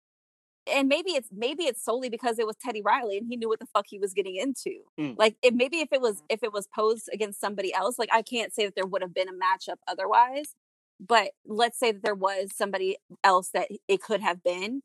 And 0.71 0.87
maybe 0.87 1.11
it's 1.11 1.27
maybe 1.31 1.63
it's 1.65 1.83
solely 1.83 2.09
because 2.09 2.39
it 2.39 2.45
was 2.47 2.55
Teddy 2.55 2.81
Riley 2.81 3.17
and 3.17 3.27
he 3.27 3.35
knew 3.35 3.49
what 3.49 3.59
the 3.59 3.65
fuck 3.65 3.85
he 3.89 3.99
was 3.99 4.13
getting 4.13 4.35
into. 4.35 4.79
Mm. 4.99 5.17
Like 5.17 5.35
it 5.41 5.55
maybe 5.55 5.79
if 5.79 5.89
it 5.91 5.99
was 5.99 6.21
if 6.29 6.41
it 6.43 6.53
was 6.53 6.67
posed 6.67 7.09
against 7.11 7.41
somebody 7.41 7.73
else, 7.73 7.97
like 7.99 8.09
I 8.13 8.21
can't 8.21 8.53
say 8.53 8.65
that 8.65 8.75
there 8.75 8.85
would 8.85 9.01
have 9.01 9.13
been 9.13 9.27
a 9.27 9.33
matchup 9.33 9.77
otherwise. 9.87 10.55
But 10.99 11.31
let's 11.45 11.77
say 11.79 11.91
that 11.91 12.03
there 12.03 12.15
was 12.15 12.51
somebody 12.55 12.97
else 13.23 13.49
that 13.53 13.67
it 13.87 14.01
could 14.01 14.21
have 14.21 14.43
been. 14.43 14.81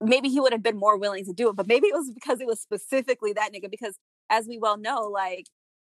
Maybe 0.00 0.28
he 0.28 0.40
would 0.40 0.52
have 0.52 0.62
been 0.62 0.76
more 0.76 0.98
willing 0.98 1.24
to 1.24 1.32
do 1.32 1.48
it, 1.48 1.56
but 1.56 1.66
maybe 1.66 1.86
it 1.88 1.94
was 1.94 2.10
because 2.12 2.40
it 2.40 2.46
was 2.46 2.60
specifically 2.60 3.32
that 3.32 3.50
nigga. 3.52 3.70
Because 3.70 3.98
as 4.30 4.46
we 4.46 4.58
well 4.58 4.76
know, 4.76 5.02
like 5.02 5.46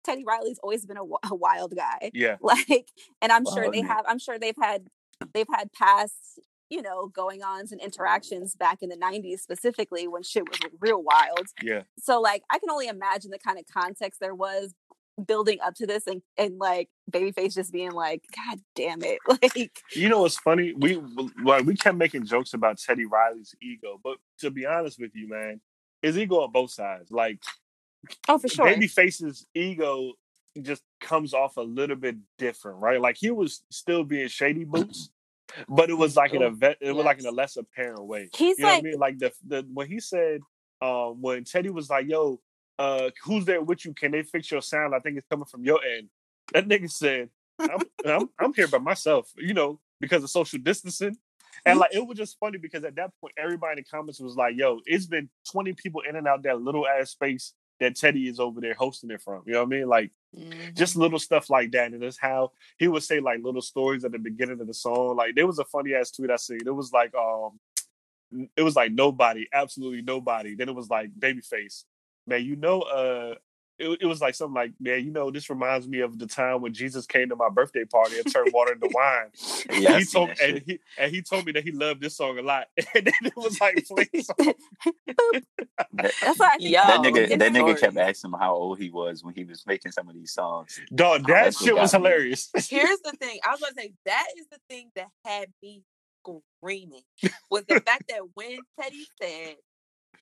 Teddy 0.04 0.24
Riley's 0.26 0.60
always 0.62 0.86
been 0.86 0.98
a, 0.98 1.04
a 1.32 1.36
wild 1.36 1.74
guy. 1.76 2.12
Yeah. 2.14 2.38
Like, 2.42 2.90
and 3.22 3.32
I'm 3.32 3.46
sure 3.46 3.72
they 3.72 3.82
man. 3.82 3.92
have. 3.92 4.06
I'm 4.08 4.20
sure 4.20 4.38
they've 4.38 4.54
had 4.60 4.88
they've 5.34 5.48
had 5.56 5.72
past 5.72 6.40
you 6.70 6.82
know 6.82 7.08
going 7.08 7.44
ons 7.44 7.72
and 7.72 7.80
interactions 7.82 8.56
back 8.56 8.80
in 8.82 8.90
the 8.90 8.96
90s 8.98 9.40
specifically 9.40 10.08
when 10.08 10.24
shit 10.24 10.44
was 10.50 10.60
real 10.80 11.04
wild 11.04 11.48
Yeah. 11.62 11.84
so 12.00 12.20
like 12.20 12.42
i 12.50 12.58
can 12.58 12.70
only 12.72 12.88
imagine 12.88 13.32
the 13.32 13.38
kind 13.38 13.60
of 13.60 13.66
context 13.72 14.20
there 14.20 14.34
was 14.34 14.74
building 15.28 15.60
up 15.64 15.76
to 15.76 15.86
this 15.86 16.08
and, 16.08 16.22
and 16.38 16.58
like 16.58 16.90
babyface 17.12 17.54
just 17.54 17.72
being 17.72 17.92
like 17.92 18.24
god 18.36 18.60
damn 18.76 19.04
it 19.04 19.20
like 19.28 19.82
You 19.96 20.10
know 20.10 20.22
what's 20.22 20.38
funny? 20.38 20.74
We 20.74 21.02
like 21.44 21.66
we 21.66 21.76
kept 21.76 21.98
making 21.98 22.26
jokes 22.26 22.54
about 22.54 22.78
Teddy 22.80 23.06
Riley's 23.06 23.54
ego, 23.62 24.00
but 24.04 24.18
to 24.40 24.50
be 24.50 24.66
honest 24.66 25.00
with 25.00 25.12
you, 25.14 25.30
man, 25.30 25.62
his 26.02 26.18
ego 26.18 26.42
on 26.42 26.52
both 26.52 26.72
sides. 26.72 27.12
Like 27.12 27.40
oh 28.28 28.38
for 28.38 28.48
sure 28.48 28.66
Babyface's 28.66 29.46
ego 29.54 30.14
just 30.62 30.84
comes 31.02 31.34
off 31.34 31.58
a 31.58 31.62
little 31.62 31.96
bit 31.96 32.16
different, 32.38 32.80
right? 32.80 33.02
Like 33.02 33.18
he 33.18 33.32
was 33.32 33.64
still 33.72 34.04
being 34.04 34.28
shady 34.28 34.66
boots, 34.66 35.12
but 35.68 35.90
it 35.90 35.96
was 35.96 36.16
like 36.16 36.34
in 36.34 36.42
a 36.42 36.50
vet, 36.50 36.78
it 36.82 36.92
was 36.92 37.06
like 37.06 37.20
in 37.20 37.26
a 37.26 37.32
less 37.32 37.58
apparent 37.58 38.06
way. 38.06 38.30
he's 38.36 38.58
You 38.58 38.66
know 38.66 38.72
like 38.72 38.82
what 38.84 38.88
I 38.88 38.90
mean? 38.92 39.00
Like 39.00 39.18
the 39.20 39.32
the 39.48 39.68
when 39.74 39.88
he 39.88 40.00
said 40.00 40.42
um 40.82 41.22
when 41.22 41.44
Teddy 41.44 41.70
was 41.70 41.90
like, 41.90 42.08
"Yo, 42.08 42.40
uh, 42.80 43.10
who's 43.24 43.46
there 43.46 43.62
with 43.62 43.86
you? 43.86 43.94
Can 43.94 44.12
they 44.12 44.24
fix 44.24 44.52
your 44.52 44.62
sound? 44.62 44.94
I 44.96 45.00
think 45.00 45.18
it's 45.18 45.28
coming 45.30 45.46
from 45.46 45.64
your 45.64 45.80
end." 45.84 46.10
That 46.54 46.68
nigga 46.68 46.90
said, 46.92 47.30
"I'm 47.60 47.80
I'm, 48.06 48.30
I'm 48.40 48.54
here 48.54 48.68
by 48.68 48.80
myself," 48.80 49.32
you 49.38 49.54
know, 49.54 49.80
because 50.00 50.24
of 50.24 50.30
social 50.30 50.60
distancing. 50.60 51.18
And 51.66 51.80
like 51.80 51.94
it 51.94 52.06
was 52.06 52.18
just 52.18 52.38
funny 52.40 52.58
because 52.58 52.84
at 52.84 52.96
that 52.96 53.12
point, 53.22 53.36
everybody 53.38 53.74
in 53.74 53.78
the 53.78 53.84
comments 53.84 54.20
was 54.20 54.36
like, 54.36 54.56
"Yo, 54.58 54.80
it's 54.86 55.06
been 55.06 55.30
twenty 55.50 55.74
people 55.74 56.02
in 56.08 56.16
and 56.16 56.28
out 56.28 56.44
that 56.44 56.62
little 56.62 56.88
ass 56.88 57.12
space 57.12 57.54
that 57.80 57.96
Teddy 57.96 58.28
is 58.28 58.40
over 58.40 58.60
there 58.60 58.74
hosting 58.74 59.12
it 59.12 59.22
from." 59.22 59.44
You 59.46 59.54
know 59.54 59.60
what 59.64 59.68
I 59.74 59.78
mean? 59.78 59.88
Like 59.88 60.12
Mhm. 60.36 60.76
just 60.76 60.96
little 60.96 61.20
stuff 61.20 61.52
like 61.52 61.72
that. 61.74 61.94
And 61.94 62.04
it's 62.04 62.18
how 62.18 62.54
he 62.80 62.88
would 62.88 63.04
say 63.04 63.20
like 63.20 63.44
little 63.44 63.62
stories 63.62 64.04
at 64.04 64.12
the 64.12 64.18
beginning 64.20 64.60
of 64.60 64.66
the 64.66 64.74
song. 64.74 65.16
Like 65.16 65.36
there 65.36 65.46
was 65.46 65.60
a 65.60 65.64
funny 65.66 65.94
ass 65.94 66.10
tweet 66.10 66.32
I 66.32 66.38
seen. 66.38 66.58
It 66.66 66.72
was 66.72 66.92
like 66.92 67.14
um 67.14 67.60
it 68.58 68.64
was 68.64 68.76
like 68.76 68.92
nobody, 68.92 69.48
absolutely 69.54 70.02
nobody. 70.02 70.56
Then 70.56 70.70
it 70.70 70.76
was 70.76 70.90
like 70.90 71.12
babyface. 71.18 71.84
Man, 72.28 72.44
you 72.46 72.56
know 72.56 72.82
uh 72.82 73.36
it, 73.80 74.00
it 74.02 74.06
was 74.06 74.22
like 74.22 74.36
something 74.36 74.54
like, 74.54 74.72
man, 74.80 75.04
you 75.04 75.12
know, 75.12 75.32
this 75.32 75.50
reminds 75.50 75.88
me 75.88 76.00
of 76.02 76.20
the 76.20 76.28
time 76.28 76.62
when 76.62 76.74
Jesus 76.74 77.06
came 77.08 77.30
to 77.30 77.36
my 77.36 77.50
birthday 77.50 77.86
party 77.86 78.18
and 78.20 78.32
turned 78.32 78.54
water 78.54 78.74
into 78.74 78.88
wine. 78.94 79.28
Yeah, 79.72 79.90
and 79.94 80.00
he 80.00 80.06
told 80.06 80.30
that 80.30 80.42
and 80.42 80.64
he 80.66 80.80
and 80.98 81.12
he 81.12 81.22
told 81.22 81.46
me 81.46 81.52
that 81.54 81.64
he 81.64 81.72
loved 81.72 82.02
this 82.02 82.16
song 82.16 82.38
a 82.38 82.42
lot. 82.42 82.68
And 82.96 83.08
then 83.08 83.14
it 83.24 83.36
was 83.36 83.60
like 83.60 83.86
playing 83.88 84.10
song. 84.24 84.54
That, 85.94 86.14
That's 86.22 86.40
what 86.40 86.52
I 86.54 86.58
think. 86.58 86.74
Yo, 86.76 86.82
that 86.84 87.02
nigga, 87.02 87.40
that 87.40 87.52
nigga 87.52 87.60
stories. 87.60 87.80
kept 87.82 87.98
asking 87.98 88.32
him 88.32 88.40
how 88.40 88.54
old 88.56 88.80
he 88.80 88.90
was 88.90 89.24
when 89.24 89.34
he 89.34 89.44
was 89.44 89.66
making 89.66 89.92
some 89.92 90.08
of 90.08 90.16
these 90.16 90.32
songs. 90.34 90.80
Dog, 90.94 91.22
Oh, 91.28 91.34
that 91.34 91.44
that's 91.46 91.62
what 91.62 91.66
shit 91.68 91.76
was 91.76 91.94
me. 91.94 92.00
hilarious. 92.00 92.50
Here's 92.70 93.00
the 93.02 93.12
thing. 93.20 93.40
I 93.46 93.52
was 93.52 93.60
going 93.60 93.74
to 93.74 93.82
say 93.82 93.94
that 94.06 94.28
is 94.38 94.48
the 94.52 94.60
thing 94.70 94.92
that 94.96 95.08
had 95.26 95.48
me 95.62 95.84
screaming 96.62 97.04
was 97.50 97.66
the 97.66 97.82
fact 97.82 98.06
that 98.10 98.22
when 98.36 98.60
Teddy 98.80 99.06
said, 99.22 99.56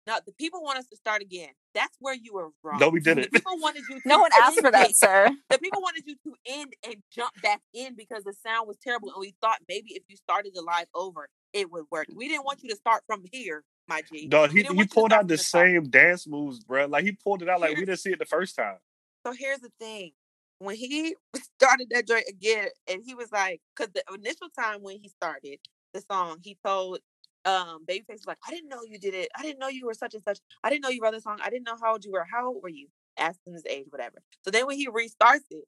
"Now 0.07 0.17
the 0.25 0.33
people 0.33 0.63
want 0.63 0.79
us 0.79 0.87
to 0.87 0.97
start 0.97 1.21
again," 1.21 1.49
that's 1.73 1.95
where 1.99 2.15
you 2.15 2.33
were 2.33 2.49
wrong. 2.63 2.79
No, 2.79 2.89
we 2.89 2.99
didn't. 2.99 3.31
people 3.31 3.57
wanted 3.59 3.83
you. 3.89 3.95
To 4.01 4.09
No 4.09 4.19
one 4.19 4.31
asked 4.41 4.59
for 4.59 4.71
that, 4.71 4.89
it. 4.91 4.95
sir. 4.97 5.29
The 5.49 5.57
people 5.59 5.81
wanted 5.81 6.03
you 6.05 6.15
to 6.25 6.33
end 6.45 6.73
and 6.85 6.95
jump 7.13 7.31
back 7.41 7.61
in 7.73 7.95
because 7.95 8.23
the 8.23 8.33
sound 8.45 8.67
was 8.67 8.77
terrible, 8.83 9.09
and 9.11 9.19
we 9.19 9.33
thought 9.41 9.59
maybe 9.67 9.91
if 9.93 10.03
you 10.07 10.17
started 10.17 10.53
the 10.55 10.61
live 10.61 10.87
over, 10.95 11.29
it 11.53 11.71
would 11.71 11.85
work. 11.91 12.07
We 12.15 12.27
didn't 12.27 12.45
want 12.45 12.63
you 12.63 12.69
to 12.69 12.75
start 12.75 13.03
from 13.07 13.23
here, 13.31 13.63
my 13.87 14.01
G. 14.11 14.27
No, 14.31 14.47
he, 14.47 14.61
he 14.61 14.63
want 14.63 14.77
you 14.79 14.85
to 14.85 14.89
pulled 14.93 15.13
out 15.13 15.19
from 15.21 15.27
the 15.27 15.37
top. 15.37 15.45
same 15.45 15.83
dance 15.89 16.27
moves, 16.27 16.59
bro. 16.63 16.85
Like 16.85 17.03
he 17.05 17.11
pulled 17.11 17.41
it 17.41 17.49
out 17.49 17.59
like 17.61 17.77
we 17.77 17.85
didn't 17.85 17.99
see 17.99 18.11
it 18.11 18.19
the 18.19 18.25
first 18.25 18.55
time. 18.55 18.77
So 19.25 19.33
here's 19.33 19.59
the 19.59 19.71
thing. 19.79 20.11
When 20.59 20.75
he 20.75 21.15
started 21.59 21.87
that 21.91 22.07
joint 22.07 22.25
again, 22.29 22.67
and 22.89 23.01
he 23.05 23.15
was 23.15 23.31
like, 23.31 23.61
because 23.75 23.91
the 23.93 24.03
initial 24.13 24.47
time 24.57 24.81
when 24.83 24.99
he 25.01 25.09
started 25.09 25.59
the 25.93 26.01
song, 26.01 26.37
he 26.41 26.57
told 26.65 26.99
um 27.45 27.85
Babyface 27.89 28.09
was 28.09 28.27
like, 28.27 28.37
I 28.47 28.51
didn't 28.51 28.69
know 28.69 28.81
you 28.87 28.99
did 28.99 29.13
it. 29.13 29.29
I 29.37 29.41
didn't 29.41 29.59
know 29.59 29.67
you 29.67 29.85
were 29.85 29.93
such 29.93 30.13
and 30.13 30.23
such. 30.23 30.39
I 30.63 30.69
didn't 30.69 30.83
know 30.83 30.89
you 30.89 31.01
wrote 31.01 31.13
the 31.13 31.21
song. 31.21 31.39
I 31.43 31.49
didn't 31.49 31.65
know 31.65 31.77
how 31.81 31.93
old 31.93 32.05
you 32.05 32.11
were. 32.11 32.25
How 32.31 32.47
old 32.47 32.63
were 32.63 32.69
you? 32.69 32.87
Asked 33.17 33.41
him 33.45 33.53
his 33.53 33.65
age, 33.65 33.85
whatever. 33.89 34.17
So 34.43 34.51
then 34.51 34.65
when 34.67 34.77
he 34.77 34.87
restarts 34.87 35.45
it, 35.49 35.65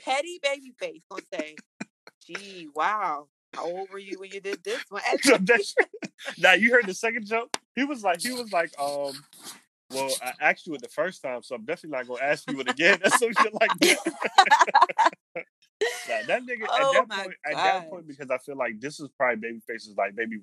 petty 0.00 0.40
Babyface 0.44 1.02
gonna 1.10 1.22
say, 1.32 1.56
Gee, 2.26 2.68
wow. 2.74 3.26
How 3.54 3.64
old 3.64 3.90
were 3.90 3.98
you 3.98 4.18
when 4.20 4.30
you 4.30 4.40
did 4.40 4.62
this 4.62 4.82
one? 4.88 5.02
Now 6.38 6.52
you 6.52 6.70
heard 6.70 6.86
the 6.86 6.94
second 6.94 7.26
joke. 7.26 7.56
He 7.74 7.84
was 7.84 8.04
like, 8.04 8.20
he 8.20 8.32
was 8.32 8.52
like, 8.52 8.70
um, 8.78 9.12
well, 9.90 10.14
I 10.22 10.32
asked 10.40 10.66
you 10.66 10.74
it 10.74 10.82
the 10.82 10.88
first 10.88 11.22
time, 11.22 11.42
so 11.42 11.54
I'm 11.54 11.64
definitely 11.64 11.98
not 11.98 12.06
gonna 12.06 12.22
ask 12.22 12.48
you 12.48 12.60
it 12.60 12.68
again. 12.68 13.00
Or 13.04 13.10
some 13.10 13.32
shit 13.32 13.52
like 13.54 13.72
that. 13.80 13.98
Nah, 16.08 16.16
that 16.26 16.42
nigga 16.42 16.66
Oh 16.68 16.76
at 16.76 16.92
that 16.92 17.24
point, 17.24 17.36
at 17.46 17.52
that 17.54 17.90
point, 17.90 18.06
because 18.06 18.30
I 18.30 18.38
feel 18.38 18.56
like 18.56 18.80
this 18.80 19.00
is 19.00 19.08
probably 19.16 19.50
Babyface's 19.50 19.96
like 19.96 20.14
maybe, 20.14 20.40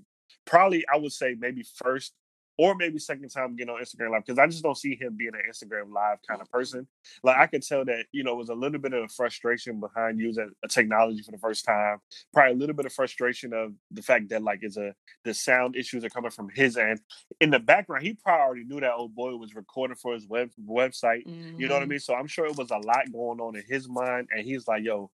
probably 0.48 0.84
I 0.92 0.98
would 0.98 1.14
say 1.14 1.36
maybe 1.38 1.64
first 1.76 2.14
or 2.60 2.74
maybe 2.74 2.98
second 2.98 3.30
time 3.30 3.56
getting 3.56 3.72
on 3.72 3.80
Instagram 3.80 4.10
Live 4.14 4.26
because 4.26 4.40
I 4.40 4.48
just 4.48 4.64
don't 4.64 4.76
see 4.78 4.96
him 4.96 5.16
being 5.16 5.34
an 5.36 5.44
Instagram 5.48 5.94
Live 5.94 6.18
kind 6.28 6.42
of 6.42 6.50
person. 6.50 6.88
Like 7.24 7.38
I 7.38 7.46
could 7.46 7.62
tell 7.62 7.86
that 7.86 8.08
you 8.12 8.24
know 8.24 8.34
it 8.34 8.38
was 8.38 8.50
a 8.50 8.56
little 8.56 8.80
bit 8.80 8.94
of 8.94 9.12
frustration 9.12 9.80
behind 9.80 10.20
using 10.20 10.50
a 10.66 10.68
technology 10.68 11.22
for 11.22 11.30
the 11.32 11.38
first 11.38 11.66
time. 11.66 12.00
Probably 12.34 12.54
a 12.54 12.58
little 12.58 12.76
bit 12.76 12.88
of 12.88 12.94
frustration 12.94 13.54
of 13.54 13.74
the 13.92 14.02
fact 14.02 14.30
that 14.30 14.42
like 14.42 14.62
it's 14.64 14.78
a 14.78 14.96
the 15.24 15.36
sound 15.36 15.76
issues 15.76 16.04
are 16.04 16.10
coming 16.10 16.32
from 16.32 16.50
his 16.50 16.78
end. 16.78 17.00
In 17.42 17.52
the 17.52 17.60
background, 17.60 18.04
he 18.08 18.16
probably 18.16 18.42
already 18.44 18.64
knew 18.64 18.80
that 18.80 18.94
old 18.96 19.14
boy 19.14 19.36
was 19.36 19.54
recording 19.54 19.96
for 19.98 20.16
his 20.16 20.26
web 20.28 20.50
website. 20.60 21.26
You 21.58 21.68
know 21.68 21.76
what 21.76 21.84
I 21.84 21.86
Mhm. 21.86 21.90
mean? 21.90 22.00
So 22.00 22.16
I'm 22.16 22.28
sure 22.28 22.48
it 22.48 22.58
was 22.58 22.72
a 22.72 22.78
lot 22.78 23.12
going 23.12 23.40
on 23.40 23.56
in 23.56 23.64
his 23.68 23.88
mind, 23.88 24.30
and 24.32 24.44
he's 24.44 24.68
like, 24.68 24.84
"Yo, 24.84 25.12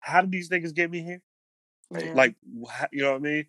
how 0.00 0.20
did 0.20 0.30
these 0.30 0.50
niggas 0.50 0.74
get 0.74 0.90
me 0.90 1.00
here? 1.02 1.22
Yeah. 1.90 2.12
Like, 2.14 2.34
you 2.92 3.00
know 3.02 3.12
what 3.12 3.16
I 3.16 3.20
mean?" 3.20 3.46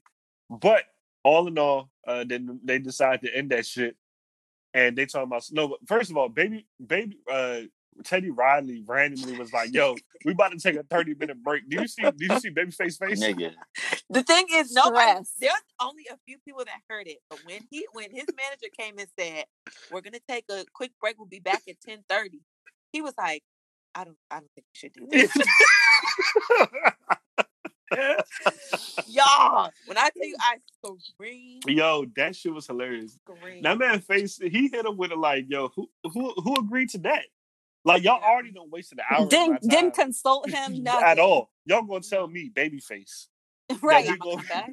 But 0.50 0.86
all 1.24 1.48
in 1.48 1.58
all, 1.58 1.90
uh, 2.08 2.24
then 2.28 2.60
they 2.64 2.80
decided 2.80 3.22
to 3.22 3.36
end 3.36 3.52
that 3.52 3.66
shit, 3.66 3.96
and 4.74 4.98
they 4.98 5.06
talking 5.06 5.28
about 5.28 5.46
no. 5.52 5.70
but 5.70 5.80
First 5.88 6.12
of 6.12 6.18
all, 6.18 6.30
baby, 6.30 6.68
baby, 6.86 7.18
uh, 7.32 7.62
Teddy 8.04 8.32
Riley 8.32 8.84
randomly 8.86 9.38
was 9.38 9.54
like, 9.54 9.74
"Yo, 9.74 9.96
we 10.26 10.32
about 10.32 10.52
to 10.52 10.58
take 10.58 10.76
a 10.76 10.84
30 10.84 11.16
minute 11.16 11.42
break." 11.44 11.70
Did 11.70 11.82
you 11.82 11.88
see? 11.88 12.02
Did 12.02 12.22
you 12.22 12.40
see 12.40 12.50
Babyface 12.50 12.98
face? 12.98 13.22
Nigga. 13.22 13.54
The 14.10 14.24
thing 14.24 14.46
is, 14.52 14.72
nobody. 14.74 15.22
There's 15.40 15.54
only 15.82 16.04
a 16.12 16.18
few 16.26 16.38
people 16.44 16.66
that 16.66 16.82
heard 16.90 17.08
it, 17.08 17.20
but 17.30 17.40
when 17.46 17.62
he, 17.70 17.88
when 17.94 18.12
his 18.12 18.26
manager 18.36 18.68
came 18.78 18.98
and 18.98 19.08
said, 19.18 19.46
"We're 19.92 20.02
gonna 20.02 20.20
take 20.28 20.46
a 20.50 20.66
quick 20.74 20.92
break. 21.00 21.18
We'll 21.18 21.28
be 21.28 21.40
back 21.40 21.62
at 21.70 21.80
ten 21.82 22.00
10.30, 22.10 22.40
he 22.92 23.02
was 23.02 23.14
like, 23.18 23.44
"I 23.96 24.04
don't, 24.04 24.18
I 24.30 24.40
don't 24.40 24.52
think 24.56 24.68
you 24.74 24.90
should 24.90 24.94
do 24.94 25.08
this." 25.10 25.32
Y'all, 29.08 29.70
when 29.86 29.98
I 29.98 30.10
tell 30.10 30.28
you, 30.28 30.36
I 30.39 30.58
screamed, 31.00 31.64
Yo, 31.68 32.06
that 32.16 32.36
shit 32.36 32.54
was 32.54 32.68
hilarious. 32.68 33.18
screamed. 33.28 33.66
That 33.66 33.78
man 33.78 34.00
face 34.00 34.38
he 34.38 34.70
hit 34.70 34.86
him 34.86 34.98
with 34.98 35.12
a 35.12 35.16
like, 35.16 35.46
yo, 35.48 35.70
who 35.76 35.89
who 36.12 36.34
who 36.38 36.56
agreed 36.56 36.89
to 36.91 36.98
that? 37.00 37.24
Like 37.86 38.04
y'all 38.04 38.22
already 38.24 38.52
done 38.52 38.70
wasted 38.72 39.00
an 39.00 39.06
hour 39.10 39.28
didn't 39.28 39.62
didn't 39.62 39.94
consult 39.94 40.50
him 40.54 40.86
at 40.88 41.20
all. 41.20 41.52
Y'all 41.66 41.84
gonna 41.84 42.02
tell 42.02 42.28
me 42.28 42.52
babyface. 42.54 43.28
Right, 43.82 44.04
we 44.04 44.10
Y'all 44.10 44.18
go- 44.18 44.36
come 44.38 44.46
back. 44.48 44.72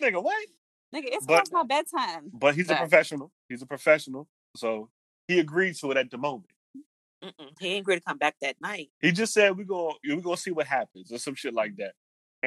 Nigga, 0.00 0.22
what? 0.22 0.46
nigga, 0.94 1.04
it's 1.06 1.26
But- 1.26 1.38
past 1.38 1.52
my 1.52 1.64
bedtime. 1.64 2.30
But 2.32 2.54
he's 2.54 2.70
a 2.70 2.76
professional. 2.76 3.32
He's 3.48 3.62
a 3.62 3.66
professional. 3.66 4.28
So 4.56 4.90
he 5.28 5.38
agreed 5.40 5.74
to 5.76 5.90
it 5.90 5.96
at 5.96 6.10
the 6.10 6.18
moment. 6.18 6.50
Mm-mm, 7.24 7.48
he 7.58 7.68
ain't 7.68 7.86
ready 7.86 8.00
to 8.00 8.04
come 8.04 8.18
back 8.18 8.36
that 8.42 8.56
night. 8.60 8.90
He 9.00 9.10
just 9.10 9.32
said 9.32 9.56
we 9.56 9.64
go 9.64 9.94
we 10.04 10.20
gonna 10.20 10.36
see 10.36 10.50
what 10.50 10.66
happens 10.66 11.10
or 11.10 11.18
some 11.18 11.34
shit 11.34 11.54
like 11.54 11.76
that. 11.76 11.92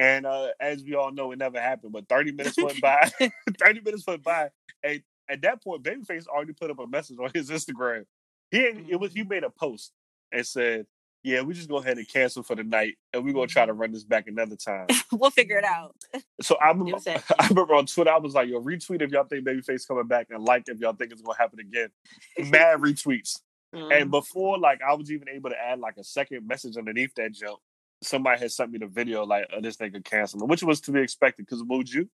And 0.00 0.24
uh 0.24 0.48
as 0.58 0.82
we 0.82 0.94
all 0.94 1.12
know, 1.12 1.30
it 1.30 1.38
never 1.38 1.60
happened. 1.60 1.92
But 1.92 2.08
30 2.08 2.32
minutes 2.32 2.56
went 2.56 2.80
by. 2.80 3.10
30 3.60 3.80
minutes 3.82 4.06
went 4.06 4.22
by. 4.22 4.48
And 4.82 5.02
at 5.28 5.42
that 5.42 5.62
point, 5.62 5.82
Babyface 5.82 6.26
already 6.26 6.54
put 6.54 6.70
up 6.70 6.78
a 6.78 6.86
message 6.86 7.18
on 7.22 7.30
his 7.34 7.50
Instagram. 7.50 8.06
He 8.50 8.60
it 8.60 8.98
was 8.98 9.12
he 9.12 9.24
made 9.24 9.44
a 9.44 9.50
post 9.50 9.92
and 10.32 10.46
said, 10.46 10.86
Yeah, 11.22 11.42
we 11.42 11.52
just 11.52 11.68
go 11.68 11.76
ahead 11.76 11.98
and 11.98 12.08
cancel 12.08 12.42
for 12.42 12.56
the 12.56 12.64
night 12.64 12.94
and 13.12 13.22
we're 13.22 13.34
gonna 13.34 13.46
try 13.46 13.66
to 13.66 13.74
run 13.74 13.92
this 13.92 14.04
back 14.04 14.26
another 14.26 14.56
time. 14.56 14.86
we'll 15.12 15.30
figure 15.30 15.58
it 15.58 15.64
out. 15.64 15.94
So 16.40 16.56
I 16.56 16.68
remember, 16.68 16.96
I 17.38 17.48
remember 17.48 17.74
on 17.74 17.84
Twitter, 17.84 18.10
I 18.10 18.18
was 18.18 18.32
like, 18.32 18.48
yo, 18.48 18.62
retweet 18.62 19.02
if 19.02 19.10
y'all 19.10 19.24
think 19.24 19.46
Babyface 19.46 19.86
coming 19.86 20.06
back 20.06 20.28
and 20.30 20.42
like 20.42 20.64
if 20.68 20.78
y'all 20.78 20.94
think 20.94 21.12
it's 21.12 21.20
gonna 21.20 21.36
happen 21.36 21.60
again. 21.60 21.90
Mad 22.50 22.80
retweets. 22.80 23.38
Mm. 23.74 24.00
And 24.00 24.10
before 24.10 24.58
like 24.58 24.80
I 24.80 24.94
was 24.94 25.12
even 25.12 25.28
able 25.28 25.50
to 25.50 25.56
add 25.56 25.78
like 25.78 25.98
a 25.98 26.04
second 26.04 26.46
message 26.46 26.78
underneath 26.78 27.14
that 27.16 27.32
joke, 27.32 27.60
somebody 28.02 28.40
had 28.40 28.52
sent 28.52 28.72
me 28.72 28.78
the 28.78 28.86
video 28.86 29.24
like 29.24 29.46
uh, 29.54 29.60
this 29.60 29.76
nigga 29.76 30.04
canceling, 30.04 30.48
which 30.48 30.62
was 30.62 30.80
to 30.82 30.92
be 30.92 31.00
expected 31.00 31.46
because 31.46 31.62
would 31.64 31.92
you? 31.92 32.08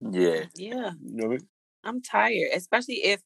Yeah. 0.00 0.44
yeah, 0.54 0.92
You 1.02 1.16
know 1.16 1.26
what 1.28 1.34
I 1.34 1.38
mean? 1.38 1.48
I'm 1.84 2.02
tired, 2.02 2.50
especially 2.54 3.04
if 3.04 3.20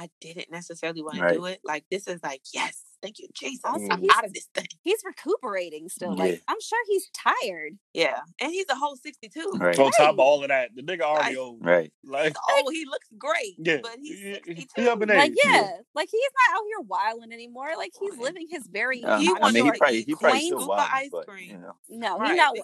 I 0.00 0.08
didn't 0.20 0.50
necessarily 0.52 1.02
want 1.02 1.18
to 1.18 1.32
do 1.34 1.44
it. 1.46 1.58
Like 1.64 1.84
this 1.90 2.06
is 2.06 2.20
like, 2.22 2.40
yes, 2.54 2.82
thank 3.02 3.18
you, 3.18 3.26
Jesus. 3.34 3.60
Also, 3.64 3.88
I'm 3.90 4.00
he's- 4.00 4.16
out 4.16 4.24
of 4.24 4.32
this 4.32 4.46
thing. 4.54 4.66
He's 4.84 5.02
recuperating 5.04 5.88
still. 5.88 6.14
Yeah. 6.16 6.22
Like 6.22 6.42
I'm 6.46 6.60
sure 6.60 6.78
he's 6.86 7.10
tired. 7.10 7.72
Yeah, 7.94 8.20
and 8.40 8.52
he's 8.52 8.66
a 8.70 8.76
whole 8.76 8.94
62. 8.94 9.54
Right. 9.58 9.76
On 9.76 9.90
top 9.90 10.10
of 10.12 10.18
all 10.20 10.42
of 10.44 10.48
that, 10.50 10.70
the 10.76 10.82
nigga 10.82 11.00
already 11.00 11.34
Right. 11.34 11.36
old. 11.36 11.58
Right. 11.66 11.92
Like 12.04 12.36
Oh, 12.48 12.70
he 12.70 12.84
looks 12.84 13.08
great. 13.18 13.56
Yeah, 13.58 13.78
but 13.82 13.96
he's 14.00 14.18
he- 14.20 14.34
62. 14.34 14.66
he 14.82 14.88
up 14.88 15.02
in 15.02 15.08
Like 15.08 15.32
age, 15.32 15.36
yeah, 15.44 15.52
yeah. 15.52 15.70
like 15.96 16.08
he's 16.12 16.30
not 16.48 16.58
out 16.58 16.64
here 16.68 16.80
wilding 16.86 17.32
anymore. 17.32 17.70
Like 17.76 17.90
he's 18.00 18.12
Right. 18.12 18.20
living 18.20 18.46
his 18.48 18.68
very. 18.70 19.02
Uh, 19.02 19.18
He 19.18 19.28
I 19.28 19.32
wants 19.32 19.54
mean, 19.54 19.64
he 19.64 19.70
to 19.72 19.78
probably 19.78 19.98
eat 19.98 20.06
he 20.06 20.14
probably 20.14 20.30
quaint 20.38 20.44
still 20.46 20.68
wild, 20.68 20.88
ice 20.92 21.08
but 21.10 21.26
cream. 21.26 21.50
you 21.50 21.58
know. 21.58 21.72
no, 21.88 22.18
Right, 22.18 22.28
he's 22.30 22.36
not 22.36 22.54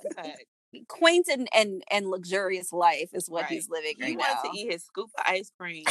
big 0.73 0.87
quaint 0.89 1.29
and, 1.29 1.49
and 1.55 1.85
and 1.91 2.09
luxurious 2.09 2.73
life 2.73 3.11
is 3.13 3.29
what 3.31 3.43
Right. 3.43 3.51
he's 3.53 3.69
living 3.69 3.95
He 3.97 4.03
right 4.03 4.19
wanted 4.19 4.35
now. 4.45 4.51
to 4.53 4.59
eat 4.59 4.73
his 4.73 4.85
scoop 4.85 5.11
of 5.17 5.25
ice 5.27 5.51
cream, 5.59 5.85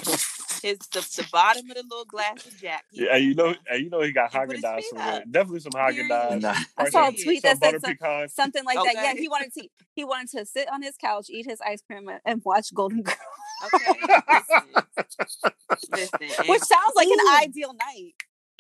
his 0.64 0.80
the, 0.92 1.02
the 1.02 1.28
bottom 1.32 1.70
of 1.70 1.76
the 1.76 1.84
little 1.84 2.06
glass 2.06 2.46
of 2.48 2.60
Jack. 2.60 2.86
he 2.92 3.04
Yeah, 3.04 3.16
and 3.16 3.24
you 3.26 3.36
know, 3.36 3.54
and 3.70 3.84
you 3.84 3.90
know 3.92 4.02
he 4.02 4.12
got 4.12 4.32
He 4.32 4.40
put 4.40 4.50
Haagen 4.50 4.62
Dazs 4.62 4.84
somewhere. 4.86 5.08
up. 5.18 5.24
Definitely 5.30 5.60
some 5.60 5.72
Haagen 5.74 6.08
Period. 6.08 6.42
Dazs. 6.42 6.66
I 6.78 6.90
saw 6.90 7.08
a 7.10 7.12
tweet 7.12 7.44
that 7.44 7.58
said 7.60 7.80
some, 7.82 8.28
something 8.30 8.66
like 8.66 8.78
that. 8.84 8.94
Yeah, 8.96 9.14
he 9.14 9.28
wanted 9.28 9.54
to 9.54 9.68
he 9.94 10.04
wanted 10.04 10.30
to 10.40 10.46
sit 10.46 10.68
on 10.74 10.82
his 10.82 10.96
couch, 10.98 11.28
eat 11.30 11.46
his 11.46 11.62
ice 11.62 11.82
cream, 11.86 12.08
and- 12.10 12.22
and 12.26 12.42
watch 12.44 12.74
Golden 12.74 13.04
Girls, 13.04 13.18
Okay, 13.66 14.00
listen, 14.30 15.54
listen. 15.92 16.46
which 16.48 16.62
sounds 16.64 16.94
like 16.96 17.08
Ooh. 17.08 17.14
an 17.20 17.44
ideal 17.44 17.74
night. 17.74 18.14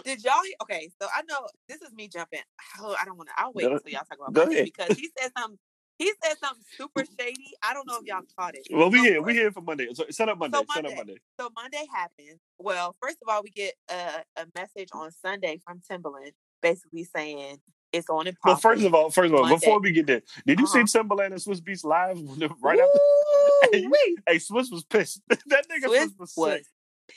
Did 0.04 0.24
y'all? 0.24 0.43
he- 0.43 0.56
Okay, 0.62 0.89
so 1.01 1.08
I 1.14 1.22
know 1.24 1.47
this 1.70 1.82
is 1.82 1.93
me 1.93 2.08
jumping. 2.08 2.39
Oh, 2.82 2.95
I 2.99 3.06
don't 3.06 3.18
want 3.18 3.30
to. 3.30 3.36
I'll 3.38 3.54
wait 3.54 3.66
until 3.72 3.91
y'all 3.91 4.01
talk 4.10 4.18
about 4.20 4.34
go 4.34 4.45
because 4.47 4.97
he 4.97 5.10
said 5.18 5.32
something. 5.38 5.58
He 6.04 6.12
said 6.22 6.38
something 6.38 6.64
super 6.78 7.06
shady. 7.18 7.54
I 7.64 7.74
don't 7.74 7.88
know 7.88 7.99
if 8.01 8.06
y'all 8.06 8.24
caught 8.38 8.56
it. 8.56 8.68
Well, 8.70 8.89
we 8.89 8.99
here. 8.99 9.22
We 9.22 9.34
here 9.34 9.51
for 9.54 9.62
Monday. 9.62 9.88
So 9.93 10.04
set 10.10 10.28
up 10.28 10.38
Monday. 10.38 10.58
Set 10.58 10.78
up 10.78 10.84
Monday. 10.84 10.95
Monday. 10.97 11.18
So 11.39 11.49
Monday 11.56 11.86
happens. 11.93 12.39
Well, 12.60 12.93
first 13.01 13.18
of 13.22 13.30
all, 13.34 13.41
we 13.41 13.51
get 13.51 13.74
a, 13.89 14.24
a 14.36 14.45
message 14.54 14.89
on 14.91 15.12
Sunday 15.12 15.62
from 15.66 15.82
Timbaland, 15.89 16.32
basically 16.62 17.06
saying 17.06 17.60
it's 17.93 18.10
on 18.10 18.28
and 18.28 18.36
Well, 18.43 18.58
first 18.58 18.84
of 18.84 18.93
all, 18.93 19.12
first 19.12 19.30
of 19.32 19.36
all, 19.36 19.43
Monday. 19.43 19.56
before 19.66 19.80
we 19.80 19.93
get 19.93 20.08
there, 20.08 20.22
did 20.45 20.60
you 20.60 20.66
Uh-huh. 20.66 20.86
see 20.86 20.99
Timbaland 20.99 21.28
and 21.28 21.36
Swizz 21.36 21.62
Beatz 21.62 21.86
live 21.86 22.18
right 22.62 22.80
Ooh, 22.80 22.84
after? 22.84 23.72
Hey, 23.72 23.82
Woo-wee. 23.86 24.18
hey, 24.28 24.36
Swizz 24.38 24.72
was 24.74 24.84
pissed. 24.84 25.22
that 25.30 25.68
nigga 25.70 25.86
Swizz 25.88 26.10
Swizz 26.10 26.20
was, 26.20 26.34
was 26.36 26.51
sick. 26.51 26.66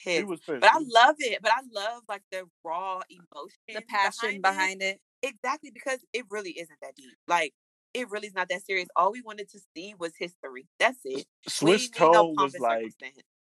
He 0.05 0.23
was 0.23 0.39
pissed. 0.41 0.61
But 0.61 0.71
I 0.73 0.79
love 0.79 1.17
it. 1.19 1.41
But 1.43 1.51
I 1.53 1.61
love 1.73 2.03
like 2.09 2.23
the 2.31 2.45
raw 2.65 3.01
emotion, 3.11 3.59
The 3.75 3.83
passion 3.83 4.41
behind 4.41 4.81
it. 4.83 5.01
Exactly, 5.23 5.71
because 5.73 5.99
it 6.13 6.25
really 6.31 6.51
isn't 6.53 6.79
that 6.83 6.95
deep. 6.95 7.17
Like 7.27 7.53
it 7.97 8.11
really 8.11 8.29
is 8.29 8.35
not 8.35 8.49
that 8.51 8.65
serious. 8.65 8.89
All 8.95 9.11
we 9.11 9.23
wanted 9.23 9.51
to 9.51 9.61
see 9.75 9.95
was 9.99 10.13
history. 10.19 10.69
That's 10.79 10.99
it. 11.05 11.27
Swizz 11.49 11.91
didn't 11.93 12.13
no 12.13 12.35
was 12.37 12.59
like. 12.59 12.93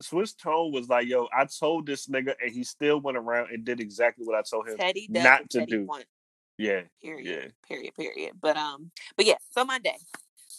Swizz 0.03 0.37
tone 0.37 0.73
was 0.73 0.89
like, 0.89 1.07
yo, 1.07 1.29
I 1.37 1.45
told 1.47 1.87
this 1.87 2.07
nigga, 2.07 2.35
and 2.43 2.53
he 2.53 2.65
still 2.65 3.01
went 3.01 3.19
around 3.19 3.51
and 3.51 3.65
did 3.65 3.81
exactly 3.81 4.25
what 4.25 4.37
I 4.37 4.43
told 4.49 4.69
him. 4.69 4.79
Teddy 4.79 5.09
not 5.11 5.51
to 5.51 5.61
Teddy 5.61 5.73
do. 5.73 5.89
Yeah, 6.59 6.83
Period. 7.03 7.27
yeah. 7.27 7.49
Period. 7.69 7.95
Period. 7.95 8.33
But 8.41 8.57
um, 8.57 8.91
but 9.15 9.27
yeah. 9.27 9.35
So 9.51 9.63
Monday, 9.65 9.97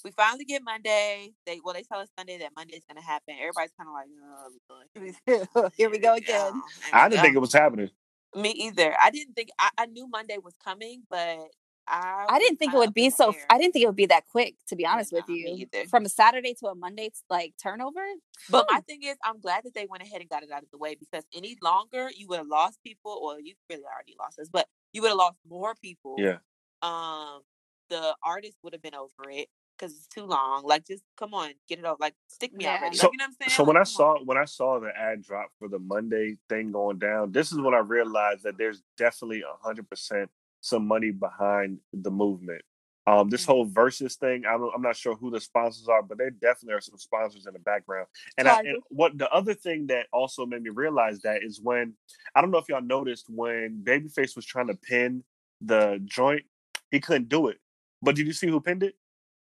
we 0.06 0.12
finally 0.12 0.46
get 0.46 0.62
Monday. 0.64 1.32
They 1.48 1.60
well, 1.64 1.74
they 1.74 1.82
tell 1.82 2.00
us 2.00 2.10
Sunday 2.18 2.38
that 2.38 2.52
Monday's 2.56 2.84
gonna 2.88 3.02
happen. 3.02 3.36
Everybody's 3.40 3.72
kind 3.76 3.90
of 3.90 5.26
like, 5.26 5.50
oh, 5.66 5.72
Here 5.76 5.90
we 5.90 5.98
go 5.98 6.14
again. 6.18 6.54
Yeah, 6.54 6.62
I 6.94 7.10
didn't 7.10 7.18
yeah. 7.18 7.22
think 7.24 7.36
it 7.36 7.40
was 7.40 7.54
happening. 7.54 7.90
Me 8.36 8.52
either. 8.52 8.96
I 9.04 9.10
didn't 9.10 9.34
think. 9.34 9.50
I, 9.60 9.70
I 9.76 9.86
knew 9.88 10.08
Monday 10.08 10.38
was 10.44 10.54
coming, 10.64 11.02
but 11.10 11.40
I. 11.88 12.26
I 12.30 12.40
didn't 12.40 12.58
think 12.58 12.74
it 12.74 12.78
would 12.78 12.94
be 12.94 13.10
so. 13.10 13.32
air. 13.32 13.46
I 13.50 13.58
didn't 13.58 13.74
think 13.74 13.84
it 13.84 13.88
would 13.88 13.96
be 13.96 14.08
that 14.08 14.26
quick. 14.28 14.56
To 14.68 14.76
be 14.76 14.86
honest 14.86 15.12
with 15.14 15.26
you, 15.28 15.68
either. 15.74 15.88
from 15.90 16.06
a 16.06 16.10
Saturday 16.10 16.54
to 16.60 16.68
a 16.68 16.76
Monday, 16.76 17.12
like 17.30 17.54
turnover. 17.62 18.02
But 18.50 18.68
my 18.70 18.82
thing 18.82 19.04
is, 19.04 19.16
I'm 19.24 19.40
glad 19.40 19.64
that 19.64 19.74
they 19.74 19.88
went 19.90 20.04
ahead 20.04 20.22
and 20.22 20.30
got 20.30 20.44
it 20.44 20.52
out 20.52 20.64
of 20.64 20.70
the 20.72 20.78
way 20.78 20.96
because 21.00 21.24
any 21.36 21.58
longer 21.64 22.10
you 22.16 22.28
would 22.28 22.38
have 22.40 22.48
lost 22.48 22.80
people, 22.84 23.20
or 23.22 23.40
you 23.40 23.54
really 23.70 23.84
already 23.84 24.16
lost 24.20 24.40
us, 24.40 24.50
but 24.52 24.68
you 24.94 25.02
would 25.02 25.10
have 25.10 25.18
lost 25.18 25.38
more 25.48 25.76
people. 25.82 26.16
Yeah. 26.18 26.38
Um, 26.82 27.42
the 27.90 28.16
artist 28.24 28.58
would 28.64 28.74
have 28.74 28.82
been 28.82 28.96
over 28.96 29.30
it 29.30 29.48
because 29.78 29.96
it's 29.96 30.08
too 30.08 30.26
long. 30.26 30.64
Like, 30.66 30.86
just 30.86 31.04
come 31.18 31.34
on, 31.34 31.52
get 31.70 31.80
it 31.80 31.86
over. 31.86 31.98
Like, 32.00 32.16
stick 32.28 32.54
me 32.54 32.66
Yeah. 32.66 32.78
already. 32.80 32.98
So- 32.98 33.08
like, 33.08 33.14
you 33.14 33.18
know 33.18 33.24
what 33.24 33.28
I'm 33.30 33.48
saying? 33.50 33.56
So 33.56 33.64
when 33.64 33.78
I 33.78 33.82
Like, 33.82 33.88
come 33.96 34.06
on. 34.06 34.18
saw 34.18 34.24
when 34.26 34.38
I 34.38 34.46
saw 34.46 34.80
the 34.80 34.92
ad 34.98 35.22
drop 35.24 35.52
for 35.60 35.68
the 35.68 35.80
Monday 35.80 36.38
thing 36.50 36.72
going 36.72 36.98
down, 37.00 37.32
this 37.32 37.52
is 37.52 37.60
when 37.60 37.74
I 37.74 37.80
realized 37.80 38.44
that 38.44 38.58
there's 38.58 38.82
definitely 38.98 39.42
a 39.44 39.54
hundred 39.64 39.90
percent 39.90 40.30
some 40.62 40.88
money 40.88 41.12
behind 41.12 41.80
the 41.94 42.12
movement. 42.12 42.62
Um, 43.06 43.30
this 43.30 43.44
Mhm. 43.44 43.48
whole 43.48 43.66
versus 43.66 44.18
thing, 44.18 44.46
I 44.46 44.58
don't, 44.58 44.74
I'm 44.76 44.82
not 44.82 44.98
sure 44.98 45.16
who 45.16 45.32
the 45.32 45.40
sponsors 45.40 45.88
are, 45.88 46.04
but 46.04 46.18
there 46.18 46.30
definitely 46.30 46.74
are 46.74 46.82
some 46.82 46.98
sponsors 46.98 47.46
in 47.48 47.54
the 47.54 47.60
background. 47.60 48.08
And, 48.38 48.50
I, 48.50 48.60
and 48.62 48.78
what 48.90 49.18
the 49.18 49.32
other 49.32 49.54
thing 49.54 49.88
that 49.88 50.08
also 50.12 50.46
made 50.46 50.62
me 50.64 50.72
realize 50.72 51.22
that 51.22 51.42
is 51.42 51.62
when 51.62 51.96
I 52.36 52.42
don't 52.42 52.52
know 52.52 52.58
if 52.58 52.68
y'all 52.68 52.82
noticed 52.82 53.30
when 53.30 53.82
Babyface 53.82 54.36
was 54.36 54.46
trying 54.46 54.68
to 54.68 54.76
pin 54.76 55.24
the 55.62 56.02
joint, 56.04 56.44
he 56.92 57.00
couldn't 57.00 57.30
do 57.30 57.48
it. 57.48 57.60
But 58.02 58.16
did 58.16 58.28
you 58.28 58.34
see 58.34 58.48
who 58.48 58.60
pinned 58.60 58.84
it? 58.84 58.96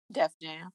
Def 0.09 0.31
Jam. 0.41 0.71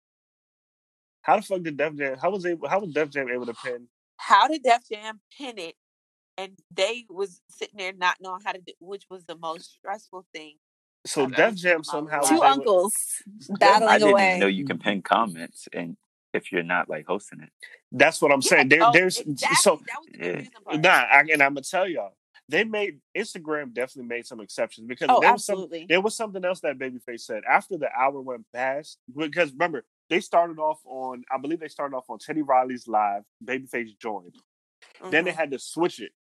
How 1.23 1.37
the 1.37 1.43
fuck 1.43 1.63
did 1.63 1.79
Def 1.79 1.95
Jam? 1.95 2.19
How 2.19 2.31
was 2.31 2.45
able? 2.45 2.69
How 2.69 2.81
was 2.81 2.93
Def 2.93 3.11
Jam 3.11 3.29
able 3.31 3.47
to 3.47 3.55
pin? 3.55 3.89
How 4.19 4.49
did 4.49 4.63
Def 4.63 4.87
Jam 4.87 5.21
pin 5.37 5.59
it? 5.59 5.77
And 6.39 6.53
they 6.75 7.07
was 7.09 7.41
sitting 7.51 7.79
there 7.79 7.93
not 7.93 8.17
knowing 8.21 8.41
how 8.45 8.53
to 8.53 8.61
do, 8.61 8.73
which 8.81 9.05
was 9.11 9.25
the 9.25 9.37
most 9.37 9.73
stressful 9.73 10.27
thing. 10.35 10.57
So 11.07 11.23
I've 11.23 11.35
Def 11.37 11.55
Jam 11.55 11.85
somehow. 11.85 12.23
Two 12.23 12.43
uncles 12.43 12.95
Def- 13.49 13.59
battling 13.61 13.89
I 13.89 13.99
didn't 13.99 14.11
away. 14.11 14.27
even 14.29 14.41
know 14.41 14.47
you 14.47 14.65
can 14.65 14.79
pin 14.79 15.03
comments 15.03 15.69
and 15.73 15.97
if 16.35 16.53
you're 16.53 16.63
not 16.63 16.89
like 16.91 17.07
hosting 17.07 17.41
it. 17.41 17.51
That's 17.93 18.21
what 18.21 18.33
I'm 18.33 18.43
saying. 18.43 18.69
There, 18.69 18.83
oh, 18.83 18.91
there's 18.93 19.19
exactly. 19.21 19.57
so 19.57 19.81
that 19.87 19.99
was 20.01 20.09
the 20.17 20.43
Yeah. 20.43 20.43
part. 20.65 20.81
nah, 20.83 20.91
I, 20.91 21.21
and 21.33 21.43
I'm 21.43 21.55
gonna 21.55 21.63
tell 21.63 21.89
y'all, 21.89 22.15
they 22.49 22.65
made 22.65 23.01
Instagram 23.17 23.73
definitely 23.73 24.09
made 24.09 24.27
some 24.27 24.41
exceptions 24.41 24.87
because 24.87 25.09
Oh, 25.11 25.21
there 25.21 25.33
was 25.33 25.45
some 25.45 25.69
there 25.89 26.01
was 26.01 26.17
something 26.17 26.45
else 26.45 26.61
that 26.61 26.79
Babyface 26.79 27.21
said 27.21 27.43
after 27.49 27.79
the 27.79 27.89
hour 27.97 28.21
went 28.21 28.45
past. 28.53 28.99
Because 29.17 29.53
remember, 29.53 29.85
they 30.11 30.21
started 30.21 30.59
off 30.59 30.81
on 30.85 31.25
I 31.33 31.39
believe 31.39 31.61
they 31.61 31.69
started 31.69 31.97
off 31.97 32.11
on 32.11 32.19
Teddy 32.19 32.43
Riley's 32.43 32.87
live. 32.89 33.23
Babyface 33.45 33.97
joined. 33.99 34.35
Then 35.11 35.25
they 35.25 35.33
Mhm, 35.33 35.37
had 35.37 35.51
to 35.53 35.59
switch 35.59 36.01
it 36.01 36.13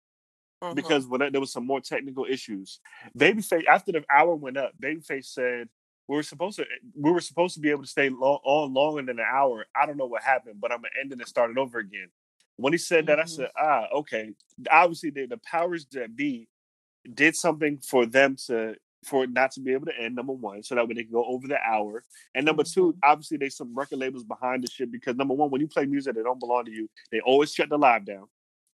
mhm. 0.72 0.76
because 0.76 1.08
when 1.08 1.32
there 1.32 1.42
was 1.42 1.52
some 1.52 1.66
more 1.66 1.82
technical 1.82 2.26
issues. 2.26 2.80
Babyface 3.18 3.66
after 3.66 3.92
the 3.92 4.04
hour 4.10 4.36
went 4.36 4.58
up, 4.58 4.72
Babyface 4.82 5.26
said 5.26 5.70
we 6.08 6.16
were 6.16 6.24
supposed 6.24 6.58
to 6.58 6.66
we 6.96 7.12
were 7.12 7.22
supposed 7.22 7.56
to 7.56 7.60
be 7.62 7.70
able 7.72 7.84
to 7.84 7.90
stay 7.90 8.10
long, 8.10 8.40
on 8.44 8.74
longer 8.74 9.02
than 9.02 9.20
an 9.20 9.26
hour. 9.32 9.66
I 9.76 9.86
don't 9.86 9.98
know 9.98 10.06
what 10.06 10.24
happened, 10.24 10.62
but 10.62 10.72
I'm 10.72 10.80
gonna 10.80 10.90
end 11.02 11.12
it 11.12 11.20
and 11.20 11.28
start 11.28 11.52
it 11.52 11.58
over 11.58 11.80
again. 11.80 12.10
When 12.58 12.74
he 12.74 12.78
said 12.78 13.08
that, 13.08 13.20
I 13.20 13.24
Mhm. 13.24 13.30
said, 13.30 13.52
ah, 13.58 13.88
okay. 13.94 14.34
Obviously, 14.72 15.10
the, 15.10 15.26
the 15.26 15.38
powers 15.40 15.86
that 15.92 16.16
be 16.16 16.48
did 17.14 17.36
something 17.36 17.78
for 17.80 18.06
them 18.06 18.36
to 18.48 18.76
for 19.04 19.28
not 19.28 19.52
to 19.52 19.60
be 19.60 19.72
able 19.72 19.86
to 19.86 20.00
end. 20.00 20.16
Number 20.16 20.34
one, 20.34 20.64
so 20.64 20.74
that 20.74 20.88
way 20.88 20.96
they 20.96 21.04
can 21.04 21.12
go 21.12 21.26
over 21.26 21.48
the 21.48 21.60
hour. 21.62 22.04
And 22.34 22.44
number 22.46 22.64
two, 22.64 22.94
Mhm. 22.94 23.00
obviously, 23.04 23.38
there's 23.38 23.56
some 23.56 23.76
record 23.76 24.00
labels 24.00 24.24
behind 24.24 24.64
the 24.64 24.68
shit 24.68 24.92
because 24.92 25.16
number 25.16 25.36
one, 25.36 25.52
when 25.52 25.62
you 25.62 25.68
play 25.68 25.86
music 25.86 26.16
that 26.16 26.24
don't 26.24 26.40
belong 26.40 26.66
to 26.66 26.72
you, 26.72 26.90
they 27.12 27.20
always 27.22 27.54
shut 27.54 27.70
the 27.70 27.78
live 27.78 28.06
down. 28.06 28.28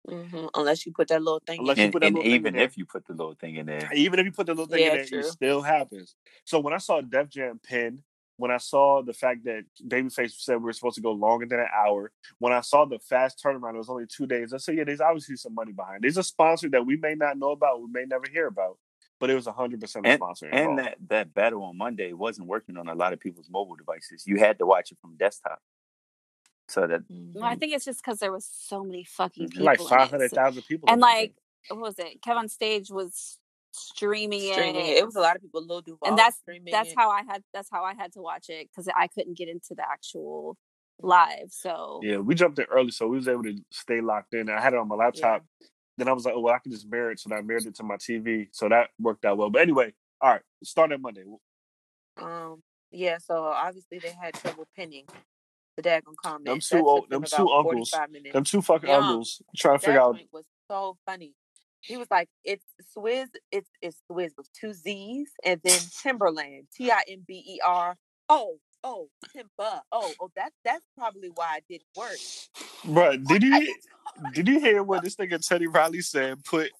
Mhm, 0.09 0.49
Unless 0.55 0.85
you 0.85 0.93
put 0.93 1.09
that 1.09 1.21
little 1.21 1.41
thing. 1.45 1.59
Unless 1.59 1.77
in. 1.77 1.81
you 1.81 1.85
And, 1.85 1.93
put 1.93 1.99
that 2.01 2.05
and 2.07 2.15
little 2.15 2.23
thing 2.23 2.31
in 2.31 2.39
even 2.41 2.53
there. 2.53 2.63
if 2.63 2.77
you 2.77 2.85
put 2.85 3.05
the 3.05 3.13
little 3.13 3.33
thing 3.35 3.55
in 3.55 3.65
there, 3.65 3.89
Even 3.93 4.19
if 4.19 4.25
you 4.25 4.31
put 4.31 4.45
the 4.47 4.53
little 4.53 4.65
thing 4.67 4.81
Yeah, 4.81 4.91
in 4.91 4.95
there, 4.97 5.05
true. 5.05 5.19
it 5.19 5.25
still 5.25 5.61
happens. 5.61 6.15
So 6.45 6.59
when 6.59 6.73
I 6.73 6.77
saw 6.77 7.01
Def 7.01 7.29
Jam 7.29 7.59
pin, 7.61 8.03
when 8.37 8.51
I 8.51 8.57
saw 8.57 9.01
the 9.01 9.13
fact 9.13 9.43
that 9.45 9.65
Babyface 9.85 10.33
said 10.39 10.57
we 10.57 10.65
were 10.65 10.73
supposed 10.73 10.95
to 10.95 11.01
go 11.01 11.11
longer 11.11 11.45
than 11.45 11.59
an 11.59 11.67
hour, 11.75 12.11
when 12.37 12.53
I 12.53 12.61
saw 12.61 12.85
the 12.85 12.99
fast 12.99 13.41
turnaround, 13.43 13.73
it 13.73 13.79
was 13.79 13.89
only 13.89 14.05
two 14.07 14.27
days. 14.27 14.53
I 14.53 14.57
said, 14.57 14.77
yeah, 14.77 14.83
there's 14.83 15.01
obviously 15.01 15.35
some 15.37 15.55
money 15.55 15.71
behind. 15.73 16.03
There's 16.03 16.17
a 16.17 16.23
sponsor 16.23 16.69
that 16.69 16.85
we 16.85 16.97
may 16.97 17.15
not 17.15 17.37
know 17.37 17.51
about, 17.51 17.81
we 17.81 17.87
may 17.91 18.05
never 18.05 18.25
hear 18.31 18.45
about, 18.47 18.77
but 19.19 19.29
it 19.31 19.35
was 19.35 19.47
hundred 19.47 19.81
percent 19.81 20.05
a 20.07 20.13
sponsor. 20.13 20.45
and 20.49 20.69
involved. 20.71 20.79
that, 20.85 20.97
that 21.09 21.33
battle 21.33 21.63
on 21.63 21.77
Monday 21.77 22.13
wasn't 22.13 22.47
working 22.47 22.77
on 22.77 22.87
a 22.87 22.95
lot 22.95 23.11
of 23.11 23.19
people's 23.19 23.49
mobile 23.49 23.75
devices. 23.75 24.25
You 24.27 24.37
had 24.37 24.59
to 24.59 24.65
watch 24.67 24.91
it 24.91 24.99
from 25.01 25.15
desktop. 25.17 25.59
So 26.69 26.85
that 26.85 27.01
Well, 27.09 27.45
I 27.45 27.55
think 27.55 27.73
it's 27.73 27.85
just 27.85 28.03
because 28.03 28.19
there 28.19 28.31
was 28.31 28.45
so 28.45 28.83
many 28.83 29.03
fucking 29.03 29.49
people. 29.49 29.65
like 29.65 29.79
in 29.79 29.85
it. 29.85 29.89
five 29.89 30.09
hundred 30.09 30.31
thousand 30.31 30.63
people, 30.63 30.89
and 30.89 30.99
like 30.99 31.33
what 31.69 31.79
was 31.79 31.99
it? 31.99 32.21
Kevin 32.21 32.49
Stage 32.49 32.89
was 32.89 33.39
streaming, 33.71 34.51
streaming 34.51 34.75
it. 34.75 34.89
it. 34.89 34.97
It 34.97 35.05
was 35.05 35.15
a 35.15 35.21
lot 35.21 35.35
of 35.35 35.41
people. 35.41 35.65
Lil 35.65 35.81
Duval 35.81 36.07
and 36.07 36.17
that's 36.17 36.37
streaming 36.37 36.71
that's 36.71 36.91
it. 36.91 36.95
how 36.97 37.09
I 37.09 37.23
had 37.23 37.43
that's 37.53 37.69
how 37.71 37.83
I 37.83 37.93
had 37.93 38.11
to 38.13 38.21
watch 38.21 38.49
it 38.49 38.69
because 38.69 38.91
I 38.95 39.07
couldn't 39.07 39.37
get 39.37 39.47
into 39.47 39.75
the 39.75 39.83
actual 39.89 40.57
live. 41.01 41.49
So 41.49 42.01
yeah, 42.03 42.17
we 42.17 42.35
jumped 42.35 42.59
in 42.59 42.65
early, 42.65 42.91
so 42.91 43.07
we 43.07 43.17
was 43.17 43.27
able 43.27 43.43
to 43.43 43.57
stay 43.71 44.01
locked 44.01 44.33
in. 44.33 44.49
I 44.49 44.61
had 44.61 44.73
it 44.73 44.79
on 44.79 44.87
my 44.87 44.95
laptop. 44.95 45.45
Then 45.97 46.07
I 46.07 46.13
was 46.13 46.25
like, 46.25 46.35
oh, 46.35 46.41
well, 46.41 46.53
I 46.53 46.59
can 46.59 46.71
just 46.71 46.87
mirror 46.87 47.11
it, 47.11 47.19
so 47.19 47.33
I 47.33 47.41
mirrored 47.41 47.65
it 47.65 47.75
to 47.77 47.83
my 47.83 47.95
TV, 47.95 48.49
so 48.51 48.69
that 48.69 48.89
worked 48.99 49.25
out 49.25 49.37
well. 49.37 49.49
But 49.49 49.63
anyway, 49.63 49.93
all 50.21 50.31
right, 50.31 50.41
starting 50.63 51.01
Monday. 51.01 51.23
Um. 52.21 52.61
Yeah. 52.91 53.17
So 53.19 53.43
obviously 53.43 53.99
they 53.99 54.11
had 54.11 54.33
trouble 54.33 54.67
pinning 54.75 55.05
the 55.77 55.83
daggone 55.83 56.15
comments. 56.21 56.69
Them 56.69 56.79
two 56.79 56.87
old- 56.89 57.09
them 57.09 57.23
two 57.23 57.49
uncles, 57.49 57.89
45 57.91 58.09
minutes. 58.11 58.33
Them 58.33 58.43
two 58.43 58.61
fucking 58.61 58.89
Yeah. 58.89 58.97
uncles 58.97 59.41
trying 59.55 59.79
to 59.79 59.85
figure 59.85 60.01
out. 60.01 60.19
was 60.33 60.45
so 60.69 60.97
funny. 61.05 61.33
He 61.81 61.95
was 61.95 62.07
like, 62.11 62.27
"It's 62.43 62.65
Swizz. 62.95 63.29
It's 63.51 63.69
it's 63.81 64.01
Swizz 64.11 64.31
with 64.35 64.51
two 64.51 64.73
Z's, 64.73 65.31
and 65.45 65.61
then 65.63 65.79
Timberland, 66.01 66.67
T 66.75 66.91
I 66.91 67.03
M 67.07 67.23
B 67.25 67.43
E 67.47 67.59
R. 67.65 67.95
Oh, 68.27 68.59
oh, 68.83 69.09
Timba. 69.33 69.81
Oh, 69.91 70.11
oh, 70.19 70.31
that's 70.35 70.55
that's 70.65 70.83
probably 70.97 71.29
why 71.29 71.57
it 71.57 71.63
didn't 71.69 71.87
work. 71.95 72.17
Bruh, 72.83 73.11
did 73.27 73.29
What 73.29 73.43
are 73.43 73.45
you 73.45 73.59
you 73.61 73.75
did 74.33 74.47
you 74.47 74.59
hear 74.59 74.83
what 74.83 75.03
this 75.03 75.15
nigga 75.15 75.45
Teddy 75.47 75.67
Riley 75.67 76.01
said? 76.01 76.43
Put 76.43 76.71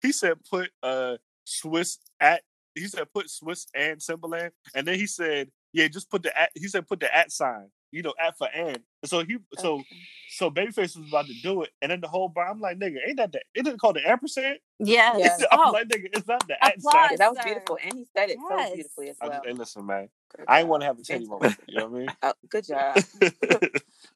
he 0.00 0.12
said 0.12 0.38
put 0.48 0.70
uh 0.82 1.16
Swizz 1.46 1.98
at 2.20 2.42
he 2.74 2.86
said 2.86 3.12
put 3.12 3.26
Swizz 3.26 3.66
and 3.74 4.00
Timberland, 4.00 4.52
and 4.74 4.86
then 4.86 4.94
he 4.98 5.06
said 5.08 5.50
yeah 5.72 5.88
just 5.88 6.08
put 6.08 6.22
the 6.22 6.40
at 6.40 6.50
he 6.54 6.68
said 6.68 6.86
put 6.86 7.00
the 7.00 7.14
at 7.14 7.32
sign 7.32 7.68
you 7.92 8.02
know 8.02 8.14
at 8.20 8.38
for 8.38 8.48
and 8.54 8.80
so 9.04 9.24
he 9.24 9.38
so 9.54 9.82
Okay. 9.82 9.96
so 10.28 10.50
Babyface 10.50 10.96
was 10.98 11.08
about 11.08 11.26
to 11.28 11.34
do 11.42 11.62
it, 11.62 11.70
and 11.82 11.90
then 11.92 12.00
the 12.02 12.08
whole 12.08 12.28
bar 12.28 12.50
I'm 12.50 12.60
like 12.60 12.78
nigga 12.78 12.98
ain't 13.06 13.18
that 13.18 13.32
the 13.32 13.40
it 13.54 13.64
didn't 13.64 13.80
call 13.80 13.94
the 13.94 14.08
ampersand 14.08 14.58
yes. 14.80 15.24
Yeah. 15.38 15.38
I'm 15.52 15.60
Oh, 15.60 15.72
like 15.72 15.88
nigga 15.88 16.08
it's 16.12 16.28
not 16.28 16.48
the 16.48 16.62
at 16.64 16.82
Applause. 16.82 16.82
sign. 16.82 17.10
Yeah, 17.12 17.18
that 17.18 17.30
was 17.30 17.40
beautiful, 17.40 17.78
and 17.84 17.94
he 17.98 18.06
said 18.16 18.30
it 18.30 18.40
Yes. 18.50 18.50
so 18.50 18.64
beautifully 18.72 19.10
as 19.10 19.18
I 19.20 19.28
well. 19.28 19.30
just, 19.30 19.44
hey 19.46 19.52
listen 19.54 19.86
man 19.86 20.08
Good 20.36 20.48
I 20.48 20.60
ain't 20.60 20.68
job. 20.68 20.70
want 20.70 20.82
to 20.82 20.86
have 20.86 20.98
a 20.98 21.04
Teddy 21.04 21.26
Fantastic. 21.26 21.26
moment 21.26 21.54
you 21.68 21.76
know 21.78 21.86
what 21.88 21.96
I 21.96 22.00
mean? 22.00 22.14
Oh, 22.22 22.34
good 22.50 22.66
job. 22.66 23.02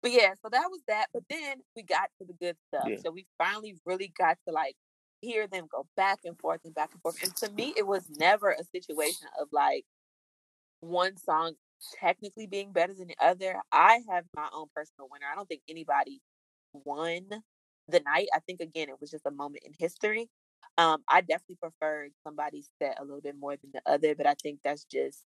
But 0.03 0.13
yeah, 0.13 0.35
so 0.43 0.49
that 0.51 0.69
was 0.71 0.81
that. 0.89 1.07
But 1.13 1.25
then 1.31 1.59
we 1.77 1.83
got 1.83 2.11
to 2.19 2.27
the 2.27 2.35
good 2.35 2.57
stuff. 2.69 2.93
Yeah. 2.93 2.97
So 2.97 3.11
we 3.11 3.27
finally 3.39 3.77
really 3.87 4.13
got 4.17 4.39
to 4.49 4.55
like 4.55 4.77
hear 5.21 5.47
them 5.49 5.67
go 5.71 5.87
back 5.97 6.21
and 6.25 6.39
forth 6.39 6.61
and 6.65 6.75
back 6.75 6.91
and 6.93 7.03
forth. 7.03 7.17
And 7.23 7.35
to 7.37 7.51
me, 7.51 7.75
it 7.77 7.87
was 7.87 8.05
never 8.11 8.51
a 8.53 8.65
situation 8.65 9.29
of 9.41 9.49
like 9.53 9.85
one 10.81 11.17
song 11.19 11.55
technically 11.99 12.47
being 12.47 12.73
better 12.73 12.95
than 12.95 13.09
the 13.09 13.17
other. 13.21 13.57
I 13.73 14.01
have 14.11 14.25
my 14.35 14.49
own 14.55 14.67
personal 14.75 15.09
winner. 15.11 15.27
I 15.31 15.37
don't 15.37 15.49
think 15.49 15.63
anybody 15.69 16.21
won 16.73 17.23
the 17.89 18.01
night. 18.01 18.29
I 18.35 18.41
think 18.41 18.61
again 18.61 18.89
it 18.89 19.01
was 19.01 19.11
just 19.11 19.27
a 19.27 19.31
moment 19.31 19.65
in 19.65 19.73
history. 19.79 20.29
Um, 20.79 21.03
I 21.09 21.21
definitely 21.21 21.59
preferred 21.61 22.13
somebody's 22.25 22.71
set 22.81 22.99
a 23.01 23.05
little 23.05 23.21
bit 23.21 23.35
more 23.39 23.57
than 23.57 23.71
the 23.73 23.83
other, 23.91 24.15
but 24.15 24.27
I 24.27 24.35
think 24.43 24.61
that's 24.63 24.85
just 24.85 25.25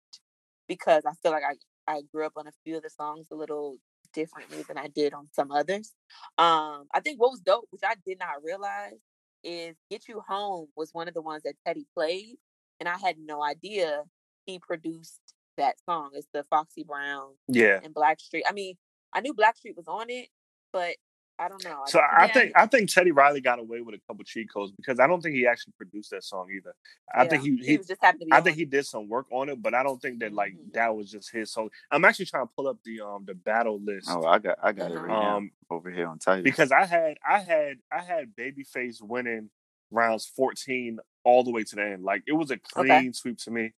because 0.67 1.03
I 1.05 1.11
feel 1.21 1.31
like 1.31 1.43
I 1.43 1.55
I 1.85 2.01
grew 2.13 2.25
up 2.25 2.33
on 2.37 2.47
a 2.47 2.51
few 2.63 2.77
of 2.77 2.83
the 2.83 2.89
songs 2.89 3.27
a 3.31 3.35
little 3.35 3.77
differently 4.13 4.63
than 4.67 4.77
I 4.77 4.87
did 4.87 5.13
on 5.13 5.27
some 5.33 5.51
others. 5.51 5.91
Um, 6.37 6.85
I 6.93 7.01
think 7.03 7.19
what 7.19 7.31
was 7.31 7.41
dope, 7.41 7.65
which 7.71 7.81
I 7.83 7.95
did 8.05 8.19
not 8.19 8.43
realize, 8.43 8.99
is 9.43 9.75
"Get 9.91 10.07
You 10.07 10.21
Home" 10.27 10.67
was 10.75 10.91
one 10.93 11.07
of 11.07 11.13
the 11.13 11.21
ones 11.21 11.43
that 11.43 11.55
Teddy 11.65 11.85
played, 11.93 12.37
and 12.79 12.87
I 12.87 12.97
had 12.97 13.17
no 13.19 13.43
idea 13.43 14.03
he 14.45 14.59
produced 14.59 15.21
that 15.57 15.75
song. 15.85 16.11
It's 16.13 16.27
the 16.33 16.43
Foxy 16.43 16.83
Brown 16.83 17.31
yeah 17.47 17.79
and 17.83 17.93
Blackstreet. 17.93 18.43
I 18.47 18.53
mean, 18.53 18.75
I 19.13 19.21
knew 19.21 19.33
Blackstreet 19.33 19.75
was 19.75 19.87
on 19.87 20.09
it, 20.09 20.29
but 20.71 20.95
I 21.39 21.49
don't 21.49 21.63
know. 21.63 21.81
I 21.85 21.89
So 21.89 21.99
don't 21.99 22.09
I 22.19 22.27
Yeah. 22.27 22.33
think 22.33 22.51
I 22.55 22.65
think 22.67 22.89
Teddy 22.91 23.11
Riley 23.11 23.41
got 23.41 23.59
away 23.59 23.81
with 23.81 23.95
a 23.95 23.99
couple 24.07 24.23
cheat 24.23 24.51
codes 24.53 24.71
because 24.71 24.99
I 24.99 25.07
don't 25.07 25.21
think 25.21 25.35
he 25.35 25.47
actually 25.47 25.73
produced 25.77 26.11
that 26.11 26.23
song 26.23 26.47
either. 26.55 26.75
I 27.13 27.25
think 27.27 27.41
he, 27.43 27.57
he, 27.57 27.65
he 27.71 27.77
was 27.77 27.87
just 27.87 28.01
happened 28.01 28.21
to 28.21 28.25
be. 28.27 28.31
I 28.31 28.37
on 28.37 28.43
think 28.43 28.55
he 28.57 28.65
did 28.65 28.85
some 28.85 29.09
work 29.09 29.25
on 29.31 29.49
it, 29.49 29.61
but 29.61 29.73
I 29.73 29.83
don't 29.83 30.01
think 30.01 30.19
that 30.19 30.33
like 30.33 30.53
Mhm. 30.53 30.73
that 30.73 30.95
was 30.95 31.11
just 31.11 31.31
his 31.31 31.51
song. 31.51 31.69
I'm 31.91 32.05
actually 32.05 32.25
trying 32.25 32.45
to 32.47 32.51
pull 32.55 32.67
up 32.67 32.77
the 32.83 33.01
um 33.01 33.25
the 33.25 33.33
battle 33.35 33.79
list. 33.83 34.09
Oh, 34.11 34.25
I 34.25 34.39
got 34.39 34.57
I 34.61 34.71
got 34.73 34.91
it 34.91 34.95
right 34.95 35.07
now 35.09 35.37
Um, 35.37 35.51
over 35.69 35.89
here 35.91 36.07
on 36.07 36.19
Tidal. 36.19 36.43
because 36.43 36.71
I 36.71 36.85
had 36.85 37.17
I 37.27 37.39
had 37.39 37.77
I 37.91 38.01
had 38.01 38.35
Babyface 38.35 39.01
winning 39.01 39.49
rounds 39.91 40.25
14 40.25 40.99
all 41.23 41.43
the 41.43 41.51
way 41.51 41.63
to 41.63 41.75
the 41.75 41.83
end. 41.83 42.03
Like 42.03 42.23
it 42.27 42.33
was 42.33 42.51
a 42.51 42.57
clean 42.57 43.13
sweep 43.13 43.37
to 43.39 43.51
me. 43.51 43.73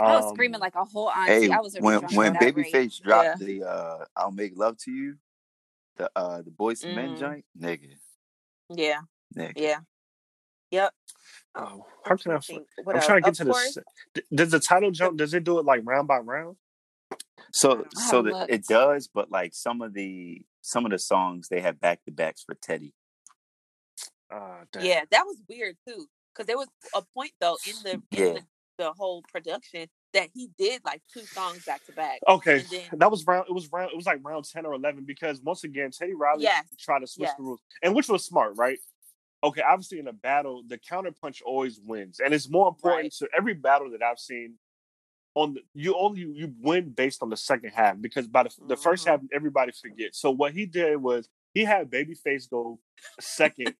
I 0.00 0.16
was 0.16 0.26
Um, 0.26 0.34
screaming 0.34 0.60
like 0.60 0.74
a 0.74 0.84
whole 0.84 1.10
auntie. 1.10 1.46
hey, 1.46 1.50
I 1.50 1.60
was 1.60 1.76
when 1.78 2.00
drunk 2.00 2.16
when 2.16 2.36
at 2.36 2.42
rate. 2.42 2.54
Babyface 2.56 3.00
dropped 3.00 3.38
the 3.40 3.64
uh 3.64 4.04
"I'll 4.16 4.30
Make 4.32 4.52
Love 4.56 4.76
to 4.84 4.90
You," 4.90 5.16
the 5.96 6.10
uh 6.16 6.42
the 6.42 6.50
Boyz 6.50 6.84
II 6.84 6.94
Men 6.94 7.16
joint, 7.16 7.44
nigga, 7.58 7.96
Yeah, 8.70 9.00
nigga. 9.36 9.52
yeah, 9.56 9.80
yep. 10.70 10.92
Oh, 11.54 11.86
how 12.04 12.16
can 12.16 12.32
I? 12.32 12.34
I'm 12.36 12.40
trying 12.40 12.40
to 12.40 12.46
think. 12.46 12.66
I'm 12.86 12.96
else? 12.96 13.06
trying 13.06 13.22
to 13.22 13.22
get 13.22 13.30
Of 13.32 13.36
to 13.38 13.44
the. 13.44 13.50
course, 13.50 13.76
s- 13.76 13.84
d- 14.14 14.22
Does 14.34 14.50
the 14.50 14.60
title 14.60 14.90
jump? 14.90 15.18
Does 15.18 15.34
it 15.34 15.44
do 15.44 15.58
it 15.58 15.64
like 15.64 15.82
round 15.84 16.08
by 16.08 16.18
round? 16.18 16.56
So 17.52 17.84
so 17.94 18.22
haven't 18.22 18.48
the, 18.48 18.54
it 18.54 18.64
does, 18.66 19.08
but 19.12 19.30
like 19.30 19.52
some 19.54 19.82
of 19.82 19.92
the 19.92 20.42
some 20.62 20.84
of 20.84 20.92
the 20.92 20.98
songs 20.98 21.48
they 21.48 21.60
have 21.60 21.80
back 21.80 22.04
to 22.04 22.10
backs 22.12 22.42
for 22.44 22.54
Teddy. 22.54 22.94
Ah, 24.32 24.60
damn. 24.72 24.84
Yeah, 24.84 25.02
that 25.10 25.24
was 25.26 25.42
weird 25.48 25.76
too. 25.86 26.06
Because 26.32 26.46
there 26.46 26.56
was 26.56 26.68
a 26.94 27.02
point 27.14 27.32
though 27.40 27.56
in 27.66 27.74
the 27.82 27.92
in 27.92 28.02
Yeah. 28.12 28.32
the, 28.34 28.42
the 28.80 28.92
whole 28.96 29.22
production 29.30 29.86
that 30.14 30.28
he 30.34 30.50
did 30.58 30.80
like 30.84 31.02
two 31.12 31.20
songs 31.20 31.64
back 31.64 31.84
to 31.86 31.92
back. 31.92 32.18
Okay, 32.26 32.64
then- 32.70 32.98
that 32.98 33.10
was 33.10 33.24
round. 33.26 33.46
It 33.48 33.52
was 33.52 33.70
round. 33.70 33.90
It 33.92 33.96
was 33.96 34.06
like 34.06 34.20
round 34.24 34.44
ten 34.46 34.64
or 34.66 34.72
eleven 34.74 35.04
because 35.04 35.40
once 35.42 35.62
again, 35.64 35.90
Teddy 35.90 36.14
Riley 36.14 36.44
Yes, 36.44 36.64
tried 36.78 37.00
to 37.00 37.06
switch 37.06 37.28
yes. 37.28 37.36
the 37.36 37.42
rules, 37.44 37.60
and 37.82 37.94
which 37.94 38.08
was 38.08 38.24
smart, 38.24 38.54
right? 38.56 38.78
Okay, 39.42 39.62
obviously 39.62 39.98
in 39.98 40.08
a 40.08 40.12
battle, 40.12 40.62
the 40.66 40.78
counter 40.78 41.12
punch 41.12 41.42
always 41.42 41.78
wins, 41.84 42.20
and 42.20 42.32
it's 42.34 42.50
more 42.50 42.68
important 42.68 43.04
Right. 43.04 43.12
to 43.12 43.28
every 43.36 43.54
battle 43.54 43.90
that 43.92 44.02
I've 44.02 44.18
seen. 44.18 44.54
On 45.36 45.54
the, 45.54 45.60
you 45.74 45.94
only 45.96 46.22
you 46.22 46.52
win 46.60 46.90
based 46.90 47.22
on 47.22 47.30
the 47.30 47.36
second 47.36 47.70
half 47.70 48.00
because 48.00 48.26
by 48.26 48.42
the, 48.42 48.50
the 48.66 48.76
first 48.76 49.06
Mhm. 49.06 49.10
half 49.10 49.20
everybody 49.32 49.70
forgets. 49.70 50.18
So 50.18 50.32
what 50.32 50.52
he 50.54 50.66
did 50.66 50.96
was 50.96 51.28
he 51.54 51.64
had 51.64 51.88
Babyface 51.88 52.50
go 52.50 52.80
second. 53.20 53.76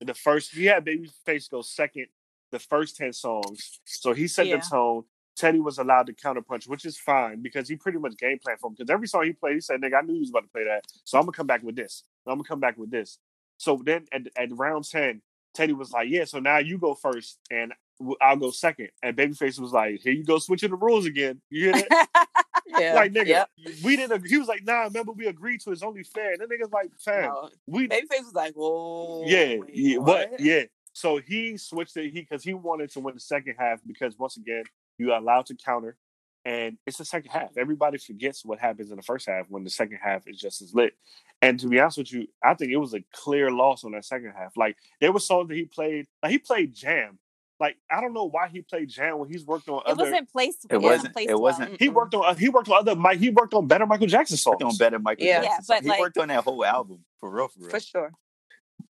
the 0.00 0.14
first 0.14 0.52
he 0.54 0.64
had 0.64 0.82
Babyface 0.84 1.50
go 1.50 1.60
second 1.60 2.06
the 2.54 2.58
first 2.60 2.96
ten 2.96 3.12
songs. 3.12 3.80
So 3.84 4.12
he 4.14 4.26
set 4.28 4.46
Yeah. 4.46 4.56
the 4.56 4.62
tone. 4.62 5.04
Teddy 5.36 5.58
was 5.58 5.78
allowed 5.78 6.06
to 6.06 6.12
counterpunch, 6.12 6.68
which 6.68 6.84
is 6.84 6.96
fine 6.96 7.42
because 7.42 7.68
he 7.68 7.74
pretty 7.74 7.98
much 7.98 8.16
game 8.16 8.38
planned 8.38 8.60
for 8.60 8.68
him. 8.68 8.74
Because 8.78 8.88
every 8.88 9.08
song 9.08 9.24
he 9.24 9.32
played, 9.32 9.54
he 9.54 9.60
said, 9.60 9.80
"Nigga, 9.80 9.98
I 9.98 10.02
knew 10.02 10.14
he 10.14 10.20
was 10.20 10.30
about 10.30 10.44
to 10.44 10.48
play 10.48 10.62
that, 10.64 10.84
so 11.02 11.18
I'm 11.18 11.24
gonna 11.24 11.32
come 11.32 11.48
back 11.48 11.62
with 11.64 11.74
this. 11.74 12.04
I'm 12.26 12.34
gonna 12.38 12.44
come 12.48 12.60
back 12.60 12.78
with 12.78 12.90
this." 12.92 13.18
So 13.58 13.80
then 13.84 14.06
at, 14.12 14.22
at 14.36 14.56
round 14.56 14.88
ten, 14.88 15.22
Teddy 15.52 15.72
was 15.72 15.90
like, 15.90 16.08
"Yeah, 16.08 16.24
so 16.24 16.38
now 16.38 16.58
you 16.58 16.78
go 16.78 16.94
first, 16.94 17.38
and 17.50 17.72
I'll 18.20 18.36
go 18.36 18.50
second. 18.52 18.90
And 19.02 19.16
Babyface 19.16 19.58
was 19.58 19.72
like, 19.72 20.00
"Here 20.02 20.12
you 20.12 20.24
go, 20.24 20.38
switching 20.38 20.70
the 20.70 20.76
rules 20.76 21.04
again. 21.06 21.40
You 21.50 21.72
hear 21.72 21.82
that? 21.90 22.08
Yeah, 22.66 22.94
like, 22.94 23.12
nigga, 23.12 23.26
Yep. 23.28 23.50
we 23.84 23.94
didn't." 23.96 24.12
Agree. 24.16 24.30
He 24.30 24.38
was 24.38 24.48
like, 24.48 24.64
"Nah, 24.64 24.84
remember 24.84 25.12
we 25.12 25.26
agreed 25.26 25.60
to. 25.62 25.70
It's 25.72 25.82
only 25.82 26.02
fair." 26.02 26.32
And 26.32 26.40
then 26.40 26.48
niggas 26.48 26.72
like, 26.72 26.90
"Fam, 26.98 27.24
No, 27.24 27.50
we 27.66 27.86
Babyface 27.88 28.24
was 28.24 28.34
like, 28.34 28.54
"Whoa, 28.54 29.24
yeah, 29.26 29.58
wait, 29.58 29.70
yeah, 29.74 29.98
what?" 29.98 30.30
what? 30.30 30.40
Yeah. 30.40 30.62
So 30.94 31.18
he 31.18 31.56
switched 31.58 31.96
it. 31.96 32.12
He 32.12 32.20
because 32.22 32.42
he 32.42 32.54
wanted 32.54 32.90
to 32.92 33.00
win 33.00 33.14
the 33.14 33.20
second 33.20 33.56
half 33.58 33.80
because 33.86 34.18
once 34.18 34.36
again 34.38 34.64
you 34.96 35.12
are 35.12 35.18
allowed 35.20 35.46
to 35.46 35.54
counter, 35.56 35.96
and 36.44 36.78
it's 36.86 36.98
the 36.98 37.04
second 37.04 37.30
half. 37.32 37.56
Everybody 37.58 37.98
forgets 37.98 38.44
what 38.44 38.58
happens 38.60 38.90
in 38.90 38.96
the 38.96 39.02
first 39.02 39.26
half 39.28 39.46
when 39.50 39.64
the 39.64 39.70
second 39.70 39.98
half 40.02 40.26
is 40.28 40.38
just 40.38 40.62
as 40.62 40.72
lit. 40.74 40.94
And 41.42 41.58
to 41.60 41.66
be 41.68 41.80
honest 41.80 41.98
with 41.98 42.12
you, 42.12 42.28
I 42.42 42.54
think 42.54 42.70
it 42.70 42.76
was 42.76 42.94
a 42.94 43.04
clear 43.12 43.50
loss 43.50 43.84
on 43.84 43.92
that 43.92 44.04
second 44.04 44.32
half. 44.38 44.56
Like 44.56 44.76
there 45.00 45.12
were 45.12 45.20
songs 45.20 45.48
that 45.48 45.56
he 45.56 45.64
played. 45.64 46.06
Like 46.22 46.32
he 46.32 46.38
played 46.38 46.72
Jam. 46.74 47.18
Like 47.60 47.76
I 47.90 48.00
don't 48.00 48.14
know 48.14 48.24
why 48.28 48.48
he 48.48 48.62
played 48.62 48.88
Jam 48.88 49.18
when 49.18 49.28
he's 49.28 49.44
worked 49.44 49.68
on 49.68 49.78
It 49.78 49.86
other. 49.86 50.04
wasn't 50.04 50.30
placed. 50.30 50.64
It 50.66 50.74
It 50.74 50.76
wasn't- 50.80 50.98
wasn't 50.98 51.12
placed 51.14 51.30
it 51.30 51.34
well. 51.34 51.42
wasn't- 51.42 51.80
he 51.80 51.88
worked 51.88 52.14
on. 52.14 52.24
Uh, 52.24 52.34
he 52.34 52.48
worked 52.48 52.68
on 52.68 52.78
other. 52.78 52.94
Mike. 52.96 53.18
He 53.18 53.30
worked 53.30 53.54
on 53.54 53.66
better 53.66 53.86
Michael 53.86 54.06
Jackson 54.06 54.36
songs. 54.36 54.54
Worked 54.62 54.72
on 54.74 54.76
better 54.76 54.98
Michael 55.00 55.24
Yeah. 55.26 55.40
Jackson. 55.42 55.50
Yeah, 55.50 55.56
songs. 55.56 55.66
but, 55.68 55.82
he 55.82 55.88
like- 55.88 56.00
worked 56.00 56.18
on 56.18 56.28
that 56.28 56.44
whole 56.44 56.64
album 56.64 57.04
for 57.18 57.30
real, 57.30 57.48
for 57.48 57.60
real. 57.60 57.70
for 57.70 57.80
sure. 57.80 58.12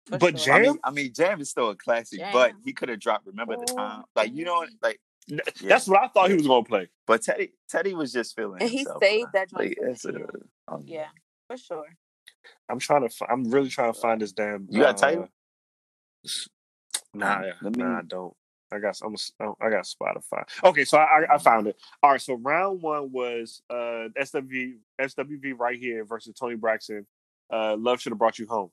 For 0.06 0.18
But 0.18 0.38
sure. 0.38 0.54
I 0.54 0.58
Jam? 0.58 0.62
mean, 0.62 0.78
I 0.84 0.90
mean, 0.90 1.12
Jam 1.12 1.40
is 1.40 1.50
still 1.50 1.70
a 1.70 1.76
classic, 1.76 2.20
but 2.32 2.52
he 2.64 2.72
could 2.72 2.88
have 2.88 3.00
dropped. 3.00 3.26
Remember 3.26 3.56
the 3.56 3.66
Oh, 3.72 3.76
time, 3.76 4.04
like 4.16 4.32
you 4.34 4.44
know, 4.44 4.64
like. 4.82 5.00
Yeah. 5.28 5.38
That's 5.62 5.86
what 5.86 6.02
I 6.02 6.08
thought 6.08 6.30
he 6.30 6.34
was 6.36 6.46
gonna 6.48 6.64
play. 6.64 6.88
But 7.06 7.22
Teddy, 7.22 7.52
Teddy 7.68 7.94
was 7.94 8.12
just 8.12 8.34
feeling. 8.34 8.60
And 8.60 8.68
he 8.68 8.84
saved 8.84 9.00
bro. 9.00 9.30
that 9.34 9.50
joint 9.50 9.52
Like, 9.52 9.76
for 9.78 9.84
the 9.84 9.90
it's 9.92 10.04
a, 10.04 10.72
um, 10.74 10.82
Yeah, 10.84 11.06
for 11.46 11.56
sure. 11.56 11.86
I'm 12.68 12.80
trying 12.80 13.02
to. 13.02 13.08
fi- 13.08 13.26
I'm 13.30 13.44
really 13.50 13.68
trying 13.68 13.92
to 13.92 13.98
find 14.00 14.20
this 14.20 14.32
damn. 14.32 14.66
You 14.68 14.80
got 14.80 14.96
uh, 14.96 14.98
Tidal? 14.98 15.28
s- 16.24 16.48
Nah, 17.14 17.42
yeah, 17.44 17.52
let 17.62 17.76
me- 17.76 17.82
nah, 17.84 17.98
I 17.98 18.02
don't. 18.02 18.34
I 18.72 18.78
got. 18.80 18.98
I'm. 19.04 19.12
a 19.12 19.14
s- 19.14 19.32
oh, 19.40 19.56
I 19.60 19.70
got 19.70 19.84
Spotify. 19.84 20.42
Okay, 20.64 20.84
so 20.84 20.98
I, 20.98 21.20
I 21.30 21.34
I 21.34 21.38
found 21.38 21.68
it. 21.68 21.76
All 22.02 22.10
right, 22.10 22.20
so 22.20 22.34
round 22.34 22.82
one 22.82 23.12
was 23.12 23.62
uh 23.70 24.08
SWV 24.18 24.78
SWV 25.00 25.54
right 25.58 25.78
here 25.78 26.04
versus 26.04 26.34
Toni 26.34 26.56
Braxton. 26.56 27.06
Uh, 27.52 27.76
Love 27.76 28.00
should 28.00 28.10
have 28.12 28.18
brought 28.18 28.38
you 28.40 28.46
home. 28.48 28.70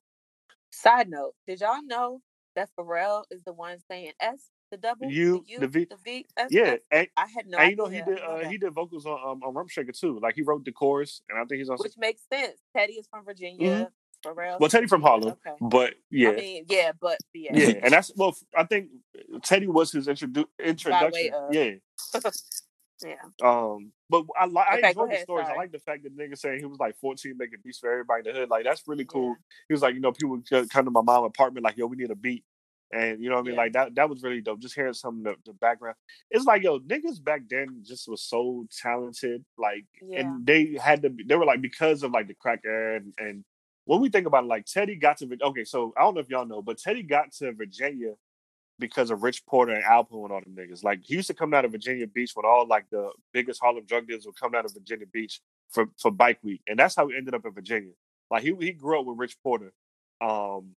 Side 0.72 1.10
note: 1.10 1.34
Did 1.48 1.62
y'all 1.62 1.84
know 1.86 2.22
that 2.56 2.70
Pharrell 2.78 3.24
is 3.32 3.44
the 3.44 3.54
one 3.54 3.78
saying 3.90 4.12
S, 4.20 4.50
the 4.72 4.78
double, 4.78 5.10
U, 5.10 5.44
the 5.48 5.54
U, 5.54 5.60
the 5.60 5.68
V. 5.68 5.86
the 5.90 5.98
V, 6.04 6.26
S, 6.38 6.48
Yeah, 6.52 6.64
S? 6.64 6.80
and, 6.92 7.08
I 7.18 7.28
had 7.36 7.48
no 7.48 7.58
and 7.58 7.66
idea. 7.68 7.70
you 7.72 7.76
know 7.78 7.86
he 7.88 8.02
did. 8.02 8.20
Uh, 8.22 8.50
he 8.50 8.58
did 8.58 8.74
vocals 8.74 9.06
on 9.06 9.20
um, 9.32 9.44
on 9.44 9.54
Rump 9.54 9.70
Shaker 9.70 9.92
too. 9.92 10.20
Like 10.22 10.36
he 10.36 10.42
wrote 10.42 10.66
the 10.66 10.72
chorus, 10.72 11.22
and 11.30 11.38
I 11.40 11.44
think 11.46 11.60
he's 11.60 11.70
on. 11.70 11.78
which 11.78 11.98
makes 11.98 12.22
sense. 12.32 12.58
Teddy 12.76 12.94
is 12.94 13.08
from 13.10 13.26
Virginia. 13.26 13.90
Pharrell. 14.26 14.36
Mm-hmm. 14.36 14.58
Well, 14.60 14.70
Teddy 14.70 14.88
from 14.88 15.02
Harlem, 15.02 15.30
Okay. 15.48 15.56
but 15.62 15.94
yeah, 16.12 16.30
I 16.32 16.36
mean, 16.36 16.66
yeah, 16.70 16.92
but 17.00 17.18
yeah. 17.34 17.52
yeah, 17.56 17.74
and 17.84 17.94
that's 17.94 18.12
well. 18.18 18.36
I 18.56 18.66
think 18.66 18.90
Teddy 19.44 19.68
was 19.68 19.92
his 19.94 20.08
introdu- 20.08 20.46
introduction. 20.62 21.32
Yeah. 21.52 21.72
yeah. 23.04 23.16
Um, 23.44 23.92
but 24.10 24.26
I 24.40 24.46
like 24.46 24.68
I 24.68 24.78
Okay, 24.78 24.88
enjoyed 24.90 25.10
the 25.10 25.14
ahead, 25.14 25.24
stories. 25.24 25.48
I 25.50 25.56
like 25.56 25.72
the 25.72 25.80
fact 25.80 26.04
that 26.04 26.16
the 26.16 26.24
nigga 26.24 26.38
saying 26.38 26.60
he 26.60 26.66
was 26.66 26.80
like 26.80 26.98
14 27.00 27.36
making 27.38 27.60
beats 27.64 27.80
for 27.80 27.92
everybody 27.92 28.28
in 28.28 28.34
the 28.34 28.40
hood. 28.40 28.50
Like 28.50 28.64
that's 28.66 28.84
really 28.88 29.06
cool. 29.06 29.30
Yeah. 29.30 29.36
He 29.70 29.74
was 29.74 29.82
like, 29.82 29.96
you 29.96 30.02
know, 30.02 30.12
people 30.12 30.42
co- 30.50 30.66
come 30.68 30.86
to 30.86 30.92
my 30.92 31.02
mom's 31.02 31.28
apartment 31.28 31.64
like, 31.64 31.78
yo, 31.78 31.88
we 31.88 31.98
need 31.98 32.12
a 32.12 32.16
beat. 32.16 32.44
And 32.92 33.22
you 33.22 33.30
know 33.30 33.36
what 33.36 33.42
I 33.42 33.44
mean? 33.46 33.54
Yeah. 33.56 33.62
Like 33.62 33.74
that 33.74 33.96
that 33.96 34.10
was 34.10 34.24
really 34.24 34.42
dope. 34.42 34.60
Just 34.60 34.76
hearing 34.76 34.94
some 34.94 35.20
of 35.20 35.24
the, 35.24 35.36
the 35.46 35.54
background. 35.54 35.96
It's 36.32 36.46
like, 36.46 36.64
yo, 36.64 36.80
niggas 36.80 37.24
back 37.24 37.42
then 37.50 37.84
just 37.86 38.08
was 38.08 38.24
so 38.24 38.66
talented. 38.82 39.46
Like 39.58 39.86
Yeah. 40.02 40.22
and 40.22 40.46
they 40.46 40.78
had 40.82 41.02
to 41.04 41.10
be 41.10 41.24
they 41.24 41.36
were 41.36 41.46
like 41.46 41.62
because 41.62 42.04
of 42.04 42.12
like 42.12 42.28
the 42.28 42.34
crack 42.36 42.62
era 42.66 42.98
and, 42.98 43.14
and 43.20 43.46
when 43.86 44.02
we 44.02 44.10
think 44.10 44.28
about 44.28 44.44
it, 44.44 44.48
like 44.48 44.66
Teddy 44.66 44.96
got 44.96 45.18
to 45.18 45.38
okay, 45.42 45.64
so 45.64 45.94
I 45.98 46.02
don't 46.02 46.14
know 46.14 46.22
if 46.22 46.30
y'all 46.30 46.46
know, 46.46 46.62
but 46.62 46.78
Teddy 46.78 47.02
got 47.04 47.32
to 47.40 47.54
Virginia 47.54 48.14
because 48.80 49.12
of 49.12 49.24
Rich 49.24 49.46
Porter 49.46 49.74
and 49.74 49.84
Alpo 49.84 50.24
and 50.24 50.32
all 50.32 50.42
them 50.42 50.56
niggas. 50.56 50.84
Like 50.84 51.02
he 51.04 51.16
used 51.16 51.28
to 51.28 51.34
come 51.34 51.52
down 51.52 51.64
to 51.64 51.70
Virginia 51.70 52.08
Beach 52.08 52.32
when 52.34 52.46
all 52.46 52.68
like 52.68 52.86
the 52.90 53.12
biggest 53.34 53.62
Harlem 53.62 53.86
drug 53.86 54.08
dealers 54.08 54.26
would 54.26 54.40
come 54.40 54.52
down 54.52 54.64
to 54.64 54.74
Virginia 54.74 55.06
Beach 55.12 55.42
for, 55.70 55.88
for 56.02 56.12
bike 56.12 56.40
week. 56.44 56.62
And 56.68 56.80
that's 56.80 56.96
how 56.96 57.08
he 57.08 57.16
ended 57.16 57.34
up 57.34 57.46
in 57.46 57.54
Virginia. 57.54 57.92
Like 58.32 58.44
he 58.44 58.56
he 58.60 58.72
grew 58.72 59.00
up 59.00 59.06
with 59.06 59.18
Rich 59.20 59.38
Porter. 59.44 59.74
Um 60.22 60.76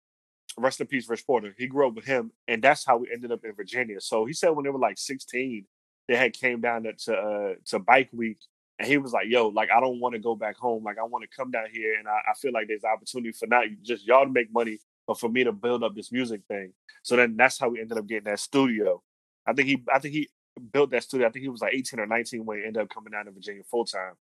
rest 0.59 0.81
in 0.81 0.87
peace, 0.87 1.09
Rich 1.09 1.27
Porter. 1.27 1.55
He 1.57 1.67
grew 1.67 1.89
up 1.89 1.95
with 1.95 2.05
him, 2.05 2.33
and 2.47 2.63
that's 2.63 2.85
how 2.85 2.99
we 2.99 3.11
ended 3.13 3.33
up 3.33 3.45
in 3.45 3.55
Virginia. 3.55 4.01
So 4.01 4.27
he 4.27 4.35
said 4.35 4.51
when 4.51 4.65
they 4.65 4.71
were 4.71 4.79
like 4.79 4.99
16, 4.99 5.65
they 6.09 6.17
had 6.17 6.35
came 6.35 6.61
down 6.61 6.83
to 6.83 6.93
to, 6.93 7.15
uh, 7.15 7.55
to 7.67 7.79
bike 7.79 8.11
week 8.13 8.39
and 8.79 8.89
he 8.89 8.99
was 8.99 9.13
like, 9.13 9.27
"Yo, 9.29 9.49
like 9.49 9.71
I 9.71 9.81
don't 9.81 10.01
want 10.01 10.15
to 10.15 10.19
go 10.19 10.35
back 10.35 10.57
home. 10.57 10.83
Like 10.85 10.99
I 10.99 11.05
want 11.05 11.23
to 11.29 11.37
come 11.37 11.51
down 11.51 11.67
here, 11.73 11.95
and 11.99 12.09
I, 12.09 12.19
I 12.31 12.35
feel 12.41 12.53
like 12.53 12.69
there's 12.69 12.85
opportunity 12.85 13.33
for 13.33 13.47
not 13.47 13.65
just 13.83 14.07
y'all 14.07 14.25
to 14.25 14.31
make 14.31 14.53
money, 14.53 14.81
but 15.13 15.21
for 15.21 15.29
me 15.29 15.45
to 15.45 15.53
build 15.53 15.83
up 15.85 15.95
this 15.95 16.11
music 16.13 16.41
thing." 16.49 16.73
So 17.03 17.17
then 17.17 17.37
that's 17.37 17.59
how 17.59 17.69
we 17.69 17.81
ended 17.81 17.99
up 17.99 18.07
getting 18.07 18.25
that 18.31 18.41
studio. 18.41 19.03
I 19.47 19.53
think 19.53 19.69
he, 19.69 19.83
I 19.93 19.99
think 19.99 20.15
he 20.15 20.29
built 20.73 20.91
that 20.91 21.03
studio. 21.03 21.27
I 21.27 21.31
think 21.31 21.43
he 21.43 21.49
was 21.49 21.61
like 21.61 21.75
18 21.75 22.01
or 22.01 22.07
19 22.07 22.45
when 22.45 22.59
he 22.59 22.65
ended 22.65 22.83
up 22.83 22.89
coming 22.91 23.11
down 23.13 23.25
to 23.27 23.31
Virginia 23.33 23.63
full 23.71 23.85
time. 23.85 24.15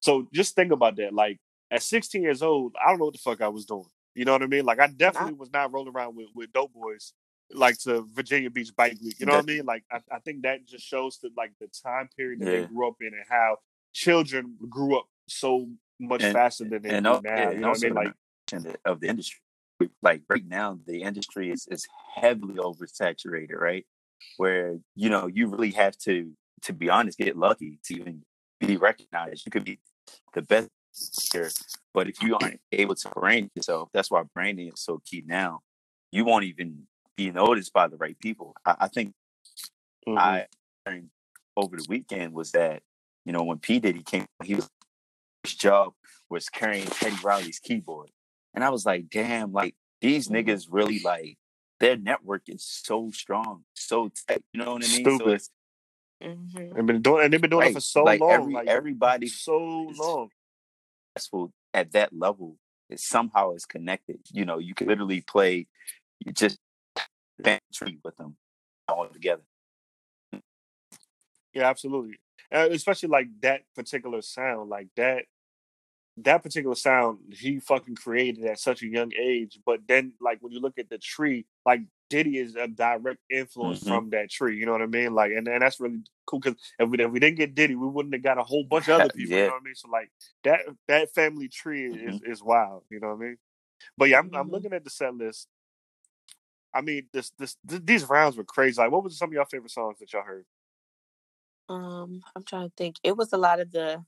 So 0.00 0.28
just 0.32 0.54
think 0.54 0.72
about 0.72 0.96
that. 0.96 1.12
Like 1.12 1.38
at 1.70 1.82
16 1.82 2.22
years 2.22 2.42
old, 2.42 2.74
I 2.82 2.88
don't 2.90 2.98
know 2.98 3.06
what 3.06 3.14
the 3.14 3.20
fuck 3.20 3.40
I 3.40 3.48
was 3.48 3.64
doing. 3.66 3.84
You 4.14 4.24
know 4.24 4.32
what 4.32 4.42
I 4.42 4.46
mean? 4.46 4.64
Like 4.64 4.80
I 4.80 4.86
definitely 4.86 5.34
was 5.34 5.52
not 5.52 5.72
rolling 5.72 5.92
around 5.94 6.16
with 6.16 6.28
with 6.34 6.52
dope 6.52 6.72
boys 6.72 7.12
like 7.52 7.78
to 7.78 8.06
Virginia 8.14 8.50
Beach 8.50 8.70
Bike 8.76 8.96
Week. 9.02 9.18
You 9.18 9.26
know 9.26 9.34
what 9.34 9.44
I 9.44 9.46
mean? 9.46 9.64
Like 9.64 9.84
I, 9.90 10.00
I 10.12 10.18
think 10.20 10.42
that 10.42 10.66
just 10.66 10.84
shows 10.86 11.18
the 11.22 11.30
like 11.36 11.52
the 11.60 11.68
time 11.84 12.08
period 12.16 12.40
that 12.40 12.46
they 12.46 12.64
grew 12.66 12.86
up 12.88 12.96
in 13.00 13.08
and 13.08 13.24
how 13.28 13.56
children 13.92 14.54
grew 14.68 14.96
up 14.98 15.06
so 15.28 15.68
much 15.98 16.22
And- 16.22 16.32
faster 16.34 16.64
than 16.64 16.82
they 16.82 16.90
and, 16.90 17.04
do 17.04 17.10
now. 17.10 17.20
yeah, 17.24 17.50
you 17.50 17.58
know 17.60 17.68
what 17.70 17.78
I 17.84 17.86
mean? 17.86 17.94
Like 17.94 18.12
of 18.84 19.00
the 19.00 19.08
industry. 19.08 19.40
Like 20.02 20.22
right 20.28 20.46
now, 20.46 20.78
the 20.86 21.02
industry 21.02 21.50
is, 21.50 21.66
is 21.70 21.86
heavily 22.16 22.54
oversaturated, 22.54 23.58
right? 23.58 23.86
Where 24.36 24.78
you 24.96 25.10
know 25.10 25.26
you 25.26 25.48
really 25.48 25.70
have 25.72 25.96
to, 25.98 26.32
to 26.62 26.72
be 26.72 26.90
honest, 26.90 27.18
get 27.18 27.36
lucky 27.36 27.78
to 27.84 27.94
even 27.94 28.22
be 28.60 28.76
recognized. 28.76 29.46
You 29.46 29.52
could 29.52 29.64
be 29.64 29.78
the 30.34 30.42
best 30.42 30.68
here, 31.32 31.50
but 31.94 32.08
if 32.08 32.20
you 32.22 32.36
aren't 32.36 32.60
able 32.72 32.96
to 32.96 33.08
brand 33.10 33.50
yourself, 33.54 33.90
that's 33.92 34.10
why 34.10 34.24
branding 34.34 34.68
is 34.68 34.80
so 34.80 35.00
key 35.04 35.22
now. 35.26 35.60
You 36.10 36.24
won't 36.24 36.44
even 36.44 36.86
be 37.16 37.30
noticed 37.30 37.72
by 37.72 37.86
the 37.88 37.96
right 37.96 38.18
people. 38.18 38.54
I, 38.64 38.76
I 38.80 38.88
think 38.88 39.12
mhm. 40.08 40.18
I 40.18 40.46
learned 40.86 41.10
over 41.56 41.76
the 41.76 41.86
weekend 41.88 42.32
was 42.32 42.52
that 42.52 42.82
you 43.24 43.32
know 43.32 43.44
when 43.44 43.58
P 43.58 43.78
Diddy 43.78 44.02
came, 44.02 44.26
he 44.42 44.56
was 44.56 44.68
his 45.44 45.54
job 45.54 45.92
was 46.28 46.48
carrying 46.48 46.86
Teddy 46.86 47.16
Riley's 47.22 47.58
keyboard. 47.58 48.10
And 48.58 48.64
I 48.64 48.70
was 48.70 48.84
like, 48.84 49.08
damn, 49.08 49.52
like 49.52 49.76
these 50.00 50.26
Mhm. 50.26 50.44
niggas 50.44 50.66
really 50.68 50.98
like 50.98 51.38
their 51.78 51.96
network 51.96 52.42
is 52.48 52.64
so 52.66 53.08
strong, 53.12 53.64
so 53.74 54.08
tight. 54.26 54.42
You 54.52 54.58
know 54.64 54.72
what 54.72 54.84
I 54.84 54.88
mean? 54.88 55.04
So 55.04 55.14
Stupid. 55.16 55.34
it's 55.34 55.50
Mhm. 56.20 56.74
They've 56.74 56.84
been 56.86 57.00
doing 57.02 57.22
and 57.24 57.32
they've 57.32 57.40
been 57.40 57.50
doing 57.50 57.68
it 57.70 57.74
for 57.74 57.80
so 57.80 58.02
Like, 58.02 58.18
long. 58.20 58.32
every- 58.32 58.52
like 58.54 58.66
everybody 58.66 59.28
so 59.28 59.90
is- 59.90 59.96
long. 59.98 60.32
successful 61.14 61.52
at 61.72 61.92
that 61.92 62.12
level 62.12 62.58
it 62.88 62.98
somehow 62.98 63.52
is 63.52 63.64
connected. 63.64 64.20
You 64.32 64.44
know, 64.44 64.58
you 64.58 64.74
can 64.74 64.88
literally 64.88 65.20
play 65.20 65.68
you 66.26 66.32
just 66.32 66.58
band 67.38 67.60
tree 67.72 68.00
with 68.02 68.16
them 68.16 68.36
all 68.88 69.08
together. 69.08 69.44
Yeah, 71.52 71.68
absolutely. 71.70 72.18
Uh, 72.50 72.68
especially 72.72 73.10
like 73.10 73.28
that 73.40 73.62
particular 73.76 74.20
sound, 74.20 74.68
like 74.68 74.88
that 74.96 75.26
that 76.24 76.42
particular 76.42 76.74
sound 76.74 77.18
he 77.32 77.60
fucking 77.60 77.96
created 77.96 78.44
at 78.46 78.58
such 78.58 78.82
a 78.82 78.86
young 78.86 79.12
age. 79.18 79.58
But 79.64 79.80
then 79.88 80.12
like 80.20 80.38
when 80.40 80.52
you 80.52 80.60
look 80.60 80.78
at 80.78 80.88
the 80.90 80.98
tree, 80.98 81.46
like 81.66 81.82
Diddy 82.10 82.38
is 82.38 82.56
a 82.56 82.68
direct 82.68 83.20
influence 83.30 83.82
Mhm. 83.82 83.88
from 83.88 84.10
that 84.10 84.30
tree. 84.30 84.58
You 84.58 84.66
know 84.66 84.72
what 84.72 84.82
I 84.82 84.86
mean? 84.86 85.14
Like 85.14 85.32
and, 85.32 85.46
and 85.48 85.62
that's 85.62 85.80
really 85.80 86.00
cool 86.26 86.40
because 86.40 86.58
if 86.78 86.88
we, 86.88 86.98
if 87.02 87.10
we 87.10 87.20
didn't 87.20 87.38
get 87.38 87.54
Diddy, 87.54 87.74
we 87.76 87.88
wouldn't 87.88 88.14
have 88.14 88.22
got 88.22 88.38
a 88.38 88.44
whole 88.44 88.64
bunch 88.64 88.88
of 88.88 88.94
other 88.96 89.10
people. 89.14 89.38
You 89.38 89.44
know 89.46 89.52
what 89.52 89.62
I 89.62 89.64
mean? 89.64 89.74
So 89.74 89.88
like 89.90 90.10
that 90.44 90.60
that 90.88 91.14
family 91.14 91.48
tree 91.48 91.84
is 91.86 92.20
is 92.24 92.42
wild. 92.42 92.84
You 92.90 93.00
know 93.00 93.08
what 93.08 93.16
I 93.24 93.28
mean? 93.28 93.38
But 93.96 94.08
yeah, 94.10 94.18
I'm, 94.20 94.30
I'm 94.34 94.48
Mhm. 94.48 94.52
looking 94.52 94.72
at 94.72 94.84
the 94.84 94.90
set 94.90 95.14
list. 95.14 95.48
I 96.74 96.82
mean, 96.82 97.08
this, 97.12 97.32
this 97.38 97.56
th- 97.68 97.82
these 97.84 98.08
rounds 98.08 98.36
were 98.36 98.44
crazy. 98.44 98.80
Like, 98.80 98.90
what 98.90 99.02
was 99.02 99.18
some 99.18 99.30
of 99.30 99.32
your 99.32 99.46
favorite 99.46 99.70
songs 99.70 99.98
that 99.98 100.12
y'all 100.12 100.22
heard? 100.22 100.44
Um, 101.68 102.22
I'm 102.34 102.44
trying 102.44 102.68
to 102.68 102.74
think. 102.76 102.96
It 103.02 103.16
was 103.16 103.32
a 103.32 103.38
lot 103.38 103.60
of 103.60 103.70
the. 103.72 104.04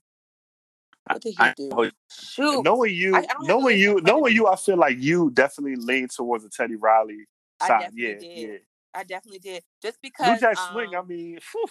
What 1.07 1.21
did 1.21 1.29
he 1.31 1.35
I- 1.39 1.53
do? 1.57 1.69
I- 1.83 1.91
Shoot, 2.09 2.63
knowing 2.63 2.93
you, 2.93 3.15
I- 3.15 3.19
I 3.21 3.25
knowing 3.41 3.77
you, 3.79 3.99
knowing 4.01 4.35
you, 4.35 4.47
I 4.47 4.55
feel 4.55 4.77
like 4.77 4.97
you 4.99 5.31
definitely 5.31 5.75
lean 5.77 6.07
towards 6.07 6.43
the 6.43 6.49
Teddy 6.49 6.75
Riley 6.75 7.25
side. 7.61 7.91
Yeah, 7.93 8.13
did. 8.19 8.23
yeah. 8.23 8.57
I 8.93 9.03
definitely 9.03 9.39
did. 9.39 9.63
Just 9.81 10.01
Blue 10.01 10.09
because 10.09 10.39
Jack 10.39 10.57
Swing. 10.71 10.93
I 10.95 10.99
um, 10.99 11.07
mean, 11.07 11.39
phew, 11.41 11.65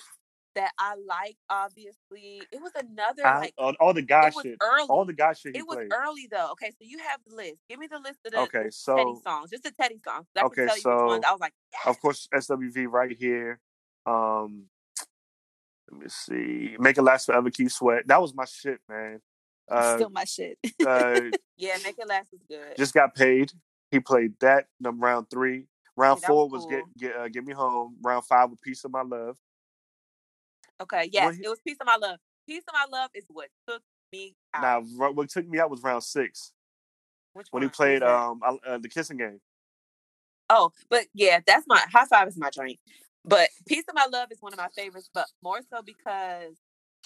that 0.56 0.72
I 0.78 0.94
like. 1.06 1.36
Obviously, 1.48 2.42
it 2.50 2.60
was 2.60 2.72
another 2.74 3.26
I- 3.26 3.38
like. 3.40 3.54
all, 3.58 3.74
all 3.78 3.92
the 3.94 4.02
guy 4.02 4.28
it 4.28 4.34
was 4.34 4.42
shit, 4.42 4.56
early. 4.60 4.86
all 4.88 5.04
the 5.04 5.12
guy 5.12 5.32
shit 5.34 5.54
it 5.54 5.66
was 5.66 5.76
played. 5.76 5.92
early 5.92 6.28
though. 6.30 6.48
Okay, 6.52 6.70
so 6.70 6.78
you 6.80 6.98
have 6.98 7.20
the 7.26 7.36
list. 7.36 7.58
Give 7.68 7.78
me 7.78 7.86
the 7.86 7.98
list 7.98 8.18
of 8.24 8.32
the, 8.32 8.38
Okay, 8.40 8.48
the 8.50 8.58
Teddy 8.64 8.70
so 8.72 9.20
songs, 9.22 9.50
just 9.50 9.62
the 9.62 9.70
Teddy 9.70 10.00
songs. 10.04 10.26
I 10.36 10.42
Okay, 10.46 10.66
can 10.66 10.66
tell 10.68 10.76
you 10.76 10.82
which 10.82 11.10
ones. 11.12 11.24
so- 11.24 11.28
I 11.28 11.32
was 11.32 11.40
like, 11.40 11.52
of 11.86 12.00
course 12.00 12.28
SWV 12.34 12.86
right 12.90 13.16
here. 13.16 13.60
Um, 14.06 14.69
let 15.90 16.00
me 16.00 16.06
see. 16.08 16.76
Make 16.80 16.98
it 16.98 17.02
last 17.02 17.26
forever. 17.26 17.50
Keep 17.50 17.70
sweat. 17.70 18.06
That 18.08 18.20
was 18.22 18.34
my 18.34 18.44
shit, 18.46 18.80
man. 18.88 19.20
Uh, 19.70 19.96
Still 19.96 20.10
my 20.10 20.24
shit. 20.24 20.58
uh, 20.86 21.22
yeah, 21.58 21.78
make 21.84 21.96
it 21.98 22.08
last 22.08 22.32
is 22.34 22.40
good. 22.48 22.78
just 22.78 22.94
got 22.94 23.14
paid. 23.14 23.52
He 23.90 24.00
played 24.00 24.34
that. 24.40 24.66
Number 24.80 25.06
round 25.06 25.30
three. 25.30 25.66
Round 25.96 26.20
Yeah, 26.22 26.26
four 26.26 26.48
was 26.50 26.52
was 26.52 26.66
get 26.66 26.80
cool. 26.80 26.90
get 26.98 27.16
uh, 27.16 27.28
get 27.28 27.44
me 27.44 27.54
home. 27.54 27.96
Round 28.02 28.24
five, 28.24 28.52
a 28.52 28.56
piece 28.56 28.84
of 28.84 28.92
my 28.92 29.02
love. 29.02 29.38
okay, 30.82 31.10
yes, 31.12 31.36
he- 31.36 31.44
it 31.44 31.48
was 31.50 31.60
Piece 31.60 31.78
of 31.80 31.86
My 31.86 31.96
Love. 31.96 32.18
Piece 32.48 32.64
of 32.68 32.74
My 32.74 32.86
Love 32.98 33.10
is 33.14 33.24
what 33.28 33.48
took 33.68 33.82
me 34.12 34.34
out. 34.54 34.62
Now, 34.62 34.80
what 35.14 35.30
took 35.30 35.48
me 35.48 35.58
out 35.60 35.70
was 35.70 35.82
round 35.82 36.04
six 36.04 36.52
Which 37.34 37.48
when 37.50 37.62
he 37.62 37.66
one? 37.66 37.70
What 37.70 37.76
played 37.76 38.02
um 38.02 38.40
uh, 38.66 38.78
the 38.78 38.88
kissing 38.88 39.18
game. 39.18 39.40
Oh, 40.50 40.72
but 40.90 41.06
yeah, 41.14 41.40
that's 41.46 41.66
my 41.68 41.82
Hi-Five 41.92 42.28
is 42.28 42.36
my 42.38 42.50
drink. 42.50 42.78
But 43.24 43.48
Piece 43.66 43.84
of 43.88 43.94
My 43.94 44.06
Love 44.10 44.28
is 44.32 44.38
one 44.40 44.52
of 44.52 44.58
my 44.58 44.68
favorites, 44.74 45.10
but 45.12 45.26
more 45.42 45.60
so 45.70 45.82
because 45.82 46.56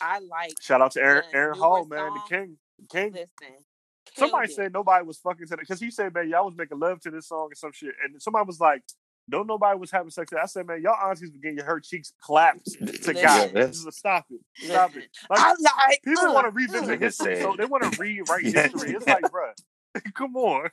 I 0.01 0.21
like 0.21 0.55
Shout 0.61 0.81
out 0.81 0.93
to 0.93 1.01
Aaron 1.01 1.25
Aaron 1.33 1.53
newer 1.59 1.65
Hall, 1.65 1.85
man, 1.85 1.99
the 2.15 2.19
songs, 2.21 2.29
king, 2.29 2.57
king. 2.91 3.13
listen. 3.13 3.57
Somebody 4.17 4.47
killed 4.49 4.57
said 4.57 4.73
nobody 4.73 5.05
was 5.05 5.19
fucking 5.19 5.47
to 5.47 5.51
that 5.51 5.61
because 5.61 5.81
he 5.81 5.91
said, 5.91 6.15
man, 6.15 6.29
y'all 6.29 6.45
was 6.45 6.55
making 6.57 6.79
love 6.79 7.01
to 7.01 7.11
this 7.11 7.29
song 7.29 7.49
or 7.51 7.55
some 7.55 7.73
shit, 7.73 7.95
and 8.05 8.21
somebody 8.23 8.47
was 8.47 8.61
like, 8.61 8.83
"Don't 9.29 9.47
nobody 9.47 9.77
was 9.79 9.91
having 9.91 10.11
sex." 10.11 10.33
I 10.33 10.47
said, 10.47 10.67
man, 10.67 10.83
y'all 10.83 10.95
aunties 11.11 11.33
were 11.33 11.39
getting 11.39 11.59
her 11.65 11.81
cheeks 11.81 12.13
clapped 12.21 12.65
to 12.75 12.85
Listen. 12.85 13.15
God. 13.15 13.23
Yeah, 13.23 13.47
that's- 13.49 13.85
Stop 13.91 14.27
it, 14.31 14.41
stop 14.67 14.95
it. 14.97 15.09
Like, 15.29 15.41
I 15.41 15.49
like 15.51 16.01
people 16.05 16.27
uh, 16.27 16.33
want 16.33 16.47
to 16.47 16.51
revisit 16.51 16.97
uh, 16.97 17.05
history, 17.05 17.41
so 17.41 17.55
they 17.59 17.65
want 17.65 17.91
to 17.93 17.99
rewrite 18.01 18.45
history. 18.45 18.93
It's 18.93 19.07
like, 19.07 19.25
bruh, 19.25 19.53
come 20.15 20.37
on. 20.37 20.69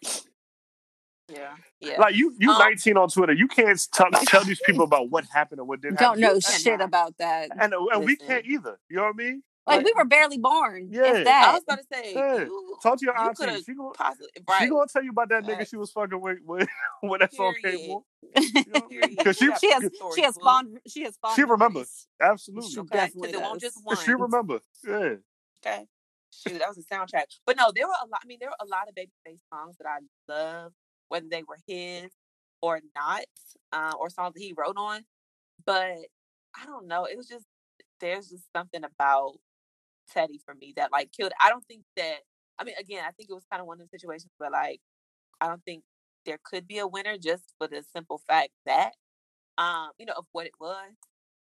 Yeah, 1.32 1.50
yeah. 1.80 2.00
Like 2.00 2.16
you, 2.16 2.36
you 2.40 2.52
Um, 2.52 2.60
19 2.60 2.98
on 2.98 3.10
Twitter, 3.10 3.34
you 3.34 3.48
can't 3.48 3.80
tell, 3.94 4.10
tell 4.12 4.44
these 4.44 4.62
people 4.66 4.84
about 4.84 5.10
what 5.10 5.26
happened 5.26 5.60
or 5.62 5.66
what 5.66 5.82
didn't 5.82 6.00
Don't 6.00 6.20
happen. 6.20 6.22
know 6.22 6.34
You- 6.36 6.42
cannot. 6.42 6.60
shit 6.62 6.82
about 6.82 7.18
that. 7.20 7.50
and 7.60 7.74
and 7.74 8.04
we 8.06 8.16
can't 8.16 8.46
either. 8.46 8.80
You 8.90 8.98
know 8.98 9.04
what 9.04 9.10
I 9.16 9.18
mean? 9.18 9.44
Like 9.68 9.86
we 9.86 9.94
were 9.96 10.06
barely 10.06 10.38
born. 10.40 10.90
Yeah. 10.92 11.14
If 11.18 11.28
I 11.28 11.54
was 11.54 11.64
gonna 11.70 11.84
say, 11.94 12.14
Yeah. 12.14 12.38
you, 12.40 12.78
Talk 12.84 12.98
to 13.00 13.06
your 13.06 13.14
you 13.16 13.22
auntie. 13.22 13.46
could've 13.46 13.64
She 13.64 13.74
gonna, 13.76 13.92
possibly 13.92 14.28
she 14.60 14.68
gonna 14.68 14.88
tell 14.92 15.04
you 15.04 15.12
about 15.12 15.30
that 15.30 15.44
nigga 15.46 15.70
she 15.70 15.78
was 15.78 15.92
fucking 15.92 16.20
with 16.20 16.40
when, 16.44 16.68
when 17.02 17.20
that 17.20 17.34
song 17.34 17.54
came 17.64 17.78
Period. 17.78 17.92
on. 17.92 18.90
Period. 18.90 19.10
Because 19.18 19.38
she, 19.38 19.46
You 19.46 19.52
got 19.52 19.60
she 19.62 19.72
has 19.72 19.90
she 20.16 20.22
has 20.24 20.34
boo. 20.36 20.42
spawned 20.42 20.80
she 20.88 21.04
has 21.04 21.14
spawned 21.14 21.36
She 21.36 21.44
remembers. 21.44 22.08
absolutely. 22.22 22.72
She 22.72 22.80
Okay, 22.80 22.90
definitely 22.98 23.28
because 23.30 23.42
it 23.42 23.44
won't 23.44 23.62
just 23.62 23.80
one. 23.84 23.98
She 23.98 24.12
remember. 24.12 24.60
Yeah. 24.86 25.16
Okay. 25.66 25.86
Shoot, 26.34 26.60
that 26.60 26.68
was 26.70 26.78
a 26.78 26.84
soundtrack. 26.84 27.26
But 27.46 27.58
no, 27.58 27.72
there 27.76 27.86
were 27.86 27.94
a 28.04 28.08
lot. 28.08 28.22
I 28.24 28.26
mean, 28.26 28.38
there 28.40 28.50
were 28.50 28.56
a 28.62 28.66
lot 28.66 28.88
of 28.88 28.96
Babyface 28.96 29.40
songs 29.54 29.76
that 29.78 29.86
I 29.88 30.00
love, 30.32 30.72
whether 31.12 31.28
they 31.30 31.44
were 31.44 31.60
his 31.68 32.12
or 32.62 32.82
not, 32.96 33.26
uh, 33.74 33.94
or 34.00 34.10
songs 34.10 34.36
that 34.36 34.42
he 34.42 34.56
wrote 34.58 34.78
on. 34.78 35.06
But 35.66 35.98
I 36.56 36.66
don't 36.66 36.88
know. 36.88 37.06
It 37.06 37.18
was 37.18 37.28
just 37.28 37.46
there's 38.02 38.30
just 38.30 38.46
something 38.56 38.84
about 38.84 39.36
Teddy 40.12 40.40
for 40.46 40.56
me 40.56 40.74
that 40.78 40.92
like 40.92 41.12
killed. 41.12 41.34
I 41.44 41.50
don't 41.50 41.66
think 41.66 41.84
that. 41.98 42.18
I 42.60 42.64
mean, 42.66 42.76
again, 42.80 43.04
I 43.08 43.12
think 43.12 43.30
it 43.30 43.34
was 43.36 43.46
kind 43.52 43.62
of 43.62 43.68
one 43.68 43.82
of 43.82 43.90
the 43.90 43.98
situations 44.00 44.32
where 44.38 44.52
like 44.52 44.82
I 45.42 45.48
don't 45.48 45.64
think 45.66 45.84
there 46.26 46.40
could 46.44 46.68
be 46.68 46.80
a 46.80 46.88
winner 46.88 47.18
just 47.18 47.54
for 47.60 47.68
the 47.68 47.84
simple 47.96 48.22
fact 48.28 48.52
that 48.66 48.94
um 49.58 49.92
you 50.00 50.06
know 50.06 50.14
of 50.18 50.26
what 50.34 50.48
it 50.48 50.54
was. 50.60 50.94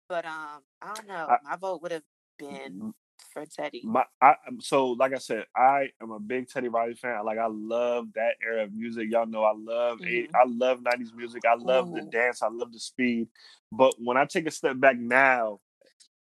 But 0.09 0.25
um, 0.27 0.63
I 0.83 0.95
don't 0.95 1.09
know. 1.09 1.35
My 1.43 1.57
vote 1.57 1.83
would 1.83 1.93
have 1.93 2.05
been 2.39 2.93
for 3.33 3.45
Teddy. 3.47 3.83
My, 3.85 4.05
I, 4.21 4.35
um, 4.49 4.61
so 4.61 4.89
like 4.91 5.13
I 5.15 5.19
said, 5.19 5.47
I 5.57 5.91
am 6.01 6.11
a 6.11 6.19
big 6.21 6.49
Teddy 6.49 6.69
Riley 6.69 6.95
fan. 6.95 7.25
Like 7.25 7.39
I 7.39 7.47
love 7.49 8.09
that 8.15 8.35
era 8.45 8.65
of 8.65 8.73
music. 8.73 9.09
Y'all 9.11 9.27
know 9.27 9.45
I 9.45 9.55
love 9.57 10.01
eight, 10.03 10.31
I 10.35 10.45
love 10.47 10.81
'90s 10.81 11.15
music. 11.15 11.45
I 11.45 11.55
love 11.55 11.93
the 11.93 12.03
dance. 12.03 12.43
I 12.43 12.49
love 12.49 12.73
the 12.73 12.79
speed. 12.81 13.29
But 13.71 13.95
when 13.99 14.17
I 14.17 14.25
take 14.25 14.47
a 14.47 14.51
step 14.51 14.79
back 14.79 14.99
now, 14.99 15.61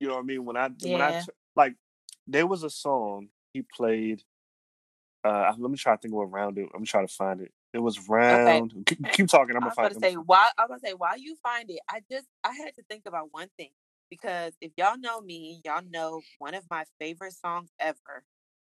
you 0.01 0.09
know 0.09 0.15
what 0.15 0.21
I 0.21 0.25
mean. 0.27 0.45
When 0.45 0.57
I 0.57 0.69
when 0.83 1.01
I 1.03 1.25
like, 1.57 1.75
there 2.27 2.47
was 2.47 2.63
a 2.63 2.71
song 2.71 3.29
he 3.53 3.63
played. 3.63 4.23
Uh, 5.25 5.53
let 5.59 5.71
me 5.71 5.77
try 5.77 5.95
to 5.95 6.01
think 6.01 6.15
what 6.15 6.31
round 6.31 6.59
it. 6.59 6.69
I'm 6.75 6.85
trying 6.85 7.07
to 7.07 7.13
find 7.13 7.41
it. 7.41 7.53
It 7.75 7.81
was 7.81 8.09
round. 8.09 8.73
Keep, 8.87 9.13
keep 9.13 9.29
talking. 9.29 9.57
I'm 9.57 9.61
gonna 9.61 9.67
was 9.71 9.75
find. 9.75 9.87
about 9.93 10.01
to 10.01 10.07
I'm 10.07 10.11
say 10.11 10.15
gonna- 10.15 10.25
why. 10.27 10.49
I 10.57 10.63
was 10.63 10.67
about 10.71 10.81
to 10.81 10.87
say 10.87 10.95
why 10.95 11.15
you 11.17 11.37
find 11.43 11.71
it. 11.71 11.81
I 11.91 12.03
just 12.11 12.27
I 12.45 12.53
had 12.55 12.75
to 12.77 12.83
think 12.89 13.03
about 13.07 13.29
one 13.33 13.49
thing 13.57 13.71
because 14.11 14.53
if 14.61 14.73
y'all 14.77 14.99
know 14.99 15.21
me, 15.21 15.61
y'all 15.65 15.83
know 15.91 16.21
one 16.39 16.55
of 16.55 16.65
my 16.71 16.85
favorite 16.99 17.35
songs 17.35 17.71
ever 17.81 18.25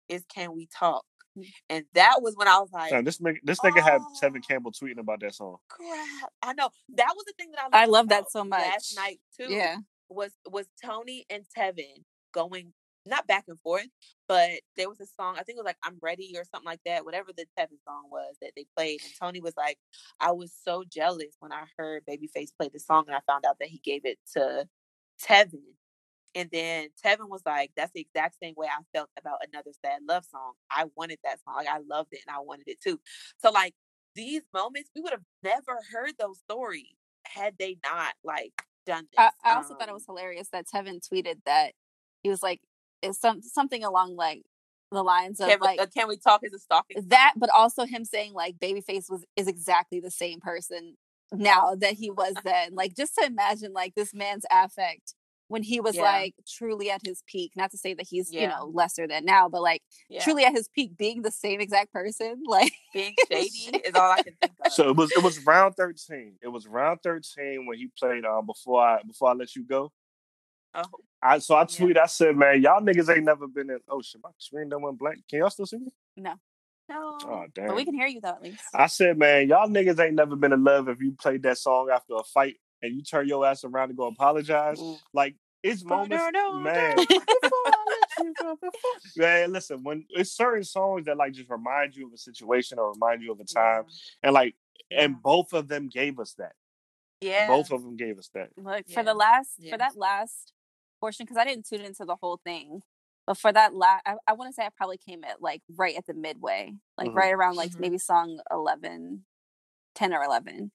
is 0.09 0.24
"Can 0.34 0.55
We 0.55 0.68
Talk," 0.76 1.05
mm. 1.38 1.47
and 1.68 1.84
that 1.95 2.22
was 2.22 2.34
when 2.36 2.49
I 2.49 2.59
was 2.59 2.70
like, 2.72 2.91
Damn, 2.91 3.05
this 3.05 3.18
nigga, 3.18 3.38
this 3.43 3.61
nigga 3.61 3.82
had 3.82 4.01
Oh. 4.01 4.14
Tevin 4.22 4.47
Campbell 4.47 4.72
tweeting 4.72 4.99
about 4.99 5.20
that 5.20 5.34
song. 5.34 5.57
"Crap!" 5.68 6.32
I 6.43 6.53
know 6.55 6.70
that 6.97 7.12
was 7.16 7.24
the 7.26 7.34
thing 7.38 7.51
that 7.53 7.68
I. 7.72 7.82
I 7.82 7.86
love 7.86 8.09
that 8.09 8.30
so 8.30 8.45
much. 8.45 8.61
Last 8.61 8.97
night 8.97 9.20
too. 9.38 9.53
Yeah. 9.53 9.76
was 10.09 10.32
was 10.51 10.66
Toni 10.82 11.24
and 11.30 11.45
Tevin 11.57 12.05
going 12.32 12.72
not 13.07 13.26
back 13.26 13.45
and 13.49 13.59
forth, 13.61 13.88
but 14.28 14.51
there 14.76 14.88
was 14.88 15.01
a 15.01 15.07
song, 15.07 15.36
I 15.38 15.43
think 15.43 15.57
it 15.57 15.62
was 15.62 15.66
like 15.66 15.78
I'm 15.82 15.99
Ready 16.03 16.34
or 16.36 16.45
something 16.45 16.66
like 16.66 16.80
that, 16.86 17.05
whatever 17.05 17.30
the 17.36 17.47
Tevin 17.59 17.82
song 17.84 18.05
was 18.11 18.36
that 18.41 18.53
they 18.57 18.66
played. 18.76 19.01
And 19.03 19.12
Toni 19.20 19.41
was 19.41 19.55
like, 19.57 19.78
I 20.20 20.32
was 20.32 20.53
so 20.64 20.84
jealous 20.88 21.36
when 21.41 21.53
I 21.53 21.64
heard 21.76 22.05
Babyface 22.09 22.51
play 22.57 22.68
the 22.72 22.78
song 22.78 23.05
and 23.07 23.16
I 23.16 23.20
found 23.26 23.45
out 23.47 23.57
that 23.61 23.68
he 23.68 23.80
gave 23.84 24.05
it 24.05 24.18
to 24.34 24.66
Tevin. 25.23 25.62
And 26.35 26.49
then 26.53 26.89
Tevin 27.05 27.29
was 27.29 27.43
like, 27.45 27.73
That's 27.77 27.93
the 27.93 28.01
exact 28.01 28.37
same 28.43 28.55
way 28.57 28.66
I 28.66 28.83
felt 28.97 29.11
about 29.18 29.39
another 29.51 29.71
sad 29.85 30.01
love 30.09 30.25
song. 30.31 30.53
I 30.71 30.85
wanted 30.97 31.18
that 31.25 31.39
song. 31.45 31.55
Like 31.57 31.68
I 31.68 31.79
loved 31.79 32.12
it 32.12 32.21
and 32.27 32.35
I 32.35 32.41
wanted 32.41 32.68
it 32.68 32.81
too. 32.81 33.01
So 33.39 33.51
like 33.51 33.75
these 34.14 34.43
moments, 34.55 34.91
we 34.95 35.03
would 35.03 35.12
have 35.12 35.23
never 35.43 35.81
heard 35.93 36.12
those 36.18 36.39
stories 36.39 36.95
had 37.27 37.55
they 37.59 37.79
not 37.85 38.14
like 38.25 38.53
done 38.87 39.07
this. 39.12 39.18
I, 39.18 39.31
I 39.45 39.57
also 39.57 39.75
thought 39.75 39.89
it 39.89 39.91
Um, 39.91 39.95
was 39.95 40.07
hilarious 40.07 40.49
that 40.51 40.66
Tevin 40.66 41.01
tweeted 41.07 41.37
that 41.47 41.73
he 42.23 42.29
was 42.29 42.43
like, 42.43 42.61
"Is 43.03 43.18
some 43.18 43.43
something 43.43 43.85
along 43.85 44.16
like 44.16 44.43
the 44.93 45.03
lines 45.03 45.41
of 45.41 45.49
can, 45.49 45.59
we, 45.61 45.66
like 45.66 45.81
uh, 45.81 45.87
can 45.95 46.09
we 46.09 46.16
talk 46.16 46.43
as 46.45 46.53
a 46.53 46.59
stalking 46.59 47.03
that, 47.09 47.35
but 47.37 47.51
also 47.51 47.85
him 47.87 48.05
saying 48.05 48.33
like 48.35 48.59
Babyface 48.59 49.11
was 49.11 49.25
is 49.37 49.47
exactly 49.49 50.01
the 50.01 50.11
same 50.11 50.41
person 50.41 50.97
now 51.33 51.74
that 51.76 51.95
he 51.95 52.11
was 52.11 52.35
then. 52.45 52.74
Like 52.74 52.95
just 52.97 53.14
to 53.16 53.24
imagine 53.26 53.72
like 53.72 53.95
this 53.95 54.12
man's 54.14 54.45
affect 54.51 55.14
when 55.49 55.62
he 55.62 55.81
was 55.81 55.97
Yeah. 55.97 56.03
like 56.03 56.35
truly 56.49 56.91
at 56.91 57.01
his 57.05 57.22
peak. 57.26 57.53
Not 57.57 57.70
to 57.72 57.78
say 57.78 57.95
that 57.95 58.07
he's 58.09 58.33
you 58.33 58.47
know 58.47 58.70
lesser 58.72 59.07
than 59.07 59.24
now, 59.24 59.49
but 59.49 59.62
like 59.62 59.83
Yeah. 60.09 60.22
truly 60.22 60.45
at 60.45 60.53
his 60.53 60.68
peak, 60.68 60.97
being 60.97 61.22
the 61.22 61.31
same 61.31 61.61
exact 61.61 61.93
person. 61.93 62.43
Like 62.47 62.72
being 62.93 63.14
shady 63.31 63.76
is 63.85 63.95
all 63.95 64.11
I 64.12 64.20
can 64.22 64.35
think 64.41 64.55
of. 64.64 64.72
So 64.72 64.89
it 64.91 64.97
was 64.97 65.12
it 65.12 65.22
was 65.22 65.39
round 65.41 65.76
thirteen. 65.76 66.35
It 66.43 66.49
was 66.49 66.66
round 66.66 67.01
thirteen 67.03 67.66
when 67.66 67.78
he 67.78 67.89
played 67.99 68.24
um 68.24 68.47
before 68.47 68.83
I 68.83 69.03
before 69.03 69.31
I 69.31 69.33
let 69.35 69.55
you 69.57 69.64
go. 69.64 69.93
oh, 70.74 70.85
I 71.22 71.39
so 71.39 71.55
I 71.57 71.61
Yeah. 71.62 71.66
tweet. 71.78 71.99
I 71.99 72.07
said, 72.07 72.37
man, 72.37 72.62
y'all 72.62 72.81
niggas 72.81 73.14
ain't 73.14 73.24
never 73.24 73.47
been 73.47 73.70
in. 73.70 73.78
Oh 73.89 74.03
shit, 74.03 74.20
my 74.22 74.31
screen 74.39 74.68
done 74.68 74.83
went 74.83 74.99
blank. 74.99 75.18
Can 75.28 75.41
y'all 75.41 75.51
still 75.51 75.66
see 75.66 75.78
me? 75.78 75.93
No, 76.16 76.35
No. 76.91 77.18
Oh 77.22 77.45
damn. 77.55 77.68
but 77.68 77.76
we 77.76 77.84
can 77.84 77.95
hear 77.95 78.07
you 78.09 78.20
though 78.20 78.30
at 78.30 78.43
least. 78.43 78.62
I 78.74 78.86
said, 78.88 79.16
man, 79.16 79.49
y'all 79.49 79.68
niggas 79.68 79.99
ain't 80.05 80.14
never 80.14 80.34
been 80.36 80.53
in 80.53 80.64
love 80.64 80.88
if 80.88 81.01
you 81.01 81.12
played 81.12 81.43
that 81.45 81.57
song 81.57 81.88
after 81.93 82.14
a 82.16 82.22
fight 82.24 82.57
and 82.82 82.95
you 82.95 83.03
turn 83.03 83.28
your 83.28 83.47
ass 83.47 83.64
around 83.64 83.91
and 83.91 83.97
go 83.97 84.07
apologize. 84.09 84.80
Ooh. 84.80 84.97
Like 85.14 85.36
it's 85.62 85.84
moments, 85.84 86.24
man. 86.34 86.97
Man, 89.16 89.53
listen, 89.53 89.82
when 89.82 90.05
it's 90.11 90.30
certain 90.32 90.64
songs 90.64 91.07
that 91.07 91.16
like 91.16 91.32
just 91.32 91.49
remind 91.51 91.97
you 91.97 92.07
of 92.07 92.12
a 92.12 92.18
situation 92.18 92.78
or 92.78 92.93
remind 92.93 93.22
you 93.22 93.32
of 93.32 93.41
a 93.41 93.45
time, 93.45 93.84
and 94.22 94.32
like, 94.34 94.55
and 94.91 95.20
both 95.22 95.53
of 95.53 95.68
them 95.68 95.88
gave 95.88 96.18
us 96.18 96.34
that. 96.34 96.53
Yeah. 97.20 97.47
Both 97.49 97.70
of 97.70 97.82
them 97.82 97.97
gave 97.97 98.18
us 98.18 98.28
that. 98.34 98.51
Look 98.57 98.84
Yeah. 98.86 98.95
for 98.95 99.03
the 99.05 99.14
last 99.14 99.51
Yeah. 99.59 99.72
for 99.72 99.78
that 99.78 99.97
last 99.97 100.53
portion 101.01 101.24
because 101.24 101.36
I 101.38 101.45
didn't 101.45 101.66
tune 101.66 101.82
into 101.82 102.05
the 102.05 102.16
whole 102.16 102.41
thing. 102.45 102.82
But 103.31 103.39
for 103.39 103.53
that 103.53 103.76
last, 103.76 104.03
I, 104.05 104.16
I 104.26 104.33
want 104.33 104.51
to 104.51 104.55
say 104.55 104.64
I 104.66 104.70
probably 104.76 104.99
came 104.99 105.22
at 105.22 105.41
like 105.41 105.62
right 105.78 105.97
at 105.97 106.05
the 106.05 106.14
midway, 106.14 106.74
like 106.99 107.11
Mhm. 107.11 107.14
right 107.14 107.33
around 107.33 107.55
like 107.55 107.70
Mhm. 107.76 107.81
maybe 107.81 107.97
song 107.97 108.41
11, 108.51 109.24
10 109.95 110.12
or 110.12 110.24
11. 110.24 110.72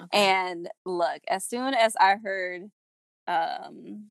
Okay. 0.00 0.08
And 0.14 0.70
look, 0.86 1.20
as 1.28 1.44
soon 1.44 1.74
as 1.74 1.94
I 2.00 2.16
heard, 2.16 2.70
um, 3.28 4.10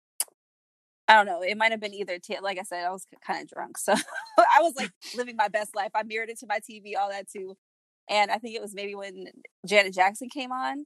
I 1.08 1.16
don't 1.16 1.26
know, 1.26 1.42
it 1.42 1.58
might 1.58 1.72
have 1.72 1.82
been 1.82 1.96
either, 1.96 2.20
t- 2.20 2.38
like 2.40 2.60
I 2.60 2.64
said, 2.64 2.86
I 2.86 2.92
was 2.92 3.08
kind 3.26 3.42
of 3.42 3.50
drunk. 3.50 3.80
So 3.80 3.94
I 4.38 4.62
was 4.62 4.76
like 4.78 4.92
living 5.16 5.36
my 5.36 5.48
best 5.48 5.76
life. 5.76 5.90
I 5.96 6.04
mirrored 6.04 6.30
it 6.30 6.40
to 6.42 6.48
my 6.48 6.60
TV, 6.60 6.96
all 6.96 7.10
that 7.10 7.30
too. 7.32 7.58
And 8.08 8.30
I 8.30 8.38
think 8.38 8.56
it 8.56 8.62
was 8.62 8.76
maybe 8.76 8.94
when 8.94 9.26
Janet 9.66 9.96
Jackson 9.96 10.30
came 10.30 10.52
on. 10.52 10.86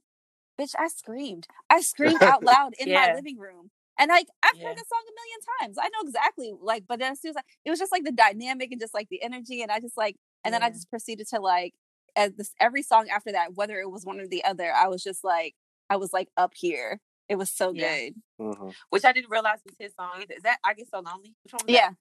Bitch, 0.58 0.74
I 0.78 0.88
screamed. 0.88 1.46
I 1.68 1.82
screamed 1.82 2.22
out 2.22 2.42
loud 2.46 2.72
in 2.78 2.92
my 2.94 3.08
living 3.08 3.38
room. 3.38 3.70
And 3.98 4.08
like 4.10 4.26
I've 4.42 4.58
Yeah. 4.58 4.68
heard 4.68 4.76
this 4.76 4.88
song 4.88 5.02
a 5.08 5.12
million 5.12 5.40
times. 5.60 5.78
I 5.80 5.88
know 5.88 6.06
exactly 6.08 6.52
like, 6.60 6.84
but 6.88 6.98
then 6.98 7.12
as 7.12 7.20
soon 7.20 7.30
as 7.30 7.36
I, 7.36 7.42
it 7.64 7.70
was 7.70 7.78
just 7.78 7.92
like 7.92 8.04
the 8.04 8.12
dynamic 8.12 8.70
and 8.72 8.80
just 8.80 8.94
like 8.94 9.08
the 9.08 9.22
energy, 9.22 9.62
and 9.62 9.70
I 9.70 9.80
just 9.80 9.96
like, 9.96 10.16
and 10.44 10.52
then 10.54 10.62
I 10.62 10.70
just 10.70 10.90
proceeded 10.90 11.28
to 11.28 11.40
like, 11.40 11.74
as 12.16 12.32
this 12.34 12.52
every 12.60 12.82
song 12.82 13.08
after 13.08 13.32
that, 13.32 13.54
whether 13.54 13.78
it 13.80 13.90
was 13.90 14.04
one 14.04 14.20
or 14.20 14.26
the 14.28 14.44
other, 14.44 14.72
I 14.72 14.88
was 14.88 15.02
just 15.02 15.24
like, 15.24 15.54
I 15.90 15.96
was 15.96 16.12
like 16.12 16.28
up 16.36 16.52
here. 16.54 17.00
It 17.28 17.36
was 17.36 17.50
so 17.50 17.72
Yeah. 17.72 17.96
good. 17.96 18.14
hmm 18.38 18.70
Which 18.90 19.04
I 19.04 19.12
didn't 19.12 19.30
realize 19.30 19.58
was 19.64 19.74
his 19.78 19.94
song. 19.94 20.24
Is 20.30 20.42
that 20.42 20.58
I 20.64 20.74
Get 20.74 20.88
So 20.90 21.00
Lonely? 21.00 21.34
Which 21.44 21.52
one 21.54 21.62
was 21.66 21.74
Yeah, 21.74 21.88
that? 21.88 21.96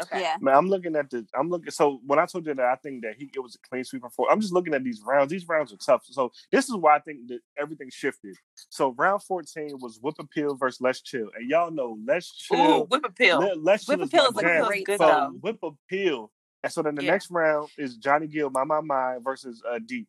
Okay. 0.00 0.20
yeah. 0.22 0.36
Man, 0.40 0.54
I'm 0.56 0.68
looking 0.68 0.96
at 0.96 1.08
the. 1.10 1.24
I'm 1.38 1.48
looking. 1.50 1.70
So 1.70 2.00
when 2.04 2.18
I 2.18 2.26
told 2.26 2.46
you 2.46 2.54
that 2.54 2.64
I 2.66 2.74
think 2.76 3.02
that 3.02 3.14
he 3.16 3.30
it 3.34 3.38
was 3.40 3.54
a 3.54 3.58
clean 3.68 3.84
sweep 3.84 4.02
before, 4.02 4.30
I'm 4.30 4.40
just 4.40 4.52
looking 4.52 4.74
at 4.74 4.82
these 4.82 5.00
rounds. 5.06 5.30
These 5.30 5.46
rounds 5.48 5.72
are 5.72 5.76
tough. 5.76 6.02
So 6.06 6.32
this 6.50 6.68
is 6.68 6.74
why 6.74 6.96
I 6.96 6.98
think 6.98 7.28
that 7.28 7.38
everything 7.56 7.90
shifted. 7.90 8.36
So 8.70 8.92
round 8.98 9.22
14 9.22 9.78
was 9.80 10.00
Whip 10.02 10.16
Appeal 10.18 10.56
versus 10.56 10.80
Let's 10.80 11.00
Chill, 11.00 11.30
and 11.36 11.48
y'all 11.48 11.70
know 11.70 11.96
Let's 12.04 12.46
Ooh, 12.52 12.80
Whip 12.90 13.04
Appeal. 13.04 13.38
Let, 13.38 13.62
Let's 13.62 13.86
Whip 13.86 13.98
Chill 13.98 14.06
Appeal 14.06 14.22
is 14.24 14.28
is 14.30 14.42
my 14.42 14.50
a 14.50 14.64
great 14.66 14.86
good 14.86 14.98
so 14.98 15.06
song. 15.08 15.38
Whip 15.40 15.58
Appeal, 15.62 16.32
and 16.64 16.72
so 16.72 16.82
then 16.82 16.96
the 16.96 17.04
Yeah. 17.04 17.12
next 17.12 17.30
round 17.30 17.68
is 17.78 17.96
Johnny 17.96 18.26
Gill, 18.26 18.50
My 18.50 18.64
My 18.64 18.80
My 18.80 19.18
versus 19.22 19.62
uh, 19.68 19.78
Deep. 19.86 20.08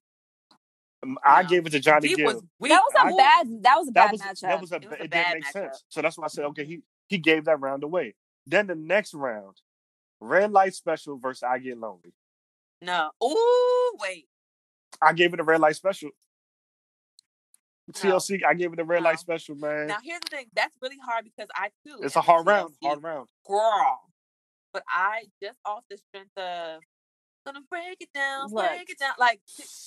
Um, 1.03 1.19
I 1.23 1.43
No. 1.43 1.49
gave 1.49 1.65
it 1.67 1.69
to 1.71 1.79
Johnny 1.79 2.07
Deep 2.07 2.17
Gill. 2.17 2.33
was 2.33 2.43
weak. 2.59 2.71
That 2.71 2.81
was 2.81 2.93
a 2.95 3.05
I- 3.05 3.17
bad. 3.17 3.63
That 3.63 3.75
was 3.77 3.87
a 3.89 3.91
that 3.91 3.93
bad 4.05 4.11
was 4.13 4.21
matchup. 4.21 4.41
that 4.41 4.61
was 4.61 4.71
a 4.71 4.75
It 4.77 4.89
was 4.89 4.93
it, 4.99 5.05
a 5.05 5.07
didn't 5.07 5.33
make 5.35 5.43
matchup. 5.45 5.51
sense. 5.51 5.83
So 5.89 6.01
that's 6.01 6.17
why 6.17 6.25
I 6.25 6.29
said 6.29 6.45
okay. 6.45 6.65
He 6.65 6.81
he 7.07 7.19
gave 7.19 7.45
that 7.45 7.59
round 7.61 7.83
away. 7.83 8.15
Then 8.47 8.67
the 8.67 8.75
next 8.75 9.13
round, 9.15 9.57
Red 10.25 10.51
Light 10.51 10.73
Special 10.73 11.17
versus 11.17 11.43
I 11.43 11.59
Get 11.59 11.77
Lonely. 11.77 12.13
No. 12.81 13.09
Ooh, 13.23 13.97
wait. 14.01 14.27
I 15.01 15.13
gave 15.13 15.33
it 15.33 15.39
a 15.39 15.43
Red 15.43 15.61
Light 15.61 15.75
Special. 15.75 16.09
TLC, 17.93 18.43
I 18.43 18.55
gave 18.55 18.73
it 18.73 18.79
a 18.79 18.83
Red 18.83 19.03
No. 19.03 19.09
Light 19.09 19.19
Special, 19.19 19.55
man. 19.55 19.87
Now 19.87 19.97
here's 20.03 20.21
the 20.21 20.29
thing. 20.37 20.45
That's 20.55 20.75
really 20.81 20.97
hard 21.05 21.25
because 21.25 21.47
I 21.55 21.69
too. 21.85 21.99
it's 22.01 22.15
a 22.15 22.21
hard 22.21 22.45
TLC 22.45 22.49
round, 22.49 22.73
hard 22.83 23.03
round. 23.03 23.27
Girl. 23.47 23.99
But 24.73 24.83
I 24.89 25.25
just 25.41 25.57
off 25.65 25.83
the 25.89 25.97
strength 25.97 26.35
of 26.37 26.81
gonna 27.45 27.61
break 27.69 27.97
it 28.01 28.09
down, 28.13 28.47
Look. 28.51 28.65
break 28.67 28.89
it 28.89 28.97
down. 28.97 29.13
Like 29.19 29.39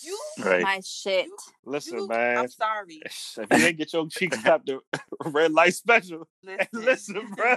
you, 0.03 0.19
Right. 0.39 0.63
My 0.63 0.81
shit. 0.85 1.27
you, 1.27 1.37
Listen, 1.65 1.99
you 1.99 2.09
man. 2.09 2.39
I'm 2.39 2.49
sorry. 2.49 3.03
If 3.05 3.37
you 3.51 3.67
ain't 3.67 3.77
get 3.79 3.93
your 3.93 4.07
cheeks 4.09 4.37
clapped, 4.43 4.67
the 4.67 4.79
Red 5.27 5.53
Light 5.53 5.75
Special. 5.75 6.29
Listen, 6.45 6.69
Listen, 6.73 7.31
bro. 7.35 7.57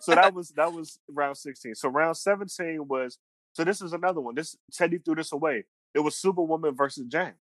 So 0.00 0.14
that 0.14 0.34
was 0.34 0.50
that 0.50 0.72
was 0.72 0.98
round 1.08 1.36
16. 1.36 1.74
So 1.74 1.88
round 1.88 2.16
17 2.16 2.86
was 2.88 3.18
so 3.52 3.64
this 3.64 3.82
is 3.82 3.92
another 3.92 4.20
one. 4.20 4.34
This 4.34 4.56
Teddy 4.72 4.98
threw 4.98 5.14
this 5.14 5.32
away. 5.32 5.64
It 5.94 6.00
was 6.00 6.16
Superwoman 6.16 6.74
versus 6.74 7.04
Jam. 7.06 7.34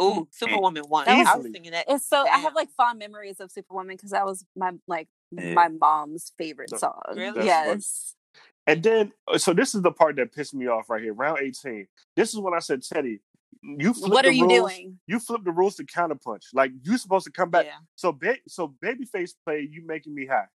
Ooh, 0.00 0.28
Superwoman 0.30 0.84
won. 0.88 1.06
That 1.06 1.18
was- 1.18 1.26
I 1.26 1.36
was 1.36 1.46
thinking 1.50 1.72
that. 1.72 1.86
It's 1.88 2.06
so 2.06 2.26
I 2.26 2.38
have 2.38 2.54
like 2.54 2.70
fond 2.76 2.98
memories 2.98 3.40
of 3.40 3.50
Superwoman 3.50 3.96
because 3.96 4.10
that 4.10 4.24
was 4.26 4.44
my 4.54 4.72
like 4.86 5.08
Yeah. 5.30 5.54
my 5.54 5.68
mom's 5.68 6.32
favorite 6.38 6.70
No, 6.72 6.78
song. 6.78 7.00
Really? 7.14 7.24
That's 7.24 7.34
funny. 7.34 7.46
Yes. 7.46 8.14
And 8.66 8.82
then 8.82 9.12
uh, 9.26 9.38
so 9.38 9.52
this 9.54 9.74
is 9.74 9.82
the 9.82 9.90
part 9.90 10.16
that 10.16 10.32
pissed 10.34 10.54
me 10.54 10.66
off 10.66 10.90
right 10.90 11.02
here. 11.02 11.14
Round 11.14 11.38
18. 11.40 11.86
This 12.14 12.34
is 12.34 12.38
when 12.38 12.52
I 12.54 12.58
said, 12.58 12.82
Teddy, 12.82 13.20
you 13.62 13.94
flipped 13.94 14.12
What 14.12 14.22
the 14.24 14.28
are 14.28 14.32
you 14.32 14.46
rules. 14.46 14.70
doing? 14.70 14.98
You 15.06 15.18
flip 15.18 15.42
the 15.44 15.50
rules 15.50 15.76
to 15.76 15.84
counterpunch. 15.84 16.44
Like 16.52 16.72
you 16.82 16.98
supposed 16.98 17.24
to 17.24 17.32
come 17.32 17.50
back. 17.50 17.64
Yeah. 17.66 17.72
So 17.96 18.12
ba- 18.12 18.36
so 18.46 18.74
babyface 18.84 19.32
played 19.44 19.72
you 19.72 19.84
making 19.86 20.14
me 20.14 20.26
high. 20.26 20.46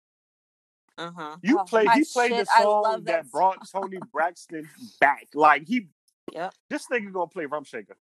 Uh 0.97 1.11
huh. 1.15 1.37
You 1.41 1.59
Oh, 1.59 1.63
played 1.63 1.89
he 1.91 2.05
played 2.13 2.31
shit, 2.31 2.47
the 2.47 2.63
song 2.63 2.83
love 2.83 3.05
that, 3.05 3.23
that 3.23 3.31
brought 3.31 3.67
Toni 3.69 3.99
Braxton 4.13 4.69
back. 4.99 5.27
Like 5.33 5.67
he 5.67 5.87
Yep. 6.33 6.53
this 6.69 6.87
nigga 6.87 7.11
gonna 7.11 7.27
play 7.27 7.45
Rump 7.45 7.67
Shaker. 7.67 7.97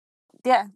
Yeah. 0.45 0.67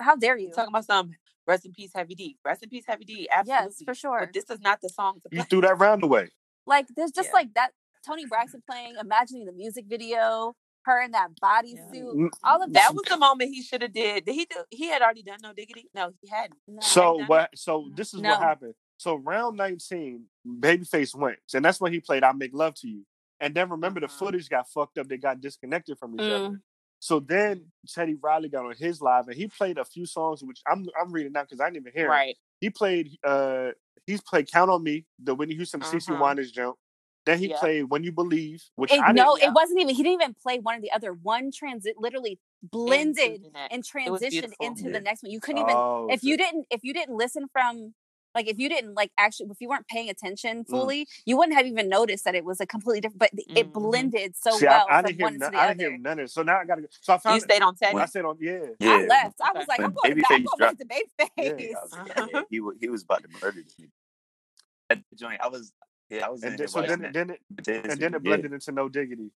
How 0.00 0.16
dare 0.16 0.36
you? 0.38 0.50
Talking 0.52 0.68
about 0.68 0.84
some 0.86 1.10
rest 1.46 1.66
in 1.66 1.72
peace, 1.72 1.90
Heavy 1.94 2.14
D. 2.14 2.36
Rest 2.44 2.62
in 2.62 2.68
peace, 2.68 2.84
Heavy 2.86 3.04
D. 3.04 3.28
Absolutely. 3.32 3.66
Yes, 3.66 3.82
for 3.84 3.94
sure. 3.94 4.20
But 4.20 4.32
this 4.32 4.48
is 4.50 4.60
not 4.60 4.80
the 4.80 4.88
song 4.88 5.20
to 5.20 5.28
You 5.30 5.38
play. 5.40 5.46
threw 5.50 5.60
that 5.62 5.78
round 5.78 6.02
away. 6.02 6.28
Like 6.66 6.86
there's 6.96 7.10
just 7.12 7.28
Yeah. 7.28 7.34
like 7.34 7.54
that 7.54 7.72
Toni 8.06 8.26
Braxton 8.26 8.62
playing, 8.68 8.96
imagining 9.00 9.44
the 9.44 9.52
music 9.52 9.84
video, 9.86 10.54
her 10.82 11.02
in 11.02 11.10
that 11.10 11.30
bodysuit, 11.42 12.14
Mm, 12.14 12.30
all 12.42 12.62
of 12.62 12.72
That 12.72 12.88
that. 12.88 12.94
was 12.94 13.04
the 13.08 13.16
moment 13.18 13.50
he 13.50 13.62
should 13.62 13.82
have 13.82 13.92
did. 13.92 14.24
Did 14.24 14.34
he 14.34 14.46
do? 14.46 14.64
He 14.70 14.86
had 14.88 15.02
already 15.02 15.22
done 15.22 15.40
no 15.42 15.52
diggity. 15.52 15.90
No, 15.94 16.12
he 16.22 16.28
hadn't. 16.28 16.58
No. 16.66 16.80
So 16.80 17.18
done 17.18 17.26
what? 17.28 17.58
So 17.58 17.90
this 17.94 18.14
is 18.14 18.20
No. 18.22 18.30
what 18.30 18.40
happened. 18.40 18.74
So 18.98 19.14
round 19.16 19.56
nineteen, 19.56 20.26
Babyface 20.46 21.14
went, 21.14 21.38
and 21.54 21.64
that's 21.64 21.80
when 21.80 21.92
he 21.92 22.00
played 22.00 22.22
"I 22.24 22.32
Make 22.32 22.52
Love 22.52 22.74
to 22.76 22.88
You." 22.88 23.06
And 23.40 23.54
then 23.54 23.70
remember, 23.70 24.00
the 24.00 24.06
Uh-huh. 24.06 24.16
footage 24.18 24.48
got 24.48 24.68
fucked 24.68 24.98
up. 24.98 25.08
They 25.08 25.16
got 25.16 25.40
disconnected 25.40 25.98
from 25.98 26.14
each 26.16 26.26
Mm. 26.28 26.34
other. 26.46 26.62
So 27.00 27.20
then 27.20 27.70
Teddy 27.88 28.14
Riley 28.14 28.48
got 28.48 28.66
on 28.66 28.74
his 28.74 29.00
live, 29.00 29.28
and 29.28 29.36
he 29.36 29.46
played 29.46 29.78
a 29.78 29.84
few 29.84 30.04
songs, 30.04 30.42
which 30.42 30.60
I'm 30.66 30.86
I'm 31.00 31.12
reading 31.12 31.32
now 31.32 31.42
because 31.42 31.60
I 31.60 31.66
didn't 31.70 31.86
even 31.86 31.92
hear. 31.94 32.06
it. 32.06 32.10
Right. 32.10 32.36
He 32.60 32.70
played. 32.70 33.16
uh 33.24 33.70
He's 34.06 34.22
played 34.22 34.50
"Count 34.50 34.70
on 34.70 34.82
Me," 34.82 35.04
the 35.22 35.34
Whitney 35.34 35.54
Houston, 35.54 35.82
Uh-huh. 35.82 36.16
Winans 36.18 36.50
jump. 36.50 36.76
Then 37.26 37.38
he 37.38 37.48
Yeah. 37.48 37.58
played 37.60 37.82
"When 37.84 38.02
You 38.02 38.10
Believe," 38.10 38.64
which 38.76 38.90
It- 38.90 39.00
I 39.00 39.12
no, 39.12 39.36
it 39.36 39.52
wasn't 39.52 39.80
even. 39.80 39.94
He 39.94 40.02
didn't 40.02 40.22
even 40.22 40.34
play 40.34 40.58
one 40.58 40.78
or 40.78 40.80
the 40.80 40.90
other. 40.92 41.12
One 41.12 41.52
transit 41.52 41.98
literally 41.98 42.40
blended 42.62 43.44
and 43.70 43.84
transitioned 43.84 44.54
into 44.60 44.84
Yeah. 44.84 44.92
the 44.92 45.00
next 45.00 45.22
one. 45.22 45.30
You 45.30 45.40
couldn't 45.40 45.60
even 45.60 45.76
Oh, 45.76 46.08
if 46.10 46.24
you 46.24 46.36
didn't 46.38 46.66
if 46.70 46.82
you 46.82 46.94
didn't 46.94 47.14
listen 47.16 47.48
from 47.52 47.94
like 48.38 48.46
if 48.48 48.58
you 48.62 48.68
didn't 48.68 48.94
like 48.94 49.10
actually 49.18 49.48
if 49.50 49.60
you 49.60 49.68
weren't 49.68 49.86
paying 49.88 50.08
attention 50.08 50.64
Mm. 50.64 50.68
fully, 50.70 51.00
you 51.26 51.36
wouldn't 51.36 51.56
have 51.58 51.66
even 51.66 51.88
noticed 51.88 52.24
that 52.26 52.34
it 52.36 52.44
was 52.44 52.60
a 52.60 52.66
completely 52.66 53.00
different. 53.00 53.18
But 53.18 53.30
it 53.34 53.66
Mhm. 53.68 53.72
blended 53.72 54.36
so 54.36 54.52
See, 54.58 54.66
well 54.66 54.86
I, 54.88 54.98
I 54.98 55.02
from 55.02 55.06
didn't 55.10 55.18
hear. 55.20 55.28
to 55.30 55.38
None, 55.38 55.52
the 55.52 55.58
I 55.58 55.64
other. 55.64 55.74
didn't 55.74 55.90
hear 55.90 55.98
none 55.98 56.18
of 56.20 56.24
it. 56.26 56.30
So 56.30 56.42
now 56.42 56.58
I 56.60 56.64
gotta. 56.64 56.82
go. 56.82 56.88
So 57.00 57.14
I 57.14 57.18
found. 57.18 57.34
You 57.34 57.40
stayed 57.40 57.62
on 57.62 57.74
Teddy. 57.74 57.98
I 57.98 58.06
stayed 58.06 58.24
on. 58.24 58.36
Yeah. 58.40 58.58
Yeah. 58.78 58.90
I 58.90 59.06
left. 59.06 59.40
I 59.42 59.50
was 59.58 59.66
like, 59.68 59.80
I'm 59.80 59.92
When 60.02 60.12
going 60.12 60.22
back. 60.22 60.30
I'm 60.30 60.44
going 60.44 60.58
back 60.58 60.78
to 60.78 60.84
Babyface. 60.94 61.74
I 61.76 61.82
was 61.82 61.92
like, 61.92 62.08
yeah, 62.16 62.26
yeah, 62.32 62.42
he 62.50 62.60
he 62.80 62.88
was 62.88 63.02
about 63.02 63.22
to 63.24 63.28
murder 63.42 63.60
this 63.62 63.74
nigga. 63.80 63.90
That 64.90 65.00
joint, 65.14 65.40
I 65.42 65.48
was 65.48 65.72
yeah, 66.08 66.26
I 66.26 66.30
was 66.30 66.42
And 66.42 66.58
then, 66.58 66.68
so 66.68 66.80
watching 66.80 67.00
then, 67.00 67.12
that. 67.12 67.12
then 67.12 67.30
it, 67.30 67.40
and 67.90 68.00
then 68.00 68.14
it 68.14 68.22
yeah. 68.24 68.28
blended 68.28 68.52
into 68.54 68.72
No 68.72 68.88
Diggity. 68.88 69.30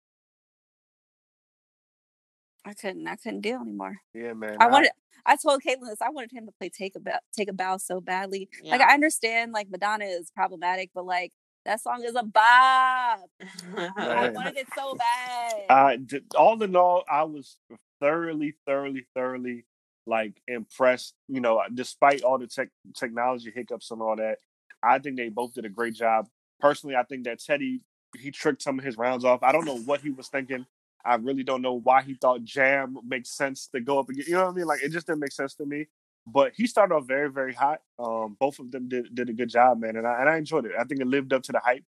I 2.66 2.74
couldn't. 2.74 3.08
I 3.08 3.16
couldn't 3.16 3.42
deal 3.42 3.62
anymore. 3.62 3.98
Yeah, 4.14 4.34
man. 4.34 4.58
I 4.60 4.68
wanted. 4.68 4.92
I 5.26 5.36
told 5.36 5.62
Caitlin 5.62 5.90
this. 5.90 6.02
I 6.02 6.10
wanted 6.10 6.32
him 6.32 6.46
to 6.46 6.52
play 6.52 6.70
"Take 6.70 6.96
a 6.96 7.00
Bow." 7.00 7.18
Take 7.36 7.50
a 7.50 7.54
bow 7.54 7.78
so 7.78 8.02
badly. 8.02 8.50
Like 8.64 8.82
I 8.82 8.94
understand, 8.94 9.52
like 9.52 9.70
Madonna 9.70 10.06
is 10.06 10.32
problematic, 10.32 10.92
but 10.94 11.06
like 11.06 11.32
that 11.66 11.82
song 11.82 12.04
is 12.04 12.16
a 12.16 12.24
bop. 12.24 13.30
I 13.78 14.30
wanted 14.34 14.58
it 14.58 14.68
so 14.76 14.96
bad. 15.70 16.00
Uh, 16.10 16.20
all 16.38 16.62
in 16.62 16.76
all, 16.76 17.04
I 17.10 17.24
was 17.24 17.58
thoroughly, 18.00 18.56
thoroughly, 18.66 19.06
thoroughly 19.16 19.66
like 20.08 20.42
impressed. 20.48 21.14
You 21.28 21.42
know, 21.42 21.62
despite 21.74 22.24
all 22.24 22.38
the 22.38 22.48
tech 22.48 22.70
technology 22.96 23.52
hiccups 23.54 23.92
and 23.92 24.02
all 24.02 24.16
that, 24.16 24.38
I 24.84 25.00
think 25.00 25.18
they 25.18 25.30
both 25.30 25.54
did 25.54 25.66
a 25.66 25.70
great 25.70 25.94
job. 25.94 26.28
Personally, 26.60 26.96
I 26.96 27.04
think 27.04 27.26
that 27.26 27.40
Teddy 27.40 27.82
he 28.18 28.32
tricked 28.32 28.62
some 28.62 28.78
of 28.78 28.86
his 28.86 28.98
rounds 28.98 29.24
off. 29.24 29.44
I 29.44 29.52
don't 29.52 29.66
know 29.66 29.78
what 29.80 30.02
he 30.02 30.10
was 30.10 30.28
thinking. 30.28 30.66
I 31.06 31.16
really 31.16 31.44
don't 31.44 31.62
know 31.62 31.74
why 31.74 32.02
he 32.02 32.16
thought 32.16 32.44
Jam 32.44 32.98
makes 33.08 33.30
sense 33.30 33.68
to 33.68 33.82
go 33.82 34.00
up 34.00 34.10
again. 34.10 34.26
You 34.28 34.34
know 34.34 34.46
what 34.46 34.52
I 34.52 34.56
mean? 34.56 34.66
Like 34.66 34.84
it 34.84 34.92
just 34.92 35.08
didn't 35.08 35.20
make 35.20 35.32
sense 35.32 35.56
to 35.56 35.66
me. 35.66 35.88
But 36.28 36.54
he 36.56 36.68
started 36.68 36.94
off 36.94 37.08
very, 37.08 37.32
very 37.32 37.54
hot. 37.54 37.82
Um, 37.98 38.38
both 38.40 38.60
of 38.60 38.72
them 38.72 38.88
did, 38.88 39.14
did 39.14 39.30
a 39.30 39.34
good 39.34 39.50
job, 39.50 39.80
man, 39.80 39.96
and 39.96 40.06
I 40.06 40.20
and 40.22 40.30
I 40.30 40.38
enjoyed 40.38 40.66
it. 40.66 40.74
I 40.80 40.84
think 40.84 41.02
it 41.02 41.08
lived 41.08 41.34
up 41.34 41.42
to 41.44 41.52
the 41.52 41.60
hype. 41.60 41.84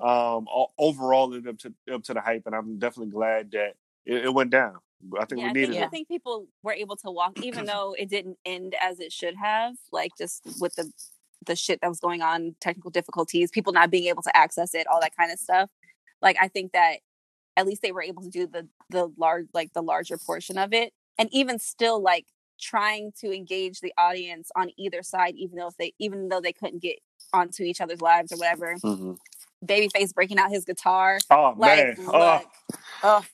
Um, 0.00 0.46
overall, 0.78 1.32
it 1.32 1.44
lived 1.44 1.48
up 1.48 1.58
to 1.58 1.94
up 1.94 2.02
to 2.04 2.14
the 2.14 2.20
hype, 2.20 2.42
and 2.46 2.56
I'm 2.56 2.78
definitely 2.78 3.12
glad 3.12 3.52
that 3.52 3.74
it, 4.04 4.24
it 4.24 4.34
went 4.34 4.50
down. 4.50 4.78
I 5.18 5.24
think 5.26 5.40
yeah, 5.40 5.46
we 5.46 5.50
I 5.50 5.52
needed 5.52 5.70
think, 5.70 5.84
I 5.84 5.88
think 5.88 6.08
people 6.08 6.48
were 6.62 6.72
able 6.72 6.96
to 6.96 7.10
walk, 7.10 7.38
even 7.40 7.66
though 7.66 7.94
it 7.96 8.08
didn't 8.08 8.38
end 8.44 8.74
as 8.80 8.98
it 8.98 9.12
should 9.12 9.36
have. 9.36 9.76
Like 9.92 10.12
just 10.18 10.42
with 10.60 10.74
the 10.74 10.90
the 11.46 11.54
shit 11.54 11.80
that 11.80 11.88
was 11.88 12.00
going 12.00 12.20
on, 12.20 12.56
technical 12.60 12.90
difficulties, 12.90 13.50
people 13.50 13.72
not 13.72 13.90
being 13.90 14.08
able 14.08 14.22
to 14.22 14.36
access 14.36 14.74
it, 14.74 14.86
all 14.88 15.00
that 15.00 15.16
kind 15.16 15.32
of 15.32 15.38
stuff. 15.38 15.70
Like 16.20 16.36
I 16.40 16.48
think 16.48 16.72
that 16.72 16.98
at 17.58 17.66
least 17.66 17.82
they 17.82 17.92
were 17.92 18.02
able 18.02 18.22
to 18.22 18.30
do 18.30 18.46
the 18.46 18.68
the 18.90 19.12
large 19.18 19.48
like 19.52 19.72
the 19.74 19.82
larger 19.82 20.16
portion 20.16 20.56
of 20.56 20.72
it. 20.72 20.92
And 21.18 21.28
even 21.32 21.58
still 21.58 22.00
like 22.00 22.26
trying 22.60 23.12
to 23.20 23.34
engage 23.34 23.80
the 23.80 23.92
audience 23.98 24.50
on 24.56 24.70
either 24.78 25.02
side, 25.02 25.34
even 25.36 25.58
though 25.58 25.68
if 25.68 25.76
they 25.76 25.92
even 25.98 26.28
though 26.28 26.40
they 26.40 26.52
couldn't 26.52 26.80
get 26.80 26.98
onto 27.32 27.64
each 27.64 27.80
other's 27.80 28.00
lives 28.00 28.32
or 28.32 28.36
whatever. 28.38 28.76
Mm-hmm. 28.84 29.14
Babyface 29.66 30.14
breaking 30.14 30.38
out 30.38 30.50
his 30.50 30.64
guitar. 30.64 31.18
Oh 31.30 31.52
Like, 31.56 31.98
man, 31.98 32.06
look, 32.06 32.14
oh, 32.14 32.40
Oh, 33.02 33.24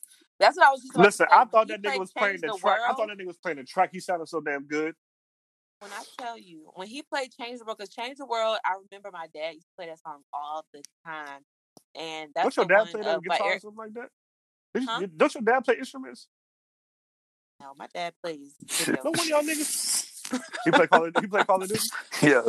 that's 0.41 0.57
what 0.57 0.67
I 0.67 0.71
was 0.71 0.81
just. 0.81 0.95
About 0.95 1.05
listen, 1.05 1.27
to 1.27 1.33
say. 1.33 1.39
I 1.39 1.45
thought 1.45 1.69
he 1.71 1.77
that 1.77 1.83
nigga 1.83 1.99
was 1.99 2.13
playing 2.13 2.41
the 2.41 2.49
the 2.49 2.59
track. 2.59 2.81
I 2.89 2.95
thought 2.95 3.09
that 3.09 3.19
nigga 3.19 3.27
was 3.27 3.37
playing 3.37 3.59
the 3.59 3.65
track. 3.65 3.91
He 3.93 4.01
sounded 4.01 4.29
so 4.29 4.41
damn 4.41 4.65
good. 4.65 4.95
when 5.81 5.93
I 5.93 6.03
tell 6.19 6.39
you, 6.39 6.71
when 6.75 6.89
he 6.89 7.03
played 7.03 7.31
Change 7.39 7.59
the 7.59 7.67
World, 7.67 7.79
because 7.79 7.95
Change 7.95 8.17
the 8.19 8.27
World, 8.27 8.57
I 8.65 8.71
remember 8.91 9.11
my 9.13 9.27
dad 9.35 9.55
used 9.55 9.67
to 9.67 9.73
play 9.77 9.87
that 9.87 10.01
song 10.01 10.23
all 10.33 10.65
the 10.73 10.83
time. 11.05 11.43
And 11.99 12.31
that's 12.35 12.57
don't 12.57 12.57
your 12.57 12.67
dad 12.67 12.91
play 12.91 13.03
that 13.03 13.23
guitar 13.23 13.47
or 13.47 13.51
Eric. 13.51 13.63
something 13.63 13.79
like 13.79 13.95
that? 13.95 14.09
Huh? 14.87 15.03
Don't 15.17 15.35
your 15.35 15.43
dad 15.43 15.65
play 15.65 15.77
instruments? 15.79 16.29
No, 17.61 17.75
my 17.79 17.87
dad 17.95 18.15
plays 18.23 18.55
Shit. 18.69 19.01
No 19.05 19.11
video. 19.11 19.13
one 19.13 19.21
of 19.21 19.27
y'all 19.29 19.43
niggas. 19.43 20.07
He 20.65 20.73
play 20.73 20.87
Call 20.87 21.07
of 21.07 21.15
He 21.21 21.27
play 21.27 21.45
Call 21.45 21.63
of 21.63 21.69
Duty. 21.69 21.89
Yeah. 22.23 22.43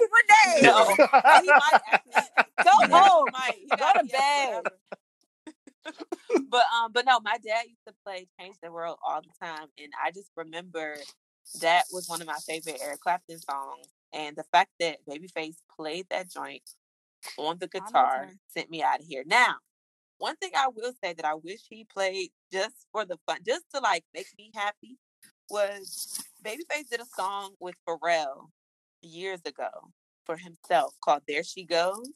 Renee, 0.00 0.62
No. 0.62 0.98
He 1.42 1.52
might 1.54 1.78
actually 1.92 2.30
go 2.64 2.70
Yeah. 2.88 2.88
home. 2.90 3.30
might. 3.32 3.56
He 3.60 3.74
Go 3.76 3.76
got 3.76 3.94
to 3.94 4.04
yes, 4.04 4.12
bed. 4.12 4.64
but 6.50 6.62
um, 6.76 6.92
but 6.92 7.04
no, 7.06 7.20
my 7.20 7.38
dad 7.44 7.64
used 7.66 7.80
to 7.88 7.94
play 8.04 8.28
Change 8.40 8.56
the 8.62 8.70
World 8.72 8.98
all 9.06 9.22
the 9.22 9.30
time, 9.46 9.68
and 9.78 9.92
I 10.04 10.10
just 10.12 10.30
remember 10.36 10.96
that 11.60 11.84
was 11.92 12.08
one 12.08 12.20
of 12.20 12.26
my 12.26 12.38
favorite 12.46 12.78
Eric 12.82 13.00
Clapton 13.00 13.38
songs. 13.40 13.86
And 14.12 14.36
the 14.36 14.44
fact 14.52 14.70
that 14.80 14.98
Babyface 15.08 15.56
played 15.76 16.06
that 16.10 16.30
joint 16.30 16.62
on 17.38 17.58
the 17.58 17.68
guitar 17.68 18.28
sent 18.48 18.70
me 18.70 18.82
out 18.82 19.00
of 19.00 19.06
here. 19.06 19.24
Now, 19.26 19.56
one 20.18 20.36
thing 20.36 20.50
I 20.56 20.68
will 20.68 20.92
say 21.02 21.12
that 21.14 21.24
I 21.24 21.34
wish 21.34 21.60
he 21.68 21.84
played 21.84 22.30
just 22.52 22.86
for 22.92 23.04
the 23.04 23.18
fun, 23.26 23.38
just 23.46 23.64
to 23.74 23.80
like 23.80 24.04
make 24.14 24.28
me 24.38 24.50
happy, 24.54 24.96
was 25.50 26.24
Babyface 26.44 26.88
did 26.90 27.00
a 27.00 27.06
song 27.16 27.54
with 27.60 27.74
Pharrell 27.88 28.48
years 29.02 29.40
ago 29.44 29.68
for 30.24 30.36
himself 30.36 30.94
called 31.04 31.22
"There 31.28 31.44
She 31.44 31.64
Goes," 31.64 32.10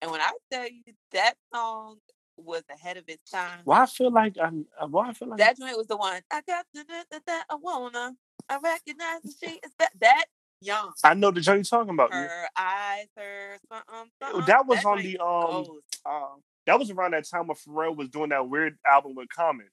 and 0.00 0.10
when 0.10 0.20
I 0.20 0.32
tell 0.50 0.64
you 0.64 0.82
that 1.12 1.34
song 1.54 1.98
was 2.36 2.62
ahead 2.70 2.96
of 2.96 3.04
its 3.08 3.30
time, 3.30 3.60
Why 3.64 3.82
I 3.82 3.86
feel 3.86 4.10
like 4.10 4.36
I'm. 4.42 4.66
Uh, 4.80 4.86
why 4.86 5.10
I 5.10 5.12
feel 5.12 5.28
like 5.28 5.38
that 5.38 5.58
joint 5.58 5.76
was 5.76 5.86
the 5.86 5.96
one. 5.96 6.22
I 6.30 6.40
got 6.46 6.66
the 6.74 6.84
that, 7.10 7.22
that 7.26 7.44
I 7.50 7.54
wanna. 7.56 8.12
I 8.48 8.58
recognize 8.58 9.22
that 9.22 9.34
she 9.40 9.50
is 9.56 9.72
that 9.78 9.92
that 10.00 10.24
young. 10.62 10.92
I 11.04 11.14
know 11.14 11.30
the 11.30 11.40
joint 11.40 11.58
you're 11.70 11.78
talking 11.80 11.94
about. 11.94 12.10
yeah. 12.12 12.46
Eyes, 12.56 13.06
her 13.16 13.58
something, 13.70 14.10
something. 14.22 14.46
That 14.46 14.66
was 14.66 14.84
on 14.84 14.98
the 14.98 15.18
um. 15.18 15.64
goes 15.64 15.68
off. 16.06 16.38
That 16.66 16.78
was 16.78 16.90
around 16.90 17.12
that 17.14 17.28
time 17.28 17.48
when 17.48 17.56
Pharrell 17.56 17.96
was 17.96 18.08
doing 18.08 18.30
that 18.30 18.48
weird 18.48 18.76
album 18.86 19.14
with 19.16 19.28
Common. 19.34 19.68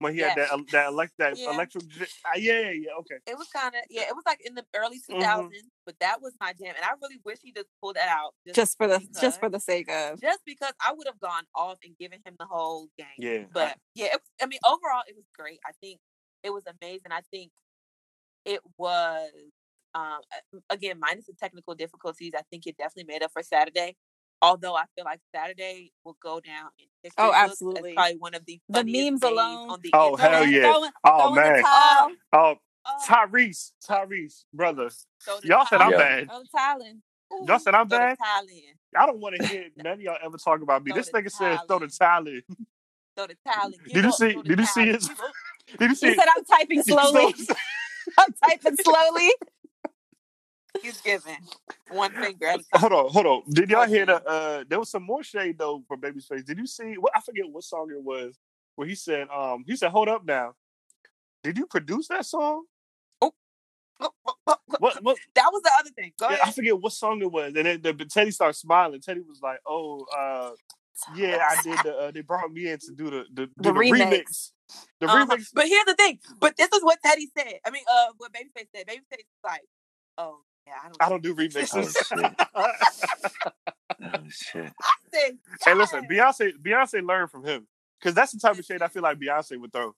When 0.00 0.12
he 0.12 0.20
had 0.20 0.36
that 0.36 0.50
that 0.72 0.88
elect 0.88 1.12
that 1.18 1.38
Yeah. 1.38 1.52
electric. 1.54 1.84
Uh, 1.84 1.96
yeah, 2.36 2.60
yeah, 2.60 2.70
yeah. 2.72 2.90
Okay. 3.00 3.14
It 3.26 3.38
was 3.38 3.48
kind 3.48 3.74
of 3.74 3.80
yeah. 3.88 4.02
It 4.02 4.14
was 4.14 4.24
like 4.26 4.40
in 4.44 4.54
the 4.54 4.64
early 4.76 4.98
Mm-hmm. 5.08 5.22
2000s, 5.22 5.50
but 5.86 5.94
that 6.00 6.20
was 6.20 6.34
my 6.40 6.52
jam, 6.52 6.74
and 6.76 6.84
I 6.84 6.90
really 7.00 7.20
wish 7.24 7.38
he 7.42 7.52
just 7.52 7.68
pulled 7.80 7.96
that 7.96 8.08
out 8.08 8.34
Just 8.54 8.76
for 8.76 8.86
the 8.88 8.98
because- 8.98 9.20
just 9.20 9.40
for 9.40 9.48
the 9.48 9.60
sake 9.60 9.88
of 9.90 10.20
just 10.20 10.40
because 10.44 10.72
I 10.84 10.92
would 10.92 11.06
have 11.06 11.20
gone 11.20 11.44
off 11.54 11.78
and 11.84 11.96
given 11.96 12.18
him 12.26 12.34
the 12.38 12.44
whole 12.44 12.88
game. 12.98 13.06
Yeah, 13.18 13.30
I- 13.30 13.46
But 13.52 13.78
yeah, 13.94 14.06
it 14.06 14.12
was, 14.20 14.30
I 14.42 14.46
mean, 14.46 14.58
overall, 14.66 15.02
it 15.08 15.14
was 15.16 15.26
great. 15.38 15.60
I 15.66 15.70
think 15.80 16.00
it 16.42 16.50
was 16.50 16.64
amazing. 16.66 17.10
I 17.12 17.20
think 17.30 17.50
it 18.44 18.60
was, 18.76 19.30
um, 19.94 20.20
again, 20.70 20.98
minus 20.98 21.26
the 21.26 21.34
technical 21.34 21.74
difficulties, 21.74 22.32
I 22.36 22.42
think 22.50 22.66
it 22.66 22.76
definitely 22.76 23.12
made 23.12 23.22
up 23.22 23.32
for 23.32 23.42
Saturday. 23.42 23.96
Although 24.42 24.74
I 24.76 24.84
feel 24.94 25.04
like 25.04 25.20
Saturday 25.34 25.92
will 26.04 26.16
go 26.22 26.40
down 26.40 26.68
in 26.78 26.86
history 27.02 27.14
Oh, 27.24 27.28
books 27.28 27.38
as 27.38 27.50
absolutely. 27.52 27.94
probably 27.94 28.16
one 28.18 28.34
of 28.34 28.44
the 28.44 28.60
The 28.68 28.84
memes 28.84 29.22
alone. 29.22 29.70
On 29.70 29.80
the 29.82 29.90
Oh, 29.94 30.16
hell 30.16 30.44
yeah. 30.46 30.70
throwing, 30.70 30.90
Oh, 31.04 31.18
throwing 31.18 31.34
man. 31.36 31.62
Oh, 32.32 32.56
Oh, 32.86 32.98
Tyrese, 33.08 33.72
Tyrese, 33.88 34.44
brother. 34.52 34.90
throw 35.24 35.38
Y'all 35.44 35.64
said 35.64 35.80
I'm 35.80 35.92
Yeah. 35.92 35.96
bad. 35.96 36.28
Throw 36.28 36.40
the 36.40 36.48
towel. 36.54 36.82
Ooh, 37.32 37.44
Y'all 37.48 37.58
said 37.58 37.74
I'm 37.74 37.88
bad? 37.88 38.18
towel. 38.18 38.46
I 38.94 39.06
don't 39.06 39.20
want 39.20 39.36
to 39.36 39.46
hear 39.46 39.68
none 39.76 39.94
of 39.94 40.00
y'all 40.02 40.18
ever 40.22 40.36
talk 40.36 40.60
about 40.60 40.84
me. 40.84 40.90
Throw 40.92 41.00
This 41.00 41.10
nigga 41.10 41.30
said 41.30 41.60
throw 41.66 41.78
the 41.78 41.84
in. 41.86 42.42
Throw 43.16 43.26
the 43.26 43.36
towel 43.50 43.70
Did 43.70 44.04
you 44.04 44.12
see- 44.12 44.32
Throw 44.32 44.42
did 44.42 44.58
you 44.58 44.66
see 44.66 44.84
towel 44.84 44.94
his- 44.94 45.08
Did 45.78 45.90
you 45.90 45.94
see? 45.94 46.08
He 46.08 46.14
said 46.14 46.28
I'm 46.36 46.44
typing 46.44 46.82
slowly. 46.82 47.34
I'm 48.18 48.34
typing 48.46 48.76
slowly. 48.76 49.32
He's 50.82 51.00
giving 51.00 51.36
one 51.90 52.12
finger. 52.12 52.54
Hold 52.74 52.92
on, 52.92 53.10
hold 53.10 53.26
on. 53.26 53.42
Did 53.50 53.70
y'all 53.70 53.86
hear 53.86 54.06
the? 54.06 54.22
uh 54.24 54.64
There 54.68 54.78
was 54.78 54.90
some 54.90 55.02
more 55.04 55.22
shade 55.22 55.58
though 55.58 55.82
from 55.88 56.00
Babyface. 56.00 56.44
Did 56.44 56.58
you 56.58 56.66
see? 56.66 56.94
What 56.94 57.12
I 57.14 57.20
forget 57.20 57.44
what 57.50 57.64
song 57.64 57.88
it 57.90 58.02
was. 58.02 58.38
Where 58.76 58.88
he 58.88 58.94
said, 58.94 59.28
um, 59.28 59.64
he 59.66 59.76
said, 59.76 59.90
"Hold 59.90 60.08
up 60.08 60.24
now." 60.24 60.54
Did 61.44 61.58
you 61.58 61.66
produce 61.66 62.08
that 62.08 62.26
song? 62.26 62.64
What? 64.78 65.02
What? 65.02 65.18
That 65.34 65.50
was 65.52 65.62
the 65.62 65.70
other 65.80 65.90
thing. 65.90 66.12
Go 66.18 66.28
Yeah, 66.30 66.38
I 66.44 66.50
forget 66.50 66.78
what 66.80 66.92
song 66.92 67.22
it 67.22 67.30
was. 67.30 67.54
And 67.56 67.66
then 67.66 67.80
the, 67.82 67.92
Teddy 68.04 68.30
started 68.30 68.54
smiling. 68.54 69.00
Teddy 69.00 69.20
was 69.20 69.40
like, 69.42 69.58
"Oh, 69.66 70.04
uh, 70.16 70.50
yeah, 71.14 71.38
I 71.48 71.62
did. 71.62 71.78
The, 71.84 71.96
uh, 71.96 72.10
they 72.10 72.22
brought 72.22 72.50
me 72.52 72.68
in 72.70 72.78
to 72.80 72.92
do 72.94 73.10
the 73.10 73.24
the, 73.32 73.46
do 73.46 73.52
The 73.58 73.72
the 73.72 73.72
remix. 73.72 74.10
remix. 74.10 74.50
The 75.00 75.06
Uh-huh. 75.06 75.26
remix. 75.36 75.48
But 75.54 75.68
here's 75.68 75.84
the 75.86 75.94
thing. 75.94 76.18
But 76.40 76.56
this 76.56 76.68
is 76.72 76.82
what 76.82 76.98
Teddy 77.04 77.30
said. 77.36 77.60
I 77.66 77.70
mean, 77.70 77.84
uh, 77.90 78.06
what 78.18 78.32
Babyface 78.32 78.68
said. 78.74 78.86
Babyface 78.86 79.24
was 79.24 79.44
like, 79.44 79.62
"Oh 80.18 80.40
yeah, 80.66 80.74
I 80.82 80.88
don't." 80.88 81.02
I 81.02 81.08
don't 81.08 81.22
do 81.22 81.34
remixes. 81.36 81.94
Oh, 82.54 82.72
Oh 84.02 84.22
shit. 84.28 84.72
Said, 85.12 85.38
hey, 85.64 85.74
listen, 85.74 86.06
Beyonce. 86.10 86.52
Beyonce 86.60 87.06
learned 87.06 87.30
from 87.30 87.44
him 87.44 87.66
because 87.98 88.14
that's 88.14 88.32
the 88.32 88.38
type 88.38 88.58
of 88.58 88.64
shade 88.64 88.82
I 88.82 88.88
feel 88.88 89.02
like 89.02 89.18
Beyonce 89.18 89.60
would 89.60 89.72
throw. 89.72 89.94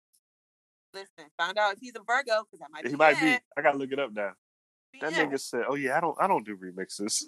Listen, 0.94 1.30
found 1.38 1.58
out 1.58 1.76
he's 1.80 1.94
a 1.96 2.00
Virgo 2.06 2.44
because 2.44 2.60
that 2.60 2.70
might 2.70 2.84
be. 2.84 2.90
He 2.90 2.96
might 2.96 3.20
be. 3.20 3.38
I 3.56 3.62
gotta 3.62 3.78
look 3.78 3.92
it 3.92 3.98
up 3.98 4.12
now. 4.12 4.32
That 5.00 5.12
Yeah. 5.12 5.26
nigga 5.26 5.40
said, 5.40 5.64
"Oh 5.68 5.74
yeah, 5.74 5.96
I 5.96 6.00
don't, 6.00 6.16
I 6.20 6.26
don't 6.26 6.44
do 6.44 6.56
remixes." 6.56 7.24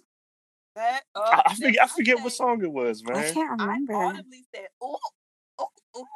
That, 0.74 1.02
uh, 1.14 1.20
I, 1.20 1.42
I 1.46 1.54
forget, 1.54 1.82
I 1.82 1.86
forget 1.88 2.22
what 2.22 2.32
song 2.32 2.62
it 2.62 2.70
was, 2.70 3.02
man. 3.04 3.16
I 3.16 3.32
can't 3.32 3.50
remember. 3.50 3.94
I 3.94 3.96
remember. 3.96 4.20
audibly 4.20 4.44
said, 4.54 4.68
"Ooh, 4.82 4.96
ooh, 5.60 5.66
ooh, 5.96 6.06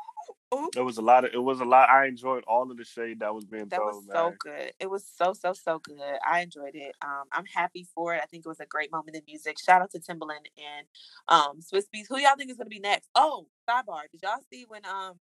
ooh." 0.52 0.70
It 0.76 0.82
was 0.82 0.98
a 0.98 1.02
lot 1.02 1.24
of, 1.24 1.32
it 1.34 1.42
was 1.42 1.60
a 1.60 1.64
lot. 1.64 1.88
I 1.90 2.06
enjoyed 2.06 2.44
all 2.46 2.70
of 2.70 2.76
the 2.76 2.84
shade 2.84 3.20
that 3.20 3.34
was 3.34 3.44
being 3.44 3.68
That 3.68 3.76
thrown, 3.76 3.94
was 3.96 4.06
man. 4.06 4.14
so 4.16 4.34
good. 4.38 4.72
It 4.80 4.90
was 4.90 5.04
so 5.06 5.32
so 5.32 5.52
so 5.52 5.78
good. 5.78 5.98
I 6.26 6.40
enjoyed 6.40 6.74
it. 6.74 6.94
Um, 7.02 7.24
I'm 7.32 7.46
happy 7.46 7.86
for 7.94 8.14
it. 8.14 8.20
I 8.22 8.26
think 8.26 8.44
it 8.44 8.48
was 8.48 8.60
a 8.60 8.66
great 8.66 8.90
moment 8.92 9.16
in 9.16 9.22
music. 9.26 9.56
Shout 9.58 9.82
out 9.82 9.90
to 9.92 9.98
Timbaland 10.00 10.46
and 10.56 10.86
um 11.28 11.60
Swizz 11.60 11.84
Beatz. 11.94 12.06
Who 12.08 12.18
y'all 12.18 12.36
think 12.36 12.50
is 12.50 12.56
gonna 12.56 12.68
be 12.70 12.80
next? 12.80 13.08
Oh, 13.14 13.46
sidebar. 13.68 14.02
Did 14.10 14.22
y'all 14.22 14.38
see 14.52 14.64
when 14.68 14.84
um 14.86 15.18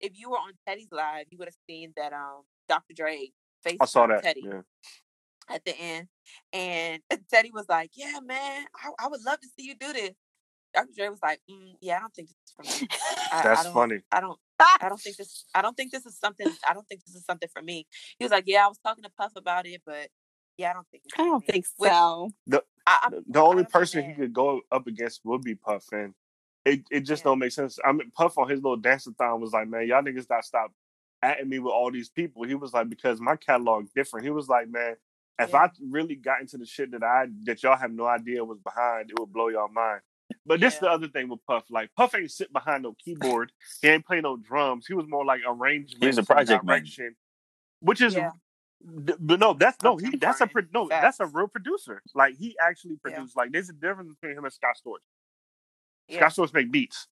if 0.00 0.12
you 0.18 0.30
were 0.30 0.36
on 0.38 0.52
Teddy's 0.66 0.92
live, 0.92 1.26
you 1.30 1.38
would 1.38 1.48
have 1.48 1.56
seen 1.68 1.92
that 1.96 2.12
um 2.12 2.42
Dr. 2.68 2.94
Dre 2.94 3.30
faced 3.64 3.78
I 3.82 3.86
saw 3.86 4.06
that. 4.06 4.22
Teddy 4.22 4.42
Yeah. 4.44 4.60
at 5.48 5.64
the 5.64 5.76
end, 5.78 6.08
and 6.52 7.02
Teddy 7.32 7.50
was 7.52 7.66
like, 7.68 7.90
"Yeah, 7.94 8.20
man, 8.22 8.66
I, 8.76 8.90
I 9.04 9.08
would 9.08 9.22
love 9.24 9.40
to 9.40 9.46
see 9.58 9.64
you 9.66 9.74
do 9.74 9.92
this." 9.92 10.12
Dr. 10.74 10.90
Dre 10.96 11.08
was 11.08 11.18
like, 11.22 11.40
mm, 11.50 11.72
"Yeah, 11.80 11.96
I 11.96 12.00
don't 12.00 12.14
think 12.14 12.28
this 12.28 12.36
is 12.46 12.52
for 12.78 12.82
me. 12.84 12.88
I, 13.32 13.40
I 13.40 13.42
That's 13.42 13.64
don't- 13.64 13.72
funny. 13.74 14.00
I 14.12 14.20
don't." 14.20 14.38
I 14.60 14.88
don't 14.88 15.00
think 15.00 15.16
this. 15.16 15.44
I 15.54 15.62
don't 15.62 15.76
think 15.76 15.92
this 15.92 16.06
is 16.06 16.18
something. 16.18 16.48
I 16.68 16.74
don't 16.74 16.88
think 16.88 17.04
this 17.04 17.14
is 17.14 17.24
something 17.24 17.48
for 17.52 17.62
me. 17.62 17.86
He 18.18 18.24
was 18.24 18.32
like, 18.32 18.44
"Yeah, 18.46 18.64
I 18.64 18.68
was 18.68 18.78
talking 18.78 19.04
to 19.04 19.10
Puff 19.10 19.32
about 19.36 19.66
it, 19.66 19.82
but 19.86 20.08
yeah, 20.58 20.70
I 20.70 20.74
don't 20.74 20.88
think." 20.90 21.04
I 21.18 21.24
don't 21.24 21.42
me." 21.42 21.46
think 21.48 21.66
Which 21.78 21.92
so. 21.92 22.30
I, 22.86 22.98
I, 23.04 23.10
The- 23.10 23.24
The 23.28 23.40
only 23.40 23.64
don't 23.64 23.72
person 23.72 24.04
he 24.04 24.14
could 24.14 24.32
go 24.34 24.62
up 24.72 24.86
against 24.86 25.24
would 25.24 25.42
be 25.42 25.54
Puff, 25.56 25.84
and 25.92 26.14
it, 26.64 26.82
it 26.90 27.00
just 27.02 27.22
Yeah. 27.22 27.30
don't 27.30 27.40
make 27.40 27.52
sense. 27.52 27.78
I 27.84 27.92
mean, 27.92 28.10
Puff 28.12 28.38
on 28.38 28.48
his 28.48 28.62
little 28.62 28.76
dance-a-thon 28.78 29.40
was 29.40 29.52
like, 29.52 29.68
"Man, 29.68 29.86
y'all 29.88 30.02
niggas 30.02 30.30
not 30.30 30.44
stop 30.44 30.72
atting 31.24 31.48
me 31.48 31.58
with 31.60 31.72
all 31.72 31.90
these 31.90 32.10
people." 32.10 32.44
He 32.44 32.54
was 32.56 32.74
like, 32.74 32.88
"Because 32.88 33.20
my 33.20 33.36
catalog 33.36 33.88
different." 33.94 34.24
He 34.26 34.30
was 34.32 34.48
like, 34.48 34.68
"Man, 34.70 34.96
if 35.40 35.52
Yeah. 35.52 35.64
I 35.64 35.70
really 35.80 36.16
got 36.16 36.40
into 36.42 36.58
the 36.58 36.66
shit 36.66 36.92
that 36.92 37.04
I 37.04 37.28
that 37.44 37.62
y'all 37.62 37.76
have 37.78 37.92
no 37.92 38.06
idea 38.06 38.44
was 38.44 38.60
behind, 38.60 39.10
it 39.10 39.18
would 39.20 39.32
blow 39.32 39.48
y'all 39.48 39.68
mind." 39.68 40.02
But 40.46 40.60
this 40.60 40.74
Yeah. 40.74 40.80
the 40.80 40.90
other 40.90 41.08
thing 41.08 41.28
with 41.28 41.40
Puff. 41.46 41.64
Like 41.70 41.90
Puff 41.96 42.14
ain't 42.14 42.30
sit 42.30 42.52
behind 42.52 42.82
no 42.82 42.94
keyboard. 43.02 43.52
he 43.82 43.88
ain't 43.88 44.06
play 44.06 44.20
no 44.20 44.36
drums. 44.36 44.86
He 44.86 44.94
was 44.94 45.06
more 45.08 45.24
like 45.24 45.40
arrangement. 45.46 46.02
He 46.02 46.06
was 46.06 46.18
a 46.18 46.20
and 46.20 46.26
project 46.26 46.64
man. 46.64 46.84
which 47.80 48.00
is 48.00 48.14
Yeah. 48.14 48.30
But 48.80 49.40
no, 49.40 49.54
that's 49.54 49.82
no, 49.82 49.96
he 49.96 50.16
that's 50.16 50.40
a 50.40 50.46
pro- 50.46 50.62
Contemporary. 50.62 50.68
no, 50.72 50.88
that's 50.88 51.20
a 51.20 51.26
real 51.26 51.48
producer. 51.48 52.00
Like 52.14 52.36
he 52.36 52.56
actually 52.60 52.92
Yeah. 53.04 53.10
produced. 53.16 53.36
Like 53.36 53.50
there's 53.52 53.68
a 53.68 53.72
difference 53.72 54.14
between 54.14 54.36
him 54.38 54.44
and 54.44 54.52
Scott 54.52 54.76
Storch. 54.84 54.98
Yeah. 56.08 56.28
Scott 56.28 56.48
Storch 56.48 56.54
make 56.54 56.70
beats. 56.70 57.08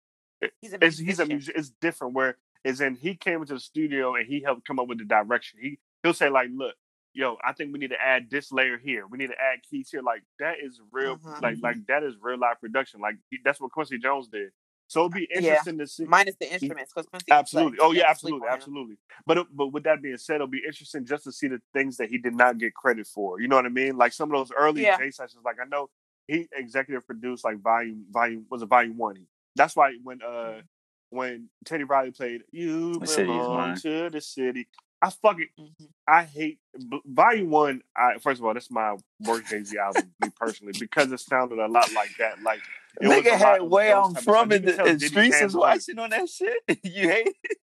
He's 0.61 0.73
a 0.73 0.85
It's, 0.85 0.99
he's 0.99 1.21
a 1.21 1.27
music. 1.27 1.55
It's 1.57 1.71
different. 1.71 2.15
Where 2.15 2.39
is 2.65 2.81
in 2.81 2.95
he 2.97 3.15
came 3.15 3.41
into 3.43 3.55
the 3.55 3.61
studio 3.61 4.15
and 4.15 4.27
he 4.27 4.41
helped 4.43 4.67
come 4.67 4.79
up 4.79 4.89
with 4.89 4.99
the 4.99 5.05
direction. 5.05 5.59
He 5.63 5.79
he'll 6.03 6.15
say 6.15 6.31
like, 6.31 6.49
look, 6.53 6.75
yo, 7.15 7.37
I 7.45 7.53
think 7.53 7.73
we 7.73 7.79
need 7.79 7.91
to 7.91 8.01
add 8.01 8.31
this 8.31 8.53
layer 8.53 8.79
here. 8.79 9.07
We 9.07 9.19
need 9.19 9.29
to 9.29 9.41
add 9.41 9.63
keys 9.69 9.91
here. 9.91 10.03
Like 10.03 10.23
that 10.39 10.57
is 10.63 10.81
real. 10.93 11.17
Mhm. 11.19 11.43
Like 11.43 11.57
like 11.61 11.87
that 11.87 12.03
is 12.03 12.15
real 12.21 12.39
live 12.39 12.61
production. 12.61 13.01
Like 13.01 13.17
that's 13.45 13.61
what 13.61 13.73
Quincy 13.73 13.99
Jones 13.99 14.29
did. 14.29 14.51
So 14.87 15.03
it'd 15.03 15.13
be 15.13 15.29
Yeah. 15.31 15.39
interesting 15.39 15.79
to 15.79 15.87
see. 15.87 16.05
Minus 16.05 16.35
the 16.41 16.53
instruments, 16.53 16.93
because 16.93 17.07
Quincy 17.07 17.31
Absolutely. 17.31 17.79
play. 17.79 17.87
Oh 17.87 17.93
yeah, 17.93 18.09
absolutely, 18.09 18.49
absolutely. 18.49 18.97
But 19.27 19.47
but 19.55 19.69
with 19.69 19.85
that 19.85 20.03
being 20.03 20.17
said, 20.17 20.37
it'll 20.37 20.47
be 20.49 20.63
interesting 20.67 21.05
just 21.07 21.25
to 21.25 21.33
see 21.33 21.47
the 21.49 21.61
things 21.73 21.97
that 21.99 22.11
he 22.11 22.19
did 22.19 22.35
not 22.35 22.59
get 22.59 22.75
credit 22.75 23.07
for. 23.07 23.41
You 23.41 23.47
know 23.49 23.57
what 23.57 23.67
I 23.67 23.71
mean? 23.71 23.97
Like 23.97 24.13
some 24.13 24.33
of 24.33 24.39
those 24.39 24.53
early 24.57 24.83
Yeah. 24.83 24.99
J 24.99 25.11
sessions. 25.13 25.45
Like 25.45 25.57
I 25.61 25.67
know 25.69 25.91
he 26.27 26.49
executive 26.53 27.07
produced 27.07 27.45
like 27.45 27.61
volume 27.61 28.05
volume 28.11 28.47
was 28.51 28.63
a 28.63 28.67
volume 28.67 28.97
one. 28.97 29.27
That's 29.57 29.77
why 29.77 29.95
when 30.03 30.23
uh 30.23 30.63
when 31.11 31.49
Teddy 31.65 31.85
Riley 31.85 32.13
played 32.13 32.43
"You 32.53 32.95
The 32.95 33.25
Belong 33.25 33.77
to 33.83 34.11
the 34.11 34.21
City," 34.21 34.69
I 35.03 35.11
fucking 35.11 35.49
Mhm. 35.59 35.89
I 36.07 36.25
hate 36.25 36.59
volume 37.07 37.51
one. 37.51 37.83
I 37.97 38.19
first 38.19 38.41
of 38.41 38.47
all, 38.47 38.55
that's 38.55 38.71
my 38.71 38.97
worst 39.21 39.47
Jay 39.47 39.65
Z 39.65 39.79
album, 39.79 40.13
me 40.21 40.31
personally, 40.37 40.75
because 40.79 41.11
it 41.11 41.21
sounded 41.21 41.59
a 41.59 41.69
lot 41.69 41.93
like 41.93 42.15
that. 42.19 42.43
Like 42.43 42.61
it 43.01 43.09
was 43.09 43.19
Nigga 43.19 43.33
a 43.33 43.37
had 43.37 43.63
where 43.63 43.97
I'm 43.97 44.15
from 44.15 44.23
songs. 44.23 44.51
You 44.51 44.57
and, 44.57 44.67
can 44.67 44.77
tell 44.77 44.87
and 44.89 45.01
Diddy's 45.01 45.11
streets 45.11 45.41
is 45.41 45.57
watching 45.57 45.99
on 45.99 46.11
that 46.11 46.29
shit. 46.29 46.59
you 46.85 47.09
hate 47.09 47.35
it? 47.45 47.59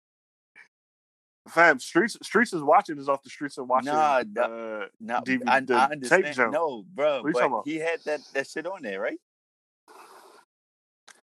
Fam, 1.49 1.79
streets 1.79 2.17
streets 2.23 2.53
is 2.53 2.63
watching 2.63 2.99
is 2.99 3.09
off 3.09 3.23
the 3.23 3.31
streets 3.31 3.59
of 3.59 3.69
watching. 3.69 3.93
Nah, 3.93 4.23
uh, 4.41 4.87
No, 5.01 5.21
DV 5.21 5.43
I, 5.47 5.61
the 5.61 5.75
I 5.75 5.89
tape 5.89 6.25
understand. 6.27 6.53
No, 6.53 6.85
bro, 6.95 7.23
but 7.23 7.63
he 7.65 7.77
had 7.77 8.01
that, 8.05 8.21
that 8.33 8.47
shit 8.49 8.67
on 8.67 8.81
there, 8.83 9.01
right? 9.01 9.19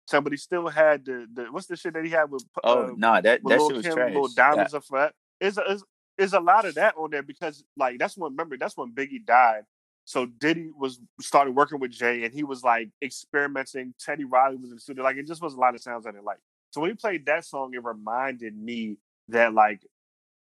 somebody 0.06 0.38
still 0.38 0.68
had 0.68 1.06
the, 1.06 1.28
the 1.34 1.46
what's 1.52 1.68
the 1.68 1.76
shit 1.76 1.94
that 1.94 2.04
he 2.04 2.12
had 2.12 2.30
with 2.30 2.44
uh, 2.64 2.68
Oh, 2.70 2.96
nah, 2.98 3.22
that 3.22 3.42
that 3.44 3.44
Lil 3.44 3.70
shit 3.70 3.78
was 3.78 3.86
Kim, 3.86 3.96
trash. 3.96 4.14
Lil 4.14 4.28
Diamonds 4.30 4.74
of 4.74 4.86
that. 4.92 5.14
Is 5.40 5.58
a 5.58 5.72
is, 5.72 5.84
is 6.18 6.34
a 6.34 6.40
lot 6.40 6.65
of 6.65 6.76
that 6.76 6.95
on 6.98 7.11
there 7.11 7.23
because 7.23 7.64
like 7.77 7.98
that's 7.99 8.18
when 8.18 8.31
remember 8.31 8.57
that's 8.57 8.77
when 8.77 8.91
Biggie 8.91 9.26
died. 9.26 9.64
So 10.06 10.26
Diddy 10.26 10.69
was 10.77 10.99
started 11.22 11.56
working 11.56 11.80
with 11.80 11.91
Jay 11.91 12.23
and 12.26 12.34
he 12.34 12.44
was 12.44 12.64
like 12.64 12.90
experimenting. 13.02 13.94
Teddy 13.99 14.26
Riley 14.26 14.57
was 14.57 14.69
in 14.69 14.76
the 14.76 14.81
studio. 14.81 15.03
Like 15.03 15.18
it 15.18 15.27
just 15.27 15.41
was 15.41 15.53
a 15.53 15.60
lot 15.60 15.76
of 15.76 15.81
sounds 15.81 16.06
I 16.06 16.11
didn't 16.11 16.26
like. 16.26 16.40
So 16.72 16.81
when 16.81 16.90
he 16.91 16.95
played 16.95 17.26
that 17.27 17.45
song, 17.45 17.73
it 17.73 17.84
reminded 17.84 18.56
me 18.57 18.98
that 19.30 19.53
like 19.53 19.81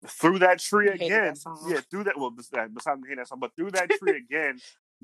through 0.08 0.40
that 0.40 0.60
tree 0.60 0.86
hated 0.90 1.00
that 1.02 1.06
again, 1.06 1.36
yeah, 1.68 1.82
through 1.90 2.04
that. 2.06 2.18
Well, 2.18 2.30
besides, 2.30 2.72
hating 2.86 3.18
that 3.18 3.28
song, 3.28 3.40
but 3.40 3.56
through 3.56 3.72
that 3.72 3.90
tree 3.92 4.18
again, 4.30 4.60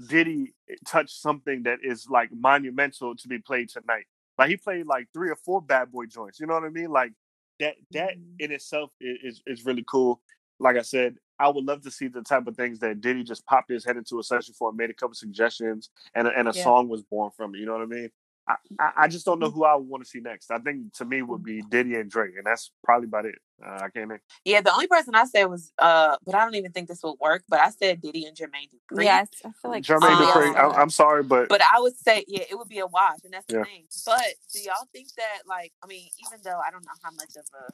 Diddy 0.07 0.53
touched 0.88 1.22
something 1.22 1.64
that 1.64 1.80
is 1.84 2.07
like 2.10 2.30
monumental 2.31 3.15
to 3.15 3.27
be 3.27 3.40
played 3.40 3.69
tonight. 3.69 4.06
Like 4.38 4.49
he 4.49 4.57
played 4.57 4.85
like 4.85 5.07
three 5.14 5.30
or 5.30 5.35
four 5.35 5.61
bad 5.61 5.91
boy 5.91 6.06
joints. 6.06 6.40
You 6.40 6.48
know 6.48 6.53
what 6.53 6.64
I 6.64 6.69
mean? 6.69 6.90
Like 6.91 7.14
that. 7.60 7.76
That 7.91 8.18
Mhm. 8.18 8.35
in 8.40 8.52
itself 8.52 8.91
i- 9.02 9.18
is 9.23 9.41
is 9.45 9.65
really 9.65 9.84
cool. 9.88 10.22
Like 10.64 10.77
I 10.77 10.81
said, 10.81 11.18
I 11.40 11.49
would 11.49 11.65
love 11.65 11.81
to 11.84 11.91
see 11.91 12.07
the 12.07 12.22
type 12.22 12.48
of 12.48 12.56
things 12.56 12.80
that 12.80 13.02
Diddy 13.02 13.23
just 13.23 13.45
popped 13.45 13.69
his 13.69 13.84
head 13.85 13.98
into 13.98 14.19
a 14.19 14.23
session 14.23 14.53
for 14.57 14.69
and 14.69 14.77
made 14.77 14.90
a 14.90 14.94
couple 14.94 15.14
suggestions, 15.15 15.90
and 16.15 16.27
a, 16.27 16.31
and 16.38 16.48
a 16.48 16.53
Yeah. 16.56 16.64
song 16.64 16.88
was 16.90 17.03
born 17.03 17.31
from 17.35 17.53
it. 17.53 17.60
You 17.60 17.65
know 17.65 17.73
what 17.73 17.81
I 17.81 17.85
mean? 17.85 18.10
I, 18.48 18.56
I, 18.80 18.91
I 19.03 19.07
just 19.07 19.26
don't 19.26 19.40
know 19.40 19.48
Mm-hmm. 19.48 19.56
who 19.56 19.64
I 19.65 19.76
would 19.76 19.88
want 19.88 20.03
to 20.03 20.10
see 20.10 20.19
next. 20.19 20.52
I 20.52 20.60
think 20.60 20.94
to 20.95 21.06
me 21.06 21.22
would 21.22 21.44
be 21.44 21.61
Diddy 21.61 21.95
and 21.95 22.10
Drake, 22.10 22.34
and 22.38 22.45
that's 22.45 22.72
probably 22.84 23.07
about 23.07 23.26
it. 23.26 23.35
Uh, 23.65 23.80
I 23.84 23.90
can't. 23.90 24.10
Name. 24.10 24.19
Yeah, 24.44 24.60
the 24.61 24.73
only 24.73 24.88
person 24.88 25.15
I 25.15 25.26
said 25.26 25.45
was, 25.45 25.72
uh, 25.80 26.18
but 26.26 26.35
I 26.35 26.44
don't 26.44 26.56
even 26.56 26.72
think 26.73 26.90
this 26.90 27.02
would 27.03 27.15
work. 27.22 27.44
But 27.48 27.61
I 27.61 27.69
said 27.69 28.02
Diddy 28.02 28.26
and 28.26 28.35
Jermaine 28.35 28.69
Dupri. 28.69 29.06
Yes, 29.06 29.30
I 29.45 29.52
feel 29.61 29.72
like 29.72 29.84
Jermaine 29.84 30.18
Um, 30.18 30.27
Dupri. 30.27 30.56
I'm, 30.57 30.72
I'm 30.73 30.90
sorry, 30.90 31.23
but, 31.23 31.48
But 31.48 31.61
I 31.61 31.80
would 31.80 31.95
say, 31.98 32.26
yeah, 32.27 32.44
it 32.49 32.57
would 32.57 32.68
be 32.68 32.80
a 32.80 32.88
wash, 32.88 33.19
and 33.23 33.34
that's 33.34 33.45
the 33.45 33.56
Yeah. 33.56 33.64
thing. 33.64 33.85
But 34.06 34.35
do 34.53 34.60
y'all 34.60 34.88
think 34.91 35.07
that, 35.15 35.44
like, 35.48 35.72
I 35.81 35.88
mean, 35.88 36.10
even 36.27 36.40
though 36.44 36.60
I 36.65 36.69
don't 36.72 36.84
know 36.84 36.91
how 37.02 37.11
much 37.11 37.35
of 37.38 37.45
a 37.53 37.72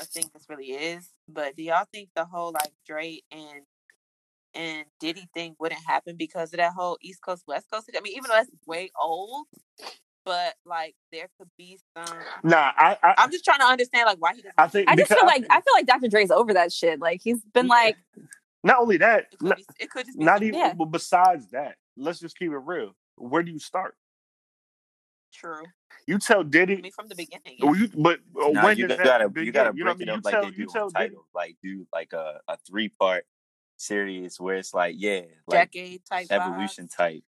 a 0.00 0.04
thing 0.04 0.24
this 0.32 0.46
really 0.48 0.70
is, 0.72 1.10
but 1.28 1.56
do 1.56 1.62
y'all 1.62 1.86
think 1.92 2.08
the 2.14 2.24
whole 2.24 2.52
like 2.52 2.72
Drake 2.86 3.24
and 3.30 3.62
and 4.54 4.84
Diddy 5.00 5.28
thing 5.34 5.56
wouldn't 5.58 5.80
happen 5.86 6.16
because 6.16 6.52
of 6.52 6.58
that 6.58 6.72
whole 6.74 6.98
East 7.00 7.20
Coast 7.22 7.44
West 7.46 7.66
Coast? 7.72 7.90
I 7.96 8.00
mean, 8.00 8.12
even 8.16 8.24
though 8.28 8.36
that's 8.36 8.50
way 8.66 8.90
old, 9.00 9.46
but 10.24 10.54
like 10.64 10.94
there 11.10 11.28
could 11.38 11.48
be 11.56 11.78
some. 11.96 12.16
nah, 12.42 12.72
I, 12.76 12.96
I, 13.02 13.14
I'm 13.18 13.30
just 13.30 13.44
trying 13.44 13.60
to 13.60 13.66
understand 13.66 14.06
like 14.06 14.18
why 14.20 14.34
he 14.34 14.42
doesn't. 14.42 14.54
I 14.58 14.68
think 14.68 14.88
I 14.88 14.96
just 14.96 15.12
feel 15.12 15.26
like 15.26 15.44
I 15.50 15.60
feel 15.60 15.74
like 15.74 15.86
Dr. 15.86 16.08
Dre's 16.08 16.30
over 16.30 16.54
that 16.54 16.72
shit. 16.72 17.00
Like 17.00 17.20
he's 17.22 17.42
been 17.54 17.66
Yeah. 17.66 17.74
like, 17.74 17.96
not 18.64 18.78
only 18.80 18.98
that, 18.98 19.26
it 19.32 19.38
could, 19.38 19.48
not, 19.48 19.56
be, 19.56 19.64
it 19.80 19.90
could 19.90 20.06
just 20.06 20.18
be 20.18 20.24
not 20.24 20.42
even. 20.42 20.58
Yeah. 20.58 20.74
But 20.74 20.86
besides 20.86 21.48
that, 21.50 21.76
let's 21.96 22.20
just 22.20 22.38
keep 22.38 22.52
it 22.52 22.56
real. 22.56 22.92
Where 23.16 23.42
do 23.42 23.50
you 23.50 23.58
start? 23.58 23.94
True. 25.32 25.62
You 26.06 26.18
tell 26.18 26.40
I 26.40 26.44
Diddy, 26.44 26.76
mean, 26.76 26.92
from 26.92 27.08
the 27.08 27.14
beginning. 27.14 27.56
Well, 27.60 27.76
you, 27.76 27.88
but 27.96 28.20
uh, 28.40 28.50
Nah, 28.50 28.64
when 28.64 28.76
you 28.78 28.86
does 28.88 28.98
gotta 28.98 29.24
that 29.24 29.34
begin? 29.34 29.46
you 29.46 29.52
gotta 29.52 29.72
you 29.76 29.84
know 29.84 29.94
break 29.94 30.00
it 30.00 30.08
mean? 30.08 30.08
up 30.08 30.16
You 30.16 30.22
like 30.22 30.32
tell, 30.34 30.42
they 30.42 30.56
do 30.56 30.66
tell 30.66 30.82
on 30.84 30.88
Diddy, 30.94 31.08
title, 31.10 31.26
like 31.34 31.56
do 31.62 31.86
like 31.92 32.12
a, 32.12 32.40
a 32.48 32.56
three 32.66 32.88
part 32.88 33.24
series 33.76 34.40
where 34.40 34.56
it's 34.56 34.74
like 34.74 34.94
yeah, 34.98 35.22
like 35.46 35.72
decade 35.72 36.04
type 36.04 36.26
evolution 36.30 36.86
vibes. 36.86 36.96
type. 36.96 37.24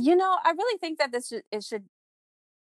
you 0.00 0.16
know, 0.16 0.38
I 0.44 0.50
really 0.50 0.78
think 0.78 0.98
that 0.98 1.12
this 1.12 1.28
should 1.28 1.42
it 1.52 1.64
should 1.64 1.84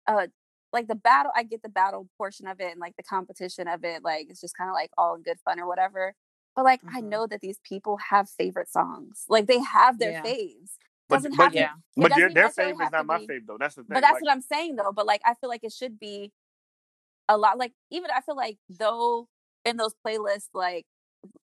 uh 0.07 0.27
like 0.73 0.87
the 0.87 0.95
battle 0.95 1.31
I 1.35 1.43
get 1.43 1.61
the 1.63 1.69
battle 1.69 2.07
portion 2.17 2.47
of 2.47 2.59
it 2.61 2.71
and 2.71 2.79
like 2.79 2.95
the 2.97 3.03
competition 3.03 3.67
of 3.67 3.83
it, 3.83 4.03
like 4.03 4.27
it's 4.29 4.41
just 4.41 4.57
kind 4.57 4.69
of 4.69 4.73
like 4.73 4.91
all 4.97 5.15
in 5.15 5.23
good 5.23 5.39
fun 5.43 5.59
or 5.59 5.67
whatever. 5.67 6.15
But 6.55 6.65
like 6.65 6.81
I 6.93 7.01
Mhm. 7.01 7.09
know 7.09 7.27
that 7.27 7.41
these 7.41 7.59
people 7.63 7.97
have 8.09 8.29
favorite 8.29 8.69
songs. 8.69 9.25
Like 9.29 9.47
they 9.47 9.59
have 9.59 9.99
their 9.99 10.13
Yeah. 10.13 10.23
faves. 10.23 10.77
But 11.11 11.17
Doesn't 11.17 11.35
but, 11.35 11.43
have 11.43 11.51
to 11.51 11.59
Yeah. 11.59 11.71
but 11.97 12.15
their, 12.15 12.29
their 12.29 12.49
fave 12.49 12.81
is 12.81 12.91
not 12.91 13.05
my 13.05 13.19
be- 13.19 13.27
fave 13.27 13.45
though. 13.45 13.57
That's 13.59 13.75
the 13.75 13.81
thing. 13.81 13.93
But 13.93 14.01
that's 14.01 14.13
like, 14.13 14.23
what 14.23 14.31
I'm 14.31 14.41
saying 14.41 14.77
though. 14.77 14.93
But 14.93 15.05
like 15.05 15.21
I 15.25 15.33
feel 15.35 15.49
like 15.49 15.63
it 15.63 15.73
should 15.73 15.99
be 15.99 16.31
a 17.27 17.37
lot 17.37 17.57
like 17.57 17.73
even 17.91 18.09
I 18.15 18.21
feel 18.21 18.35
like 18.37 18.57
though 18.69 19.27
in 19.65 19.75
those 19.77 19.93
playlists 20.05 20.47
like 20.53 20.85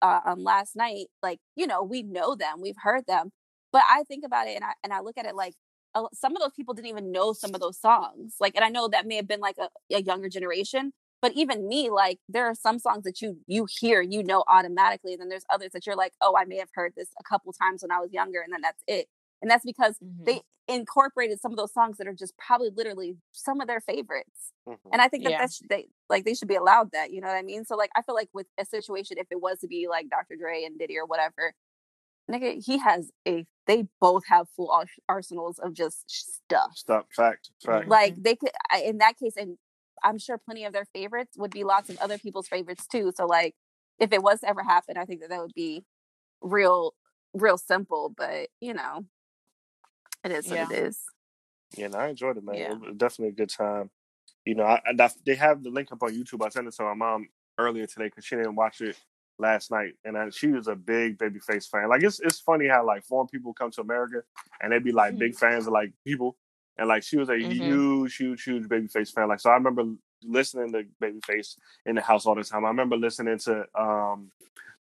uh, 0.02 0.20
um 0.26 0.44
last 0.44 0.76
night, 0.76 1.08
like, 1.22 1.40
you 1.56 1.68
know, 1.68 1.84
we 1.84 2.02
know 2.02 2.36
them, 2.36 2.60
we've 2.60 2.76
heard 2.82 3.06
them. 3.08 3.32
But 3.72 3.84
I 3.90 4.04
think 4.04 4.26
about 4.26 4.48
it 4.48 4.56
and 4.56 4.66
I 4.66 4.74
and 4.84 4.92
I 4.94 5.02
look 5.02 5.18
at 5.18 5.28
it 5.28 5.36
like 5.36 5.54
uh, 5.94 6.06
some 6.14 6.36
of 6.36 6.42
those 6.42 6.54
people 6.56 6.74
didn't 6.74 6.88
even 6.88 7.12
know 7.12 7.34
some 7.34 7.54
of 7.54 7.62
those 7.62 7.80
songs. 7.80 8.36
Like 8.40 8.56
and 8.56 8.66
I 8.66 8.70
know 8.70 8.88
that 8.88 9.06
may 9.06 9.16
have 9.18 9.28
been 9.28 9.42
like 9.42 9.58
a, 9.60 9.70
a 9.96 10.02
younger 10.02 10.28
generation, 10.28 10.92
but 11.22 11.34
even 11.36 11.68
me, 11.68 11.90
like 11.92 12.18
there 12.28 12.48
are 12.48 12.56
some 12.56 12.80
songs 12.80 13.04
that 13.04 13.22
you 13.22 13.38
you 13.46 13.68
hear, 13.80 14.02
you 14.02 14.24
know 14.24 14.44
automatically, 14.48 15.14
and 15.14 15.22
then 15.22 15.30
there's 15.30 15.46
others 15.54 15.70
that 15.74 15.86
you're 15.86 15.96
like, 15.96 16.14
oh, 16.20 16.36
I 16.36 16.46
may 16.46 16.58
have 16.58 16.70
heard 16.74 16.94
this 16.98 17.10
a 17.20 17.24
couple 17.24 17.54
times 17.54 17.84
when 17.84 17.92
I 17.92 18.00
was 18.00 18.12
younger, 18.12 18.42
and 18.42 18.52
then 18.52 18.62
that's 18.62 18.84
it. 18.88 19.08
And 19.42 19.50
that's 19.50 19.66
because 19.66 19.98
Mhm. 20.00 20.26
they 20.26 20.42
incorporated 20.68 21.40
some 21.42 21.52
of 21.52 21.58
those 21.58 21.74
songs 21.74 21.98
that 21.98 22.08
are 22.08 22.14
just 22.14 22.38
probably 22.38 22.70
literally 22.70 23.18
some 23.32 23.60
of 23.62 23.68
their 23.68 23.82
favorites 23.82 24.54
mhm. 24.70 24.78
and 24.94 25.02
i 25.02 25.08
think 25.08 25.24
that 25.24 25.32
Yeah. 25.32 25.40
that's 25.40 25.60
they 25.70 25.88
like 26.08 26.24
they 26.24 26.36
should 26.36 26.48
be 26.48 26.56
allowed 26.56 26.92
that 26.92 27.12
you 27.12 27.20
know 27.20 27.28
what 27.28 27.36
i 27.36 27.42
mean 27.42 27.66
so 27.66 27.76
like 27.76 27.90
i 27.96 28.02
feel 28.04 28.14
like 28.16 28.30
with 28.34 28.48
a 28.60 28.64
situation 28.64 29.18
if 29.18 29.28
it 29.32 29.42
was 29.42 29.60
to 29.60 29.68
be 29.68 29.88
like 29.90 30.08
dr 30.10 30.34
dre 30.38 30.64
and 30.64 30.78
diddy 30.80 30.98
or 30.98 31.06
whatever 31.06 31.54
nigga 32.30 32.64
he 32.64 32.78
has 32.78 33.12
a 33.28 33.46
they 33.68 33.88
both 34.00 34.24
have 34.28 34.48
full 34.56 34.72
arsenals 35.10 35.60
of 35.60 35.74
just 35.74 36.04
stuff 36.10 36.72
Stop. 36.76 37.08
Fact. 37.12 37.50
Fact. 37.66 37.88
like 37.90 38.16
they 38.22 38.36
could 38.36 38.52
in 38.86 39.00
that 39.00 39.18
case 39.18 39.36
and 39.36 39.58
i'm 40.04 40.20
sure 40.20 40.38
plenty 40.38 40.64
of 40.64 40.74
their 40.74 40.86
favorites 40.94 41.36
would 41.38 41.52
be 41.52 41.64
lots 41.64 41.90
of 41.90 41.98
other 41.98 42.18
people's 42.20 42.48
favorites 42.48 42.86
too 42.88 43.12
so 43.16 43.26
like 43.26 43.56
if 44.00 44.14
it 44.14 44.22
was 44.24 44.42
to 44.42 44.48
ever 44.48 44.64
happen 44.64 44.96
i 44.96 45.06
think 45.06 45.20
that 45.22 45.30
that 45.30 45.40
would 45.42 45.54
be 45.56 45.84
real 46.42 46.94
real 47.34 47.58
simple 47.58 48.14
but 48.16 48.48
you 48.62 48.74
know 48.74 49.06
it 50.24 50.32
is 50.32 50.48
Yeah. 50.48 50.64
what 50.64 50.72
it 50.72 50.80
is 50.88 51.00
Yeah, 51.78 51.88
no, 51.88 52.00
I 52.00 52.08
enjoyed 52.10 52.38
it, 52.38 52.44
man. 52.44 52.56
Yeah. 52.56 52.72
It 52.74 52.80
was 52.80 52.98
definitely 52.98 53.30
a 53.30 53.32
good 53.38 53.50
time. 53.50 53.90
You 54.46 54.56
know, 54.56 54.64
I, 54.64 54.82
I, 54.86 55.10
they 55.26 55.36
have 55.36 55.64
the 55.64 55.70
link 55.70 55.92
up 55.92 56.04
on 56.04 56.12
YouTube. 56.14 56.46
I 56.46 56.50
sent 56.50 56.68
it 56.68 56.74
to 56.76 56.84
my 56.84 56.94
mom 56.96 57.30
earlier 57.58 57.86
today 57.86 58.06
because 58.06 58.26
she 58.26 58.36
didn't 58.36 58.56
watch 58.56 58.82
it 58.82 58.98
last 59.40 59.72
night, 59.72 59.94
and 60.04 60.18
I, 60.18 60.30
she 60.32 60.48
was 60.48 60.68
a 60.68 60.76
big 60.76 61.18
Babyface 61.18 61.70
fan. 61.70 61.90
Like, 61.90 62.04
it's 62.04 62.20
it's 62.20 62.40
funny 62.40 62.68
how 62.68 62.86
like 62.86 63.04
foreign 63.06 63.28
people 63.28 63.54
come 63.54 63.72
to 63.72 63.82
America 63.82 64.24
and 64.62 64.72
they 64.72 64.80
be 64.80 64.92
like 64.92 65.18
big 65.18 65.36
fans 65.36 65.68
of 65.68 65.74
like 65.74 65.94
people, 66.06 66.38
and 66.78 66.88
like 66.88 67.04
she 67.04 67.18
was 67.18 67.30
a 67.30 67.34
Mhm. 67.34 67.52
huge, 67.52 68.16
huge, 68.18 68.44
huge 68.44 68.64
Babyface 68.68 69.12
fan. 69.14 69.28
Like, 69.30 69.40
so 69.40 69.50
I 69.50 69.54
remember 69.56 69.86
listening 70.24 70.72
to 70.74 70.84
Babyface 71.02 71.56
in 71.86 71.96
the 71.96 72.02
house 72.02 72.26
all 72.26 72.36
the 72.36 72.44
time. 72.44 72.66
I 72.66 72.70
remember 72.70 72.98
listening 72.98 73.38
to 73.40 73.66
um 73.80 74.32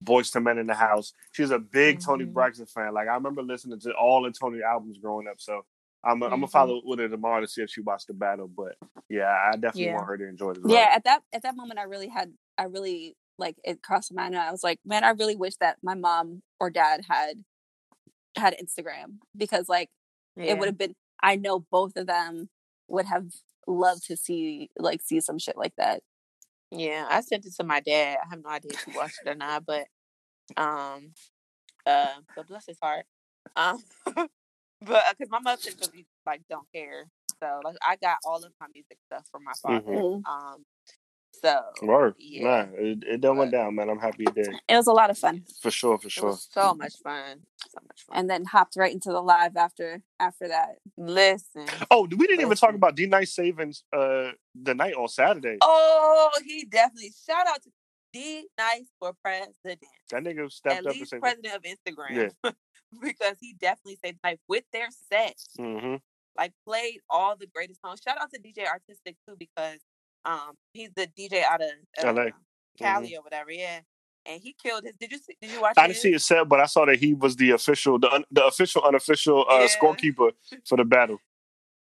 Boyz 0.04 0.34
II 0.34 0.42
Men 0.42 0.58
in 0.58 0.66
the 0.66 0.74
House. 0.74 1.12
She 1.32 1.42
was 1.42 1.50
a 1.50 1.58
big 1.58 2.00
Toni 2.00 2.24
Mhm. 2.24 2.32
Braxton 2.32 2.66
fan. 2.66 2.92
Like 2.94 3.08
I 3.08 3.14
remember 3.14 3.42
listening 3.42 3.80
to 3.80 3.92
all 3.94 4.22
the 4.22 4.30
Toni 4.30 4.62
albums 4.62 4.98
growing 4.98 5.26
up. 5.28 5.40
So 5.40 5.64
I'm 6.04 6.22
I'm 6.22 6.30
gonna 6.30 6.46
follow 6.46 6.80
with 6.84 6.98
her 6.98 7.08
tomorrow 7.08 7.40
to 7.40 7.48
see 7.48 7.62
if 7.62 7.70
she 7.70 7.80
watched 7.80 8.06
the 8.08 8.14
battle. 8.14 8.46
But 8.48 8.76
yeah, 9.08 9.24
I 9.30 9.52
definitely 9.52 9.84
Yeah. 9.86 9.94
want 9.94 10.06
her 10.08 10.18
to 10.18 10.28
enjoy 10.28 10.50
it. 10.52 10.58
Yeah 10.66 10.88
at 10.92 11.04
that 11.04 11.22
at 11.32 11.42
that 11.42 11.56
moment 11.56 11.78
i 11.80 11.84
really 11.84 12.08
had 12.08 12.32
i 12.58 12.64
really 12.64 13.16
like 13.38 13.56
it 13.64 13.82
crossed 13.82 14.12
my 14.14 14.22
mind 14.22 14.34
and 14.34 14.42
i 14.42 14.50
was 14.50 14.62
like 14.64 14.78
man 14.84 15.04
i 15.04 15.10
really 15.10 15.36
wish 15.36 15.56
that 15.56 15.76
my 15.82 15.94
mom 15.94 16.42
or 16.60 16.70
dad 16.70 17.02
had 17.08 17.42
had 18.36 18.54
instagram 18.62 19.18
because 19.36 19.68
like 19.68 19.90
Yeah. 20.36 20.52
it 20.52 20.58
would 20.58 20.68
have 20.68 20.78
been 20.78 20.94
i 21.22 21.36
know 21.36 21.60
both 21.60 21.96
of 21.96 22.06
them 22.06 22.48
would 22.88 23.06
have 23.06 23.26
loved 23.66 24.06
to 24.06 24.16
see 24.16 24.70
like 24.78 25.02
see 25.02 25.20
some 25.20 25.38
shit 25.38 25.56
like 25.56 25.74
that 25.76 26.02
Yeah, 26.76 27.06
I 27.08 27.20
sent 27.22 27.46
it 27.46 27.54
to 27.56 27.64
my 27.64 27.80
dad. 27.80 28.18
I 28.24 28.28
have 28.30 28.42
no 28.42 28.50
idea 28.50 28.72
if 28.74 28.84
he 28.84 28.92
watched 28.96 29.20
it 29.24 29.28
or 29.30 29.34
not, 29.34 29.64
but 29.66 29.86
um, 30.56 31.12
uh, 31.86 32.14
but 32.34 32.46
bless 32.48 32.66
his 32.66 32.78
heart. 32.82 33.06
Um, 33.56 33.82
but 34.14 34.28
because 34.82 35.30
my 35.30 35.40
mother 35.40 35.60
typically 35.62 36.06
like 36.26 36.42
don't 36.50 36.66
care, 36.74 37.06
so 37.40 37.60
like 37.64 37.76
I 37.86 37.96
got 37.96 38.18
all 38.24 38.44
of 38.44 38.52
my 38.60 38.66
music 38.74 38.98
stuff 39.06 39.26
from 39.30 39.44
my 39.44 39.52
father. 39.62 39.84
Mhm. 39.92 40.22
Um, 40.28 40.64
So 41.42 41.60
Word. 41.82 42.14
yeah, 42.18 42.42
Nah, 42.42 42.66
it, 42.74 42.98
it 43.06 43.20
done 43.20 43.36
went 43.38 43.52
down, 43.52 43.74
man. 43.74 43.88
I'm 43.88 43.98
happy 43.98 44.24
it 44.24 44.34
did. 44.34 44.48
It 44.68 44.76
was 44.76 44.86
a 44.86 44.92
lot 44.92 45.10
of 45.10 45.18
fun. 45.18 45.44
For 45.60 45.70
sure, 45.70 45.98
for 45.98 46.06
it 46.08 46.12
sure. 46.12 46.30
was 46.30 46.48
so 46.50 46.74
much 46.74 46.94
fun. 47.02 47.40
So 47.68 47.78
much 47.86 48.02
fun. 48.06 48.16
And 48.18 48.30
then 48.30 48.44
hopped 48.46 48.74
right 48.76 48.92
into 48.92 49.10
the 49.10 49.20
live 49.20 49.56
after 49.56 50.02
after 50.18 50.48
that. 50.48 50.76
Listen, 50.96 51.66
Oh, 51.90 52.06
we 52.10 52.26
didn't 52.26 52.40
even 52.42 52.56
talk 52.56 52.74
about 52.74 52.96
D 52.96 53.06
Nice 53.06 53.34
Savings 53.34 53.84
uh 53.92 54.30
the 54.54 54.74
night 54.74 54.94
on 54.94 55.08
Saturday. 55.08 55.58
Oh, 55.60 56.30
he 56.44 56.64
definitely 56.64 57.12
shout 57.28 57.46
out 57.46 57.62
to 57.62 57.70
D 58.12 58.46
Nice 58.58 58.86
for 58.98 59.12
president. 59.22 59.80
That 60.10 60.22
nigga 60.24 60.44
At 60.46 60.52
stepped 60.52 60.80
up 60.80 60.86
and 60.86 60.94
least 61.00 61.10
said, 61.10 61.20
president 61.20 61.54
of 61.54 61.62
Instagram. 61.62 62.32
Yeah. 62.44 62.50
because 63.02 63.36
he 63.40 63.54
definitely 63.60 63.98
saved 64.02 64.18
life 64.24 64.38
with 64.48 64.64
their 64.72 64.88
set. 65.12 65.36
mm-hmm. 65.58 65.96
Like 66.38 66.52
played 66.66 67.00
all 67.10 67.34
the 67.36 67.46
greatest 67.46 67.80
songs. 67.80 68.00
Shout 68.06 68.18
out 68.20 68.30
to 68.32 68.40
DJ 68.40 68.66
Artistic 68.66 69.16
too 69.28 69.36
because 69.38 69.78
um 70.26 70.52
he's 70.72 70.90
the 70.96 71.06
DJ 71.18 71.42
out 71.44 71.62
of 71.62 71.70
uh, 72.04 72.12
LA. 72.12 72.26
Cali 72.78 73.16
or 73.16 73.22
whatever. 73.22 73.50
Yeah, 73.50 73.80
and 74.26 74.40
he 74.42 74.54
killed 74.62 74.84
his. 74.84 74.92
Did 75.00 75.12
you 75.12 75.18
see, 75.18 75.36
did 75.40 75.50
you 75.52 75.60
watch? 75.62 75.74
I 75.78 75.82
didn't 75.86 75.94
his? 75.94 76.02
see 76.02 76.12
it 76.14 76.20
set, 76.20 76.48
but 76.48 76.60
I 76.60 76.66
saw 76.66 76.84
that 76.84 76.96
he 76.96 77.14
was 77.14 77.36
the 77.36 77.50
official, 77.52 77.98
the, 77.98 78.10
un, 78.12 78.24
the 78.30 78.44
official, 78.44 78.82
unofficial 78.84 79.46
uh, 79.48 79.60
Yeah. 79.60 79.66
scorekeeper 79.68 80.32
for 80.66 80.76
the 80.76 80.84
battle. 80.84 81.18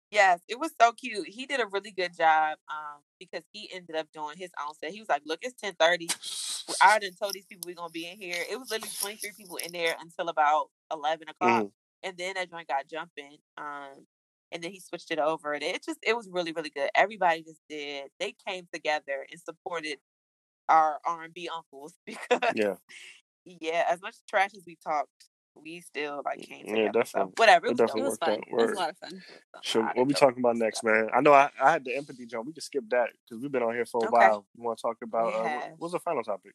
Yes, 0.10 0.42
it 0.50 0.60
was 0.60 0.72
so 0.82 0.92
cute. 0.92 1.28
He 1.28 1.46
did 1.46 1.62
a 1.62 1.68
really 1.68 1.92
good 1.92 2.12
job 2.18 2.58
um, 2.70 3.02
because 3.18 3.44
he 3.54 3.70
ended 3.74 3.96
up 3.96 4.08
doing 4.14 4.36
his 4.38 4.50
own 4.60 4.74
set. 4.76 4.92
He 4.92 5.00
was 5.00 5.08
like, 5.08 5.22
"Look, 5.26 5.40
it's 5.42 5.54
ten 5.60 5.74
thirty. 5.76 6.10
I 6.82 7.00
done 7.00 7.12
told 7.18 7.34
these 7.34 7.46
people 7.46 7.64
we're 7.68 7.76
gonna 7.76 7.92
be 7.92 8.08
in 8.10 8.18
here. 8.18 8.44
It 8.50 8.60
was 8.60 8.70
literally 8.72 8.92
twenty 9.00 9.16
three 9.18 9.32
people 9.38 9.56
in 9.58 9.72
there 9.72 9.96
until 10.02 10.28
about 10.28 10.70
eleven 10.92 11.30
o'clock, 11.30 11.64
Mhm. 11.64 11.72
and 12.04 12.18
then 12.18 12.34
that 12.36 12.50
joint 12.52 12.68
got 12.68 12.88
jumping. 12.90 13.38
Um, 13.58 14.06
and 14.52 14.64
then 14.64 14.72
he 14.72 14.80
switched 14.80 15.12
it 15.12 15.20
over, 15.20 15.54
and 15.54 15.64
it 15.64 15.84
just 15.84 16.00
it 16.04 16.16
was 16.16 16.30
really 16.32 16.52
really 16.52 16.70
good. 16.70 16.90
Everybody 16.96 17.44
just 17.44 17.62
did. 17.70 18.10
They 18.20 18.36
came 18.48 18.68
together 18.74 19.26
and 19.32 19.40
supported 19.40 20.00
our 20.70 21.00
R 21.06 21.24
and 21.24 21.34
B 21.34 21.50
uncles 21.54 21.94
because 22.06 22.42
Yeah, 22.56 22.76
yeah, 23.46 23.86
as 23.90 24.02
much 24.02 24.16
trash 24.30 24.52
as 24.56 24.64
we 24.66 24.78
talked, 24.84 25.10
we 25.56 25.82
still 25.82 26.22
like 26.26 26.42
came 26.42 26.66
Yeah, 26.66 26.76
together. 26.76 26.92
So 26.94 27.02
definitely. 27.02 27.34
whatever, 27.38 27.66
it 27.66 27.70
It 27.70 27.72
was 27.72 27.78
definitely 27.80 28.02
It 28.02 28.04
was 28.06 28.12
worked 28.12 28.24
fun. 28.24 28.32
out. 28.32 28.44
It 28.48 28.56
was 28.56 28.72
a 28.72 28.76
lot 28.76 28.90
of 28.90 28.98
fun. 28.98 29.22
So 29.64 29.80
lot 29.82 29.96
what 29.96 30.02
of 30.02 30.08
we 30.08 30.14
talking 30.14 30.40
about 30.40 30.56
stuff. 30.56 30.66
next, 30.66 30.84
man? 30.84 31.10
I 31.14 31.22
know 31.22 31.34
I, 31.34 31.50
I 31.62 31.72
had 31.72 31.86
the 31.86 31.96
empathy 31.96 32.26
jump. 32.26 32.48
We 32.48 32.54
can 32.54 32.62
skip 32.62 32.84
that 32.90 33.10
because 33.30 33.42
we've 33.42 33.52
been 33.52 33.64
on 33.64 33.74
here 33.74 33.86
for 33.86 34.04
a 34.06 34.08
Okay. 34.08 34.18
while. 34.18 34.46
You 34.56 34.64
want 34.64 34.78
to 34.78 34.82
talk 34.82 34.98
about 35.04 35.34
uh, 35.34 35.44
what- 35.44 35.74
what's 35.78 35.94
the 35.94 36.00
final 36.00 36.24
topic? 36.24 36.54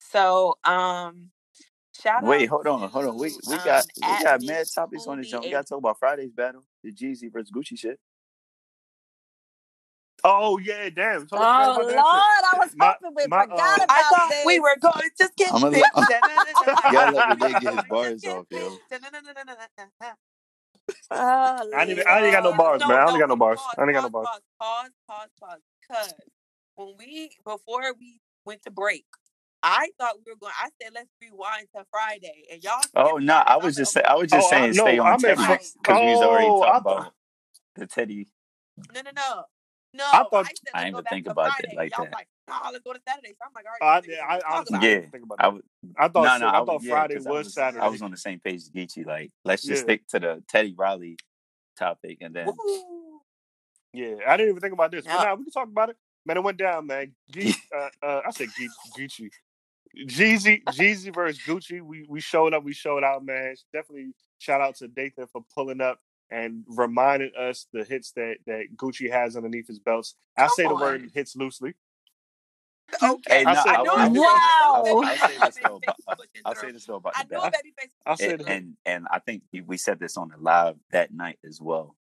So, 0.00 0.58
um, 0.64 1.30
shout 2.00 2.24
Wait, 2.24 2.46
out 2.46 2.50
hold 2.50 2.66
on, 2.66 2.88
hold 2.90 3.04
on. 3.06 3.18
We 3.18 3.32
we 3.48 3.54
um, 3.54 3.64
got 3.64 3.86
we 3.96 4.24
got 4.24 4.42
mad 4.42 4.66
topics 4.74 5.06
on 5.06 5.18
this 5.18 5.26
Smoothie 5.26 5.30
jump. 5.30 5.44
We 5.44 5.50
gotta 5.50 5.64
talk 5.64 5.78
about 5.78 5.98
Friday's 5.98 6.32
battle, 6.32 6.64
the 6.82 6.92
Jeezy 6.92 7.32
versus 7.32 7.50
Gucci 7.50 7.78
shit. 7.78 7.98
Oh 10.24 10.58
yeah, 10.58 10.88
damn. 10.90 11.26
Oh 11.32 11.36
Lord, 11.78 11.88
forgot 11.88 11.92
about 11.92 11.94
that 11.96 12.52
I 12.54 12.58
was 12.58 12.76
My- 12.76 12.94
hoping 13.00 13.14
we 13.16 13.26
my, 13.28 13.42
forgot 13.42 13.80
uh, 13.80 13.84
about 13.84 13.90
I 13.90 14.02
thought 14.10 14.30
this. 14.30 14.46
we 14.46 14.60
were 14.60 14.76
going 14.80 15.10
to 15.18 15.26
skip 15.26 15.54
I'ma 15.54 15.68
let- 15.68 15.92
Gotta 16.92 17.12
let 17.16 17.38
the 17.38 17.46
nigga 17.46 17.60
get 17.60 17.74
his 17.74 17.84
bars 17.90 18.24
off, 18.26 18.46
yo. 18.50 18.58
it. 18.74 18.80
Oh, 21.10 21.70
I 21.76 21.82
ain't 21.82 21.90
even- 21.90 22.04
I 22.08 22.20
ain't 22.24 22.32
got 22.32 22.42
no 22.44 22.50
Lord. 22.50 22.58
bars, 22.58 22.80
man. 22.86 22.98
I 22.98 23.04
only 23.06 23.20
got 23.20 23.28
no 23.30 23.36
bars. 23.36 23.58
Pause, 23.60 23.74
I 23.78 23.82
only 23.82 23.94
got 23.94 24.02
no 24.02 24.10
bars. 24.10 24.26
Pause, 24.28 24.40
pause, 24.60 24.90
pause, 25.08 25.28
pause. 25.40 25.60
Cause 25.90 26.14
when 26.76 26.94
we 26.98 27.30
before 27.44 27.94
we 27.98 28.20
went 28.44 28.62
to 28.64 28.70
break, 28.70 29.04
I 29.62 29.90
thought 29.98 30.16
we 30.24 30.32
were 30.32 30.36
going. 30.38 30.52
I 30.60 30.68
said 30.80 30.92
let's 30.94 31.08
rewind 31.20 31.68
to 31.76 31.84
Friday, 31.90 32.44
and 32.52 32.62
y'all. 32.62 32.80
Oh 32.96 33.18
no, 33.18 33.34
Friday. 33.34 33.50
I 33.50 33.56
was 33.58 33.76
just 33.76 33.96
okay, 33.96 34.04
say, 34.04 34.10
I 34.10 34.14
was 34.16 34.30
just 34.30 34.44
Oh, 34.44 34.46
I- 34.46 34.50
saying 34.60 34.76
no, 34.76 34.84
stay 34.84 34.98
on 34.98 35.06
I 35.06 35.10
meant 35.10 35.22
Teddy 35.22 35.42
Fri- 35.44 35.58
because 35.82 36.00
we 36.00 36.06
was 36.06 36.22
already 36.22 36.46
Oh, 36.48 36.60
talking 36.60 36.82
thought- 36.82 36.98
about 37.00 37.14
the 37.76 37.86
Teddy. 37.86 38.28
No, 38.94 39.00
no, 39.02 39.10
no. 39.14 39.44
No, 39.94 40.04
I 40.06 40.24
thought- 40.30 40.34
I 40.34 40.42
said 40.44 40.54
I 40.74 40.78
let's 40.78 40.86
ain't 40.86 40.94
even 40.94 41.04
think 41.04 41.24
to 41.26 41.30
about 41.32 41.46
it 41.48 41.52
Friday. 41.52 41.76
like 41.76 41.90
Y'all 41.92 42.04
that. 42.04 42.10
was 42.10 42.14
like, 42.14 42.28
nah, 42.48 42.70
let's 42.70 42.82
go 42.84 42.92
to 42.94 43.00
Saturday. 43.06 43.28
So 43.28 43.36
I'm 43.44 43.52
like, 43.54 43.64
all 43.82 43.88
I, 43.88 43.92
right, 43.94 44.02
did- 44.02 44.16
y'all 44.16 44.24
I 44.28 44.36
niggas 44.36 44.40
talk 44.40 44.52
honestly 44.54 44.76
about 44.76 44.84
it. 44.84 44.90
Yeah, 45.04 45.10
think 45.10 45.24
about 45.24 45.36
I 45.38 45.42
that. 45.42 45.52
would. 45.54 45.62
I 45.98 46.08
thought 46.08 46.22
No, 46.24 46.30
shit, 46.32 46.40
no, 46.40 46.46
I 46.46 46.50
I 46.50 46.52
thought 46.52 46.66
was, 46.66 46.84
yeah, 46.84 46.90
Friday 46.90 47.14
'cause 47.14 47.26
I 47.26 47.30
was 47.30 47.44
was, 47.46 47.54
Saturday. 47.54 47.84
I 47.84 47.88
was 47.88 48.02
on 48.02 48.10
the 48.10 48.16
same 48.16 48.40
page 48.40 48.54
as 48.56 48.70
Geechee. 48.70 49.06
Like, 49.06 49.30
let's 49.44 49.62
just 49.62 49.80
Yeah. 49.80 49.84
stick 49.84 50.06
to 50.08 50.20
the 50.20 50.44
Teddy 50.48 50.74
Riley 50.76 51.18
topic, 51.78 52.18
and 52.22 52.34
then 52.34 52.46
Woo. 52.46 53.20
Yeah, 53.92 54.16
I 54.26 54.36
didn't 54.38 54.50
even 54.50 54.60
think 54.62 54.72
about 54.72 54.90
this. 54.90 55.04
But 55.04 55.10
Yeah. 55.12 55.22
now 55.24 55.34
we 55.34 55.44
can 55.44 55.52
talk 55.52 55.68
about 55.68 55.90
it. 55.90 55.96
Man, 56.24 56.38
it 56.38 56.42
went 56.42 56.56
down, 56.56 56.86
man. 56.86 57.14
Ge- 57.30 57.54
uh, 57.74 57.90
uh, 58.02 58.22
I 58.26 58.30
said 58.30 58.48
Ge- 58.48 58.70
Gucci. 58.98 59.30
Jeezy, 60.06 60.62
Jeezy 60.64 61.14
versus 61.14 61.40
Gucci. 61.46 61.80
We 61.82 62.04
we 62.08 62.20
showed 62.20 62.54
up, 62.54 62.64
we 62.64 62.72
showed 62.72 63.04
out, 63.04 63.24
man. 63.24 63.54
Definitely 63.72 64.12
shout 64.38 64.60
out 64.60 64.76
to 64.76 64.88
Dathan 64.88 65.26
for 65.26 65.44
pulling 65.54 65.80
up 65.80 65.98
and 66.30 66.64
reminding 66.68 67.32
us 67.38 67.66
the 67.72 67.84
hits 67.84 68.12
that 68.12 68.36
that 68.46 68.64
Gucci 68.76 69.10
has 69.10 69.36
underneath 69.36 69.68
his 69.68 69.78
belts. 69.78 70.14
I 70.36 70.46
say 70.48 70.62
the 70.64 70.70
Come 70.70 70.80
word 70.80 71.10
hits 71.14 71.36
loosely. 71.36 71.74
Okay. 73.02 73.38
Hey, 73.38 73.44
I 73.46 73.52
no, 73.54 73.62
said- 73.62 73.74
I, 73.74 73.82
know 73.82 73.94
I, 73.94 74.06
it 74.06 74.12
will 74.12 74.20
was- 74.20 74.28
say 74.28 74.28
Wow. 74.28 74.82
this. 74.84 74.92
I'll, 74.92 75.04
I 75.04 75.04
I'll 75.04 75.04
know 75.04 75.16
say 75.16 75.36
this 75.46 75.56
though. 75.64 75.76
About, 75.76 75.96
was 76.06 76.16
pushing 76.16 76.42
I'll 76.44 76.54
say 76.54 76.70
this 76.72 76.84
though 76.86 76.96
about 76.96 77.12
I 77.16 77.24
the 77.24 77.34
know 77.34 77.40
battle, 77.42 77.60
Babyface. 77.60 77.90
I 78.06 78.10
was 78.10 78.20
said 78.20 78.38
pushing 78.40 78.52
and 78.54 78.76
and 78.84 79.06
I 79.10 79.18
think 79.18 79.42
we 79.66 79.76
said 79.76 79.98
this 80.00 80.16
on 80.16 80.28
the 80.28 80.36
live 80.38 80.76
that 80.90 81.12
night 81.12 81.38
as 81.46 81.60
well. 81.60 81.96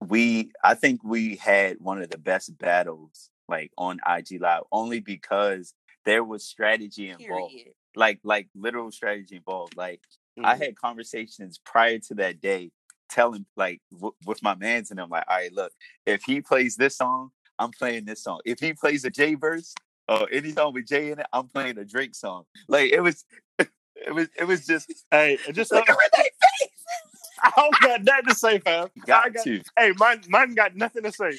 We, 0.00 0.52
I 0.62 0.74
think 0.74 1.02
we 1.02 1.36
had 1.36 1.78
one 1.80 2.00
of 2.00 2.08
the 2.08 2.18
best 2.18 2.56
battles 2.56 3.30
like 3.48 3.72
on 3.76 3.98
IG 4.08 4.40
Live 4.40 4.62
only 4.70 5.00
because 5.00 5.74
there 6.08 6.24
was 6.24 6.42
strategy 6.46 7.10
involved, 7.10 7.52
Period. 7.54 7.74
like 7.94 8.18
like 8.24 8.48
literal 8.54 8.90
strategy 8.90 9.36
involved. 9.36 9.76
Like 9.76 10.00
I 10.42 10.54
Mhm. 10.54 10.58
had 10.64 10.76
conversations 10.78 11.60
prior 11.72 11.98
to 12.08 12.14
that 12.14 12.40
day, 12.40 12.70
telling 13.10 13.44
like 13.56 13.82
w- 13.92 14.14
with 14.24 14.42
my 14.42 14.54
mans 14.54 14.90
and 14.90 14.98
I'm 14.98 15.10
like, 15.10 15.24
all 15.28 15.36
right, 15.36 15.52
look, 15.52 15.72
if 16.06 16.22
he 16.24 16.40
plays 16.40 16.76
this 16.76 16.96
song, 16.96 17.30
I'm 17.58 17.72
playing 17.72 18.06
this 18.06 18.22
song. 18.22 18.40
If 18.46 18.58
he 18.58 18.72
plays 18.72 19.04
a 19.04 19.10
J 19.10 19.34
verse 19.34 19.74
or 20.08 20.26
any 20.32 20.52
song 20.52 20.72
with 20.72 20.86
Jay 20.86 21.10
in 21.10 21.18
it, 21.18 21.26
I'm 21.30 21.48
playing 21.48 21.76
a 21.76 21.84
Drake 21.84 22.14
song. 22.14 22.44
Like 22.68 22.90
it 22.90 23.00
was, 23.00 23.26
it 23.58 24.14
was, 24.14 24.28
it 24.38 24.44
was 24.44 24.64
just 24.66 24.90
Hey, 25.10 25.38
just 25.52 25.72
Look 25.72 25.90
at 25.90 25.96
Renee 25.96 26.30
face. 26.42 26.70
I 27.42 27.52
don't 27.54 27.74
got 27.82 28.02
nothing 28.04 28.26
to 28.30 28.34
say, 28.34 28.58
fam. 28.60 28.88
I 29.02 29.06
got 29.06 29.34
got, 29.34 29.44
to. 29.44 29.62
hey, 29.78 29.92
mine, 29.98 30.22
mine 30.28 30.54
got 30.54 30.74
nothing 30.74 31.02
to 31.02 31.12
say. 31.12 31.32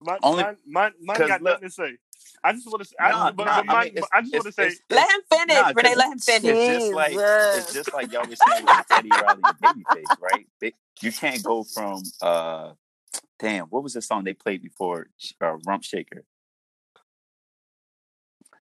Mine, 0.00 0.18
Only- 0.22 0.42
mine, 0.42 0.56
mine, 0.66 0.92
mine 1.00 1.18
got 1.18 1.40
look- 1.42 1.62
nothing 1.62 1.68
to 1.68 1.74
say. 1.74 1.96
I 2.44 2.52
just 2.52 2.66
want 2.66 2.82
to. 2.84 2.94
I 3.00 3.10
Nah, 3.10 3.24
just, 3.26 3.36
but, 3.36 3.44
nah, 3.46 3.56
but 3.56 3.66
mine, 3.66 3.76
I 3.76 3.84
mean, 3.84 4.04
I 4.12 4.20
just 4.20 4.32
want 4.34 4.46
to 4.46 4.52
say. 4.52 4.62
it's- 4.66 4.80
Let 4.90 5.10
him 5.10 5.20
finish. 5.30 5.54
Nah, 5.54 5.68
Renee, 5.74 5.88
'cause 5.90 5.96
let 5.98 6.12
him 6.12 6.18
finish. 6.18 6.44
It's 6.44 6.66
just 6.66 6.92
like 6.94 7.12
it's 7.14 7.72
just 7.72 7.92
like 7.94 8.12
y'all 8.12 8.26
were 8.26 8.36
saying 8.36 8.66
with 8.66 8.88
Teddy 8.88 9.12
Riley 9.12 9.42
and 9.48 9.58
Babyface, 9.58 10.20
right? 10.20 10.46
You 11.02 11.12
can't 11.12 11.42
go 11.42 11.62
from 11.64 12.02
uh, 12.22 12.72
damn, 13.38 13.66
what 13.66 13.82
was 13.82 13.92
the 13.94 14.02
song 14.02 14.24
they 14.24 14.34
played 14.34 14.62
before 14.62 15.08
uh, 15.42 15.56
Rump 15.66 15.84
Shaker? 15.84 16.24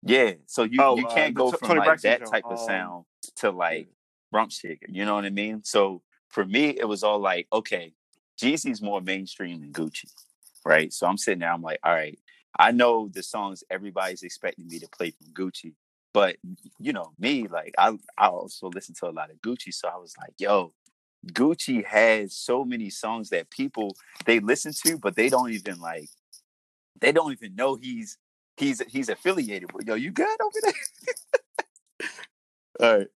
Yeah, 0.04 0.34
so 0.46 0.64
you 0.64 0.82
Oh, 0.82 0.98
you 0.98 1.06
uh, 1.06 1.14
can't 1.16 1.34
the 1.34 1.40
go 1.42 1.52
T- 1.52 1.58
from 1.58 1.68
Toni 1.70 1.80
like 1.80 1.88
Braxton 1.88 2.12
that 2.12 2.20
joint. 2.20 2.32
type 2.32 2.46
of 2.46 2.52
Um, 2.52 2.58
sound 2.68 3.06
to 3.38 3.52
like 3.52 3.88
Rump 4.32 4.52
Shaker. 4.52 4.86
You 4.90 5.06
know 5.06 5.16
what 5.16 5.26
I 5.26 5.30
mean? 5.32 5.64
So 5.64 6.02
for 6.30 6.46
me, 6.46 6.70
it 6.70 6.88
was 6.88 7.04
all 7.04 7.20
like, 7.20 7.48
okay, 7.52 7.94
Jeezy's 8.40 8.82
more 8.82 9.02
mainstream 9.02 9.62
than 9.62 9.72
Gucci, 9.72 10.12
right? 10.66 10.92
So 10.94 11.08
I'm 11.08 11.18
sitting 11.18 11.40
there, 11.40 11.52
I'm 11.52 11.62
like, 11.64 11.80
all 11.84 11.94
right, 11.94 12.20
I 12.58 12.72
know 12.72 13.10
the 13.14 13.24
songs 13.24 13.64
everybody's 13.70 14.24
expecting 14.24 14.68
me 14.68 14.80
to 14.80 14.88
play 14.90 15.12
from 15.12 15.28
Gucci, 15.34 15.74
but 16.14 16.38
you 16.80 16.94
know 16.94 17.12
me, 17.20 17.48
like 17.48 17.74
I 17.78 17.98
I 18.18 18.28
also 18.28 18.70
listen 18.70 18.96
to 19.00 19.08
a 19.10 19.12
lot 19.12 19.32
of 19.32 19.42
Gucci, 19.42 19.74
so 19.74 19.88
I 19.90 19.98
was 19.98 20.16
like, 20.20 20.34
yo, 20.40 20.74
Gucci 21.28 21.86
has 21.86 22.36
so 22.36 22.64
many 22.66 22.90
songs 22.90 23.30
that 23.30 23.50
people 23.50 23.96
they 24.26 24.40
listen 24.40 24.74
to, 24.86 24.98
but 24.98 25.16
they 25.16 25.30
don't 25.30 25.52
even 25.54 25.80
like, 25.80 26.10
they 27.00 27.12
don't 27.12 27.34
even 27.34 27.56
know 27.56 27.76
he's 27.76 28.18
he's 28.58 28.82
he's 28.88 29.10
affiliated 29.10 29.74
with. 29.74 29.88
Yo, 29.88 29.96
you 29.96 30.12
good 30.12 30.28
over 30.42 30.60
there? 30.62 30.74
All 32.80 32.98
right. 33.00 33.08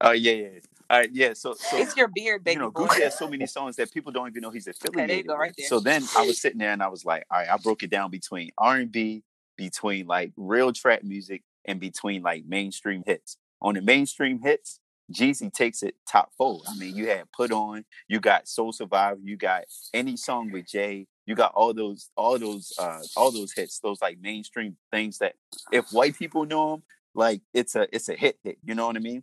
Oh 0.00 0.10
yeah, 0.12 0.32
yeah. 0.32 0.48
All 0.90 0.98
right, 0.98 1.10
yeah. 1.12 1.32
So 1.32 1.54
so 1.54 1.76
It's 1.78 1.96
your 1.96 2.08
beard, 2.08 2.44
baby 2.44 2.54
you 2.54 2.60
know, 2.60 2.70
boy. 2.70 2.86
Gucci 2.86 3.02
has 3.02 3.18
so 3.18 3.28
many 3.28 3.46
songs 3.46 3.76
that 3.76 3.92
people 3.92 4.12
don't 4.12 4.28
even 4.28 4.42
know 4.42 4.50
he's 4.50 4.66
affiliated. 4.66 5.26
go, 5.26 5.36
right 5.36 5.50
with. 5.50 5.56
there. 5.56 5.66
So 5.66 5.80
then 5.80 6.02
I 6.16 6.26
was 6.26 6.40
sitting 6.40 6.58
there 6.58 6.72
and 6.72 6.82
I 6.82 6.88
was 6.88 7.04
like, 7.04 7.24
all 7.30 7.38
right, 7.38 7.48
I 7.48 7.56
broke 7.56 7.82
it 7.82 7.90
down 7.90 8.10
between 8.10 8.50
R 8.58 8.76
and 8.76 8.92
B, 8.92 9.22
between 9.56 10.06
like 10.06 10.32
real 10.36 10.72
trap 10.72 11.02
music, 11.02 11.42
and 11.64 11.80
between 11.80 12.22
like 12.22 12.44
mainstream 12.46 13.02
hits. 13.06 13.36
On 13.60 13.74
the 13.74 13.80
mainstream 13.80 14.40
hits, 14.40 14.80
Jeezy 15.12 15.52
takes 15.52 15.82
it 15.82 15.94
top 16.10 16.32
four. 16.36 16.60
I 16.68 16.76
mean, 16.76 16.96
you 16.96 17.08
had 17.08 17.24
Put 17.32 17.52
On, 17.52 17.84
you 18.08 18.20
got 18.20 18.48
Soul 18.48 18.72
Survivor, 18.72 19.20
you 19.22 19.36
got 19.36 19.64
any 19.92 20.16
song 20.16 20.50
with 20.50 20.66
Jay, 20.66 21.06
you 21.26 21.34
got 21.34 21.52
all 21.54 21.74
those, 21.74 22.10
all 22.16 22.38
those, 22.38 22.72
uh, 22.78 23.00
all 23.16 23.30
those 23.30 23.52
hits, 23.52 23.78
those 23.80 24.00
like 24.00 24.18
mainstream 24.20 24.76
things 24.90 25.18
that 25.18 25.34
if 25.70 25.90
white 25.90 26.16
people 26.16 26.44
know 26.46 26.72
them, 26.72 26.82
like 27.14 27.42
it's 27.52 27.76
a, 27.76 27.86
it's 27.94 28.08
a 28.08 28.14
hit 28.14 28.38
hit. 28.42 28.58
You 28.64 28.74
know 28.74 28.86
what 28.86 28.96
I 28.96 29.00
mean? 29.00 29.22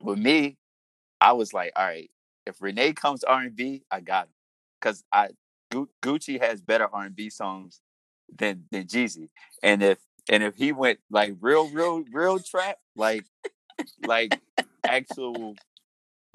With 0.00 0.18
me, 0.18 0.58
I 1.20 1.32
was 1.32 1.52
like, 1.52 1.72
all 1.76 1.86
right, 1.86 2.10
if 2.46 2.60
Renee 2.62 2.92
comes 2.92 3.24
R 3.24 3.42
and 3.42 3.56
B, 3.56 3.82
I 3.90 4.00
got 4.00 4.26
him 4.26 4.32
because 4.80 5.04
I 5.12 5.30
Gu- 5.70 5.88
Gucci 6.02 6.40
has 6.40 6.60
better 6.60 6.88
R 6.92 7.04
and 7.04 7.16
B 7.16 7.30
songs 7.30 7.80
than 8.36 8.64
than 8.70 8.84
Jeezy, 8.84 9.30
and 9.62 9.82
if 9.82 9.98
and 10.30 10.42
if 10.42 10.56
he 10.56 10.72
went 10.72 11.00
like 11.10 11.34
real, 11.40 11.68
real, 11.70 12.04
real 12.12 12.38
trap, 12.38 12.78
like 12.96 13.24
like 14.06 14.32
actual, 14.86 15.56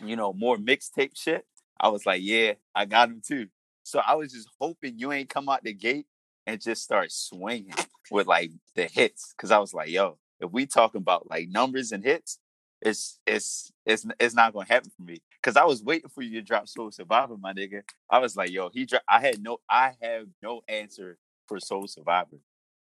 you 0.04 0.16
know, 0.16 0.34
more 0.34 0.58
mixtape 0.58 1.18
shit, 1.18 1.46
I 1.80 1.90
was 1.90 2.06
like, 2.06 2.22
yeah, 2.24 2.54
I 2.76 2.86
got 2.86 3.10
him 3.10 3.22
too. 3.26 3.48
So 3.84 4.02
I 4.06 4.16
was 4.16 4.32
just 4.34 4.50
hoping 4.60 5.00
you 5.00 5.12
ain't 5.12 5.30
come 5.30 5.50
out 5.50 5.64
the 5.64 5.74
gate 5.74 6.08
and 6.48 6.62
just 6.62 6.84
start 6.84 7.12
swinging 7.12 7.74
with 8.12 8.28
like 8.28 8.52
the 8.76 8.86
hits 8.86 9.34
because 9.36 9.52
I 9.52 9.60
was 9.60 9.74
like, 9.74 9.90
yo, 9.90 10.18
if 10.40 10.52
we 10.52 10.66
talking 10.66 11.02
about 11.02 11.30
like 11.30 11.50
numbers 11.50 11.92
and 11.92 12.04
hits, 12.04 12.40
it's 12.82 13.20
it's 13.28 13.72
it's 13.86 14.06
it's 14.20 14.36
not 14.36 14.54
gonna 14.54 14.68
happen 14.68 14.92
for 14.96 15.04
me 15.04 15.18
because 15.42 15.58
I 15.58 15.66
was 15.66 15.84
waiting 15.84 16.10
for 16.10 16.22
you 16.22 16.40
to 16.40 16.42
drop 16.42 16.68
Soul 16.68 16.92
Survivor, 16.92 17.38
my 17.38 17.54
nigga. 17.54 17.84
I 18.10 18.20
was 18.20 18.36
like, 18.36 18.52
yo, 18.52 18.70
he 18.74 18.86
dropped. 18.86 19.06
I 19.08 19.20
had 19.22 19.42
no 19.42 19.60
I 19.70 19.94
have 20.02 20.28
no 20.42 20.62
answer 20.68 21.18
for 21.48 21.60
Soul 21.60 21.88
Survivor. 21.88 22.38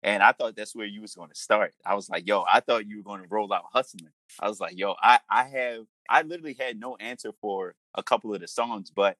And 0.03 0.23
I 0.23 0.31
thought 0.31 0.55
that's 0.55 0.75
where 0.75 0.87
you 0.87 1.01
was 1.01 1.15
gonna 1.15 1.35
start. 1.35 1.73
I 1.85 1.95
was 1.95 2.09
like, 2.09 2.27
yo, 2.27 2.43
I 2.51 2.59
thought 2.61 2.87
you 2.87 2.97
were 2.97 3.03
gonna 3.03 3.27
roll 3.29 3.51
out 3.53 3.65
hustling. 3.73 4.11
I 4.39 4.47
was 4.47 4.59
like, 4.59 4.77
yo, 4.77 4.95
I 5.01 5.19
I 5.29 5.43
have 5.43 5.85
I 6.09 6.21
literally 6.23 6.55
had 6.59 6.79
no 6.79 6.95
answer 6.97 7.31
for 7.41 7.75
a 7.95 8.03
couple 8.03 8.33
of 8.33 8.41
the 8.41 8.47
songs, 8.47 8.91
but 8.95 9.17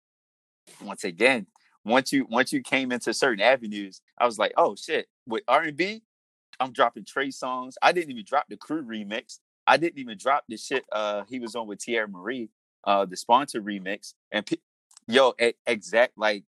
once 0.84 1.04
again, 1.04 1.48
once 1.86 2.14
you 2.14 2.26
once 2.30 2.54
you 2.54 2.62
came 2.62 2.92
into 2.92 3.14
certain 3.14 3.42
avenues, 3.44 4.02
I 4.18 4.26
was 4.26 4.40
like, 4.40 4.54
oh 4.58 4.76
shit, 4.76 5.08
with 5.28 5.44
R 5.48 5.64
and 5.64 5.78
B, 5.78 6.02
I'm 6.60 6.72
dropping 6.74 7.06
Trey 7.06 7.30
Songz. 7.30 7.74
I 7.82 7.92
didn't 7.92 8.12
even 8.12 8.26
drop 8.26 8.46
the 8.50 8.58
crew 8.58 8.84
remix. 8.84 9.40
I 9.68 9.78
didn't 9.78 10.00
even 10.00 10.18
drop 10.18 10.44
the 10.48 10.58
shit 10.58 10.86
uh 10.92 11.24
he 11.30 11.40
was 11.40 11.56
on 11.56 11.68
with 11.68 11.80
Teairra 11.80 12.10
Mari, 12.10 12.50
uh 12.84 13.06
the 13.06 13.18
sponsor 13.18 13.62
remix. 13.62 14.14
And 14.32 14.46
pe- 14.46 14.58
yo, 15.08 15.34
e- 15.42 15.54
exact 15.66 16.18
like 16.18 16.44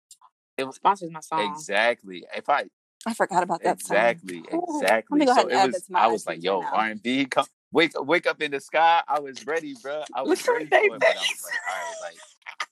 it 0.57 0.65
was 0.65 0.75
Sponsors 0.75 1.11
my 1.11 1.19
song. 1.19 1.53
exactly. 1.53 2.25
If 2.35 2.49
I 2.49 2.65
I 3.05 3.13
forgot 3.13 3.43
about 3.43 3.61
that 3.63 3.81
song. 3.81 3.97
exactly, 3.97 4.37
Ooh, 4.53 4.59
let 4.79 4.81
exactly. 4.81 5.21
ahead 5.21 5.35
So 5.35 5.47
it 5.47 5.55
was. 5.55 5.71
that 5.73 5.85
to 5.85 5.91
my 5.91 5.99
I 5.99 6.07
was 6.07 6.25
like, 6.27 6.43
yo. 6.43 6.61
R 6.61 6.85
and 6.87 7.01
B, 7.03 7.25
come 7.25 7.45
wake 7.71 7.91
wake 7.99 8.27
up 8.27 8.41
in 8.41 8.51
the 8.51 8.59
sky. 8.59 9.01
I 9.07 9.19
was 9.19 9.45
ready, 9.45 9.75
bro. 9.81 10.03
I 10.13 10.21
was 10.23 10.47
ready 10.47 10.67
for 10.67 10.95
it, 10.95 10.99
but 10.99 11.09
I 11.09 11.21
was 11.21 11.43
like, 11.43 11.53
all 11.69 11.75
right, 11.75 11.95
like 12.11 12.19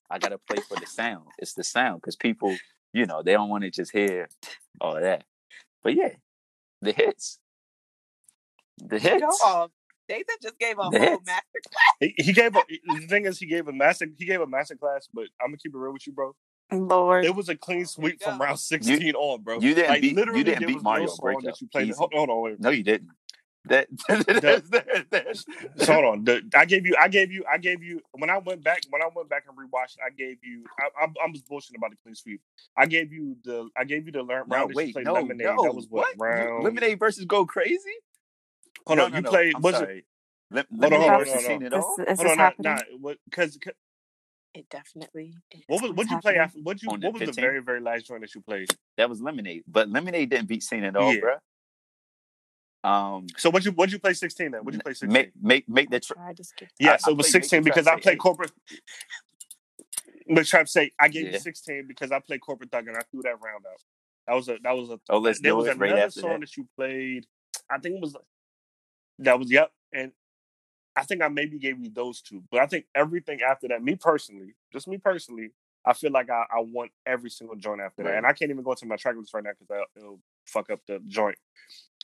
I 0.10 0.20
gotta 0.20 0.38
play 0.38 0.60
for 0.60 0.78
the 0.78 0.86
sound. 0.86 1.26
It's 1.38 1.54
the 1.54 1.64
sound 1.64 2.02
because 2.02 2.16
people, 2.16 2.56
you 2.94 3.06
know, 3.06 3.24
they 3.24 3.34
don't 3.34 3.50
want 3.50 3.64
to 3.64 3.72
just 3.72 3.92
hear 3.92 4.30
all 4.80 4.96
that. 4.96 5.24
But 5.84 5.96
yeah, 5.96 6.14
the 6.82 6.92
hits, 6.94 7.40
the 8.78 9.00
Go 9.00 9.10
hits. 9.10 9.42
off. 9.44 9.72
Nathan 10.10 10.36
just 10.42 10.60
gave 10.60 10.78
a 10.80 10.90
The 10.90 11.00
whole 11.00 11.00
hits. 11.00 11.26
master 11.28 11.46
He, 12.00 12.14
he 12.18 12.34
gave 12.34 12.56
a 12.56 12.62
the 12.86 13.08
thing 13.08 13.26
is 13.26 13.38
he 13.40 13.46
gave 13.46 13.68
a 13.68 13.74
master 13.74 14.08
he 14.18 14.26
gave 14.26 14.42
a 14.42 14.48
master 14.48 14.76
class, 14.76 15.08
but 15.14 15.26
I'm 15.42 15.48
gonna 15.50 15.58
keep 15.58 15.74
it 15.74 15.78
real 15.78 15.94
with 15.94 16.06
you, 16.08 16.14
bro. 16.14 16.34
Lord. 16.72 17.26
It 17.26 17.36
was 17.36 17.50
a 17.50 17.56
clean 17.56 17.82
oh 17.82 17.86
sweep 17.86 18.22
from 18.22 18.40
round 18.42 18.60
16 18.60 19.14
on, 19.16 19.42
bro. 19.44 19.60
You 19.60 19.76
didn't 19.76 19.90
like, 19.90 20.02
beat. 20.02 20.16
literally, 20.16 20.40
You 20.40 20.46
didn't 20.46 20.68
beat 20.68 20.82
Mario 20.84 21.06
no 21.08 21.12
on 21.12 21.18
breakup. 21.22 21.44
that 21.44 21.62
you 21.62 21.68
played. 21.68 21.92
Hold, 21.94 22.14
hold 22.14 22.30
on, 22.30 22.42
wait. 22.42 22.60
No, 22.60 22.70
you 22.70 22.84
didn't. 22.84 23.10
That 23.66 23.88
there's, 24.42 24.64
there's, 24.70 25.06
there's, 25.12 25.46
So 25.78 25.94
hold 25.94 26.06
on. 26.06 26.24
The, 26.24 26.42
I 26.56 26.66
gave 26.66 26.88
you. 26.88 26.96
I 27.00 27.08
gave 27.10 27.32
you. 27.32 27.44
I 27.52 27.60
gave 27.60 27.84
you. 27.84 28.02
When 28.14 28.30
I 28.32 28.40
went 28.40 28.64
back, 28.64 28.82
when 28.90 29.04
I 29.04 29.10
went 29.16 29.30
back 29.30 29.44
and 29.48 29.56
rewatched, 29.56 29.98
I 30.04 30.10
gave 30.10 30.38
you. 30.44 30.64
I, 30.80 31.04
I'm, 31.04 31.14
I'm 31.24 31.34
just 31.34 31.48
bullshitting 31.48 31.78
about 31.78 31.92
the 31.92 31.98
clean 32.02 32.16
sweep. 32.16 32.42
I 32.76 32.88
gave 32.88 33.14
you 33.14 33.36
the. 33.44 33.70
I 33.78 33.84
gave 33.84 34.08
you 34.08 34.12
the 34.12 34.24
learn 34.24 34.46
No, 34.48 34.56
round 34.56 34.70
that 34.72 34.84
you 34.88 34.94
wait, 34.96 35.06
no, 35.06 35.14
lemonade. 35.14 35.46
no. 35.46 35.64
That 35.64 35.76
was 35.76 35.86
what, 35.90 36.08
You- 36.16 36.20
round. 36.22 36.64
Lemonade 36.64 36.98
versus 36.98 37.26
Go 37.26 37.46
Crazy. 37.46 37.78
Hold 38.92 39.00
no, 39.00 39.06
on. 39.06 39.14
no, 39.14 39.18
you 39.18 39.24
no, 39.24 39.32
played. 39.32 39.56
I'm 39.56 39.64
was 39.64 39.82
it? 39.82 39.82
sorry. 39.86 40.06
Lem- 40.52 40.66
Hold 40.82 40.94
on, 40.94 41.02
hold 41.02 41.14
on, 41.14 41.28
hold 41.28 41.46
on. 41.46 41.64
It 41.64 41.74
All. 41.74 41.96
is 42.08 42.18
Hold 42.18 42.28
on. 42.32 42.38
Not, 42.38 42.40
happening? 42.40 42.62
not? 42.62 42.86
Because 43.30 43.58
It 44.54 44.70
definitely 44.70 45.36
is. 45.52 45.64
what 45.68 45.82
was? 45.84 45.92
What 45.94 46.10
you 46.12 46.20
play 46.20 46.38
after? 46.38 46.60
What 46.62 46.82
you? 46.84 46.90
On 46.90 47.00
the 47.00 47.08
What 47.08 47.14
was 47.16 47.24
the 47.24 47.34
very 47.42 47.62
very 47.62 47.82
last 47.82 48.08
joint 48.08 48.22
that 48.22 48.36
you 48.36 48.42
played? 48.42 48.70
That 48.98 49.10
was 49.10 49.22
Lemonade, 49.22 49.64
but 49.68 49.90
Lemonade 49.90 50.30
didn't 50.32 50.48
beat 50.50 50.64
Seen 50.64 50.84
It 50.84 50.96
All, 50.98 51.14
Yeah. 51.14 51.22
bruh. 51.22 51.40
Um, 52.84 53.28
So 53.38 53.50
what 53.52 53.66
you? 53.66 53.72
What 53.74 53.92
you 53.92 54.00
play 54.00 54.14
16 54.14 54.52
then? 54.52 54.66
What 54.66 54.72
did 54.72 54.78
you 54.80 54.84
play 54.84 54.94
16? 54.94 55.10
make 55.14 55.32
make 55.42 55.70
make 55.70 55.90
the 55.92 55.98
I 55.98 56.00
tr- 56.00 56.14
tried. 56.16 56.40
Yeah, 56.80 56.94
I- 56.94 56.98
so 56.98 57.12
I 57.12 57.14
it 57.14 57.18
was 57.18 57.28
played 57.28 57.36
Make 57.38 57.52
the 57.52 57.60
16 57.60 57.64
because 57.64 57.88
I 57.88 57.98
played 57.98 58.14
Hey. 58.14 58.18
corporate. 58.20 58.52
But 60.30 60.48
trying 60.48 60.66
to 60.66 60.72
say 60.72 60.94
I 61.00 61.10
gave 61.10 61.28
you 61.28 61.34
16 61.36 61.88
because 61.88 62.12
I 62.12 62.20
played 62.20 62.42
corporate 62.42 62.72
thug 62.72 62.88
and 62.88 62.98
I 62.98 63.02
threw 63.12 63.22
that 63.24 63.42
round 63.42 63.66
out. 63.68 63.82
That 64.28 64.36
was 64.36 64.50
a 64.50 64.58
that 64.64 64.74
was 64.76 64.90
a 64.92 65.00
Oh, 65.10 65.20
let's 65.20 65.40
there 65.40 65.54
do 65.54 65.58
was 65.58 65.68
it 65.68 65.78
right 65.80 65.92
another 65.92 66.08
after 66.08 66.22
song 66.22 66.32
that. 66.32 66.42
that. 66.42 66.58
you 66.58 66.68
played. 66.78 67.28
I 67.70 67.80
think 67.80 67.96
it 67.98 68.02
was 68.02 68.16
that 69.22 69.40
was 69.40 69.52
yep, 69.52 69.72
and 69.94 70.12
I 70.96 71.04
think 71.04 71.22
I 71.22 71.30
maybe 71.30 71.58
gave 71.58 71.80
you 71.80 71.90
those 71.90 72.22
two, 72.22 72.44
but 72.52 72.60
I 72.60 72.66
think 72.66 72.86
everything 72.94 73.40
after 73.42 73.68
that, 73.70 73.84
me 73.84 73.96
personally, 73.96 74.56
just 74.74 74.88
me 74.88 74.98
personally, 74.98 75.52
I 75.86 75.94
feel 75.94 76.12
like 76.12 76.30
I, 76.30 76.44
I 76.52 76.60
want 76.60 76.92
every 77.06 77.30
single 77.30 77.56
joint 77.56 77.82
after 77.82 78.04
that, 78.04 78.18
and 78.18 78.26
I 78.26 78.34
can't 78.34 78.52
even 78.52 78.64
go 78.64 78.74
to 78.74 78.86
my 78.86 78.98
track 78.98 79.16
list 79.18 79.34
right 79.34 79.44
now 79.44 79.52
because 79.58 79.86
it'll 79.96 80.20
fuck 80.46 80.70
up 80.70 80.80
the 80.88 81.00
joint. 81.08 81.38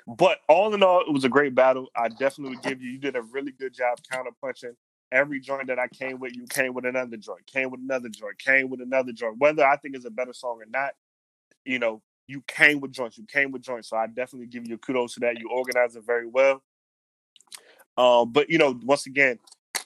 But 0.07 0.39
all 0.48 0.73
in 0.73 0.84
all, 0.84 1.02
it 1.02 1.11
was 1.11 1.26
a 1.26 1.30
great 1.30 1.53
battle. 1.53 1.88
I 1.95 2.07
definitely 2.07 2.56
would 2.56 2.64
give 2.64 2.81
you. 2.81 2.91
You 2.91 2.98
did 2.98 3.18
a 3.18 3.22
really 3.22 3.52
good 3.52 3.73
job 3.73 3.99
counterpunching. 4.11 4.73
Every 5.11 5.39
joint 5.39 5.68
that 5.68 5.80
I 5.80 5.88
came 5.88 6.19
with, 6.19 6.35
you 6.35 6.45
came 6.49 6.73
with 6.73 6.85
another 6.85 7.18
joint, 7.18 7.45
came 7.45 7.72
with 7.72 7.81
another 7.81 8.10
joint, 8.10 8.38
came 8.39 8.69
with 8.69 8.81
another 8.81 9.11
joint. 9.11 9.35
Whether 9.38 9.65
I 9.65 9.76
think 9.77 9.95
it's 9.95 10.06
a 10.06 10.10
better 10.10 10.34
song 10.34 10.60
or 10.61 10.65
not, 10.69 10.91
you 11.65 11.80
know, 11.80 12.02
you 12.27 12.41
came 12.48 12.80
with 12.80 12.91
joints. 12.91 13.18
You 13.18 13.26
came 13.26 13.52
with 13.52 13.61
joints. 13.61 13.89
So 13.89 13.98
I 13.98 14.07
definitely 14.07 14.48
give 14.48 14.68
you 14.68 14.77
kudos 14.77 15.14
to 15.15 15.22
that. 15.22 15.39
You 15.39 15.49
organized 15.49 15.95
it 15.95 16.03
very 16.06 16.27
well. 16.27 16.61
Um, 17.98 18.32
but 18.34 18.49
you 18.49 18.60
know, 18.60 18.80
once 18.84 19.07
again, 19.07 19.40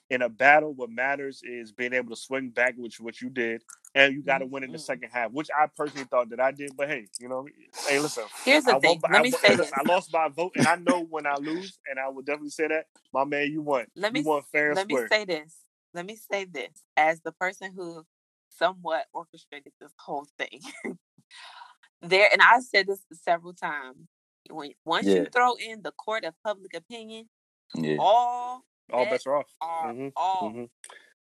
in 0.10 0.24
a 0.24 0.30
battle, 0.30 0.74
what 0.74 0.92
matters 0.92 1.42
is 1.44 1.74
being 1.74 1.94
able 1.94 2.12
to 2.12 2.22
swing 2.22 2.50
back, 2.52 2.76
which 2.78 3.02
what 3.02 3.22
you 3.22 3.30
did, 3.30 3.64
and 3.96 4.14
you 4.14 4.24
got 4.24 4.40
to 4.40 4.48
win 4.48 4.64
in 4.64 4.72
the 4.72 4.80
Mhm. 4.80 4.86
second 4.86 5.10
half, 5.12 5.32
which 5.34 5.50
I 5.58 5.68
personally 5.68 6.08
thought 6.10 6.30
that 6.32 6.40
I 6.42 6.52
did. 6.54 6.78
But 6.78 6.90
hey, 6.90 7.08
you 7.20 7.30
know, 7.30 7.48
hey, 7.88 8.00
listen, 8.00 8.26
Here's 8.46 8.66
the 8.66 8.76
I, 8.76 8.80
thing. 8.80 9.00
by- 9.02 9.10
Let 9.10 9.20
I, 9.20 9.24
me 9.24 9.32
won- 9.32 9.42
say 9.42 9.56
listen, 9.58 9.58
this. 9.58 9.74
I 9.80 9.84
lost 9.84 10.12
by 10.12 10.30
vote, 10.30 10.54
and 10.58 10.68
I 10.68 10.76
know 10.78 11.02
when 11.04 11.28
I 11.28 11.36
lose, 11.38 11.80
and 11.90 12.00
I 12.00 12.10
will 12.10 12.24
definitely 12.24 12.52
say 12.52 12.68
that, 12.70 12.88
my 13.14 13.26
man, 13.26 13.52
you 13.52 13.62
won. 13.62 13.88
Let 13.96 14.14
me 14.14 14.22
you 14.22 14.26
won 14.26 14.44
fair 14.52 14.72
and 14.72 14.78
let 14.78 14.88
me 14.88 14.96
say 15.12 15.26
this. 15.26 15.56
Let 15.94 16.06
me 16.08 16.18
say 16.32 16.46
this 16.46 16.84
as 16.98 17.22
the 17.22 17.34
person 17.34 17.74
who 17.76 18.06
somewhat 18.50 19.06
orchestrated 19.14 19.74
this 19.82 19.94
whole 20.00 20.28
thing. 20.40 20.62
there, 22.02 22.30
and 22.34 22.42
I've 22.42 22.64
said 22.64 22.88
this 22.88 23.02
several 23.14 23.54
times. 23.54 23.98
When 24.50 24.74
once 24.86 25.08
Yeah. 25.08 25.16
you 25.16 25.28
throw 25.34 25.56
in 25.56 25.84
the 25.84 25.92
court 25.94 26.26
of 26.26 26.34
public 26.46 26.76
opinion, 26.76 27.30
Yeah. 27.76 27.98
all 28.00 28.64
All 28.92 29.00
bets 29.06 29.12
bets 29.12 29.28
are 29.28 29.36
off. 29.38 29.46
are 29.62 29.94
Mhm, 29.94 30.12
off. 30.16 30.54
mhm. 30.54 30.70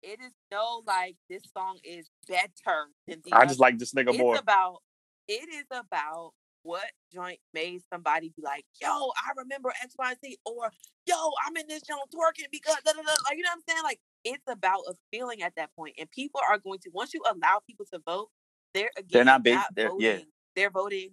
It 0.02 0.20
is 0.20 0.32
no 0.50 0.82
like 0.86 1.16
this 1.28 1.42
song 1.56 1.78
is 1.82 2.08
better 2.28 2.88
than 3.06 3.20
the 3.24 3.32
I 3.32 3.46
just 3.46 3.58
like 3.60 3.78
this 3.78 3.92
nigga 3.92 4.10
it's 4.10 4.18
more. 4.18 4.36
about 4.36 4.82
it 5.26 5.48
is 5.52 5.66
about 5.70 6.32
what 6.62 6.84
joint 7.12 7.40
made 7.54 7.80
somebody 7.92 8.28
be 8.36 8.42
like, 8.42 8.64
yo, 8.80 8.88
I 8.88 9.32
remember 9.36 9.72
XYZ 9.82 10.36
or 10.44 10.70
yo, 11.06 11.30
I'm 11.46 11.56
in 11.56 11.66
this 11.68 11.82
joint 11.82 12.00
twerking 12.14 12.50
because 12.52 12.76
da, 12.84 12.92
da, 12.92 13.02
da. 13.02 13.14
like 13.24 13.36
you 13.36 13.42
know 13.42 13.50
what 13.50 13.56
I'm 13.56 13.62
saying? 13.68 13.82
Like 13.82 14.00
it's 14.24 14.44
about 14.48 14.80
a 14.88 14.94
feeling 15.10 15.42
at 15.42 15.54
that 15.56 15.70
point. 15.74 15.94
And 15.98 16.10
people 16.10 16.40
are 16.48 16.58
going 16.58 16.78
to 16.80 16.90
once 16.92 17.12
you 17.14 17.22
allow 17.30 17.60
people 17.66 17.86
to 17.92 18.00
vote, 18.06 18.28
they're 18.74 18.90
again 18.96 19.06
They're 19.10 19.24
not 19.24 19.42
they're- 19.42 19.88
voting. 19.88 20.00
yeah. 20.06 20.18
They're 20.56 20.70
voting 20.70 21.10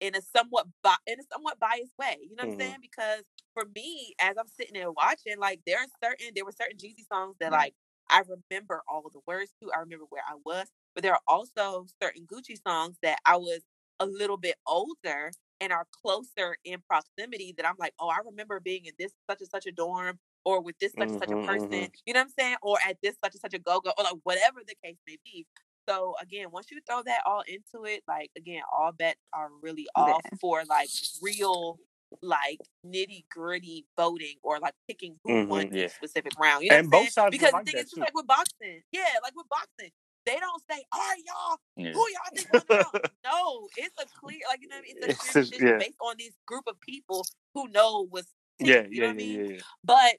in 0.00 0.14
a 0.16 0.22
somewhat 0.22 0.66
bi- 0.82 0.96
in 1.06 1.20
a 1.20 1.24
somewhat 1.32 1.58
biased 1.60 1.96
way. 1.98 2.18
You 2.22 2.36
know 2.36 2.44
what 2.44 2.44
Mhm. 2.44 2.52
I'm 2.60 2.66
saying? 2.66 2.78
Because 2.82 3.24
for 3.54 3.64
me, 3.74 4.14
as 4.20 4.36
I'm 4.38 4.48
sitting 4.48 4.74
there 4.74 4.92
watching, 4.92 5.38
like 5.38 5.60
there 5.66 5.78
are 5.78 5.86
certain 6.02 6.28
there 6.34 6.44
were 6.44 6.52
certain 6.52 6.78
Jeezy 6.78 7.06
songs 7.12 7.36
that 7.40 7.52
Right. 7.52 7.52
like 7.52 7.74
I 8.10 8.22
remember 8.28 8.82
all 8.88 9.06
of 9.06 9.12
the 9.12 9.20
words 9.26 9.52
to. 9.62 9.70
I 9.72 9.80
remember 9.80 10.06
where 10.10 10.24
I 10.28 10.36
was, 10.44 10.68
but 10.94 11.02
there 11.02 11.14
are 11.14 11.20
also 11.28 11.86
certain 12.02 12.26
Gucci 12.26 12.56
songs 12.66 12.96
that 13.02 13.18
I 13.26 13.36
was 13.36 13.62
a 14.00 14.06
little 14.06 14.36
bit 14.38 14.56
older 14.66 15.32
and 15.60 15.72
are 15.72 15.86
closer 16.02 16.56
in 16.64 16.80
proximity 16.88 17.54
that 17.56 17.66
I'm 17.68 17.76
like, 17.78 17.94
oh, 18.00 18.08
I 18.08 18.18
remember 18.24 18.60
being 18.60 18.86
in 18.86 18.92
this 18.98 19.12
such 19.30 19.40
and 19.40 19.50
such 19.50 19.66
a 19.66 19.72
dorm 19.72 20.18
or 20.44 20.62
with 20.62 20.78
this 20.80 20.94
such 20.98 21.10
and 21.10 21.18
such 21.18 21.32
a 21.32 21.36
Mhm, 21.36 21.46
person. 21.46 21.88
mhm. 21.88 21.92
You 22.06 22.14
know 22.14 22.20
what 22.20 22.24
I'm 22.26 22.30
saying? 22.38 22.56
Or 22.62 22.78
at 22.86 22.98
this 23.02 23.16
such 23.24 23.34
and 23.34 23.40
such 23.40 23.54
a 23.54 23.58
go 23.58 23.80
go 23.80 23.92
or 23.98 24.04
like 24.04 24.14
whatever 24.24 24.60
the 24.66 24.74
case 24.84 24.98
may 25.06 25.18
be. 25.24 25.46
So 25.88 26.14
again, 26.20 26.48
once 26.50 26.70
you 26.70 26.80
throw 26.88 27.02
that 27.02 27.20
all 27.26 27.42
into 27.48 27.84
it, 27.86 28.02
like 28.06 28.30
again, 28.36 28.62
all 28.72 28.92
bets 28.92 29.20
are 29.32 29.48
really 29.62 29.86
off 29.96 30.20
Yeah. 30.24 30.36
for 30.40 30.64
like 30.64 30.88
real 31.22 31.78
like 32.22 32.58
nitty 32.84 33.24
gritty 33.30 33.86
voting 33.96 34.34
or 34.42 34.58
like 34.58 34.74
picking 34.88 35.16
who 35.24 35.46
won 35.46 35.66
Mhm. 35.70 35.76
Yeah. 35.76 35.86
specific 35.88 36.32
round. 36.38 36.64
You 36.64 36.70
know 36.70 36.76
And 36.78 36.90
both 36.90 37.08
sides 37.10 37.30
Because 37.30 37.52
like 37.52 37.64
the 37.66 37.70
thing 37.72 37.80
is 37.80 37.90
just 37.90 37.98
like 37.98 38.14
with 38.14 38.26
boxing. 38.26 38.82
Yeah, 38.92 39.04
like 39.22 39.34
with 39.36 39.48
boxing. 39.48 39.90
They 40.26 40.36
don't 40.38 40.62
say, 40.70 40.84
all 40.92 41.00
right, 41.00 41.22
y'all, 41.26 41.56
Yeah. 41.76 41.92
who 41.92 42.06
y'all 42.10 42.34
think 42.34 42.68
won? 42.68 43.02
No, 43.24 43.68
it's 43.76 43.94
a 44.02 44.06
clear 44.18 44.38
like 44.48 44.60
you 44.60 44.68
know 44.68 44.76
what 44.76 44.84
I 44.84 44.92
mean? 44.92 44.96
It's 44.98 45.06
a 45.06 45.10
It's 45.10 45.30
clear 45.32 45.44
just- 45.44 45.60
yeah. 45.62 45.78
based 45.78 45.96
on 46.00 46.16
this 46.18 46.34
group 46.46 46.64
of 46.66 46.78
people 46.80 47.24
who 47.54 47.68
know 47.68 48.06
what's 48.10 48.32
Yeah, 48.58 48.86
you 48.90 49.00
know 49.02 49.06
what 49.06 49.12
I 49.12 49.16
mean? 49.16 49.60
But 49.84 50.16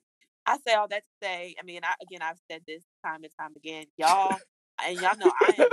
I 0.47 0.57
say 0.65 0.73
all 0.73 0.87
that 0.87 1.03
to 1.03 1.09
say, 1.27 1.55
I 1.59 1.63
mean, 1.63 1.81
I, 1.83 1.93
again, 2.01 2.21
I've 2.23 2.39
said 2.49 2.63
this 2.65 2.83
time 3.05 3.23
and 3.23 3.31
time 3.39 3.53
again, 3.55 3.85
y'all, 3.97 4.35
and 4.87 4.99
y'all 4.99 5.17
know 5.17 5.31
I 5.31 5.55
am, 5.59 5.67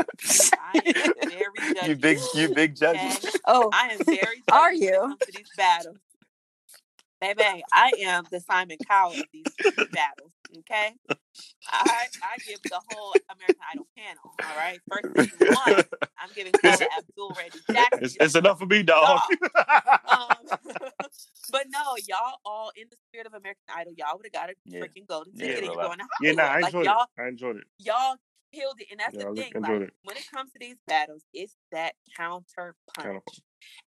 I 0.59 0.79
am 0.87 0.95
very 1.29 1.61
judgy. 1.75 1.87
You 1.89 1.97
big 1.97 2.19
you 2.35 2.49
big 2.55 2.77
judge. 2.77 2.97
Okay? 2.97 3.15
Oh, 3.47 3.71
I 3.73 3.89
am 3.89 3.99
very 4.05 4.39
judgy 4.39 4.43
Are 4.53 4.73
you? 4.73 4.93
comes 5.01 5.21
to 5.27 5.33
these 5.33 5.51
battles. 5.57 5.97
Baby, 7.21 7.65
I 7.73 7.93
am 8.05 8.25
the 8.31 8.41
Simon 8.41 8.79
Cowell 8.87 9.15
of 9.21 9.27
these 9.33 9.49
battles. 9.93 10.31
Okay, 10.59 10.95
I 11.69 12.07
I 12.23 12.39
give 12.47 12.61
the 12.71 12.81
whole 12.87 13.15
American 13.29 13.61
Idol 13.73 13.87
panel. 13.97 14.23
All 14.41 14.57
right, 14.57 14.81
first 14.89 15.09
season 15.17 15.39
one, 15.51 15.75
I'm 16.19 16.31
giving 16.35 16.55
Paula 16.63 16.77
Abdul 16.97 17.35
Randy 17.37 17.59
Jackson. 17.73 18.05
It's, 18.05 18.15
you 18.15 18.19
it's 18.21 18.35
enough 18.37 18.59
for 18.61 18.67
me, 18.67 18.85
dog. 18.85 19.21
um, 20.09 20.37
but 21.51 21.67
no, 21.71 21.97
y'all 22.07 22.39
all 22.45 22.71
in 22.77 22.87
the 22.91 22.97
spirit 23.09 23.27
of 23.27 23.35
American 23.35 23.65
Idol, 23.75 23.95
y'all 23.97 24.17
would 24.17 24.27
have 24.27 24.33
got 24.33 24.51
a 24.51 24.55
Yeah. 24.65 24.81
freaking 24.83 25.07
golden 25.09 25.33
Yeah, 25.35 25.47
ticket 25.47 25.57
and 25.57 25.63
real 25.65 25.75
you're 25.75 25.83
going 25.85 25.99
to 25.99 26.05
Hollywood. 26.21 26.39
yeah, 26.39 26.45
nah, 26.45 26.53
I 26.53 26.61
like 26.61 26.67
enjoyed 26.67 26.85
y'all, 26.87 27.03
it. 27.19 27.21
I 27.23 27.29
enjoyed 27.29 27.57
it. 27.57 27.65
y'all 27.81 28.17
killed 28.53 28.81
it, 28.81 28.89
and 28.91 29.01
that's 29.01 29.17
Yeah, 29.17 29.19
the 29.19 29.27
thing. 29.37 29.55
Like 29.61 29.83
it. 29.83 29.95
when 30.03 30.17
it 30.17 30.27
comes 30.33 30.53
to 30.53 30.59
these 30.61 30.77
battles, 30.87 31.25
it's 31.35 31.57
that 31.73 31.95
counter 32.17 32.77
punch, 32.97 33.13
Counter- 33.13 33.23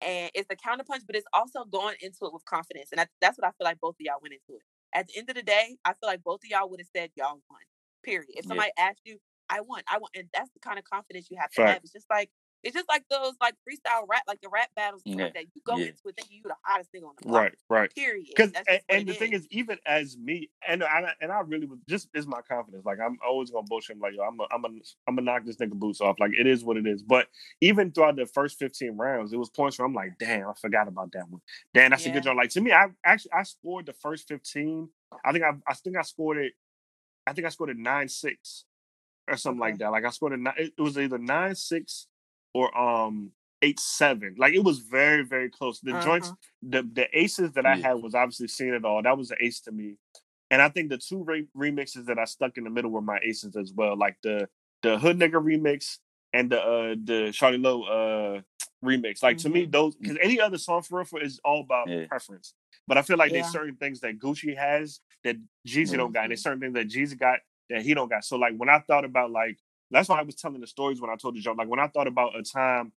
and 0.02 0.32
it's 0.36 0.48
the 0.50 0.56
counter 0.56 0.84
punch, 0.84 1.04
but 1.08 1.16
it's 1.16 1.28
also 1.34 1.66
going 1.66 1.98
into 2.02 2.20
it 2.24 2.34
with 2.34 2.46
confidence, 2.46 2.92
and 2.92 3.02
I, 3.02 3.08
that's 3.22 3.38
what 3.38 3.48
I 3.48 3.52
feel 3.52 3.66
like 3.66 3.80
both 3.80 3.96
of 3.96 4.02
y'all 4.02 4.20
went 4.22 4.34
into 4.36 4.58
it. 4.60 4.64
At 4.94 5.08
the 5.08 5.18
end 5.18 5.30
of 5.30 5.36
the 5.36 5.44
day, 5.44 5.78
I 5.86 5.92
feel 5.94 6.08
like 6.10 6.24
both 6.24 6.44
of 6.44 6.50
y'all 6.50 6.70
would 6.70 6.80
have 6.82 6.90
said 6.96 7.12
y'all 7.16 7.42
won. 7.50 7.62
Period. 8.04 8.30
If 8.36 8.46
Yeah. 8.46 8.46
somebody 8.46 8.72
asked 8.78 9.02
you, 9.06 9.20
"I 9.50 9.62
won," 9.62 9.84
I 9.90 9.98
won, 10.00 10.10
and 10.16 10.30
that's 10.34 10.52
the 10.52 10.60
kind 10.60 10.80
of 10.80 10.86
confidence 10.86 11.30
you 11.32 11.38
have 11.40 11.52
to 11.54 11.62
have. 11.62 11.84
It's 11.84 11.94
just 11.94 12.10
like 12.10 12.32
it's 12.64 12.76
just 12.76 12.90
like 12.90 13.04
those 13.10 13.34
like 13.40 13.54
freestyle 13.68 14.04
rap, 14.10 14.24
like 14.28 14.42
the 14.42 14.50
rap 14.50 14.70
battles 14.76 15.02
and 15.06 15.14
stuff 15.14 15.26
like 15.26 15.34
that. 15.36 15.44
You 15.56 15.62
go 15.66 15.78
Yeah. 15.78 15.86
into 15.88 16.08
it 16.08 16.16
thinking 16.18 16.38
you 16.38 16.44
the 16.44 16.56
hottest 16.64 16.92
thing 16.92 17.04
on 17.04 17.12
the 17.18 17.24
block. 17.28 17.42
Right, 17.42 17.56
right. 17.70 17.96
Period. 17.96 18.28
Because 18.28 18.52
and, 18.68 18.82
and 18.90 19.08
the 19.08 19.14
it 19.14 19.20
thing 19.20 19.34
is, 19.34 19.48
even 19.50 19.78
as 19.86 20.18
me, 20.18 20.50
and 20.68 20.84
I 20.84 21.14
and 21.22 21.32
I 21.32 21.40
really 21.42 21.68
was 21.68 21.80
just 21.88 22.10
is 22.14 22.28
my 22.28 22.42
confidence. 22.42 22.86
Like 22.86 23.00
I'm 23.00 23.18
always 23.26 23.50
gonna 23.50 23.66
bullshit. 23.68 23.96
him, 23.96 24.02
Like 24.02 24.14
yo, 24.16 24.24
I'm 24.24 24.40
a, 24.40 24.44
I'm 24.52 24.66
a, 24.66 24.68
I'm 25.08 25.16
gonna 25.16 25.22
knock 25.22 25.46
this 25.46 25.56
nigga 25.58 25.72
boots 25.74 26.02
off. 26.02 26.20
Like 26.20 26.32
it 26.38 26.48
is 26.48 26.64
what 26.66 26.76
it 26.78 26.86
is. 26.86 27.02
But 27.02 27.28
even 27.62 27.92
throughout 27.92 28.18
the 28.18 28.26
first 28.26 28.60
15 28.60 28.98
rounds, 28.98 29.32
it 29.32 29.38
was 29.38 29.50
points 29.50 29.80
where 29.80 29.86
I'm 29.86 29.94
like, 29.94 30.18
damn, 30.20 30.50
I 30.50 30.54
forgot 30.60 30.88
about 30.90 31.12
that 31.14 31.30
one. 31.30 31.42
Damn, 31.74 31.92
that's 31.92 32.06
a 32.06 32.10
good 32.10 32.24
job. 32.24 32.36
Like 32.36 32.50
to 32.52 32.62
me, 32.62 32.74
I 32.74 32.88
actually 33.06 33.32
I 33.34 33.44
scored 33.44 33.86
the 33.86 33.94
first 33.94 34.28
15. 34.28 34.90
I 35.24 35.32
think 35.32 35.44
I 35.46 35.52
I 35.66 35.74
think 35.76 35.96
I 35.98 36.02
scored 36.02 36.38
it. 36.40 36.54
I 37.26 37.34
think 37.34 37.48
I 37.48 37.50
scored 37.52 37.70
it 37.70 37.78
nine 37.78 38.10
six 38.10 38.66
or 39.30 39.38
something 39.38 39.60
like 39.60 39.78
that. 39.78 39.92
Like 39.92 40.04
I 40.06 40.10
scored 40.10 40.34
a 40.34 40.38
nine. 40.38 40.56
It, 40.58 40.74
it 40.78 40.82
was 40.82 40.98
either 40.98 41.18
nine 41.18 41.56
six 41.56 42.08
or 42.54 42.76
um 42.78 43.32
eight 43.62 43.80
seven. 43.80 44.36
Like 44.38 44.54
it 44.54 44.64
was 44.64 44.80
very 44.80 45.24
very 45.24 45.50
close. 45.50 45.80
The 45.80 45.94
joints 45.94 46.30
Uh-huh. 46.30 46.36
the 46.62 46.82
the 46.84 47.18
aces 47.18 47.52
that 47.54 47.66
I 47.66 47.76
Yeah. 47.76 47.90
had 47.90 48.02
was 48.02 48.16
obviously 48.16 48.48
seeing 48.48 48.74
it 48.74 48.86
all. 48.86 49.02
That 49.04 49.18
was 49.18 49.32
an 49.32 49.38
ace 49.42 49.60
to 49.62 49.72
me, 49.72 49.96
and 50.52 50.62
I 50.62 50.70
think 50.70 50.90
the 50.90 50.98
two 50.98 51.24
re- 51.24 51.48
remixes 51.56 52.06
that 52.06 52.18
I 52.20 52.26
stuck 52.26 52.58
in 52.58 52.64
the 52.64 52.70
middle 52.70 52.92
were 52.92 53.02
my 53.02 53.20
aces 53.24 53.56
as 53.56 53.74
well. 53.74 53.98
Like 53.98 54.18
the 54.24 54.50
the 54.82 54.98
Hood 54.98 55.18
Nigga 55.20 55.34
remix 55.44 55.98
and 56.34 56.50
the 56.52 56.62
uh 56.62 56.96
the 57.04 57.32
Charlie 57.34 57.58
Lowe 57.58 57.84
uh 57.84 58.42
remix. 58.84 59.22
Like 59.22 59.38
to 59.40 59.50
me, 59.50 59.66
Mhm. 59.68 59.72
those 59.72 59.96
because 59.96 60.18
any 60.22 60.40
other 60.40 60.58
song 60.58 60.82
for 60.84 61.00
real 61.00 61.24
is 61.24 61.40
all 61.44 61.62
about 61.62 61.90
Yeah. 61.90 62.06
preference. 62.08 62.54
But 62.88 62.98
I 62.98 63.02
feel 63.04 63.18
like 63.18 63.32
Yeah. 63.32 63.42
there's 63.42 63.52
certain 63.52 63.76
things 63.76 64.00
that 64.00 64.18
Gucci 64.20 64.56
has 64.58 65.02
that 65.26 65.36
Jeezy 65.68 65.98
don't 65.98 66.14
got, 66.14 66.24
and 66.24 66.32
there's 66.32 66.40
Mhm. 66.40 66.44
certain 66.44 66.60
things 66.62 66.74
that 66.76 66.88
Jeezy 66.88 67.20
got 67.20 67.40
that 67.70 67.82
he 67.84 67.94
don't 67.94 68.08
got. 68.10 68.24
So 68.24 68.38
like 68.38 68.56
when 68.56 68.70
I 68.70 68.80
thought 68.80 69.04
about 69.06 69.32
like 69.32 69.60
that's 69.92 70.10
why 70.10 70.20
I 70.20 70.24
was 70.24 70.36
telling 70.36 70.62
the 70.62 70.68
stories 70.68 71.02
when 71.02 71.10
I 71.10 71.16
told 71.16 71.36
the 71.36 71.42
joke. 71.42 71.58
Like 71.58 71.68
when 71.70 71.80
I 71.80 71.88
thought 71.88 72.08
about 72.08 72.38
a 72.38 72.44
time 72.44 72.92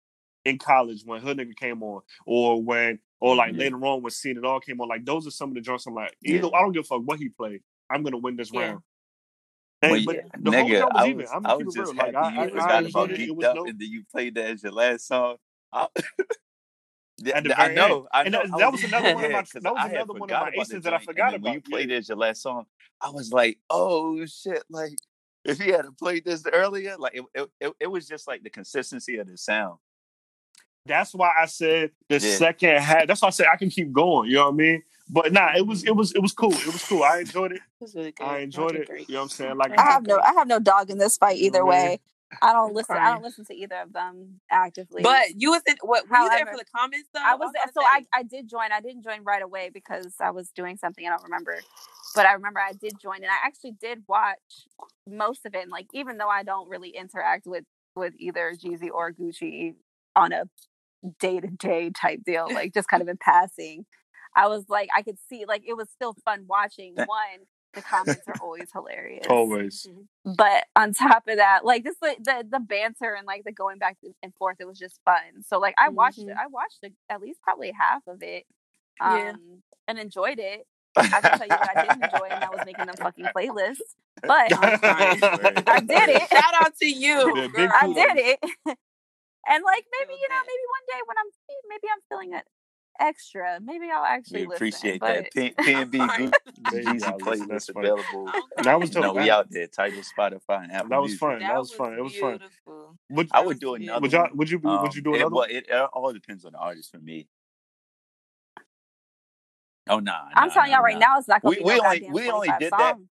in 0.45 0.57
college 0.57 1.03
when 1.05 1.21
Hood 1.21 1.37
Nigga 1.37 1.55
came 1.55 1.83
on, 1.83 2.01
or 2.25 2.61
when, 2.61 2.99
or 3.19 3.35
like 3.35 3.53
Mhm. 3.53 3.59
later 3.59 3.85
on 3.85 4.01
when 4.01 4.11
Seeing 4.11 4.37
It 4.37 4.45
All 4.45 4.59
came 4.59 4.81
on. 4.81 4.87
Like 4.87 5.05
those 5.05 5.27
are 5.27 5.31
some 5.31 5.49
of 5.49 5.55
the 5.55 5.61
jokes 5.61 5.85
I'm 5.85 5.93
like, 5.93 6.15
Yeah. 6.21 6.37
either 6.37 6.47
I 6.55 6.61
don't 6.61 6.71
give 6.71 6.81
a 6.81 6.87
fuck 6.87 7.01
what 7.05 7.19
he 7.19 7.29
played. 7.29 7.61
I'm 7.89 8.03
gonna 8.03 8.17
win 8.17 8.35
this 8.35 8.51
Yeah. 8.51 8.61
round. 8.61 8.81
And, 9.83 10.05
but 10.05 10.15
yeah, 10.15 10.21
the 10.39 10.51
nigga, 10.51 10.91
was 10.93 10.93
I 10.95 11.07
even. 11.07 11.21
was, 11.21 11.31
I'm 11.33 11.45
I 11.45 11.53
was 11.55 11.75
real. 11.75 11.85
just 11.85 11.95
Like 11.95 12.15
happy 12.15 12.17
I, 12.17 12.29
you 12.29 12.39
I, 12.39 12.43
was 12.43 12.51
I 12.51 12.67
forgot 12.67 12.85
about 12.85 13.11
it. 13.11 13.19
Geeked 13.19 13.43
Up 13.43 13.55
no 13.55 13.65
and 13.65 13.79
then 13.79 13.89
you 13.91 14.03
played 14.11 14.35
that 14.35 14.45
as 14.45 14.63
your 14.63 14.71
last 14.73 15.07
song. 15.07 15.37
I, 15.73 15.87
I 17.57 17.73
know. 17.73 18.07
I 18.11 18.23
And 18.23 18.33
know. 18.33 18.41
that, 18.43 18.57
that 18.59 18.71
was 18.71 18.83
another 18.83 19.13
one 19.13 19.25
of 19.25 19.31
yeah, 19.31 19.41
my 19.41 19.43
that 19.61 19.73
was 19.73 19.83
I 19.83 19.89
another 19.89 20.13
one 20.13 20.21
of 20.23 20.27
forgot 20.29 20.41
my 20.41 20.47
about 20.49 20.57
aces 20.57 20.83
that 20.83 20.93
I 20.93 20.97
and 20.97 21.05
forgot 21.05 21.33
then 21.33 21.41
when 21.41 21.53
you 21.53 21.59
about. 21.59 21.69
played 21.71 21.89
Yeah. 21.89 21.95
it 21.95 21.99
as 21.99 22.09
your 22.09 22.17
last 22.17 22.41
song, 22.41 22.65
I 23.01 23.09
was 23.09 23.31
like, 23.31 23.57
"Oh 23.69 24.25
shit!" 24.25 24.63
Like 24.69 24.93
if 25.43 25.59
he 25.59 25.69
had 25.69 25.85
played 25.97 26.25
this 26.25 26.43
earlier, 26.51 26.95
like 26.97 27.13
it, 27.15 27.23
it, 27.33 27.49
it, 27.59 27.73
it 27.81 27.87
was 27.87 28.07
just 28.07 28.27
like 28.27 28.43
the 28.43 28.49
consistency 28.49 29.17
of 29.17 29.27
the 29.27 29.37
sound. 29.37 29.77
That's 30.85 31.13
why 31.13 31.31
I 31.39 31.45
said 31.45 31.91
the 32.09 32.15
Yeah. 32.19 32.35
second 32.35 32.77
half. 32.81 33.07
That's 33.07 33.21
why 33.21 33.27
I 33.27 33.31
said 33.31 33.47
I 33.51 33.57
can 33.57 33.69
keep 33.69 33.91
going. 33.91 34.29
You 34.29 34.37
know 34.37 34.45
what 34.45 34.53
I 34.53 34.57
mean? 34.57 34.83
But 35.09 35.33
nah, 35.33 35.51
it 35.55 35.67
was 35.67 35.79
mm-hmm. 35.81 35.89
it 35.89 35.95
was 35.95 36.13
it 36.13 36.21
was 36.21 36.31
cool. 36.31 36.53
It 36.53 36.67
was 36.67 36.83
cool. 36.85 37.03
I 37.03 37.19
enjoyed 37.19 37.51
it. 37.51 37.57
It 37.57 37.61
was 37.81 37.95
really 37.95 38.11
good. 38.11 38.23
I 38.23 38.39
enjoyed 38.39 38.75
it. 38.75 38.87
great. 38.87 39.09
You 39.09 39.15
know 39.15 39.19
what 39.19 39.23
I'm 39.23 39.29
saying? 39.29 39.57
Like 39.57 39.77
I 39.77 39.83
have 39.83 40.05
no. 40.07 40.19
I 40.19 40.33
have 40.33 40.47
no 40.47 40.59
dog 40.59 40.89
in 40.89 40.97
this 40.97 41.17
fight 41.17 41.37
you 41.37 41.51
know 41.51 41.57
either 41.57 41.65
what 41.65 41.75
I 41.75 41.79
mean? 41.79 41.89
way. 41.89 41.99
I 42.41 42.53
don't 42.53 42.69
I'm 42.69 42.75
listen. 42.75 42.97
I 42.97 43.11
don't 43.11 43.23
listen 43.23 43.45
to 43.45 43.53
either 43.53 43.77
of 43.77 43.93
them 43.93 44.39
actively. 44.49 45.03
But 45.03 45.35
you 45.35 45.51
was 45.51 45.61
in 45.67 45.75
what 45.81 46.09
were 46.09 46.17
you 46.17 46.29
there 46.29 46.45
for 46.45 46.57
the 46.57 46.65
comments 46.75 47.09
though? 47.13 47.21
I 47.23 47.35
was 47.35 47.47
was 47.47 47.51
there, 47.53 47.63
about 47.63 47.73
to 47.73 47.73
so 47.73 47.81
I. 48.15 48.19
I 48.19 48.23
did 48.23 48.49
join. 48.49 48.71
I 48.71 48.81
didn't 48.81 49.03
join 49.03 49.23
right 49.23 49.41
away 49.41 49.69
because 49.73 50.15
I 50.21 50.31
was 50.31 50.49
doing 50.51 50.77
something. 50.77 51.05
I 51.05 51.09
don't 51.09 51.23
remember, 51.23 51.59
but 52.15 52.25
I 52.25 52.33
remember 52.33 52.59
I 52.59 52.73
did 52.73 52.93
join, 53.01 53.17
and 53.17 53.27
I 53.27 53.45
actually 53.45 53.73
did 53.81 54.03
watch 54.07 54.67
most 55.07 55.45
of 55.45 55.55
it. 55.55 55.63
And 55.63 55.71
like, 55.71 55.87
even 55.93 56.17
though 56.17 56.29
I 56.29 56.43
don't 56.43 56.69
really 56.69 56.89
interact 56.89 57.45
with 57.45 57.65
with 57.95 58.13
either 58.17 58.53
Jeezy 58.53 58.89
or 58.91 59.11
Gucci 59.11 59.75
on 60.15 60.31
a 60.31 60.43
day 61.19 61.39
to 61.39 61.47
day 61.47 61.89
type 61.89 62.21
deal, 62.25 62.47
like 62.53 62.73
just 62.73 62.87
kind 62.87 63.01
of 63.01 63.09
in 63.09 63.17
passing, 63.17 63.85
I 64.35 64.47
was 64.47 64.65
like, 64.69 64.89
I 64.95 65.01
could 65.01 65.17
see 65.29 65.45
like 65.47 65.63
it 65.67 65.75
was 65.75 65.89
still 65.89 66.15
fun 66.23 66.45
watching. 66.47 66.93
One, 66.95 67.07
the 67.73 67.81
comments 67.81 68.21
are 68.27 68.35
always 68.41 68.69
hilarious. 68.73 69.25
Always. 69.29 69.87
Mhm. 69.89 70.35
But 70.37 70.65
on 70.75 70.93
top 70.93 71.27
of 71.27 71.37
that, 71.37 71.63
like 71.65 71.83
just 71.83 71.99
the, 72.01 72.15
the 72.19 72.45
the 72.51 72.59
banter 72.59 73.13
and 73.13 73.25
like 73.25 73.43
the 73.43 73.51
going 73.51 73.77
back 73.77 73.97
and 74.23 74.33
forth, 74.35 74.57
it 74.59 74.67
was 74.67 74.77
just 74.79 74.99
fun. 75.05 75.43
So 75.47 75.59
like 75.59 75.75
I 75.77 75.89
watched 75.89 76.19
it, 76.19 76.27
Mhm. 76.27 76.37
I 76.37 76.47
watched 76.47 76.79
it, 76.83 76.93
at 77.09 77.21
least 77.21 77.41
probably 77.41 77.71
half 77.71 78.05
of 78.07 78.21
it, 78.23 78.45
um, 78.99 79.17
Yeah. 79.17 79.33
and 79.87 79.99
enjoyed 79.99 80.39
it. 80.39 80.67
I 80.97 81.07
can 81.07 81.21
tell 81.37 81.47
you 81.47 81.55
what 81.55 81.77
I 81.77 81.81
didn't 81.85 82.03
enjoy, 82.03 82.27
and 82.29 82.43
I 82.43 82.49
was 82.49 82.65
making 82.65 82.85
them 82.85 82.95
fucking 82.97 83.25
playlists. 83.35 83.95
But 84.21 84.51
I'm 84.63 84.79
crying. 84.79 85.19
I 85.67 85.79
did 85.79 86.09
it. 86.09 86.29
Shout 86.29 86.53
out 86.61 86.75
to 86.77 86.85
you, 86.85 87.17
Yeah. 87.57 87.71
I 87.79 87.87
did 87.93 88.17
it. 88.17 88.39
and 89.47 89.63
like 89.63 89.85
maybe 89.97 90.13
you 90.19 90.27
know, 90.29 90.41
maybe 90.45 90.65
one 90.77 90.85
day 90.89 91.01
when 91.07 91.17
I'm 91.17 91.29
maybe 91.69 91.87
I'm 91.91 92.01
feeling 92.09 92.33
it 92.33 92.45
extra, 93.01 93.59
maybe 93.61 93.87
I'll 93.93 94.05
actually 94.05 94.41
we 94.41 94.45
listen. 94.45 94.55
appreciate 94.55 94.99
But 94.99 95.15
that. 95.15 95.33
P- 95.33 95.55
PMB 95.65 95.99
I'm 96.01 96.07
crying. 96.07 96.29
Gucci 96.29 96.69
There 96.69 96.81
you 96.81 96.93
Jeezy 96.93 97.05
that's 97.05 97.23
playlist 97.23 97.73
funny. 97.73 97.87
available. 97.87 98.27
I'm 98.57 98.63
That 98.63 98.79
was 98.79 98.89
You 98.89 99.01
crying. 99.01 99.07
know, 99.07 99.13
dope. 99.13 99.23
we 99.23 99.29
out 99.31 99.51
there. 99.51 99.67
Title, 99.67 100.01
Spotify, 100.01 100.63
and 100.63 100.71
Apple 100.71 100.89
that 100.89 101.01
was 101.01 101.15
fun. 101.15 101.39
That 101.39 101.47
That 101.49 101.59
was 101.59 101.69
was 101.69 101.77
fun. 101.77 101.93
It 101.97 102.03
was 102.03 102.15
fun. 102.15 102.39
Would 103.09 103.29
I 103.33 103.41
would 103.41 103.59
do 103.59 103.75
another 103.75 104.01
would 104.01 104.11
y'all 104.13 104.29
would 104.33 104.49
you 104.49 104.59
would 104.59 104.69
Um, 104.69 104.91
you 104.95 105.01
do 105.01 105.13
it, 105.13 105.17
another 105.17 105.35
well, 105.35 105.45
it, 105.49 105.65
it 105.69 105.81
all 105.93 106.13
depends 106.13 106.45
on 106.45 106.53
the 106.53 106.59
artist 106.59 106.91
for 106.91 106.99
me. 106.99 107.27
Oh 109.89 109.99
nah, 109.99 110.19
I'm 110.35 110.49
telling 110.51 110.69
nah, 110.71 110.75
y'all 110.77 110.83
right 110.83 110.93
nah. 110.93 110.99
now, 110.99 111.17
it's 111.17 111.27
not 111.27 111.41
gonna 111.41 111.55
We 111.55 111.59
be 111.59 111.65
we 111.65 111.73
no 111.73 111.83
only 111.83 111.99
goddamn 112.01 112.13
we 112.13 112.29
only 112.31 112.47
25 112.47 112.59
did 112.59 112.71
that. 112.71 112.95
songs. 112.95 113.07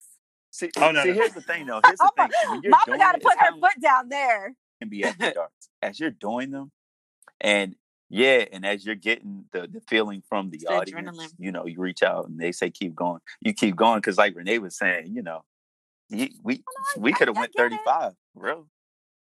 See, 0.52 0.72
Oh 0.78 0.92
no 0.92 1.04
see, 1.04 1.10
no. 1.10 1.16
here's 1.16 1.34
the 1.34 1.42
thing 1.42 1.66
though. 1.66 1.82
Here's 1.86 2.00
the 2.00 2.08
Mama, 2.18 2.30
thing. 2.30 2.52
When 2.52 2.62
you're 2.64 2.72
Mama 2.72 2.98
got 2.98 3.12
to 3.14 3.20
put 3.20 3.38
her 3.38 3.52
foot 3.60 3.82
down 3.82 4.10
there. 4.10 4.54
And 4.82 4.90
be 4.90 5.04
after 5.04 5.34
dark. 5.34 5.52
As 5.82 6.00
you're 6.00 6.12
doing 6.12 6.52
them, 6.52 6.72
and 7.42 7.76
yeah, 8.10 8.46
and 8.52 8.66
as 8.66 8.86
you're 8.86 8.96
getting 8.96 9.46
the, 9.54 9.62
the 9.68 9.82
feeling 9.88 10.24
from 10.30 10.50
the 10.50 10.58
It's 10.58 10.66
the 10.66 10.72
audience, 10.74 11.16
adrenaline. 11.18 11.34
you 11.40 11.52
know, 11.52 11.66
you 11.66 11.80
reach 11.80 12.04
out 12.04 12.28
and 12.28 12.40
they 12.40 12.52
say 12.52 12.70
keep 12.72 12.96
going. 12.96 13.22
You 13.42 13.54
keep 13.54 13.76
going 13.76 13.98
because, 14.00 14.18
like 14.18 14.36
Renee 14.36 14.60
was 14.60 14.78
saying, 14.78 15.08
you 15.16 15.24
know, 15.24 15.44
you, 16.10 16.30
we 16.44 16.64
I, 16.68 17.00
we 17.00 17.14
could 17.14 17.28
have 17.30 17.38
went 17.38 17.54
get 17.54 17.66
it. 17.66 17.70
35, 17.72 18.14
bro. 18.36 18.68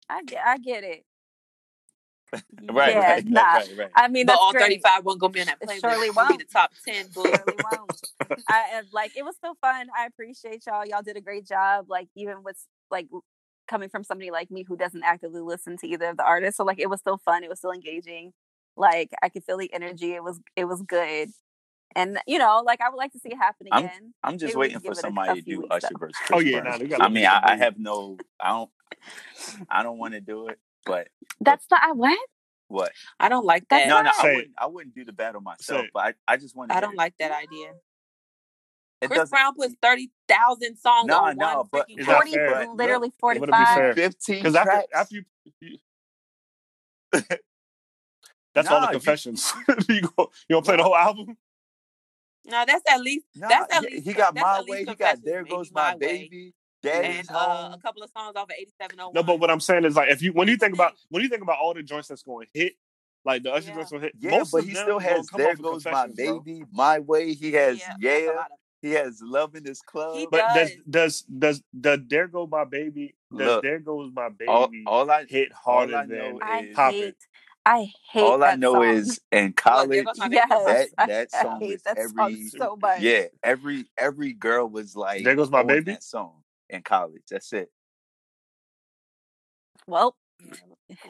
I 0.10 0.24
get, 0.24 0.40
I 0.46 0.58
get 0.58 0.84
it. 0.84 1.06
Right, 2.72 2.96
Yeah, 2.96 3.00
right, 3.10 3.26
right, 3.26 3.26
nah. 3.28 3.44
right, 3.54 3.70
right. 3.78 3.92
I 3.96 4.08
mean, 4.08 4.26
But 4.28 4.38
all 4.40 4.54
great. 4.54 4.84
35 4.84 5.06
won't 5.06 5.20
gonna 5.20 5.34
be 5.34 5.42
on 5.42 5.48
that 5.48 5.60
It 5.62 5.68
playlist. 5.70 5.80
surely 5.82 6.08
It'll 6.08 6.26
be 6.28 6.38
the 6.38 6.46
top 6.52 6.72
10 6.86 7.08
book. 7.14 7.28
Surely 7.28 7.58
won't. 7.58 7.92
I 8.48 8.66
and, 8.76 8.88
like 8.94 9.12
it 9.18 9.24
was 9.24 9.36
so 9.44 9.56
fun. 9.62 9.88
I 9.98 10.06
appreciate 10.08 10.66
y'all. 10.68 10.86
Y'all 10.86 11.02
did 11.04 11.18
a 11.18 11.22
great 11.22 11.46
job. 11.48 11.86
Like 11.90 12.10
even 12.16 12.44
with 12.44 12.58
like 12.92 13.08
coming 13.68 13.90
from 13.90 14.04
somebody 14.04 14.32
like 14.32 14.52
me 14.52 14.66
who 14.68 14.78
doesn't 14.78 15.04
actively 15.04 15.42
listen 15.42 15.78
to 15.78 15.88
either 15.88 16.10
of 16.10 16.18
the 16.18 16.24
artists, 16.24 16.58
so 16.58 16.64
like 16.64 16.80
it 16.80 16.90
was 16.90 17.00
still 17.00 17.18
fun. 17.18 17.44
It 17.44 17.50
was 17.50 17.60
still 17.60 17.72
engaging. 17.72 18.34
Like 18.78 19.12
I 19.22 19.30
could 19.30 19.44
feel 19.44 19.58
the 19.58 19.74
energy. 19.74 20.14
It 20.14 20.24
was 20.24 20.40
it 20.56 20.66
was 20.66 20.82
good. 20.84 21.30
And 21.96 22.20
you 22.28 22.40
know, 22.40 22.64
like 22.66 22.82
I 22.82 22.90
would 22.90 22.98
like 22.98 23.12
to 23.14 23.20
see 23.20 23.30
it 23.30 23.38
happen 23.38 23.68
I'm 23.72 23.84
again. 23.84 24.14
I'm 24.24 24.38
just 24.38 24.56
Maybe 24.56 24.60
waiting 24.60 24.80
for 24.80 24.94
give 24.94 24.98
it 25.00 25.06
a, 25.06 25.08
a 25.08 25.12
somebody 25.12 25.42
to 25.42 25.48
do 25.50 25.58
weeks 25.60 25.76
Usher 25.76 25.90
though. 25.94 26.00
versus 26.00 26.22
Oh 26.34 26.40
yeah, 26.40 26.62
Brown. 26.62 26.80
nah, 26.90 26.98
I 27.06 27.10
mean, 27.10 27.26
I, 27.26 27.40
I 27.44 27.56
have 27.58 27.78
no, 27.78 28.20
I 28.40 28.50
don't, 28.50 28.70
I 29.70 29.84
don't 29.84 29.98
want 29.98 30.14
to 30.14 30.22
do 30.22 30.48
it, 30.48 30.60
but 30.86 31.10
but 31.40 31.46
That's 31.46 31.66
not 31.72 31.82
I 31.84 31.92
what? 31.94 32.20
what? 32.70 32.92
I 33.20 33.30
don't 33.30 33.46
like 33.46 33.68
that. 33.70 33.88
No, 33.88 34.02
no, 34.02 34.12
I 34.18 34.34
wouldn't. 34.36 34.54
I 34.58 34.66
wouldn't 34.68 34.96
do 34.96 35.06
the 35.06 35.14
battle 35.14 35.42
myself, 35.42 35.86
but 35.94 36.00
I, 36.28 36.34
I 36.34 36.38
just 36.38 36.56
want 36.56 36.72
to 36.72 36.78
I 36.78 36.82
don't 36.82 36.94
it. 36.94 36.98
like 36.98 37.14
that 37.20 37.32
idea. 37.32 37.74
It 39.02 39.08
Chris 39.08 39.20
doesn't. 39.20 39.32
Brown 39.32 39.56
puts 39.56 39.76
30,000 39.82 40.78
songs 40.78 41.08
No, 41.10 41.20
on 41.26 41.36
one 41.36 41.38
no, 41.38 41.70
but 41.72 41.88
freaking 41.88 42.00
Is 42.00 42.06
but 42.08 42.14
that 42.14 42.18
Forty 42.18 42.32
fair? 42.34 42.68
literally 42.76 43.08
if 43.10 43.14
forty 43.20 43.40
Would 43.40 43.50
it 43.50 43.52
be 43.54 43.58
five. 43.58 43.76
fair? 43.76 43.94
15 43.96 44.38
Because 44.38 44.56
after 44.56 44.84
after 44.96 45.16
you, 45.16 45.24
you 45.62 45.78
that's 48.54 48.68
all 48.70 48.80
the 48.82 48.86
Nah, 48.88 48.92
you 48.92 49.00
confessions. 49.00 49.54
you 49.90 50.02
go 50.02 50.32
you 50.50 50.56
gonna 50.56 50.62
play 50.62 50.78
the 50.78 50.84
whole 50.84 50.96
album? 50.96 51.38
No, 52.46 52.64
that's 52.66 52.84
at 52.90 53.00
least 53.02 53.26
Nah, 53.36 53.50
that's 53.50 53.74
at 53.76 53.84
least 53.84 54.04
he 54.06 54.14
got 54.14 54.34
my 54.36 54.62
way. 54.68 54.84
He 54.86 54.96
got 54.96 55.24
there 55.24 55.44
goes 55.44 55.72
my 55.72 55.92
my 55.92 55.98
baby. 55.98 56.54
Yeah. 56.84 57.02
Daddy's 57.02 57.30
and 57.30 57.38
uh, 57.38 57.70
a 57.74 57.80
couple 57.82 58.02
of 58.02 58.10
songs 58.10 58.36
off 58.36 58.46
of 58.46 58.56
8701. 58.58 59.14
No, 59.14 59.22
but 59.24 59.40
what 59.40 59.52
I'm 59.52 59.60
saying 59.60 59.86
is 59.86 59.96
like 59.96 60.10
if 60.10 60.22
you 60.22 60.34
when 60.34 60.48
you 60.48 60.58
think 60.58 60.74
about 60.74 60.94
when 61.10 61.22
you 61.22 61.30
think 61.30 61.44
about 61.44 61.58
all 61.62 61.74
the 61.74 61.84
joints 61.84 62.08
that's 62.08 62.24
going 62.24 62.48
to 62.54 62.60
hit, 62.60 62.74
like 63.24 63.44
the 63.44 63.54
Usher 63.54 63.70
Yeah. 63.70 63.76
joints 63.76 63.92
will 63.92 64.00
hit, 64.00 64.14
Yeah, 64.20 64.32
most 64.32 64.52
but 64.52 64.60
of 64.60 64.66
he 64.66 64.74
them 64.74 64.84
still 64.84 65.00
has 65.00 65.28
there 65.36 65.56
goes 65.56 65.86
my 65.86 65.92
confessions, 65.92 66.16
bro. 66.18 66.40
baby, 66.40 66.64
my 66.72 67.00
way. 67.00 67.34
He 67.34 67.52
has 67.54 67.78
Yeah, 67.78 67.94
yeah. 68.00 68.32
a 68.32 68.34
lot 68.34 68.52
of 68.52 68.58
He 68.82 68.92
has 68.94 69.22
love 69.22 69.54
in 69.56 69.64
his 69.64 69.80
he 69.80 69.86
club. 69.86 70.28
But 70.32 70.46
does 70.56 70.72
does. 70.72 70.80
does 70.90 71.22
does 71.22 71.64
does 71.80 72.00
there 72.08 72.28
go 72.28 72.48
my 72.48 72.66
baby? 72.66 73.14
Does 73.32 73.48
Look, 73.48 73.64
there 73.64 73.80
goes 73.80 74.12
my 74.14 74.30
baby 74.30 74.84
all 74.88 75.10
I 75.12 75.26
hit 75.26 75.52
all 75.66 75.76
harder 75.78 75.98
I 75.98 76.06
than 76.08 76.40
I 76.42 76.60
is 76.62 76.76
Pop 76.76 76.94
It? 76.94 76.98
hate 76.98 77.16
I 77.66 77.92
hate 78.12 78.22
all 78.24 78.44
I 78.44 78.56
know 78.56 78.74
song. 78.74 78.84
is 78.86 79.22
in 79.32 79.54
college 79.54 80.06
goes 80.06 80.18
my 80.18 80.28
baby. 80.30 80.42
Yes, 80.50 80.66
that 80.66 80.88
I, 80.98 81.06
that 81.08 81.28
I 81.34 81.42
song 81.44 81.60
hate 81.60 81.72
was 81.74 81.82
that 81.84 81.98
song 82.18 82.48
so 82.50 82.78
much. 82.82 83.02
yeah 83.02 83.24
every 83.44 83.86
every 83.98 84.34
girl 84.34 84.68
was 84.68 84.96
like 84.96 85.24
There 85.24 85.36
goes 85.36 85.52
my 85.52 85.64
baby. 85.64 85.92
that 85.92 86.04
song 86.04 86.42
in 86.70 86.82
college. 86.82 87.22
That's 87.30 87.54
it. 87.54 87.70
Well, 89.88 90.16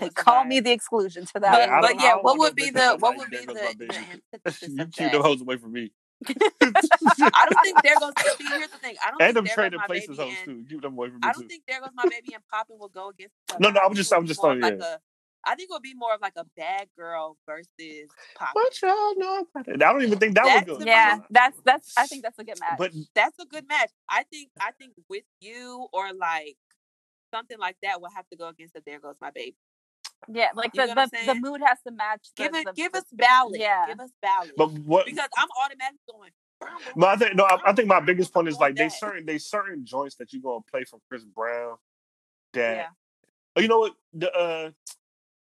was 0.01 0.13
call 0.13 0.41
fire. 0.41 0.45
me 0.45 0.59
the 0.59 0.71
exclusion 0.71 1.25
to 1.27 1.39
that. 1.39 1.51
But, 1.51 1.59
Yeah, 1.59 1.71
one. 1.71 1.81
but 1.81 2.01
yeah, 2.03 2.15
what 2.15 2.37
would 2.39 2.55
be 2.55 2.69
the 2.69 2.97
what 2.99 3.17
would 3.17 3.29
be 3.29 3.37
the, 3.37 3.45
Goes 3.45 3.55
My 3.55 3.71
the 3.71 3.77
Baby. 3.77 3.95
you 4.77 4.85
keep 4.87 5.11
them 5.11 5.21
that? 5.21 5.21
hoes 5.21 5.41
away 5.41 5.57
from 5.57 5.71
me. 5.73 5.91
I 6.27 6.27
don't 7.49 7.63
think 7.63 7.81
there 7.81 7.95
goes. 7.99 8.13
See, 8.37 8.43
here's 8.47 8.69
the 8.69 8.77
thing. 8.77 8.95
I 9.05 9.11
don't 9.11 9.21
and 9.21 9.35
them 9.35 9.45
think 9.45 9.55
there 9.55 9.69
trading 9.69 9.79
places 9.87 10.17
hoes 10.17 10.33
too. 10.45 10.63
Keep 10.69 10.81
them 10.81 10.93
away 10.93 11.07
from 11.09 11.15
me 11.17 11.21
I 11.23 11.31
don't 11.31 11.47
think 11.47 11.63
there 11.67 11.79
goes 11.79 11.89
my 11.95 12.03
baby 12.03 12.33
and 12.33 12.43
Poppin 12.51 12.77
will 12.79 12.89
go 12.89 13.09
against. 13.09 13.33
No, 13.59 13.69
no, 13.69 13.79
I 13.79 13.85
I'm 13.85 13.95
just- 13.95 14.13
I'm 14.13 14.27
just 14.27 14.41
more 14.43 14.51
of 14.53 14.59
telling 14.59 14.79
like 14.79 14.87
you. 14.87 14.95
A. 15.45 15.49
I 15.49 15.55
think 15.55 15.69
it 15.69 15.73
would 15.73 15.81
be 15.81 15.93
more 15.95 16.13
of 16.13 16.21
like 16.21 16.33
a 16.37 16.45
bad 16.57 16.87
girl 16.97 17.37
versus 17.47 18.09
Poppin. 18.35 18.51
What 18.53 18.81
y'all 18.81 19.15
know 19.17 19.45
about 19.55 19.67
it? 19.67 19.81
I 19.83 19.91
don't 19.93 20.03
even 20.03 20.19
think 20.19 20.35
that 20.35 20.45
That's 20.45 20.67
would 20.67 20.79
go. 20.79 20.79
the 20.79 20.85
yeah, 20.85 21.19
that's 21.29 21.57
that's. 21.65 21.93
I 21.97 22.07
think 22.07 22.23
that's 22.23 22.39
a 22.39 22.43
good 22.43 22.59
match. 22.59 22.77
But 22.77 22.91
That's 23.15 23.37
a 23.39 23.45
good 23.45 23.67
match. 23.67 23.89
I 24.09 24.23
think. 24.23 24.49
I 24.59 24.71
think 24.71 24.93
with 25.09 25.23
you 25.39 25.87
or 25.93 26.13
like 26.13 26.57
something 27.33 27.57
like 27.59 27.77
that 27.83 28.01
will 28.01 28.09
have 28.15 28.27
to 28.29 28.37
go 28.37 28.47
against 28.49 28.73
the 28.73 28.81
There 28.85 28.99
Goes 28.99 29.15
My 29.21 29.31
Baby. 29.31 29.55
yeah, 30.27 30.49
like 30.55 30.71
You 30.73 30.81
the 30.81 30.87
get 30.87 30.97
what 30.97 31.09
I'm 31.13 31.25
the, 31.27 31.33
the 31.33 31.39
mood 31.39 31.61
has 31.65 31.77
to 31.87 31.91
match. 31.93 32.27
The, 32.37 32.43
Give 32.43 32.55
it. 32.55 32.65
the, 32.67 32.73
give 32.73 32.91
the- 32.91 32.97
us 32.99 33.05
ballad. 33.13 33.59
yeah. 33.59 33.85
Give 33.87 33.99
us 33.99 34.11
ballad. 34.21 34.51
but 34.57 34.71
what? 34.71 35.05
because 35.05 35.29
I'm 35.37 35.47
automatically 35.63 35.99
going. 36.11 36.31
No, 36.95 37.07
I 37.07 37.15
think 37.15 37.35
no. 37.35 37.43
I, 37.45 37.57
I 37.65 37.73
think 37.73 37.87
my 37.87 37.99
biggest 37.99 38.31
point 38.33 38.47
is 38.47 38.53
want 38.55 38.61
like 38.71 38.75
they 38.75 38.83
that. 38.85 38.93
certain 38.93 39.25
they 39.25 39.39
certain 39.39 39.83
joints 39.85 40.15
that 40.17 40.31
you're 40.31 40.43
gonna 40.43 40.61
play 40.69 40.83
from 40.83 40.99
Chris 41.09 41.23
Brown. 41.23 41.77
That 42.53 42.75
Yeah. 42.77 42.87
oh, 43.55 43.61
you 43.61 43.67
know 43.67 43.79
what 43.79 43.93
the 44.13 44.31
uh, 44.31 44.69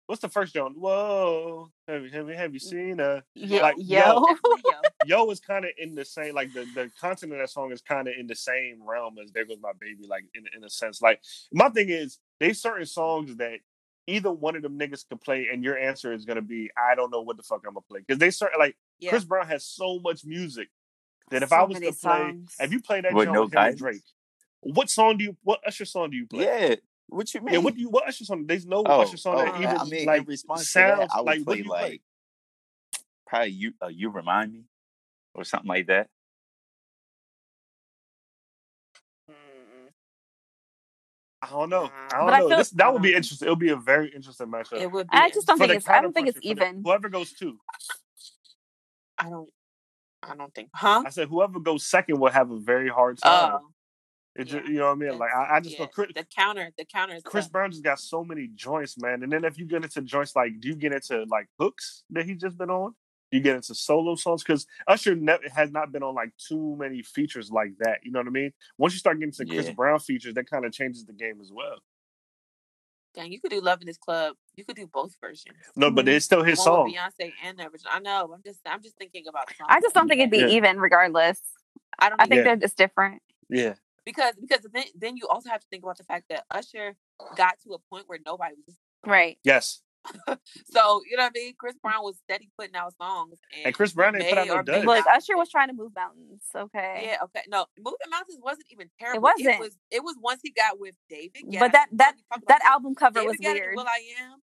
what's 0.07 0.21
the 0.21 0.29
first 0.29 0.53
joint? 0.53 0.77
Whoa, 0.77 1.69
have 1.87 2.03
you 2.03 2.09
have 2.11 2.29
you, 2.29 2.35
have 2.35 2.53
you 2.53 2.59
seen 2.59 2.99
uh? 2.99 3.21
Yeah, 3.33 3.61
like, 3.61 3.75
yo. 3.77 3.97
yo. 3.99 4.25
Yo. 4.65 4.71
Yo 5.05 5.29
is 5.31 5.39
kind 5.39 5.65
of 5.65 5.71
in 5.77 5.93
the 5.93 6.03
same 6.05 6.33
like 6.33 6.51
the 6.53 6.65
the 6.73 6.89
content 6.99 7.31
of 7.33 7.37
that 7.39 7.49
song 7.49 7.71
is 7.71 7.81
kind 7.81 8.07
of 8.07 8.15
in 8.19 8.25
the 8.27 8.35
same 8.35 8.79
realm 8.83 9.17
as 9.23 9.31
There 9.31 9.45
Goes 9.45 9.57
My 9.61 9.71
Baby, 9.79 10.07
like 10.07 10.23
in 10.33 10.45
in 10.55 10.63
a 10.63 10.69
sense. 10.69 11.01
Like 11.01 11.21
my 11.53 11.69
thing 11.69 11.89
is 11.89 12.17
they 12.39 12.53
certain 12.53 12.85
songs 12.87 13.35
that 13.37 13.59
either 14.07 14.31
one 14.31 14.55
of 14.55 14.61
them 14.63 14.79
niggas 14.79 15.07
could 15.07 15.21
play, 15.21 15.47
and 15.51 15.63
your 15.63 15.77
answer 15.77 16.11
is 16.13 16.25
gonna 16.25 16.41
be 16.41 16.71
I 16.77 16.95
don't 16.95 17.11
know 17.11 17.21
what 17.21 17.37
the 17.37 17.43
fuck 17.43 17.61
I'm 17.67 17.73
gonna 17.73 17.81
play 17.89 17.99
because 17.99 18.19
they 18.19 18.31
certain 18.31 18.59
like 18.59 18.75
Yeah. 18.99 19.11
Chris 19.11 19.25
Brown 19.25 19.47
has 19.47 19.65
so 19.65 19.99
much 19.99 20.25
music 20.25 20.69
that 21.29 21.43
if 21.43 21.49
So 21.49 21.55
I 21.55 21.63
was 21.63 21.79
many 21.79 21.91
to 21.91 21.97
play, 21.97 22.17
songs. 22.17 22.55
if 22.59 22.71
you 22.71 22.81
play 22.81 23.01
that 23.01 23.13
With 23.13 23.25
joint 23.25 23.35
no 23.35 23.43
with 23.43 23.53
him 23.53 23.59
and? 23.59 23.77
Drake, 23.77 24.01
what 24.61 24.89
song 24.89 25.17
do 25.17 25.23
you? 25.25 25.37
What 25.43 25.59
Usher 25.67 25.85
song 25.85 26.09
do 26.11 26.17
you 26.17 26.25
play? 26.27 26.45
Yeah. 26.45 26.75
What 27.07 27.33
you 27.33 27.41
mean? 27.41 27.53
Yeah, 27.53 27.59
what 27.59 27.75
do 27.75 27.81
you? 27.81 27.89
What 27.89 28.07
Usher 28.07 28.25
song? 28.25 28.45
There's 28.47 28.65
no 28.65 28.83
oh, 28.85 29.01
Usher 29.01 29.17
song 29.17 29.35
oh, 29.37 29.45
that 29.45 29.55
even 29.61 29.77
I 29.77 29.83
mean, 29.85 30.05
like 30.05 30.27
response 30.27 30.69
sounds 30.69 30.99
that, 30.99 31.09
I 31.13 31.21
would 31.21 31.25
like 31.25 31.39
what 31.39 31.45
play 31.45 31.55
do 31.57 31.63
you 31.63 31.69
play? 31.69 31.81
like 31.81 32.01
probably 33.27 33.49
you. 33.51 33.73
Uh, 33.81 33.87
you 33.87 34.09
remind 34.09 34.53
me, 34.53 34.63
or 35.33 35.43
something 35.43 35.67
like 35.69 35.87
that. 35.87 36.09
I 41.41 41.49
don't 41.49 41.69
know. 41.69 41.91
I 42.11 42.17
don't 42.17 42.29
I 42.29 42.39
know. 42.39 42.49
feel- 42.49 42.57
This 42.57 42.69
that 42.71 42.91
would 42.91 43.03
be 43.03 43.13
interesting. 43.13 43.47
It 43.47 43.51
would 43.51 43.59
be 43.59 43.69
a 43.69 43.75
very 43.75 44.09
interesting 44.09 44.47
matchup. 44.47 44.81
It 44.81 44.91
would 44.91 45.07
be. 45.07 45.15
I 45.17 45.29
just 45.29 45.45
don't 45.45 45.59
think 45.59 45.69
the 45.71 45.77
it's. 45.77 45.87
I 45.87 46.01
don't 46.01 46.11
think 46.13 46.27
it's 46.27 46.39
counterpuncher, 46.39 46.49
for 46.49 46.55
the- 46.55 46.65
even. 46.65 46.81
Whoever 46.83 47.09
goes 47.09 47.33
two, 47.33 47.59
I 49.19 49.29
don't. 49.29 49.49
I 50.23 50.35
don't 50.35 50.53
think. 50.55 50.69
Huh? 50.73 51.03
I 51.05 51.09
said 51.11 51.27
whoever 51.27 51.59
goes 51.59 51.85
second 51.85 52.19
will 52.19 52.31
have 52.31 52.49
a 52.49 52.57
very 52.57 52.89
hard 52.89 53.19
time. 53.19 53.59
Oh, 53.61 53.67
It 54.35 54.45
ju- 54.45 54.57
yeah. 54.57 54.67
you 54.69 54.73
know 54.79 54.85
what 54.87 54.91
I 54.91 54.95
mean? 55.09 55.17
Like 55.17 55.31
I, 55.33 55.55
I 55.55 55.59
just 55.61 55.79
yeah. 55.79 55.85
Chris, 55.85 56.09
the 56.13 56.25
counter. 56.25 56.69
The 56.77 56.85
counter 56.85 57.15
is 57.15 57.23
Chris 57.23 57.45
tough. 57.45 57.51
Brown 57.53 57.71
just 57.71 57.83
got 57.83 57.99
so 57.99 58.23
many 58.23 58.49
joints, 58.53 58.97
man. 58.97 59.23
And 59.23 59.31
then 59.31 59.45
if 59.45 59.57
you 59.57 59.65
get 59.65 59.83
into 59.83 60.01
joints 60.01 60.35
like, 60.35 60.59
do 60.59 60.67
you 60.67 60.75
get 60.75 60.91
into 60.91 61.23
like 61.29 61.47
hooks 61.59 62.03
that 62.09 62.25
he's 62.25 62.41
just 62.41 62.57
been 62.57 62.69
on? 62.69 62.93
Do 63.31 63.37
you 63.37 63.43
get 63.43 63.55
into 63.55 63.73
solo 63.73 64.15
songs? 64.15 64.43
Because 64.43 64.67
Usher 64.87 65.15
ne- 65.15 65.37
has 65.55 65.71
not 65.71 65.91
been 65.91 66.03
on 66.03 66.15
like 66.15 66.31
too 66.37 66.75
many 66.77 67.01
features 67.01 67.49
like 67.49 67.71
that. 67.79 67.99
You 68.03 68.11
know 68.11 68.19
what 68.19 68.27
I 68.27 68.31
mean? 68.31 68.51
Once 68.77 68.93
you 68.93 68.99
start 68.99 69.19
getting 69.19 69.31
to 69.33 69.45
Chris 69.45 69.67
Yeah. 69.67 69.73
Brown 69.73 69.99
features, 69.99 70.33
that 70.35 70.49
kind 70.49 70.65
of 70.65 70.71
changes 70.73 71.05
the 71.05 71.13
game 71.13 71.39
as 71.41 71.49
well. 71.51 71.77
Dang, 73.13 73.31
you 73.31 73.39
could 73.39 73.51
do 73.51 73.61
"Love 73.61 73.79
in 73.81 73.87
This 73.87 73.97
Club." 73.97 74.35
You 74.57 74.65
could 74.65 74.75
do 74.75 74.87
both 74.87 75.15
versions. 75.21 75.55
No, 75.77 75.89
but 75.89 76.07
it's 76.09 76.25
still 76.25 76.43
his 76.43 76.57
One 76.59 76.65
song. 76.65 76.83
with 76.85 76.95
Beyonce 76.95 77.31
and 77.45 77.57
the 77.57 77.63
original. 77.63 77.91
I 77.93 77.99
know. 77.99 78.31
I'm 78.33 78.41
just. 78.43 78.59
I'm 78.65 78.81
just 78.83 78.97
thinking 78.97 79.23
about. 79.29 79.47
Songs 79.55 79.67
I 79.69 79.79
just 79.79 79.95
don't 79.95 80.09
think 80.09 80.19
it'd 80.19 80.31
be 80.31 80.39
Yeah. 80.39 80.47
even, 80.47 80.79
regardless. 80.79 81.39
I 81.97 82.09
don't. 82.09 82.21
I 82.21 82.25
think 82.25 82.39
Yeah. 82.39 82.43
they're 82.43 82.55
just 82.57 82.75
different. 82.77 83.21
Yeah, 83.49 83.75
because 84.05 84.33
because 84.39 84.65
then 84.73 84.85
then 84.95 85.17
you 85.17 85.27
also 85.27 85.49
have 85.49 85.61
to 85.61 85.67
think 85.69 85.83
about 85.83 85.97
the 85.97 86.03
fact 86.03 86.25
that 86.29 86.45
Usher 86.51 86.95
got 87.35 87.55
to 87.63 87.73
a 87.73 87.79
point 87.89 88.05
where 88.07 88.19
nobody 88.25 88.55
was. 88.67 88.77
Right. 89.05 89.37
yes. 89.43 89.81
So 90.71 91.01
you 91.09 91.17
know 91.17 91.23
what 91.23 91.33
I 91.35 91.39
mean. 91.39 91.53
Chris 91.57 91.75
Brown 91.81 92.03
was 92.03 92.15
steady 92.17 92.49
putting 92.59 92.75
out 92.75 92.93
songs, 93.01 93.39
and, 93.55 93.67
And 93.67 93.75
Chris 93.75 93.93
Brown 93.93 94.13
didn't 94.13 94.29
put 94.29 94.37
out 94.37 94.47
no 94.47 94.61
duds. 94.61 94.85
Look, 94.85 95.05
Usher 95.07 95.35
was 95.35 95.49
trying 95.49 95.69
to 95.69 95.73
move 95.73 95.93
mountains. 95.95 96.43
Okay. 96.55 97.01
Yeah, 97.07 97.17
okay. 97.23 97.41
No, 97.47 97.65
Moving 97.79 97.97
Mountains 98.11 98.39
wasn't 98.43 98.67
even 98.71 98.89
terrible. 98.99 99.17
It 99.17 99.21
wasn't. 99.21 99.55
It 99.55 99.59
was. 99.59 99.77
It 99.89 100.03
was 100.03 100.15
once 100.21 100.41
he 100.43 100.51
got 100.51 100.79
with 100.79 100.95
David. 101.09 101.45
But 101.59 101.71
that 101.71 101.87
that 101.93 102.13
We 102.15 102.21
talked 102.29 102.43
about 102.43 102.47
that 102.47 102.61
album 102.65 102.93
cover 102.93 103.19
David 103.21 103.27
was 103.27 103.37
Guetta, 103.37 103.53
weird. 103.53 103.75
Will 103.75 103.87
I 103.87 104.01
Am. 104.21 104.39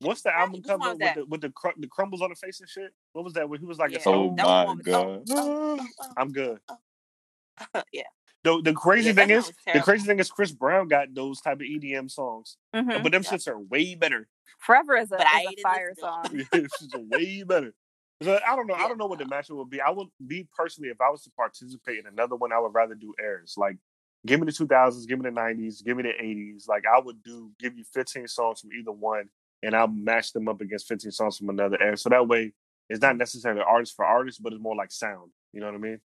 What's 0.00 0.22
the 0.22 0.34
album 0.34 0.62
cover 0.62 0.94
with 0.94 1.14
the 1.14 1.26
with 1.26 1.40
the, 1.42 1.50
cr- 1.50 1.76
the 1.76 1.86
crumbles 1.86 2.22
on 2.22 2.30
the 2.30 2.36
face 2.36 2.60
and 2.60 2.68
shit? 2.68 2.92
What 3.12 3.24
was 3.24 3.34
that? 3.34 3.48
When 3.48 3.60
he 3.60 3.66
was 3.66 3.78
like 3.78 3.92
Yeah, 3.92 3.98
a 3.98 4.00
Oh 4.00 4.02
song. 4.04 4.36
that 4.36 4.46
oh, 4.46 4.48
my 4.48 4.64
oh, 4.64 4.70
oh, 4.70 4.76
god! 4.82 5.22
oh, 5.30 5.86
oh, 6.00 6.12
I'm 6.16 6.32
good. 6.32 6.58
oh. 6.68 7.82
yeah. 7.92 8.02
The 8.46 8.62
the 8.62 8.72
crazy 8.72 9.08
Yeah, 9.08 9.14
thing 9.14 9.30
is, 9.30 9.44
song 9.46 9.54
the 9.74 9.80
crazy 9.80 10.06
thing 10.06 10.20
is, 10.20 10.30
Chris 10.30 10.52
Brown 10.52 10.86
got 10.86 11.12
those 11.12 11.40
type 11.40 11.56
of 11.56 11.62
EDM 11.66 12.08
songs, 12.08 12.56
Mhm. 12.72 13.02
but 13.02 13.10
them 13.10 13.22
Yeah. 13.24 13.30
shits 13.32 13.48
are 13.48 13.58
way 13.58 13.96
better. 13.96 14.28
Forever 14.60 14.96
is 14.96 15.10
a, 15.10 15.16
But 15.16 15.26
is 15.26 15.58
a 15.58 15.62
fire 15.62 15.94
listen 15.96 16.04
to 16.04 16.30
'em. 16.30 16.46
song. 16.46 16.46
it's 16.64 16.78
just 16.78 16.94
way 16.94 17.42
better. 17.42 17.74
So 18.22 18.38
I 18.46 18.54
don't 18.54 18.68
know. 18.68 18.74
I 18.74 18.86
don't 18.88 18.98
know 18.98 19.06
what 19.06 19.18
the 19.18 19.24
matchup 19.24 19.56
would 19.56 19.68
be. 19.68 19.80
I 19.80 19.90
would 19.90 20.08
be 20.24 20.48
personally, 20.56 20.90
if 20.90 21.00
I 21.00 21.10
was 21.10 21.22
to 21.24 21.30
participate 21.32 21.98
in 21.98 22.06
another 22.06 22.36
one, 22.36 22.52
I 22.52 22.60
would 22.60 22.72
rather 22.72 22.94
do 22.94 23.12
airs. 23.20 23.54
Like, 23.58 23.78
give 24.26 24.38
me 24.40 24.46
the 24.46 24.52
2000s, 24.52 25.06
give 25.06 25.18
me 25.18 25.28
the 25.28 25.34
90s, 25.34 25.82
give 25.82 25.96
me 25.96 26.04
the 26.04 26.14
80s. 26.24 26.66
Like, 26.68 26.84
I 26.86 27.00
would 27.00 27.22
do 27.24 27.50
give 27.58 27.76
you 27.76 27.84
15 27.92 28.28
songs 28.28 28.60
from 28.60 28.72
either 28.72 28.92
one, 28.92 29.28
and 29.64 29.74
I'll 29.74 29.88
match 29.88 30.32
them 30.32 30.46
up 30.48 30.60
against 30.60 30.86
15 30.88 31.10
songs 31.10 31.36
from 31.36 31.50
another 31.50 31.82
air. 31.82 31.96
So 31.96 32.08
that 32.10 32.28
way, 32.28 32.52
it's 32.88 33.02
not 33.02 33.16
necessarily 33.18 33.60
artist 33.62 33.94
for 33.96 34.04
artist, 34.04 34.40
but 34.42 34.52
it's 34.52 34.62
more 34.62 34.76
like 34.76 34.92
sound. 34.92 35.32
You 35.52 35.60
know 35.60 35.66
what 35.66 35.74
I 35.74 35.78
mean? 35.78 36.00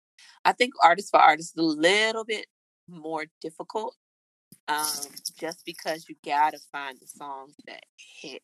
I 0.45 0.51
think 0.53 0.73
artist 0.83 1.09
for 1.11 1.19
artist 1.19 1.53
is 1.57 1.63
a 1.63 1.65
little 1.65 2.25
bit 2.25 2.47
more 2.87 3.25
difficult. 3.41 3.95
Um, 4.67 4.85
just 5.39 5.63
because 5.65 6.05
you 6.07 6.15
gotta 6.23 6.59
find 6.71 6.97
the 6.99 7.07
songs 7.07 7.55
that 7.65 7.83
hit 8.21 8.43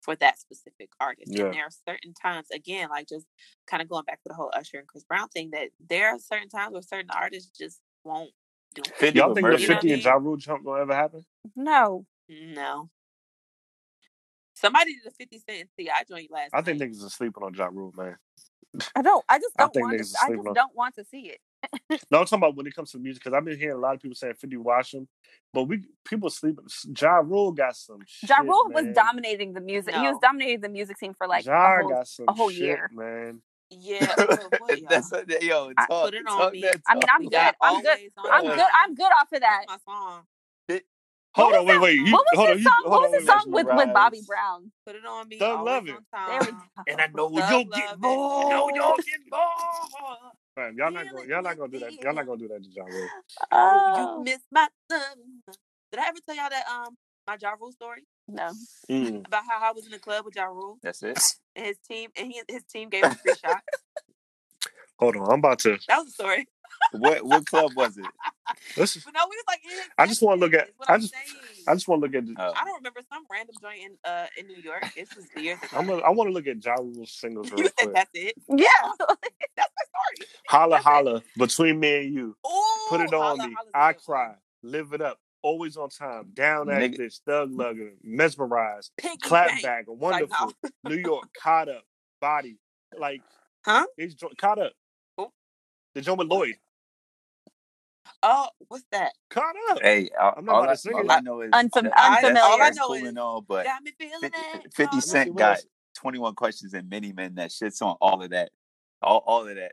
for 0.00 0.14
that 0.16 0.38
specific 0.38 0.90
artist. 1.00 1.32
Yeah. 1.32 1.46
And 1.46 1.54
there 1.54 1.64
are 1.64 1.70
certain 1.88 2.14
times, 2.14 2.46
again, 2.52 2.88
like 2.88 3.08
just 3.08 3.26
kind 3.66 3.82
of 3.82 3.88
going 3.88 4.04
back 4.04 4.22
to 4.22 4.28
the 4.28 4.34
whole 4.34 4.50
Usher 4.54 4.78
and 4.78 4.86
Chris 4.86 5.04
Brown 5.04 5.28
thing, 5.28 5.50
that 5.50 5.70
there 5.88 6.14
are 6.14 6.18
certain 6.18 6.48
times 6.48 6.72
where 6.72 6.82
certain 6.82 7.10
artists 7.10 7.50
just 7.58 7.80
won't 8.04 8.30
do 8.74 8.82
it. 8.82 8.94
50 8.96 9.18
Y'all 9.18 9.34
think 9.34 9.36
the 9.36 9.42
Murder. 9.42 9.58
You 9.58 9.68
know 9.68 9.74
50 9.74 9.90
I 9.90 9.94
and 9.94 10.04
Ja 10.04 10.12
Rule 10.14 10.36
jump 10.36 10.64
gonna 10.64 10.82
ever 10.82 10.94
happen? 10.94 11.24
No. 11.56 12.06
No. 12.28 12.88
Somebody 14.54 14.94
did 14.94 15.06
a 15.06 15.10
50 15.10 15.38
Cent 15.38 15.60
and 15.60 15.68
T.I. 15.78 16.04
joint 16.08 16.30
last 16.30 16.50
I 16.54 16.62
think 16.62 16.80
night. 16.80 16.90
niggas 16.90 17.04
are 17.04 17.10
sleeping 17.10 17.42
on 17.42 17.52
Ja 17.54 17.66
Rule, 17.66 17.92
man. 17.96 18.16
I 18.94 19.02
don't. 19.02 19.24
I 19.28 19.38
just 19.38 19.56
don't 19.56 19.72
think 19.72 19.86
want. 19.86 19.98
To, 19.98 20.04
I 20.22 20.28
just 20.28 20.46
on- 20.48 20.54
don't 20.54 20.74
want 20.76 20.94
to 20.96 21.04
see 21.04 21.32
it. 21.32 21.40
No, 22.10 22.20
I'm 22.20 22.24
talking 22.26 22.38
about 22.38 22.56
when 22.56 22.66
it 22.66 22.74
comes 22.74 22.92
to 22.92 22.98
music 22.98 23.22
because 23.24 23.36
I've 23.36 23.44
been 23.44 23.58
hearing 23.58 23.76
a 23.76 23.80
lot 23.80 23.94
of 23.94 24.00
people 24.00 24.14
saying 24.14 24.34
50 24.34 24.56
watch 24.58 24.94
him, 24.94 25.08
but 25.52 25.64
we 25.64 25.82
people 26.04 26.30
sleeping. 26.30 26.66
Ja 26.98 27.16
Rule 27.16 27.52
got 27.52 27.76
some. 27.76 27.98
Ja 28.28 28.36
shit, 28.36 28.44
Rule 28.46 28.70
was 28.72 28.86
dominating 28.94 29.52
the 29.52 29.60
music. 29.60 29.94
He 29.94 30.00
was 30.00 30.18
dominating 30.20 30.60
the 30.60 30.68
music 30.68 30.98
scene 30.98 31.14
for 31.14 31.26
like 31.26 31.44
Ja 31.44 31.78
a 31.78 31.80
whole. 31.80 31.88
got 31.90 32.06
some 32.06 32.26
a 32.28 32.32
whole 32.32 32.50
shit, 32.50 32.60
year. 32.60 32.90
man. 32.92 33.42
Yeah, 33.70 34.14
well, 34.18 34.48
what, 34.58 34.78
y'all? 34.78 34.88
That's 34.88 35.10
what, 35.10 35.42
yo, 35.42 35.72
I- 35.76 35.86
Put 35.86 36.14
it 36.14 36.26
on 36.26 36.38
talk 36.38 36.52
me. 36.52 36.60
that 36.62 36.80
I 36.86 36.94
mean, 36.94 37.04
I'm 37.12 37.22
good. 37.22 37.30
got 37.32 37.56
I'm 37.60 37.82
good. 37.82 37.98
I'm 38.30 38.44
good. 38.44 38.60
I'm 38.84 38.94
good 38.94 39.12
off 39.20 39.32
of 39.32 39.40
that. 39.40 39.64
That's 39.68 39.82
my 39.86 39.92
song. 39.92 40.22
Hold 41.36 41.52
What 41.52 41.60
on, 41.60 41.66
was 41.66 41.68
wait, 41.68 41.80
wait. 41.82 41.98
You, 42.08 42.12
what 42.14 42.24
was 42.24 42.38
hold 42.38 42.48
his 42.50 42.58
you, 42.58 42.64
song? 42.64 42.72
hold 42.84 42.92
What 42.92 43.02
on, 43.02 43.10
was 43.10 43.14
his 43.14 43.26
wait, 43.26 43.26
song 43.26 43.44
with 43.52 43.66
with 43.76 43.94
Bobby 43.94 44.22
Brown? 44.26 44.72
Put 44.86 44.96
it 44.96 45.06
on 45.06 45.28
me. 45.28 45.38
Thug 45.38 45.50
always 45.58 45.66
Lovin'. 45.66 45.94
on 45.96 46.04
There 46.26 46.40
we 46.40 46.46
time. 46.46 46.50
go. 46.86 46.92
And 46.92 47.00
I 47.00 47.06
know 47.14 47.28
Thug 47.28 47.50
you'll 47.50 47.64
get 47.64 47.70
Lovin'. 47.70 48.00
more. 48.00 48.50
No, 48.50 48.70
you'll 48.74 48.96
get 48.98 49.20
more. 49.30 49.40
Man, 50.56 50.74
y'all 50.78 50.90
not 50.90 51.02
Feeling 51.04 51.16
going. 51.16 51.28
Y'all 51.28 51.42
not 51.42 51.50
with 51.50 51.58
gonna 51.58 51.72
do 51.72 51.78
that. 51.80 51.92
Y'all 52.02 52.14
not 52.14 52.26
gonna 52.26 52.38
do 52.38 52.48
that 52.48 52.62
to 52.64 52.70
Ja 52.70 52.84
Rule. 52.84 53.08
Oh, 53.52 53.82
you 54.18 54.24
miss 54.24 54.40
my 54.50 54.68
love. 54.90 55.02
Did 55.92 56.00
I 56.00 56.08
ever 56.08 56.18
tell 56.26 56.36
y'all 56.36 56.50
that 56.50 56.64
um 56.68 56.96
my 57.26 57.36
Ja 57.40 57.50
Rule 57.60 57.72
story 57.72 58.04
no. 58.28 58.52
Mm. 58.90 59.26
about 59.26 59.42
how 59.48 59.60
I 59.68 59.72
was 59.72 59.84
in 59.86 59.92
the 59.92 59.98
club 59.98 60.24
with 60.24 60.36
Ja 60.36 60.44
Rule 60.44 60.78
That's 60.82 61.02
it. 61.02 61.18
and 61.54 61.66
his 61.66 61.76
team 61.88 62.10
and 62.16 62.28
he 62.32 62.40
his 62.48 62.64
team 62.64 62.88
gave 62.88 63.06
him 63.06 63.16
free 63.22 63.34
shots? 63.34 63.82
Hold 64.98 65.16
on, 65.16 65.30
I'm 65.30 65.38
about 65.40 65.58
to. 65.60 65.78
That 65.88 65.98
was 65.98 66.06
the 66.06 66.12
story. 66.12 66.48
What 66.92 67.24
what 67.24 67.46
club 67.46 67.72
was 67.76 67.96
it? 67.98 68.06
Listen, 68.76 69.02
But 69.04 69.14
no, 69.14 69.20
we 69.28 69.36
was 69.36 69.44
like 69.48 69.60
in 69.64 69.70
I 69.98 70.06
just 70.06 70.22
wanna 70.22 70.40
look 70.40 70.54
at- 70.54 70.68
section, 70.68 70.72
is 70.72 70.78
what 70.78 70.90
I 70.90 70.98
just- 70.98 71.14
I 71.68 71.74
just 71.74 71.88
want 71.88 72.00
to 72.02 72.06
look 72.06 72.14
at. 72.14 72.24
Oh. 72.38 72.52
I 72.56 72.64
don't 72.64 72.76
remember 72.76 73.00
some 73.12 73.24
random 73.30 73.54
joint 73.60 73.78
in 73.82 73.96
uh 74.04 74.26
in 74.38 74.46
New 74.46 74.56
York. 74.62 74.84
This 74.94 75.08
was 75.16 75.26
years 75.36 75.58
ago. 75.62 75.76
I'm. 75.78 75.86
Gonna, 75.86 76.02
I 76.02 76.10
want 76.10 76.28
to 76.28 76.32
look 76.32 76.46
at 76.46 76.64
Ja 76.64 76.74
Rule's 76.74 77.10
singles 77.12 77.50
you 77.50 77.56
real 77.56 77.64
said 77.66 77.72
quick. 77.86 77.94
that's 77.94 78.10
it. 78.14 78.34
Yeah. 78.48 78.66
That's 79.56 79.72
my 79.74 79.84
story. 80.18 80.28
Holla, 80.48 80.76
That's 80.76 80.80
it. 80.86 80.88
holla, 80.88 81.22
between 81.38 81.80
me 81.80 82.04
and 82.04 82.14
you. 82.14 82.36
Ooh, 82.46 82.86
Put 82.88 83.00
it 83.00 83.12
on 83.14 83.20
holla, 83.38 83.48
me. 83.48 83.54
holla's 83.54 83.70
a 83.74 83.76
I 83.76 83.86
one. 83.86 83.94
cry. 84.04 84.34
Live 84.62 84.92
it 84.92 85.00
up. 85.00 85.18
Always 85.42 85.76
on 85.76 85.88
time. 85.88 86.30
Down 86.34 86.68
at 86.70 86.80
Nigga- 86.82 86.98
bitch. 87.00 87.20
Thug 87.26 87.50
lugger. 87.52 87.92
Mesmerized. 88.04 88.92
Pinky 88.98 89.18
Clap 89.28 89.48
bang. 89.48 89.62
back. 89.62 89.84
Like, 89.88 89.98
Wonderful. 89.98 90.52
no. 90.84 90.90
New 90.90 90.96
York. 90.96 91.28
Caught 91.42 91.68
up. 91.70 91.82
Body. 92.20 92.58
Like. 92.96 93.22
Huh? 93.64 93.86
These 93.96 94.14
jo- 94.14 94.30
caught 94.38 94.58
up. 94.60 94.72
Who? 95.16 95.28
The 95.94 96.02
joint 96.02 96.18
with 96.18 96.28
Lloyd. 96.28 96.54
Oh, 98.28 98.48
what's 98.68 98.84
that? 98.90 99.12
Caught 99.30 99.54
up. 99.70 99.78
Hey, 99.82 100.08
all, 100.20 100.34
I'm 100.36 100.44
not 100.44 100.54
all 100.56 100.62
about 100.62 100.70
I, 100.70 100.74
to 100.74 100.78
sing 100.80 100.94
all 100.94 101.00
it. 101.02 101.10
I 101.10 101.20
know 101.20 101.40
is 101.42 101.50
Unfam- 101.52 101.92
I- 101.96 102.20
that's- 102.20 102.24
unfamiliar. 102.24 102.42
All 102.44 102.62
I 102.62 102.70
know 102.70 102.86
cool 102.88 102.94
is 102.96 103.02
and 103.04 103.18
all, 103.18 103.40
but 103.40 103.64
Got 103.64 103.82
me 103.84 103.92
feeling 103.96 104.20
50, 104.20 104.38
it. 104.38 104.74
50 104.74 104.84
Caught 104.84 104.94
up. 104.96 105.02
Cent 105.02 105.28
what 105.34 105.38
got 105.38 105.50
else? 105.58 105.66
21 105.98 106.34
questions 106.34 106.74
and 106.74 106.90
Many 106.90 107.12
Men 107.12 107.36
that 107.36 107.50
shits 107.50 107.80
on 107.82 107.96
all 108.00 108.22
of 108.22 108.30
that. 108.30 108.50
All, 109.00 109.22
all 109.26 109.46
of 109.46 109.54
that. 109.54 109.72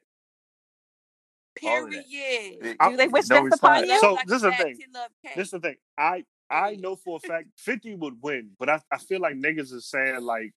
all 1.63 1.85
of 1.85 1.91
that. 1.91 2.05
Period. 2.05 2.77
Do 2.89 2.97
they 2.97 3.07
wish 3.07 3.27
no 3.29 3.47
death 3.49 3.57
upon 3.57 3.85
you? 3.87 3.99
So, 3.99 4.13
Like 4.13 4.27
this 4.27 4.35
is 4.37 4.41
the 4.43 4.51
thing. 4.51 4.77
Kid 4.77 4.87
Love 4.93 5.09
Cake. 5.25 5.35
This 5.35 5.47
is 5.47 5.51
the 5.51 5.59
thing. 5.59 5.75
I 5.97 6.25
I 6.49 6.75
know 6.75 6.95
for 6.95 7.17
a 7.17 7.27
fact 7.27 7.47
50 7.57 7.95
would 7.95 8.21
win, 8.21 8.51
but 8.59 8.69
I, 8.69 8.81
I 8.91 8.97
feel 8.99 9.19
like 9.19 9.35
niggas 9.35 9.73
are 9.73 9.79
saying 9.81 10.21
like 10.21 10.53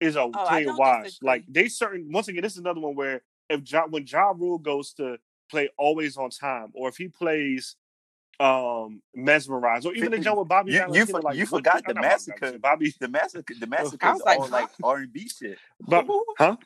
is 0.00 0.14
a 0.14 0.20
Oh, 0.20 0.30
I 0.34 0.64
wash. 0.68 1.18
Like 1.22 1.44
they 1.48 1.68
certain 1.68 2.12
once 2.12 2.28
again, 2.28 2.42
this 2.42 2.52
is 2.52 2.58
another 2.58 2.80
one 2.80 2.94
where 2.94 3.22
if 3.48 3.60
ja, 3.70 3.86
when 3.88 4.06
Ja 4.06 4.30
Rule 4.36 4.58
goes 4.58 4.92
to 4.94 5.18
play 5.50 5.68
always 5.78 6.16
on 6.16 6.30
time, 6.30 6.68
or 6.74 6.88
if 6.88 6.96
he 6.96 7.08
plays 7.08 7.76
um 8.40 9.02
mesmerize, 9.16 9.84
or 9.84 9.92
even 9.94 10.10
the 10.12 10.16
50 10.18 10.24
joint 10.24 10.38
with 10.38 10.48
Bobby 10.48 10.72
you- 10.72 10.94
you 10.94 11.06
for- 11.06 11.20
like 11.22 11.36
you 11.36 11.44
forgot 11.46 11.84
the 11.84 11.94
massacre. 11.94 12.58
Bobby, 12.58 12.94
The 13.00 13.08
massacre, 13.08 13.54
the 13.58 13.66
massacre 13.66 14.06
I 14.06 14.12
was 14.12 14.22
like, 14.22 14.38
all 14.38 14.48
like? 14.48 14.68
R 14.82 14.96
and 14.98 15.12
B 15.12 15.28
shit. 15.28 15.58
but 15.80 16.06
huh? 16.38 16.56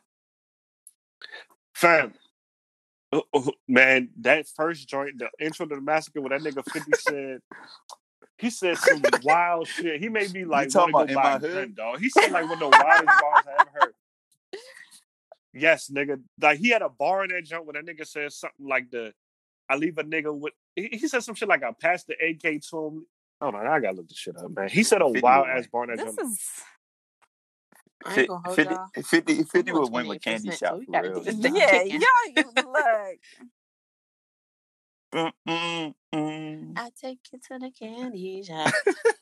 Fam. 1.74 2.12
Uh, 3.12 3.20
uh, 3.34 3.50
Man, 3.68 4.10
that 4.20 4.46
first 4.48 4.88
joint, 4.88 5.18
the 5.18 5.28
intro 5.44 5.66
to 5.66 5.74
the 5.74 5.80
massacre, 5.80 6.20
when 6.20 6.30
that 6.30 6.40
nigga 6.42 6.64
50 6.64 6.92
said, 6.94 7.40
he 8.38 8.50
said 8.50 8.78
some 8.78 9.02
wild 9.22 9.68
shit. 9.68 10.00
He 10.00 10.08
made 10.08 10.32
me 10.32 10.44
like 10.44 10.74
want 10.74 10.88
to 10.88 10.92
go 10.92 10.98
about 11.04 11.14
buy 11.14 11.30
a 11.30 11.34
my 11.34 11.38
gun, 11.38 11.50
hood? 11.50 11.76
dog. 11.76 12.00
He 12.00 12.08
said 12.10 12.32
like 12.32 12.44
one 12.44 12.52
of 12.54 12.58
the 12.60 12.68
wildest 12.68 13.18
bars 13.20 13.44
I 13.46 13.60
ever 13.60 13.70
heard. 13.74 13.94
Yes, 15.54 15.90
nigga. 15.90 16.20
Like 16.40 16.58
he 16.58 16.70
had 16.70 16.82
a 16.82 16.88
bar 16.88 17.24
in 17.24 17.30
that 17.30 17.44
joint 17.44 17.66
when 17.66 17.74
that 17.74 17.86
nigga 17.86 18.06
said 18.06 18.32
something 18.32 18.66
like 18.66 18.90
the 18.90 19.12
I 19.68 19.76
leave 19.76 19.98
a 19.98 20.04
nigga 20.04 20.36
with 20.36 20.54
he, 20.74 20.88
he 20.92 21.08
said 21.08 21.22
some 21.22 21.34
shit 21.34 21.48
like 21.48 21.62
I 21.62 21.72
passed 21.72 22.06
the 22.06 22.14
AK 22.14 22.62
to 22.70 22.86
him. 22.86 23.06
Hold 23.40 23.54
on, 23.54 23.66
I 23.66 23.80
gotta 23.80 23.96
look 23.96 24.08
this 24.08 24.18
shit 24.18 24.36
up, 24.36 24.50
man. 24.50 24.68
He 24.68 24.82
said 24.82 25.02
a 25.02 25.08
wild 25.08 25.46
ass 25.48 25.66
bar 25.66 25.84
in 25.84 25.96
that 25.96 26.04
This 26.04 26.16
joint. 26.16 26.28
is 26.28 26.40
I 28.04 28.20
ain't 28.20 28.28
gonna 28.28 28.42
hold 28.44 28.56
50, 28.56 28.74
50, 29.02 29.42
50 29.44 29.72
would 29.72 29.92
win 29.92 30.08
with 30.08 30.22
Candy 30.22 30.50
Shop 30.52 30.78
we 30.78 30.86
for 30.86 31.02
real. 31.02 31.22
yeah, 31.24 31.30
thing. 31.32 31.54
yeah. 31.56 31.70
kicking. 31.70 32.00
You 32.36 32.44
look. 32.56 33.18
Mm, 35.14 35.32
mm, 35.46 35.94
mm. 36.14 36.72
I 36.74 36.90
take 36.98 37.18
you 37.32 37.38
to 37.38 37.58
the 37.58 37.70
candy 37.70 38.42
shop. 38.42 38.72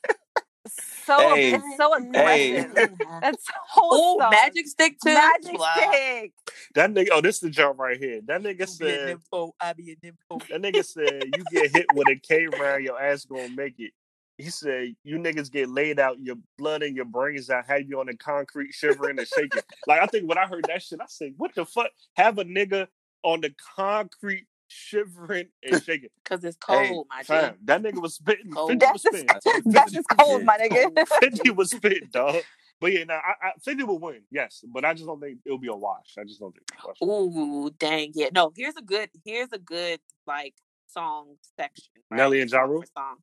So 1.11 1.33
Hey, 1.33 1.51
it's 1.55 1.77
so 1.77 1.93
hey. 2.13 2.65
That's 3.21 3.47
whole 3.69 4.17
Oh, 4.19 4.29
magic 4.31 4.67
stick 4.67 4.99
too. 4.99 5.13
Magic 5.13 5.59
Wow. 5.59 5.75
stick. 5.91 6.33
That 6.75 6.93
nigga, 6.93 7.09
oh, 7.11 7.21
this 7.21 7.35
is 7.35 7.41
the 7.41 7.49
jump 7.49 7.79
right 7.79 7.97
here. 7.99 8.21
That 8.25 8.41
nigga 8.41 8.61
You 8.61 8.67
be 8.79 8.91
a 8.91 8.97
said, 8.97 9.17
nympho, 9.17 9.51
I 9.59 9.73
be 9.73 9.91
a 9.91 9.95
nympho. 9.97 10.41
that 10.49 10.61
nigga 10.61 10.85
said, 10.85 11.27
you 11.35 11.43
get 11.45 11.71
hit 11.71 11.91
with 11.91 12.07
a 12.09 12.15
K 12.15 12.47
round, 12.47 12.83
your 12.83 13.01
ass 13.01 13.25
gonna 13.25 13.49
make 13.49 13.75
it. 13.79 13.91
He 14.37 14.49
said, 14.49 14.95
you 15.03 15.17
niggas 15.17 15.51
get 15.51 15.69
laid 15.69 15.99
out, 15.99 16.19
your 16.21 16.37
blood 16.57 16.81
and 16.83 16.95
your 16.95 17.05
brains 17.05 17.49
out, 17.49 17.65
have 17.67 17.81
you 17.87 17.99
on 17.99 18.07
the 18.07 18.15
concrete 18.17 18.73
shivering 18.73 19.19
and 19.19 19.27
shaking. 19.27 19.61
like, 19.85 20.01
I 20.01 20.07
think 20.07 20.27
when 20.29 20.37
I 20.37 20.47
heard 20.47 20.67
that 20.67 20.81
shit, 20.81 21.01
I 21.01 21.05
said, 21.07 21.33
what 21.37 21.53
the 21.55 21.65
fuck? 21.65 21.91
Have 22.15 22.39
a 22.39 22.45
nigga 22.45 22.87
on 23.23 23.41
the 23.41 23.53
concrete 23.75 24.45
shivering 24.71 25.47
and 25.63 25.83
shaking. 25.83 26.09
Cause 26.25 26.43
it's 26.43 26.57
Hey, 26.67 26.89
cold, 26.89 27.07
my 27.09 27.23
Fam, 27.23 27.53
G. 27.53 27.59
that 27.65 27.81
nigga 27.83 28.01
was 28.01 28.15
spitting. 28.15 28.51
Cold. 28.55 28.71
50 28.71 28.85
was 28.93 29.03
That's 29.03 29.03
spitting. 29.03 29.27
That's 29.27 29.61
That's 29.65 29.91
just 29.91 30.07
cold, 30.17 30.41
Yeah. 30.41 30.45
my 30.45 30.57
nigga. 30.57 31.07
50 31.21 31.49
was 31.51 31.71
spitting, 31.71 32.09
dog. 32.11 32.37
But 32.79 32.93
yeah, 32.93 33.03
now 33.03 33.15
I, 33.19 33.47
I 33.49 33.51
50 33.63 33.83
will 33.83 33.99
win, 33.99 34.21
yes. 34.31 34.63
But 34.67 34.85
I 34.85 34.93
just 34.93 35.05
don't 35.05 35.19
think 35.19 35.39
it'll 35.45 35.59
be 35.59 35.67
a 35.67 35.75
wash. 35.75 36.15
I 36.19 36.23
just 36.23 36.39
don't 36.39 36.51
think 36.53 36.63
it'll 36.73 36.93
be 36.93 36.97
a 37.03 37.05
wash. 37.07 37.25
Ooh, 37.35 37.69
dang 37.77 38.11
yeah. 38.15 38.29
No, 38.33 38.51
here's 38.55 38.75
a 38.77 38.81
good 38.81 39.09
here's 39.25 39.51
a 39.53 39.59
good 39.59 39.99
like 40.25 40.55
song 40.87 41.35
section. 41.57 41.91
right? 42.09 42.17
Nelly 42.17 42.41
and 42.41 42.49
Ja 42.51 42.61
Song 42.61 42.69
Rule? 42.69 42.83
Song. 42.97 43.17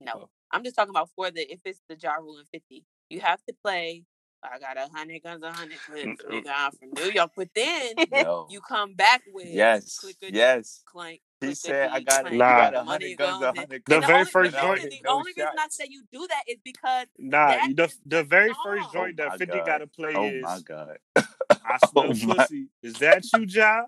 No. 0.00 0.12
Oh. 0.16 0.28
I'm 0.50 0.64
just 0.64 0.76
talking 0.76 0.90
about 0.90 1.10
for 1.16 1.30
the 1.30 1.40
if 1.52 1.60
it's 1.64 1.80
the 1.88 1.96
Ja 2.02 2.14
Rule 2.14 2.38
and 2.38 2.48
50. 2.48 2.84
You 3.10 3.20
have 3.20 3.42
to 3.48 3.54
play 3.62 4.04
I 4.44 4.58
got 4.58 4.76
a 4.76 4.88
hundred 4.92 5.22
guns, 5.22 5.42
a 5.44 5.52
hundred 5.52 5.78
clips, 5.86 6.22
Mm, 6.22 6.44
nigga, 6.44 6.52
I'm 6.54 6.72
from 6.72 6.90
New 6.94 7.10
York. 7.12 7.30
But 7.36 7.48
then 7.54 7.94
Yo. 8.12 8.46
you 8.50 8.60
come 8.60 8.94
back 8.94 9.22
with 9.32 9.46
Yes. 9.48 9.98
clickety, 9.98 10.36
Yes. 10.36 10.82
clank. 10.86 11.20
He 11.40 11.54
said, 11.54 11.90
I 11.90 12.00
got 12.00 12.20
it. 12.20 12.22
clank. 12.22 12.32
You 12.32 12.38
Nah. 12.38 12.56
got 12.56 12.74
a 12.74 12.84
money 12.84 13.14
hundred 13.14 13.18
guns, 13.18 13.42
a 13.42 13.44
goes 13.46 13.48
in. 13.54 13.56
hundred 13.56 13.82
The 13.86 13.94
And 13.96 14.04
very 14.06 14.18
only, 14.20 14.30
first 14.30 14.52
but 14.52 14.60
joint- 14.62 14.82
listen, 14.84 14.90
the 15.02 15.08
no 15.08 15.12
only 15.16 15.32
reason 15.36 15.46
I 15.58 15.62
shots. 15.62 15.76
say 15.76 15.86
you 15.90 16.04
do 16.12 16.26
that 16.28 16.42
is 16.48 16.56
because 16.64 17.06
Nah, 17.18 17.46
That 17.48 17.68
the 17.74 17.84
is 17.84 17.98
the 18.06 18.16
the 18.16 18.24
very 18.24 18.48
song. 18.54 18.62
first 18.64 18.92
joint 18.92 19.20
Oh 19.20 19.22
that 19.24 19.28
my 19.30 19.36
50 19.38 19.58
gotta 19.60 19.86
play 19.86 20.14
Oh 20.14 20.24
is 20.24 20.42
my 20.42 20.60
god. 20.60 20.98
I 21.16 21.78
smell 21.86 22.04
Oh 22.06 22.26
my- 22.26 22.34
pussy. 22.36 22.68
Is 22.82 22.94
that 22.94 23.24
you, 23.32 23.40
Ja? 23.48 23.82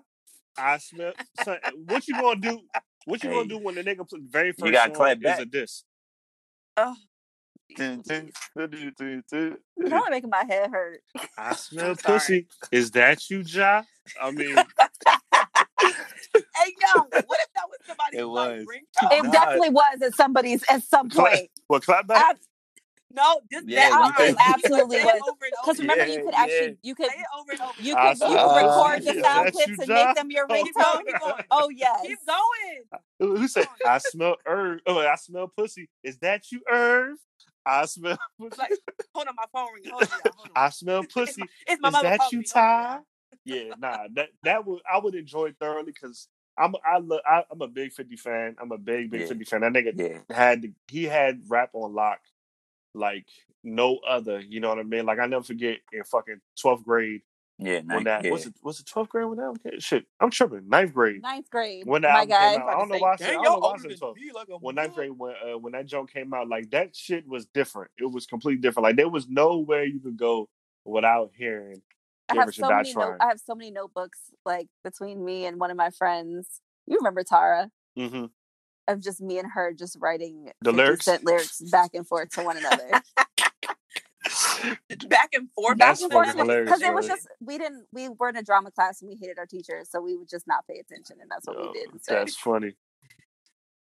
I 0.57 0.77
smell 0.77 1.13
son, 1.43 1.59
what 1.85 2.07
you 2.07 2.13
gonna 2.15 2.39
do? 2.39 2.61
What 3.05 3.21
you 3.23 3.29
Hey. 3.29 3.35
gonna 3.35 3.49
do 3.49 3.57
when 3.57 3.75
the 3.75 3.83
nigga 3.83 4.07
play, 4.07 4.19
very 4.23 4.51
first 4.53 4.65
you 4.65 4.71
gotta 4.71 4.93
song 4.93 4.95
clap 5.03 5.17
is 5.17 5.23
back. 5.23 5.39
a 5.39 5.45
diss? 5.45 5.83
oh, 6.77 6.95
It's 7.69 8.09
only 9.35 10.09
making 10.09 10.29
my 10.29 10.43
head 10.47 10.69
hurt. 10.71 11.01
I 11.37 11.53
smell 11.55 11.89
I'm 11.91 11.95
sorry. 11.95 12.13
pussy. 12.19 12.47
Is 12.71 12.91
that 12.91 13.29
you, 13.29 13.39
Ja? 13.39 13.83
I 14.21 14.31
mean, 14.31 14.55
hey 14.55 14.63
yo, 15.83 17.01
what 17.01 17.39
if 17.39 17.49
that 17.55 17.67
was 17.67 17.79
somebody's 17.85 18.19
It 18.19 18.23
like 18.25 18.49
was. 18.49 18.65
ringtone? 18.65 19.11
It 19.17 19.23
Nah. 19.25 19.31
definitely 19.31 19.69
was 19.69 20.01
at 20.01 20.13
somebody's 20.15 20.63
at 20.69 20.83
some 20.83 21.09
Clap- 21.09 21.33
point. 21.33 21.49
well, 21.69 21.79
clap 21.79 22.07
back. 22.07 22.23
Ab- 22.31 22.37
No, 23.11 23.39
just 23.51 23.67
Yeah, 23.67 23.89
that 23.89 23.95
you 23.95 23.99
line. 24.01 24.13
could- 24.13 24.27
You 24.27 24.35
could 24.35 24.53
absolutely 24.55 24.97
say 24.97 25.03
was. 25.05 25.21
over 25.23 25.45
and 25.45 25.53
Because 25.63 25.79
remember, 25.79 26.05
Yeah, 26.05 26.13
you 26.13 26.23
could 26.23 26.33
yeah. 26.33 26.41
actually 26.41 26.77
you 26.83 26.95
could 26.95 27.09
over 27.37 27.53
over. 27.63 27.73
you 27.81 27.95
I 27.95 28.13
could 28.13 28.19
you 28.21 28.27
could 28.27 28.37
Uh, 28.37 28.55
record 28.55 28.97
pussy. 29.05 29.11
the 29.17 29.23
sound 29.23 29.51
clips 29.53 29.79
and 29.79 29.87
Ja? 29.87 30.05
make 30.05 30.15
them 30.15 30.31
your 30.31 30.45
Oh. 30.49 30.63
Keep 30.63 30.75
going, 30.75 31.05
ringtone. 31.05 31.37
keep. 31.37 31.45
Oh 31.51 31.69
yes. 31.69 32.01
Keep 32.05 32.19
going. 32.27 32.83
Who 33.19 33.35
who 33.37 33.47
said 33.47 33.67
I 33.85 33.97
smell 33.99 34.35
Irv? 34.45 34.81
Oh, 34.85 34.99
I 34.99 35.15
smell 35.15 35.47
pussy. 35.47 35.89
Is 36.03 36.17
that 36.19 36.51
you, 36.51 36.61
Irv? 36.69 37.17
I 37.65 37.85
smell 37.85 38.17
pussy. 38.39 38.55
Like, 38.59 38.71
hold 39.13 39.27
on, 39.27 39.35
my 39.35 39.45
phone 39.51 39.73
ringing. 39.73 39.91
Hold 39.91 40.03
on. 40.03 40.09
Hold 40.35 40.47
on. 40.47 40.51
I 40.55 40.69
smell 40.69 40.99
It's 41.03 41.13
pussy. 41.13 41.41
my, 41.41 41.47
it's 41.67 41.81
my 41.81 41.87
Is 41.89 41.93
mother 41.93 42.09
that 42.09 42.31
you. 42.31 42.43
Ty? 42.43 42.99
Yeah, 43.43 43.73
nah, 43.77 44.07
that 44.13 44.29
that 44.43 44.65
would 44.65 44.81
I 44.91 44.97
would 44.99 45.13
enjoy 45.15 45.47
it 45.47 45.57
thoroughly 45.59 45.91
because 45.91 46.27
I'm 46.57 46.73
I 46.85 46.97
look 46.99 47.21
I, 47.27 47.43
I'm 47.51 47.61
a 47.61 47.67
big 47.67 47.91
Fifty 47.93 48.15
fan. 48.15 48.55
I'm 48.59 48.71
a 48.71 48.77
big 48.77 49.11
big 49.11 49.21
Yeah. 49.21 49.27
Fifty 49.27 49.43
fan. 49.45 49.61
That 49.61 49.73
nigga 49.73 49.93
Yeah. 50.29 50.35
had 50.35 50.63
he 50.89 51.03
had 51.03 51.41
rap 51.47 51.69
on 51.73 51.93
lock 51.93 52.19
like 52.93 53.27
no 53.63 53.97
other. 54.07 54.39
You 54.39 54.61
know 54.61 54.69
what 54.69 54.79
I 54.79 54.83
mean? 54.83 55.05
Like 55.05 55.19
I 55.19 55.25
never 55.27 55.43
forget 55.43 55.79
in 55.91 56.03
fucking 56.03 56.41
twelfth 56.59 56.83
grade 56.85 57.21
Yeah, 57.57 57.81
when 57.87 58.03
that 58.03 58.25
yeah. 58.25 58.31
was 58.31 58.45
it 58.45 58.53
was 58.61 58.79
it 58.81 58.85
twelfth 58.85 59.09
grade 59.09 59.27
when 59.27 59.37
that 59.37 59.45
album 59.45 59.61
came? 59.63 59.79
Shit, 59.79 60.05
I'm 60.19 60.29
tripping. 60.29 60.67
Ninth 60.67 60.93
grade 60.93 61.21
Ninth 61.21 61.49
grade. 61.49 61.85
when 61.85 62.01
that 62.01 62.11
my 62.11 62.19
album 62.19 62.29
guy. 62.29 62.51
came 62.51 62.61
out. 62.61 62.67
I 62.69 62.71
don't 62.77 62.89
know 62.89 62.97
why 62.97 63.13
I 63.13 63.15
said 63.15 63.29
I 63.29 63.33
don't 63.33 63.43
know 63.43 63.59
why 63.59 63.73
I 63.73 63.77
said 63.77 63.91
than 63.91 64.33
like 64.33 64.47
When 64.61 64.75
ninth 64.75 64.95
grade 64.95 65.11
when 65.11 65.33
uh, 65.35 65.57
when 65.57 65.73
that 65.73 65.85
joke 65.85 66.11
came 66.11 66.33
out, 66.33 66.49
like 66.49 66.69
that 66.71 66.95
shit 66.95 67.27
was 67.27 67.45
different. 67.45 67.91
It 67.97 68.11
was 68.11 68.25
completely 68.25 68.61
different. 68.61 68.83
Like 68.83 68.97
there 68.97 69.09
was 69.09 69.29
nowhere 69.29 69.85
you 69.85 69.99
could 69.99 70.17
go 70.17 70.49
without 70.83 71.31
hearing 71.35 71.81
I 72.29 72.35
have 72.35 72.53
so 72.53 72.69
many 72.69 72.93
note, 72.93 72.93
Trying. 72.93 73.17
I 73.21 73.27
have 73.27 73.39
so 73.39 73.55
many 73.55 73.71
notebooks 73.71 74.19
like 74.45 74.67
between 74.83 75.23
me 75.23 75.45
and 75.45 75.59
one 75.59 75.71
of 75.71 75.77
my 75.77 75.91
friends. 75.91 76.61
You 76.87 76.97
remember 76.97 77.23
Tara? 77.23 77.69
hmm 77.95 78.25
Of 78.87 78.99
just 79.01 79.21
me 79.21 79.39
and 79.39 79.49
her 79.51 79.73
just 79.73 79.97
writing 79.99 80.51
The 80.61 80.71
lyrics? 80.71 81.07
Lyrics 81.07 81.61
back 81.71 81.91
and 81.93 82.07
forth 82.07 82.29
to 82.31 82.43
one 82.43 82.57
another. 82.57 83.01
Back 85.09 85.29
and 85.33 85.49
forth. 85.55 85.77
That's 85.77 86.01
back 86.01 86.03
and 86.05 86.11
forth 86.11 86.35
hilarious, 86.35 86.65
because 86.69 86.81
it 86.81 86.93
was 86.93 87.07
just 87.07 87.27
we 87.39 87.57
didn't 87.57 87.85
we 87.91 88.09
were 88.09 88.29
in 88.29 88.35
a 88.37 88.43
drama 88.43 88.71
class 88.71 89.01
and 89.01 89.09
we 89.09 89.15
hated 89.15 89.37
our 89.39 89.45
teachers, 89.45 89.89
so 89.89 90.01
we 90.01 90.15
would 90.15 90.29
just 90.29 90.47
not 90.47 90.65
pay 90.67 90.79
attention, 90.79 91.17
and 91.21 91.29
that's 91.29 91.47
what 91.47 91.57
Yo, 91.57 91.67
we 91.67 91.73
did 91.79 91.89
instead. 91.93 92.17
that's 92.17 92.35
funny. 92.35 92.73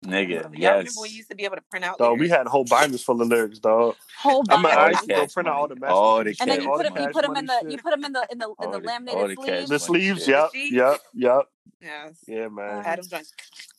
Nigga, 0.05 0.29
Y'all 0.31 0.43
remember 0.43 0.59
yes. 0.59 0.95
when 1.01 1.11
you 1.11 1.17
used 1.17 1.31
to 1.31 1.37
be 1.37 1.45
able 1.45 1.57
to 1.57 1.63
print 1.71 1.85
out 1.85 1.97
Dog, 1.99 2.19
we 2.21 2.29
had 2.29 2.47
whole 2.47 2.65
binders 2.65 3.03
full 3.03 3.21
of 3.23 3.29
lyrics, 3.29 3.59
dog. 3.59 3.95
Whole 4.21 4.45
I, 4.51 4.55
mean, 4.57 4.63
binders. 4.65 4.77
I 4.77 4.83
All 4.83 4.87
the 4.87 4.91
used 4.93 5.01
to 5.09 5.15
go 5.15 5.27
print 5.29 5.49
out 5.49 5.55
all 5.55 5.69
money. 5.69 5.81
the 5.81 5.87
All 5.87 6.17
Master 6.19 6.25
the 6.25 6.35
P 6.35 6.37
and 6.41 6.51
then 6.51 6.63
you 6.63 6.69
put 6.69 6.77
the 6.77 6.91
them, 6.91 7.03
you 7.03 7.09
put 7.09 7.23
them 7.23 7.37
in 7.37 7.47
the, 7.47 7.59
shit. 7.63 7.71
you 7.73 7.79
put 7.79 7.91
them 7.91 8.05
in 8.05 8.13
the 8.13 8.27
in 8.31 8.39
the 8.39 8.55
in 8.63 8.71
the 8.71 8.81
the- 8.81 8.87
laminated 8.87 9.37
the 9.39 9.43
sleeves. 9.43 9.69
The 9.71 9.79
sleeves, 9.79 10.29
Yeah. 10.29 10.37
yep, 10.43 10.51
sheets? 10.53 10.73
yep, 10.75 11.01
yep. 11.15 11.43
Yes. 11.81 12.19
Yeah, 12.27 12.49
man. 12.49 12.85
Had. 12.85 13.01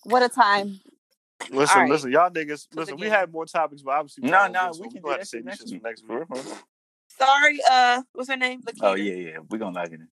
What 0.04 0.24
a 0.24 0.30
time! 0.30 0.80
Listen, 1.52 1.82
right. 1.82 1.90
listen, 1.92 2.12
y'all 2.12 2.30
niggas. 2.32 2.68
Listen, 2.74 2.96
we 2.96 3.08
again- 3.08 3.20
had 3.20 3.32
more 3.32 3.46
topics, 3.46 3.82
but 3.84 3.92
obviously 3.92 4.24
No, 4.28 4.48
no, 4.48 4.72
gonna 4.72 4.72
get 4.72 4.82
we 4.82 4.88
can 4.90 4.90
We're 4.90 4.90
do 4.90 5.02
gonna 5.02 5.18
that 5.18 5.20
to 5.20 5.26
save 5.26 5.44
shit 5.44 5.60
these 5.68 5.82
next 5.84 6.04
week. 6.08 6.30
next 6.30 6.48
week. 6.48 6.58
Real, 7.20 7.28
for 7.28 7.34
real. 7.34 7.40
Sorry, 7.42 7.60
uh, 7.70 8.02
what's 8.14 8.30
her 8.30 8.38
name? 8.38 8.62
Lakita. 8.62 8.80
Oh 8.82 8.94
yeah, 8.96 9.14
yeah. 9.14 9.38
We're 9.50 9.58
gonna 9.58 9.76
lock 9.76 9.88
it 9.88 9.94
in. 9.94 10.08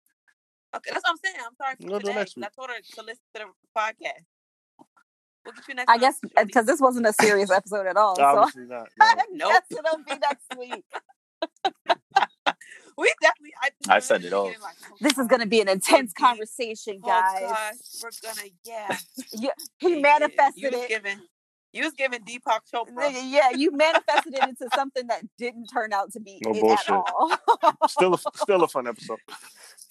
Okay, 0.76 0.90
that's 0.92 1.02
what 1.02 1.10
I'm 1.12 1.16
saying. 1.24 1.36
I'm 1.38 1.54
sorry 1.56 1.74
for 1.80 1.86
We'll 1.88 1.98
do 2.00 2.06
today. 2.08 2.18
next 2.18 2.34
'cause 2.34 2.44
I 2.44 2.48
told 2.54 2.70
her 2.70 2.76
to 2.76 3.02
listen 3.02 3.22
to 3.34 3.40
the 3.40 3.44
podcast. 3.76 4.24
We'll 5.44 5.54
get 5.54 5.68
you 5.68 5.74
next 5.74 5.90
I 5.90 5.94
time, 5.94 6.00
guess 6.00 6.20
because 6.46 6.66
this 6.66 6.80
wasn't 6.80 7.06
a 7.06 7.12
serious 7.14 7.50
episode 7.50 7.86
at 7.86 7.96
all, 7.96 8.16
so 8.16 8.22
Obviously 8.22 8.66
not. 8.66 8.88
I 9.00 9.14
No. 9.30 9.48
guess 9.50 9.62
it'll 9.70 9.98
be 10.04 10.18
next 10.18 10.44
week. 10.58 10.84
we 12.98 13.14
definitely. 13.22 13.52
I, 13.62 13.70
I 13.96 13.98
set 14.00 14.24
it 14.24 14.32
off. 14.32 14.52
This 15.00 15.16
is 15.16 15.26
going 15.28 15.40
to 15.40 15.46
be 15.46 15.60
an 15.60 15.68
intense 15.68 16.10
deep. 16.12 16.16
conversation, 16.22 17.00
Oh 17.02 17.06
guys. 17.06 17.40
gosh, 17.40 17.76
we're 18.02 18.10
gonna 18.22 18.48
yeah. 18.64 18.96
You, 19.32 19.50
he 19.78 20.00
manifested 20.02 20.52
you 20.62 20.68
it. 20.70 20.88
Giving, 20.88 21.18
you 21.72 21.84
was 21.84 21.92
giving 21.94 22.20
Deepak 22.20 22.60
Chopra. 22.72 23.12
Yeah, 23.24 23.50
you 23.50 23.70
manifested 23.72 24.34
it 24.34 24.44
into 24.48 24.68
something 24.74 25.06
that 25.08 25.22
didn't 25.38 25.66
turn 25.66 25.92
out 25.92 26.12
to 26.12 26.20
be 26.20 26.40
No 26.44 26.52
it 26.52 26.60
bullshit. 26.60 26.88
at 26.88 26.94
all. 26.94 27.36
Still, 27.88 28.14
a, 28.14 28.18
still 28.36 28.62
a 28.64 28.68
fun 28.68 28.86
episode. 28.86 29.18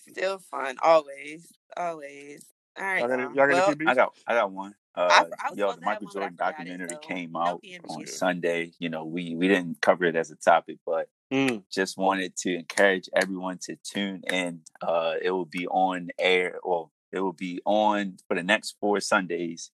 Still 0.10 0.40
fun, 0.40 0.78
always, 0.82 1.52
always. 1.76 2.46
All 2.80 2.86
right, 2.86 3.00
Y'all 3.00 3.08
got, 3.10 3.20
y'all. 3.20 3.28
y'all 3.36 3.48
got 3.48 3.50
Well, 3.68 3.76
any 3.80 3.86
I 3.88 3.96
got 3.96 4.14
I 4.28 4.34
got 4.36 4.52
one. 4.52 4.76
I, 4.96 5.02
Uh, 5.02 5.26
I 5.46 5.50
was 5.50 5.58
yo, 5.60 5.74
the 5.74 5.82
Michael 5.82 6.06
one, 6.08 6.12
but 6.14 6.20
I 6.20 6.22
Jordan 6.22 6.36
forgot 6.38 6.50
it. 6.50 6.58
documentary 6.58 6.98
came 7.02 7.36
out 7.36 7.62
PMBs. 7.64 7.90
on 7.90 8.08
Sunday. 8.08 8.72
You 8.80 8.90
know, 8.90 9.06
we 9.06 9.36
we 9.36 9.48
didn't 9.48 9.82
cover 9.82 10.06
it 10.06 10.16
as 10.16 10.32
a 10.32 10.36
topic, 10.36 10.78
but 10.86 11.10
Mm. 11.32 11.64
just 11.70 11.98
wanted 11.98 12.38
to 12.38 12.56
encourage 12.56 13.10
everyone 13.14 13.58
to 13.64 13.76
tune 13.84 14.24
in. 14.32 14.62
Uh, 14.82 15.16
it 15.22 15.30
will 15.32 15.44
be 15.46 15.68
on 15.68 16.10
air, 16.18 16.58
or 16.64 16.90
it 17.12 17.20
will 17.20 17.34
be 17.34 17.60
on 17.66 18.18
for 18.30 18.36
the 18.36 18.44
next 18.44 18.78
four 18.80 19.02
Sundays. 19.02 19.72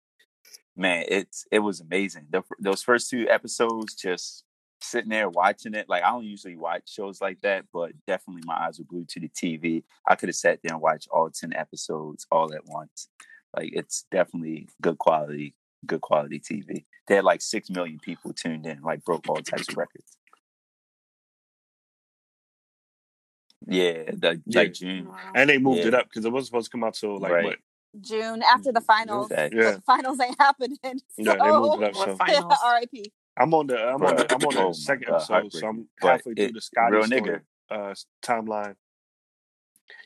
Man, 0.75 1.05
it's 1.07 1.45
it 1.51 1.59
was 1.59 1.81
amazing. 1.81 2.27
The, 2.31 2.41
those 2.59 2.81
first 2.81 3.09
two 3.09 3.27
episodes, 3.29 3.93
just 3.93 4.43
sitting 4.81 5.09
there 5.11 5.29
watching 5.29 5.75
it. 5.75 5.87
Like 5.87 6.03
I 6.03 6.09
don't 6.09 6.25
usually 6.25 6.55
watch 6.57 6.91
shows 6.91 7.21
like 7.21 7.39
that, 7.41 7.65
but 7.71 7.91
definitely 8.07 8.41
my 8.45 8.55
eyes 8.65 8.79
were 8.79 8.85
glued 8.85 9.09
to 9.09 9.19
the 9.19 9.29
TV. 9.29 9.83
I 10.07 10.15
could 10.15 10.29
have 10.29 10.35
sat 10.35 10.59
there 10.63 10.73
and 10.73 10.81
watched 10.81 11.07
all 11.11 11.29
ten 11.29 11.53
episodes 11.53 12.25
all 12.31 12.53
at 12.53 12.65
once. 12.65 13.07
Like 13.55 13.69
it's 13.73 14.05
definitely 14.11 14.67
good 14.81 14.97
quality, 14.97 15.53
good 15.85 16.01
quality 16.01 16.39
TV. 16.39 16.85
They 17.07 17.15
had 17.15 17.23
like 17.23 17.41
six 17.41 17.69
million 17.69 17.99
people 17.99 18.33
tuned 18.33 18.65
in, 18.65 18.81
like 18.81 19.03
broke 19.03 19.27
all 19.29 19.35
types 19.37 19.69
of 19.69 19.77
records. 19.77 20.17
Yeah, 23.67 24.03
the, 24.11 24.41
Yeah. 24.45 24.61
like 24.61 24.73
June. 24.73 25.07
And 25.35 25.49
they 25.49 25.57
moved 25.57 25.85
it 25.85 25.93
up 25.93 26.05
because 26.09 26.25
it 26.25 26.31
wasn't 26.31 26.47
supposed 26.47 26.65
to 26.65 26.71
come 26.71 26.83
out 26.83 26.95
till 26.95 27.19
like 27.19 27.31
Right. 27.31 27.43
what? 27.45 27.59
June 28.01 28.41
after 28.43 28.71
the 28.71 28.81
finals. 28.81 29.29
Exactly. 29.31 29.61
Yeah. 29.61 29.71
the 29.71 29.81
finals 29.81 30.19
ain't 30.19 30.35
happening. 30.39 30.77
Yeah, 31.17 31.35
they 31.35 31.51
moved 31.51 31.81
it 31.83 31.89
up. 31.89 31.95
What 31.95 32.09
So 32.09 32.15
finals? 32.17 32.53
R.I.P. 32.63 33.11
I'm 33.37 33.53
on 33.53 33.67
the 33.67 33.77
I'm 33.79 34.03
on 34.03 34.15
the 34.15 34.33
I'm 34.33 34.41
on 34.45 34.53
the 34.53 34.61
Oh 34.61 34.71
second 34.73 35.07
God, 35.07 35.15
episode, 35.15 35.53
so. 35.53 35.67
I'm 35.67 35.87
But 36.01 36.07
halfway 36.07 36.33
through 36.35 36.51
the 36.51 36.61
Scottie 36.61 36.95
real 36.95 37.03
story 37.05 37.39
uh, 37.71 37.93
timeline. 38.23 38.75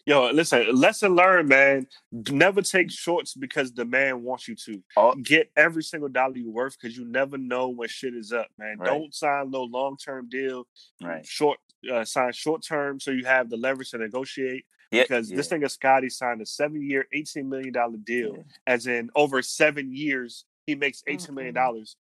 Yo, 0.06 0.30
listen, 0.32 0.74
lesson 0.74 1.16
learned, 1.16 1.50
man. 1.50 1.86
Never 2.14 2.62
take 2.62 2.90
shorts 2.90 3.34
because 3.34 3.74
the 3.74 3.84
man 3.84 4.24
wants 4.24 4.48
you 4.48 4.56
to. 4.56 4.82
All, 4.96 5.16
Get 5.16 5.52
every 5.58 5.84
single 5.84 6.08
dollar 6.08 6.38
you're 6.38 6.50
worth 6.50 6.78
because 6.82 6.98
you 6.98 7.04
never 7.04 7.38
know 7.38 7.68
when 7.68 7.90
shit 7.90 8.16
is 8.16 8.32
up, 8.32 8.48
man. 8.58 8.78
Right. 8.80 8.88
Don't 8.88 9.14
sign 9.14 9.52
no 9.52 9.64
long 9.64 9.98
term 9.98 10.30
deal. 10.30 10.66
right. 11.04 11.26
Short 11.26 11.60
uh, 11.92 12.04
sign 12.06 12.32
short 12.34 12.64
term 12.64 13.00
so 13.00 13.12
you 13.12 13.26
have 13.26 13.50
the 13.50 13.58
leverage 13.58 13.92
to 13.92 13.98
negotiate. 13.98 14.66
Yeah, 14.92 15.02
Because 15.04 15.30
this 15.30 15.52
yeah, 15.52 15.58
nigga 15.58 15.70
Scottie 15.70 16.10
signed 16.10 16.42
a 16.42 16.46
seven 16.46 16.82
year, 16.82 17.08
eighteen 17.14 17.50
million 17.50 17.74
dollar 17.74 17.98
deal 17.98 18.36
yeah. 18.38 18.44
as 18.66 18.88
in 18.88 19.10
over 19.16 19.42
seven 19.42 19.94
years, 19.94 20.46
he 20.66 20.76
makes 20.76 21.04
eighteen 21.08 21.36
million 21.36 21.54
Mm-mm. 21.54 21.58
dollars. 21.58 21.98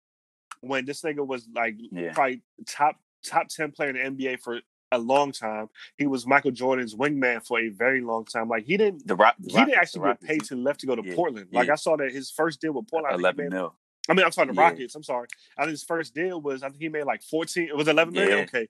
When 0.61 0.85
this 0.85 1.03
nigga 1.03 1.27
was 1.27 1.47
like 1.55 1.77
Yeah. 1.93 2.13
probably 2.13 2.43
top 2.67 2.97
top 3.25 3.49
ten 3.49 3.71
player 3.71 3.91
in 3.91 4.17
the 4.17 4.25
NBA 4.27 4.41
for 4.41 4.61
a 4.91 4.99
long 4.99 5.33
time, 5.33 5.69
he 5.97 6.07
was 6.07 6.27
Michael 6.27 6.51
Jordan's 6.51 6.95
wingman 6.95 7.47
for 7.47 7.59
a 7.61 7.69
very 7.69 8.01
long 8.01 8.25
time. 8.25 8.49
Like 8.49 8.65
he 8.65 8.77
didn't 8.77 9.07
The 9.07 9.15
Rock. 9.17 9.37
The 9.39 9.51
he 9.53 9.65
didn't 9.65 9.79
actually 9.79 10.09
get 10.11 10.21
paid 10.21 10.45
to 10.45 10.57
left 10.57 10.81
to 10.81 10.87
go 10.87 10.97
to 10.97 11.03
Yeah, 11.05 11.15
Portland. 11.15 11.49
Like 11.53 11.69
yeah. 11.69 11.73
I 11.75 11.77
saw 11.77 11.97
that 11.97 12.11
his 12.13 12.31
first 12.31 12.61
deal 12.61 12.73
with 12.73 12.89
Portland, 12.89 13.15
I 13.15 13.19
Eleven 13.19 13.45
made- 13.45 13.53
mil. 13.53 13.75
I 14.09 14.15
mean, 14.15 14.27
I'm 14.27 14.33
sorry, 14.33 14.49
the 14.49 14.55
Yeah. 14.55 14.63
Rockets. 14.63 14.97
I'm 14.97 15.05
sorry. 15.05 15.29
I 15.57 15.63
think 15.63 15.71
his 15.71 15.85
first 15.85 16.13
deal 16.15 16.41
was 16.41 16.65
I 16.65 16.69
think 16.69 16.83
he 16.83 16.89
made 16.89 17.05
like 17.05 17.23
14. 17.23 17.69
It 17.69 17.77
was 17.77 17.87
11 17.87 18.13
million. 18.13 18.41
Okay, 18.41 18.67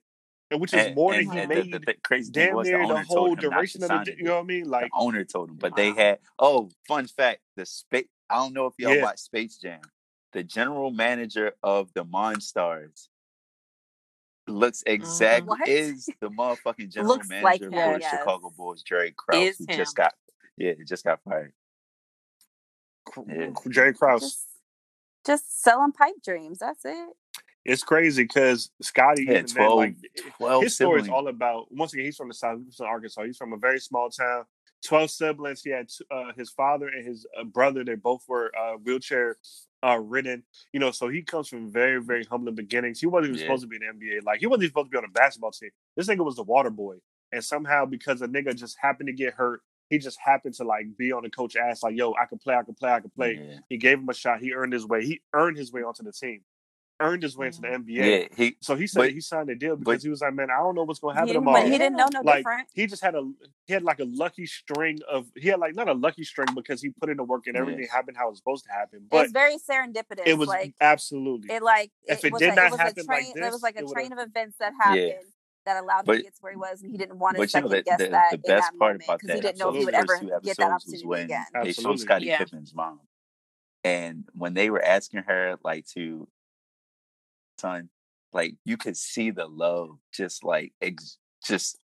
and 0.52 0.60
which 0.60 0.74
is 0.74 0.86
And, 0.86 0.94
more 0.94 1.14
and, 1.14 1.26
than 1.26 1.32
he 1.32 1.38
and 1.40 1.48
made 1.48 1.72
the, 1.72 1.78
the 1.78 1.94
crazy 2.04 2.32
thing 2.32 2.46
damn 2.48 2.54
was 2.54 2.66
the 2.68 2.76
near 2.76 2.86
the 2.86 2.92
owner 2.92 3.02
whole 3.04 3.16
told 3.16 3.38
him 3.38 3.50
not 3.50 3.56
duration 3.56 3.82
of 3.82 3.90
the. 3.90 4.12
it. 4.12 4.18
You 4.18 4.24
know 4.24 4.34
what 4.34 4.40
I 4.40 4.46
mean? 4.46 4.68
Like 4.68 4.84
the 4.84 4.90
owner 4.94 5.24
told 5.24 5.50
him, 5.50 5.56
but 5.56 5.74
they 5.74 5.90
had. 5.92 6.18
Oh, 6.38 6.70
fun 6.86 7.06
fact: 7.06 7.40
the 7.56 7.66
space. 7.66 8.06
I 8.28 8.36
don't 8.36 8.52
know 8.52 8.66
if 8.66 8.74
y'all 8.78 8.94
Yeah. 8.94 9.02
watch 9.02 9.18
Space 9.18 9.56
Jam. 9.56 9.80
The 10.32 10.42
general 10.42 10.90
manager 10.90 11.52
of 11.62 11.92
the 11.94 12.04
Monstars 12.04 13.08
looks 14.46 14.82
mm, 14.84 14.92
exact 14.92 15.48
is 15.66 16.08
the 16.20 16.30
motherfucking 16.30 16.88
general 16.92 17.14
Looks 17.14 17.30
like 17.30 17.60
manager 17.60 17.66
him, 17.66 17.72
for 17.72 17.94
the 17.94 18.00
yes. 18.00 18.18
Chicago 18.18 18.52
Bulls, 18.56 18.82
Jerry 18.82 19.12
Krause, 19.16 19.42
Is 19.42 19.58
who 19.58 19.66
just 19.66 19.96
got 19.96 20.14
yeah, 20.56 20.72
just 20.86 21.04
got 21.04 21.20
fired. 21.24 21.52
Yeah. 23.28 23.50
Jerry 23.70 23.94
Krause. 23.94 24.20
Just, 24.22 24.46
just 25.26 25.62
selling 25.62 25.92
pipe 25.92 26.14
dreams. 26.24 26.58
That's 26.58 26.84
it. 26.84 27.08
It's 27.64 27.82
crazy 27.82 28.24
because 28.24 28.70
Scottie, 28.80 29.24
Yeah, 29.24 29.38
even 29.38 29.46
then, 29.46 29.54
12, 29.54 29.76
like 29.76 29.94
12 30.38 30.62
his 30.64 30.74
story 30.74 31.00
is 31.00 31.08
all 31.08 31.28
about. 31.28 31.72
Once 31.72 31.92
again, 31.92 32.06
he's 32.06 32.16
from 32.16 32.28
the 32.28 32.34
south, 32.34 32.60
he's 32.64 32.76
from 32.76 32.86
Arkansas. 32.86 33.22
He's 33.24 33.36
from 33.36 33.52
a 33.52 33.56
very 33.56 33.78
small 33.78 34.10
town. 34.10 34.44
Twelve 34.84 35.10
siblings. 35.12 35.62
He 35.62 35.70
had 35.70 35.88
uh, 36.10 36.32
his 36.36 36.50
father 36.50 36.88
and 36.88 37.06
his 37.06 37.24
uh, 37.38 37.44
brother. 37.44 37.84
They 37.84 37.94
both 37.94 38.24
were 38.26 38.50
uh, 38.60 38.72
wheelchair 38.78 39.36
uh, 39.86 40.00
ridden. 40.00 40.42
You 40.72 40.80
know, 40.80 40.90
so 40.90 41.08
he 41.08 41.22
comes 41.22 41.48
from 41.48 41.70
very, 41.70 42.02
very 42.02 42.24
humbling 42.24 42.56
beginnings. 42.56 42.98
He 42.98 43.06
wasn't 43.06 43.28
even 43.28 43.38
Yeah. 43.38 43.44
supposed 43.46 43.62
to 43.62 43.68
be 43.68 43.76
in 43.76 43.82
the 44.00 44.06
NBA. 44.06 44.24
Like 44.24 44.40
he 44.40 44.46
wasn't 44.46 44.64
even 44.64 44.70
supposed 44.72 44.86
to 44.86 44.90
be 44.90 44.98
on 44.98 45.04
a 45.04 45.12
basketball 45.12 45.52
team. 45.52 45.70
This 45.96 46.08
nigga 46.08 46.24
was 46.24 46.34
the 46.34 46.42
water 46.42 46.70
boy, 46.70 46.96
and 47.30 47.44
somehow 47.44 47.84
because 47.84 48.22
a 48.22 48.26
nigga 48.26 48.56
just 48.56 48.76
happened 48.80 49.06
to 49.06 49.12
get 49.12 49.34
hurt, 49.34 49.60
he 49.88 49.98
just 49.98 50.18
happened 50.18 50.54
to 50.54 50.64
like 50.64 50.86
be 50.96 51.12
on 51.12 51.22
the 51.22 51.30
coach 51.30 51.54
ass. 51.54 51.84
Like, 51.84 51.96
yo, 51.96 52.12
I 52.20 52.24
can 52.26 52.38
play, 52.38 52.56
I 52.56 52.64
can 52.64 52.74
play, 52.74 52.90
I 52.90 52.98
can 52.98 53.10
play. 53.10 53.38
Yeah. 53.40 53.58
He 53.68 53.76
gave 53.76 53.98
him 54.00 54.08
a 54.08 54.14
shot. 54.14 54.40
He 54.40 54.52
earned 54.52 54.72
his 54.72 54.84
way. 54.84 55.04
He 55.04 55.22
earned 55.32 55.56
his 55.56 55.70
way 55.72 55.82
onto 55.82 56.02
the 56.02 56.12
team. 56.12 56.40
Earned 57.02 57.22
his 57.22 57.36
way 57.36 57.48
into 57.48 57.60
the 57.60 57.68
NBA. 57.68 57.88
Yeah, 58.22 58.28
he 58.36 58.56
So 58.60 58.74
he 58.76 58.86
said 58.86 59.00
But- 59.00 59.10
he 59.12 59.20
signed 59.20 59.50
a 59.50 59.54
deal 59.54 59.76
because 59.76 59.96
but- 59.96 60.02
he 60.02 60.08
was 60.08 60.20
like, 60.20 60.34
man, 60.34 60.48
I 60.50 60.58
don't 60.58 60.74
know 60.74 60.84
what's 60.84 61.00
going 61.00 61.14
to 61.14 61.20
happen 61.20 61.34
didn't, 61.34 61.44
but 61.44 61.50
tomorrow. 61.52 61.70
he 61.70 61.78
didn't 61.78 61.96
know 61.96 62.08
no 62.12 62.20
like 62.20 62.36
different. 62.38 62.68
he 62.72 62.86
just 62.86 63.02
had 63.02 63.14
a 63.14 63.22
he 63.66 63.72
had 63.74 63.82
like 63.82 63.98
a 64.00 64.04
lucky 64.04 64.46
string 64.46 64.98
of 65.08 65.26
he 65.36 65.48
had 65.48 65.58
like 65.58 65.74
not 65.74 65.88
a 65.88 65.92
lucky 65.94 66.24
string 66.24 66.48
because 66.54 66.80
he 66.80 66.90
put 66.90 67.10
in 67.10 67.16
the 67.16 67.24
work 67.24 67.46
and 67.46 67.56
everything 67.56 67.84
Yeah. 67.84 67.92
happened 67.92 68.16
how 68.16 68.26
it 68.28 68.30
was 68.30 68.38
supposed 68.38 68.64
to 68.66 68.72
happen. 68.72 69.00
It 69.00 69.10
But 69.10 69.22
was 69.24 69.32
very 69.32 69.56
serendipitous. 69.56 70.26
it 70.26 70.38
was 70.38 70.48
like 70.48 70.74
absolutely 70.80 71.52
it, 71.54 71.62
like 71.62 71.90
If 72.06 72.24
it 72.24 72.32
was 72.32 72.40
did 72.40 72.52
a, 72.52 72.54
not 72.54 72.66
it 72.66 72.70
was 72.72 72.80
happen 72.80 73.04
a 73.06 73.12
like 73.12 73.22
train. 73.24 73.32
there 73.36 73.50
was 73.50 73.62
like 73.62 73.76
a 73.76 73.84
train 73.84 74.12
of 74.12 74.18
events 74.18 74.56
that 74.58 74.72
happened 74.80 75.14
that 75.64 75.80
allowed 75.82 76.08
him 76.08 76.16
to 76.16 76.22
get 76.22 76.34
to 76.34 76.38
where 76.40 76.52
he 76.52 76.56
was, 76.58 76.82
and 76.82 76.90
he 76.90 76.98
didn't 76.98 77.18
want 77.18 77.36
to 77.36 77.40
But 77.42 77.54
you 77.54 77.60
know 77.60 77.68
second 77.68 77.70
that 77.70 77.84
guess 77.84 77.98
the, 77.98 78.08
that 78.10 78.30
the 78.30 78.34
in 78.36 78.40
best 78.42 78.72
that 78.72 78.78
part 78.78 78.92
moment 78.94 79.04
about 79.04 79.18
because 79.20 79.28
that 79.28 79.34
he 79.36 79.40
didn't 79.40 79.58
know 79.58 79.68
if 79.70 79.76
he 79.76 79.84
would 79.84 79.94
ever 79.94 80.18
get 80.42 80.56
that 80.56 80.70
opportunity 80.72 81.06
when 81.06 81.24
again. 81.24 81.44
they 81.54 81.60
showed 81.60 81.68
Absolutely. 81.68 81.98
Scottie 81.98 82.26
Yeah. 82.26 82.38
Pippen's 82.38 82.74
mom, 82.74 83.00
and 83.84 84.28
when 84.34 84.54
they 84.54 84.70
were 84.70 84.82
asking 84.82 85.22
her 85.24 85.56
like 85.62 85.86
to 85.94 86.26
son, 87.62 87.88
like 88.32 88.54
you 88.64 88.76
could 88.76 88.96
see 88.96 89.30
the 89.30 89.46
love 89.46 89.90
just 90.12 90.44
like 90.44 90.72
ex- 90.82 91.18
just 91.46 91.78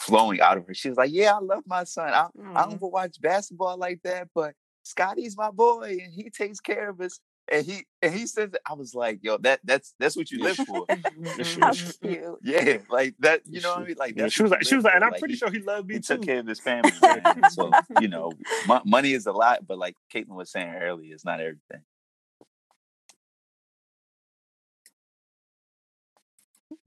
flowing 0.00 0.40
out 0.40 0.58
of 0.58 0.66
her. 0.66 0.74
She 0.74 0.88
was 0.88 0.98
like, 0.98 1.10
"Yeah, 1.12 1.34
I 1.36 1.40
love 1.40 1.64
my 1.66 1.84
son. 1.84 2.10
I, 2.10 2.26
I 2.54 2.62
don't 2.62 2.72
Mhm. 2.72 2.74
ever 2.74 2.86
watch 2.86 3.20
basketball 3.20 3.76
like 3.78 4.00
that, 4.02 4.28
but 4.34 4.54
Scottie's 4.82 5.36
my 5.36 5.50
boy, 5.50 5.98
and 6.02 6.12
he 6.12 6.30
takes 6.30 6.60
care 6.60 6.90
of 6.90 7.00
us." 7.00 7.20
And 7.50 7.64
he 7.64 7.86
and 8.02 8.12
he 8.14 8.26
says, 8.26 8.50
I 8.70 8.74
was 8.74 8.94
like, 8.94 9.20
"Yo, 9.22 9.38
that 9.38 9.60
that's 9.64 9.94
that's 9.98 10.16
what 10.16 10.30
you 10.30 10.42
live 10.42 10.58
for." 10.58 10.86
How 11.60 11.72
cute. 12.02 12.38
yeah, 12.42 12.78
like 12.90 13.14
that. 13.20 13.40
You 13.46 13.60
know 13.62 13.70
what 13.70 13.84
I 13.84 13.86
mean? 13.86 13.96
Like 13.98 14.14
yeah, 14.18 14.28
she 14.28 14.42
was 14.42 14.52
like 14.52 14.64
she 14.64 14.76
was 14.76 14.84
like, 14.84 14.94
and. 14.96 15.04
I'm 15.04 15.14
pretty 15.14 15.34
he- 15.34 15.38
sure 15.38 15.50
he 15.50 15.60
loved 15.60 15.88
me 15.88 15.94
he 15.94 16.00
too. 16.00 16.14
took 16.14 16.22
care 16.26 16.40
of 16.40 16.46
his 16.46 16.60
family, 16.60 16.90
so 17.48 17.72
you 18.00 18.08
know, 18.08 18.32
mo- 18.66 18.82
money 18.84 19.12
is 19.12 19.26
a 19.26 19.32
lot, 19.32 19.66
but 19.66 19.78
like 19.78 19.96
Caitlin 20.12 20.36
was 20.36 20.50
saying 20.50 20.74
earlier, 20.74 21.14
it's 21.14 21.24
not 21.24 21.40
everything. 21.40 21.82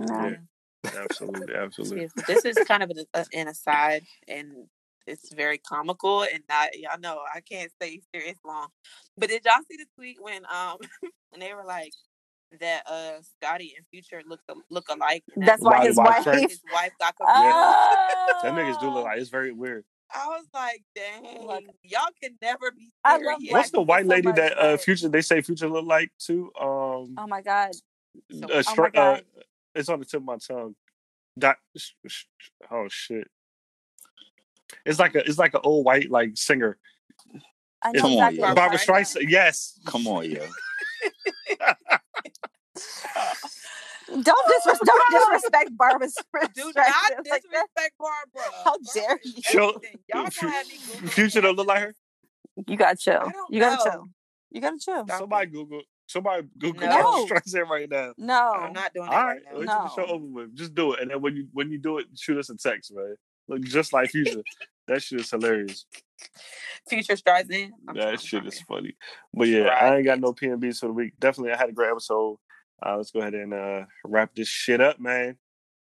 No. 0.07 0.27
Yeah. 0.29 0.35
Absolutely, 1.03 1.53
absolutely. 1.55 2.07
This 2.27 2.43
is 2.43 2.57
kind 2.67 2.81
of 2.81 2.89
an, 2.89 3.05
a- 3.13 3.25
an 3.35 3.47
aside, 3.47 4.01
and 4.27 4.51
it's 5.05 5.31
very 5.31 5.59
comical. 5.59 6.23
And 6.23 6.41
I, 6.49 6.69
y'all 6.73 6.99
know, 6.99 7.19
I 7.33 7.41
can't 7.41 7.71
stay 7.71 8.01
serious 8.13 8.37
long. 8.43 8.67
But 9.15 9.29
did 9.29 9.45
y'all 9.45 9.61
see 9.69 9.77
the 9.77 9.85
tweet 9.95 10.17
when 10.19 10.41
um 10.51 10.77
when 11.29 11.39
they 11.39 11.53
were 11.53 11.63
like 11.65 11.91
that 12.59 12.81
uh 12.89 13.21
Scottie 13.21 13.73
and 13.77 13.85
Future 13.91 14.23
look 14.27 14.41
look 14.71 14.89
alike? 14.89 15.23
That's 15.37 15.61
why 15.61 15.79
Why 15.79 15.85
his 15.85 15.97
wife 15.97 16.07
wife. 16.07 16.23
trained? 16.23 16.49
his 16.49 16.61
wife 16.73 16.91
got 16.99 17.15
confused. 17.15 17.55
Oh. 17.55 18.39
That 18.43 18.53
niggas 18.53 18.79
do 18.81 18.89
look 18.89 19.03
like 19.05 19.19
it's 19.19 19.29
very 19.29 19.51
weird. 19.51 19.83
I 20.13 20.27
was 20.29 20.45
like, 20.53 20.81
dang, 20.95 21.45
Look. 21.47 21.63
y'all 21.83 22.09
can 22.21 22.37
never 22.41 22.71
be 22.71 22.91
I 23.05 23.17
serious. 23.19 23.27
love 23.33 23.41
What's 23.51 23.69
the 23.69 23.81
white 23.81 24.05
so 24.05 24.09
lady 24.09 24.31
that 24.31 24.57
uh 24.57 24.77
future 24.77 25.09
they 25.09 25.21
say 25.21 25.41
future 25.41 25.69
look 25.69 25.85
like 25.85 26.11
too? 26.17 26.51
Um 26.59 27.13
Oh 27.19 27.27
my 27.27 27.41
god. 27.43 27.69
So- 28.31 28.47
uh, 28.47 28.49
oh 28.57 28.61
Stra- 28.63 28.91
my 28.95 28.99
uh, 28.99 29.13
God. 29.15 29.23
It's 29.75 29.89
on 29.89 29.99
the 29.99 30.05
tip 30.05 30.19
of 30.19 30.23
my 30.25 30.37
tongue. 30.37 30.75
Dot, 31.39 31.57
sh- 31.77 31.91
sh- 32.07 32.25
oh 32.69 32.87
shit! 32.89 33.27
It's 34.85 34.99
like 34.99 35.15
a 35.15 35.19
it's 35.27 35.37
like 35.39 35.53
an 35.53 35.61
old 35.63 35.85
white 35.85 36.11
like 36.11 36.31
singer. 36.35 36.77
I 37.81 37.91
know 37.93 38.01
Come 38.01 38.11
on, 38.11 38.17
exactly. 38.17 38.39
yeah. 38.39 38.53
Barbra 38.53 38.77
Streisand. 38.77 39.25
Yes. 39.29 39.79
Come 39.85 40.07
on, 40.07 40.29
yo. 40.29 40.45
Don't 44.07 44.25
disrespect. 44.25 44.81
Don't 44.85 45.11
disrespect 45.11 45.77
Barbra 45.77 46.07
Streisand. 46.35 46.53
Do 46.53 46.63
not 46.63 46.75
like 46.75 46.93
that. 47.09 47.23
disrespect 47.23 47.93
Barbra. 47.97 48.51
How 48.65 48.75
dare 48.93 49.19
you. 49.23 49.41
Show- 49.41 49.81
Y'all 50.13 50.27
gonna 50.41 50.51
have 50.53 50.67
me 50.67 50.75
Future 51.07 51.41
don't 51.41 51.55
look 51.55 51.67
like 51.67 51.79
her. 51.81 51.95
You 52.67 52.75
gotta 52.75 52.97
chill. 52.97 53.31
You 53.49 53.59
gotta 53.61 53.77
know. 53.77 53.91
chill. 53.91 54.05
You 54.51 54.61
gotta 54.61 54.77
chill. 54.79 55.05
Somebody. 55.17 55.49
Google. 55.51 55.81
Somebody 56.11 56.47
Google 56.57 56.87
No. 56.87 57.01
Barbra 57.27 57.41
Streisand 57.41 57.67
right 57.69 57.89
now. 57.89 58.13
No. 58.17 58.51
I'm 58.53 58.73
not 58.73 58.93
doing 58.93 59.07
it 59.07 59.13
All 59.13 59.25
right 59.25 59.33
right, 59.35 59.41
now. 59.45 59.57
let's 59.59 59.67
No. 59.67 59.77
get 59.77 59.83
the 59.83 60.01
show 60.07 60.13
over 60.13 60.25
with. 60.25 60.55
Just 60.55 60.75
do 60.75 60.93
it, 60.93 61.01
and 61.01 61.11
then 61.11 61.21
when 61.21 61.35
you 61.35 61.47
when 61.53 61.71
you 61.71 61.77
do 61.77 61.97
it, 61.99 62.07
shoot 62.17 62.37
us 62.37 62.49
a 62.49 62.57
text, 62.57 62.93
man. 62.93 63.15
Look 63.47 63.61
just 63.61 63.93
like 63.93 64.09
Future. 64.09 64.41
that 64.87 65.01
shit 65.01 65.19
is 65.21 65.29
hilarious. 65.31 65.85
Future 66.87 67.15
Streisand. 67.15 67.71
I'm 67.87 67.95
that 67.95 68.03
sorry, 68.03 68.17
shit 68.17 68.45
is 68.45 68.59
funny. 68.61 68.95
But 69.33 69.47
yeah, 69.47 69.67
I 69.67 69.95
ain't 69.97 70.05
got 70.05 70.11
Right. 70.13 70.21
no 70.21 70.33
PMBs 70.33 70.79
for 70.79 70.87
the 70.87 70.93
week. 70.93 71.13
Definitely, 71.19 71.53
I 71.53 71.57
had 71.57 71.69
a 71.69 71.73
great 71.73 71.91
episode. 71.91 72.37
Uh, 72.85 72.97
let's 72.97 73.11
go 73.11 73.19
ahead 73.19 73.33
and 73.33 73.53
uh, 73.53 73.85
wrap 74.05 74.33
this 74.35 74.47
shit 74.47 74.81
up, 74.81 74.99
man. 74.99 75.37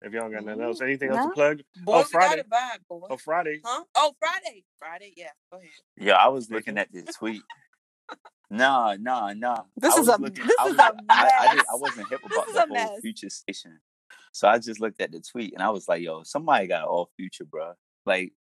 If 0.00 0.12
y'all 0.12 0.30
got 0.30 0.44
nothing 0.44 0.62
else, 0.62 0.80
anything 0.80 1.10
else 1.10 1.18
No. 1.18 1.28
to 1.28 1.34
plug? 1.34 1.60
Boys, 1.84 2.04
we 2.06 2.10
Friday. 2.12 2.36
got 2.36 2.46
a 2.46 2.78
vibe, 2.78 2.78
boy. 2.88 3.06
Oh, 3.10 3.16
Friday. 3.16 3.60
Huh? 3.64 3.82
Oh, 3.96 4.14
Friday. 4.20 4.64
Friday, 4.78 5.12
yeah. 5.16 5.30
Go 5.50 5.58
ahead. 5.58 5.70
Yeah, 5.96 6.14
I 6.14 6.28
was 6.28 6.50
looking 6.50 6.78
at 6.78 6.90
the 6.92 7.02
tweet. 7.02 7.42
Nah, 8.50 8.96
nah, 8.98 9.32
nah. 9.34 9.62
This 9.76 9.94
I 9.94 10.00
is 10.00 10.06
was 10.06 10.08
a- 10.08 10.20
looking, 10.22 10.46
this 10.46 10.56
I 10.58 10.64
is 10.64 10.70
was, 10.70 10.78
a 10.78 10.82
I, 10.82 10.86
I, 11.10 11.48
did, 11.48 11.56
mess. 11.56 11.66
I 11.70 11.76
wasn't 11.76 12.08
hip 12.08 12.20
This 12.22 12.32
about 12.36 12.48
is 12.48 12.54
the 12.54 12.60
whole 12.60 12.68
mess. 12.68 13.00
future 13.02 13.30
station, 13.30 13.80
so 14.32 14.48
I 14.48 14.58
just 14.58 14.80
looked 14.80 15.00
at 15.00 15.12
the 15.12 15.20
tweet 15.20 15.52
and 15.54 15.62
I 15.62 15.68
was 15.70 15.86
like, 15.88 16.00
"Yo, 16.02 16.22
somebody 16.22 16.66
got 16.66 16.84
all 16.88 17.10
future, 17.16 17.44
bro. 17.44 17.74
Like, 18.06 18.32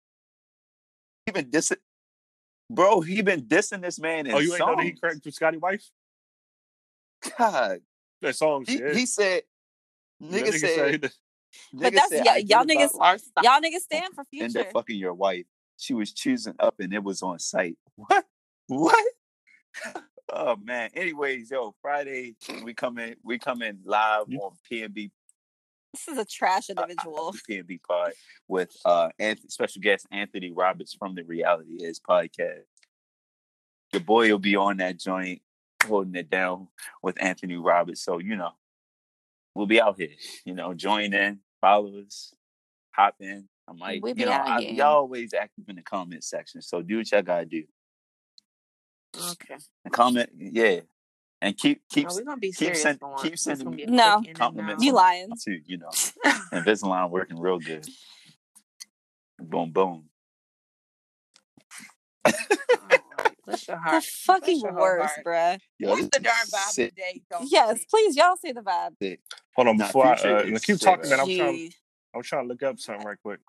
he 1.26 1.32
been 1.34 1.50
dissing, 1.52 1.78
bro. 2.70 3.02
He 3.02 3.22
been 3.22 3.42
dissing 3.42 3.82
this 3.82 4.00
man 4.00 4.28
oh, 4.28 4.30
in 4.30 4.36
Oh, 4.36 4.40
you 4.40 4.52
ain't 4.54 4.60
know 4.60 4.76
that 4.78 4.84
he 4.84 4.90
songs. 4.92 5.00
cracked 5.02 5.26
with 5.26 5.34
Scottie 5.34 5.58
wife? 5.58 5.84
God, 7.38 7.80
That 8.22 8.36
song 8.36 8.64
he, 8.66 8.78
he 8.94 9.06
said, 9.06 9.44
nigga, 10.24 10.48
nigga 10.54 10.60
said, 10.60 11.02
that- 11.02 11.12
But 11.74 11.92
nigga 11.94 11.96
that's 11.96 12.10
said, 12.10 12.26
y'all- 12.26 12.34
I 12.34 12.38
y'all 12.38 12.66
niggas- 12.66 12.94
Larsa. 12.94 13.44
Y'all 13.44 13.60
niggas 13.62 13.80
stand 13.82 14.14
for 14.14 14.22
and 14.22 14.28
future. 14.30 14.54
that 14.64 14.72
fucking 14.72 14.98
your 14.98 15.14
wife. 15.14 15.46
She 15.78 15.94
was 15.94 16.14
choosing 16.14 16.56
up 16.60 16.76
and 16.80 16.94
it 16.94 17.04
was 17.04 17.22
on 17.24 17.40
site. 17.40 17.78
What? 17.96 18.26
What? 18.68 19.06
Oh 20.32 20.58
man. 20.58 20.90
Anyways, 20.94 21.52
yo, 21.52 21.74
Friday 21.82 22.36
we 22.64 22.74
come 22.74 22.98
in. 22.98 23.16
we 23.24 23.40
come 23.40 23.62
in 23.62 23.80
live 23.86 24.26
on 24.42 24.52
PMB 24.70 25.10
This 25.94 26.08
is 26.10 26.18
a 26.18 26.26
trash 26.26 26.70
uh, 26.70 26.74
individual. 26.74 27.34
PMB 27.50 27.80
pod 27.88 28.12
with 28.48 28.76
uh 28.84 29.10
Anth- 29.22 29.50
special 29.50 29.82
guest 29.82 30.06
Anthony 30.12 30.52
Roberts 30.52 30.94
from 30.94 31.16
the 31.16 31.24
Reality 31.24 31.78
Is 31.80 32.00
podcast. 32.00 32.64
Your 33.94 34.02
boy 34.02 34.30
will 34.30 34.40
be 34.40 34.58
on 34.58 34.78
that 34.78 35.00
joint 35.00 35.42
holding 35.86 36.16
it 36.16 36.30
down 36.30 36.68
with 37.02 37.22
Anthony 37.22 37.56
Roberts. 37.56 38.04
So, 38.04 38.20
you 38.20 38.36
know, 38.36 38.52
we'll 39.56 39.66
be 39.66 39.82
out 39.82 39.98
here. 39.98 40.10
You 40.46 40.54
know, 40.54 40.74
join 40.74 41.14
in, 41.14 41.40
follow 41.62 42.00
us, 42.06 42.34
hop 42.92 43.16
in. 43.20 43.48
I 43.68 43.74
might, 43.74 44.02
We 44.02 44.14
be 44.14 44.22
you 44.22 44.28
know, 44.28 44.34
I, 44.34 44.60
y'all 44.60 44.98
always 44.98 45.34
active 45.34 45.66
in 45.68 45.76
the 45.76 45.82
comment 45.82 46.24
section. 46.24 46.62
So 46.62 46.82
do 46.82 46.98
what 46.98 47.12
y'all 47.12 47.22
gotta 47.22 47.46
do. 47.46 47.64
Okay. 49.16 49.56
And 49.86 49.94
comment, 49.94 50.30
yeah. 50.38 50.82
And 51.42 51.56
keep 51.58 51.82
keep 51.90 52.08
No, 52.08 52.16
we're 52.16 52.24
gonna 52.24 52.38
be 52.38 52.48
keep 52.48 52.56
serious 52.56 52.82
send- 52.82 53.00
for 53.00 53.16
keep 53.18 53.34
It's 53.34 53.44
sending 53.44 53.66
gonna 53.66 53.78
No. 53.88 54.18
quick 54.18 54.24
in 54.26 54.30
and 54.30 54.38
compliments. 54.38 54.84
You 54.84 54.94
lying. 54.94 55.30
too, 55.44 55.60
you 55.66 55.78
know. 55.78 55.90
Invisalign 56.54 57.10
working 57.10 57.40
real 57.40 57.60
good. 57.60 57.88
Boom 59.40 59.72
boom. 59.72 60.10
All 62.26 62.34
right. 62.90 63.02
Bless 63.46 63.68
your 63.68 63.78
The 63.86 64.02
fucking 64.02 64.60
Bless 64.60 64.72
your 64.72 64.74
worst, 64.74 65.20
bruh. 65.26 65.60
Yo, 65.80 65.90
What's 65.92 66.08
the 66.10 66.20
darn 66.20 66.36
vibe 66.48 66.72
sick. 66.72 66.90
of 66.90 66.96
the 66.96 67.02
day? 67.02 67.22
Don't 67.30 67.52
Yes, 67.52 67.86
please, 67.86 68.16
y'all 68.18 68.36
say 68.36 68.52
the 68.52 68.62
vibe. 68.62 68.92
sick. 69.02 69.20
Hold 69.56 69.70
on, 69.70 69.78
Nah, 69.78 69.88
before 69.88 70.06
I 70.06 70.14
uh, 70.14 70.44
keep 70.44 70.60
sick, 70.60 70.80
talking, 70.82 71.10
man. 71.10 71.20
I'm 71.20 71.28
trying. 71.28 71.72
I'm 72.16 72.22
trying 72.24 72.44
to 72.44 72.48
look 72.50 72.64
up 72.64 72.80
something 72.80 73.06
right 73.06 73.18
quick. 73.24 73.40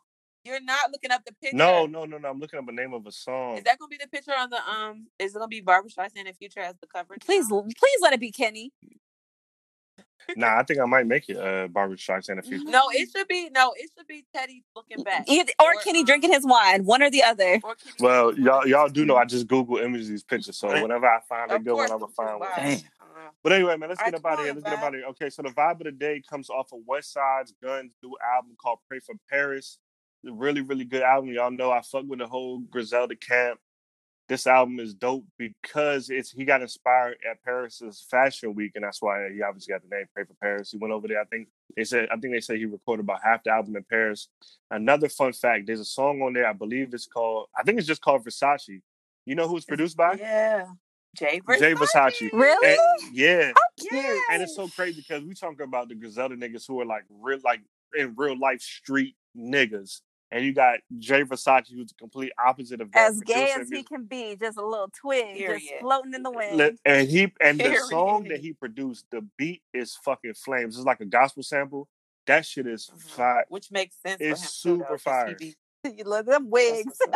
You're 0.45 0.61
not 0.61 0.91
looking 0.93 1.11
up 1.11 1.25
the 1.25 1.33
picture. 1.43 1.57
No, 1.57 1.87
no, 1.87 2.05
no, 2.05 2.19
no. 2.19 2.29
I'm 2.31 2.39
looking 2.39 2.59
up 2.59 2.67
the 2.67 2.73
name 2.73 2.95
of 2.95 3.07
a 3.07 3.13
song. 3.13 3.59
Is 3.59 3.65
that 3.65 3.79
gonna 3.79 3.89
be 3.89 3.99
the 4.01 4.09
picture 4.09 4.33
on 4.33 4.51
the 4.51 4.59
um? 4.69 5.07
Is 5.19 5.33
it 5.35 5.39
gonna 5.39 5.49
be 5.49 5.61
Barbra 5.61 5.91
Streisand 5.91 6.27
and 6.27 6.37
Future 6.37 6.61
as 6.61 6.75
the 6.81 6.87
cover? 6.87 7.17
Please, 7.21 7.49
please 7.49 7.99
let 8.01 8.13
it 8.13 8.21
be 8.21 8.31
Kenny. 8.31 8.73
Nah, 10.37 10.59
I 10.59 10.63
think 10.63 10.79
I 10.79 10.85
might 10.85 11.07
make 11.07 11.29
it. 11.29 11.37
Uh, 11.39 11.69
Barbra 11.69 11.97
Streisand 11.97 12.31
in 12.31 12.37
the 12.37 12.43
future. 12.43 12.71
No, 12.71 12.83
it 12.93 13.09
should 13.15 13.29
be 13.29 13.49
no. 13.51 13.73
It 13.77 13.91
should 13.97 14.07
be 14.07 14.25
Teddy 14.35 14.63
looking 14.77 15.03
back. 15.03 15.25
Either, 15.27 15.53
or, 15.61 15.75
Kenny 15.83 16.01
um, 16.01 16.05
drinking 16.05 16.33
his 16.33 16.45
wine, 16.47 16.85
one 16.85 17.03
or 17.03 17.11
the 17.11 17.23
other. 17.23 17.61
or 17.65 17.77
Well, 18.01 18.39
y'all, 18.39 18.67
y'all 18.67 18.89
do 18.89 19.07
know 19.07 19.17
I 19.17 19.25
just 19.25 19.47
Google 19.47 19.79
images 19.79 20.09
these 20.09 20.25
pictures, 20.25 20.57
so 20.57 20.69
whenever 20.69 21.07
I 21.07 21.21
find 21.29 21.51
a 21.51 21.57
Of 21.57 21.65
good 21.65 21.75
one, 21.75 21.91
I'm 21.91 21.99
gonna 21.99 22.13
find 22.13 22.41
one. 22.41 22.49
Damn. 22.57 22.79
Uh, 23.01 23.31
But 23.43 23.53
anyway, 23.53 23.77
man, 23.77 23.89
let's 23.89 24.01
All 24.01 24.11
get 24.11 24.23
right, 24.23 24.25
up 24.25 24.33
out 24.33 24.39
of 24.41 24.45
here. 24.45 24.55
Let's 24.55 24.65
get 24.65 24.73
up 24.75 24.81
vibe. 24.81 24.83
out 24.83 24.95
of 24.95 25.01
here. 25.01 25.09
Okay, 25.11 25.31
so 25.31 25.43
the 25.43 25.51
vibe 25.51 25.81
of 25.81 25.85
the 25.85 25.93
day 25.93 26.23
comes 26.29 26.51
off 26.51 26.73
of 26.73 26.81
Westside 26.89 27.51
Gunn's 27.63 27.93
new 28.03 28.15
album 28.35 28.55
called 28.61 28.81
Pray 28.89 28.99
for 29.01 29.15
Paris. 29.31 29.79
Really, 30.25 30.61
really 30.63 30.85
good 30.85 31.03
album. 31.03 31.31
Y'all 31.33 31.51
know 31.51 31.71
I 31.71 31.81
fuck 31.83 32.05
with 32.07 32.19
the 32.19 32.27
whole 32.27 32.59
Griselda 32.59 33.17
camp. 33.17 33.61
This 34.29 34.47
album 34.47 34.79
is 34.79 34.93
dope 34.93 35.25
because 35.39 36.11
it's 36.11 36.31
he 36.31 36.45
got 36.45 36.61
inspired 36.61 37.17
at 37.31 37.43
Paris's 37.45 38.05
Fashion 38.11 38.55
Week, 38.55 38.73
and 38.75 38.85
that's 38.85 39.01
why 39.01 39.31
he 39.33 39.41
obviously 39.41 39.73
got 39.73 39.81
the 39.89 39.95
name 39.97 40.05
Pray 40.15 40.25
for 40.25 40.35
Paris. 40.35 40.71
He 40.71 40.77
went 40.77 40.93
over 40.93 41.09
there. 41.09 41.21
I 41.21 41.25
think 41.25 41.49
they 41.77 41.85
said 41.85 42.09
I 42.13 42.17
think 42.17 42.35
they 42.35 42.41
said 42.41 42.59
he 42.59 42.67
recorded 42.67 43.05
about 43.05 43.21
half 43.25 43.43
the 43.43 43.53
album 43.53 43.77
in 43.77 43.85
Paris. 43.89 44.29
Another 44.71 45.09
fun 45.09 45.33
fact: 45.33 45.67
there's 45.67 45.81
a 45.81 45.85
song 45.85 46.21
on 46.21 46.35
there. 46.35 46.47
I 46.47 46.53
believe 46.53 46.93
it's 46.93 47.07
called. 47.07 47.47
I 47.59 47.63
think 47.63 47.79
it's 47.79 47.87
just 47.87 48.03
called 48.03 48.23
Versace. 48.23 48.83
You 49.25 49.35
know 49.35 49.49
who 49.49 49.57
it's 49.57 49.65
produced 49.65 49.97
by? 49.97 50.15
yeah, 50.15 50.67
Jay 51.17 51.41
Versace. 51.41 51.59
Jay 51.61 51.75
Versace. 51.75 52.33
Really? 52.33 52.69
And- 52.69 53.17
yeah. 53.17 53.53
Oh, 53.57 53.87
Cute. 53.89 54.23
And 54.31 54.43
it's 54.43 54.57
so 54.57 54.69
crazy 54.69 55.01
because 55.01 55.23
we 55.25 55.33
talking 55.35 55.63
about 55.63 55.89
the 55.89 55.95
Griselda 55.95 56.37
niggas 56.37 56.67
who 56.69 56.81
are 56.81 56.87
like 56.87 57.05
real, 57.09 57.39
like 57.45 57.61
in 57.97 58.15
real 58.17 58.39
life 58.39 58.61
street 58.61 59.17
niggas, 59.37 60.01
and 60.31 60.45
you 60.45 60.53
got 60.53 60.81
Jay 60.99 61.23
Versace 61.23 61.73
who's 61.73 61.89
the 61.89 61.95
complete 61.95 62.33
opposite 62.45 62.81
of 62.81 62.93
that. 62.93 63.11
As 63.11 63.21
gay 63.21 63.53
producing 63.55 63.63
as 63.63 63.69
he 63.71 63.83
can 63.85 64.05
be, 64.05 64.37
just 64.37 64.59
a 64.59 64.65
little 64.67 64.89
twig, 64.89 65.39
just 65.47 65.65
floating 65.81 66.15
in 66.15 66.23
the 66.23 66.31
wind. 66.31 66.79
And 66.85 67.09
he 67.09 67.33
and 67.41 67.59
the 67.59 67.75
song 67.77 68.25
that 68.29 68.41
he 68.41 68.53
produced, 68.53 69.07
the 69.11 69.23
beat 69.37 69.63
is 69.73 69.97
fucking 70.05 70.35
flames. 70.35 70.77
It's 70.77 70.87
like 70.87 71.01
a 71.01 71.07
gospel 71.07 71.43
sample. 71.43 71.89
That 72.27 72.45
shit 72.45 72.67
is 72.67 72.91
Mhm. 72.95 73.01
fire. 73.11 73.45
which 73.49 73.71
makes 73.71 73.97
sense. 74.07 74.21
It's 74.21 74.41
for 74.41 74.71
him 74.71 74.77
too, 74.77 74.79
super 74.79 74.85
though, 74.85 74.89
'cause 74.95 75.03
fire. 75.03 75.37
be- 75.39 75.57
you 75.97 76.05
love 76.05 76.27
them 76.27 76.51
wigs. 76.51 76.99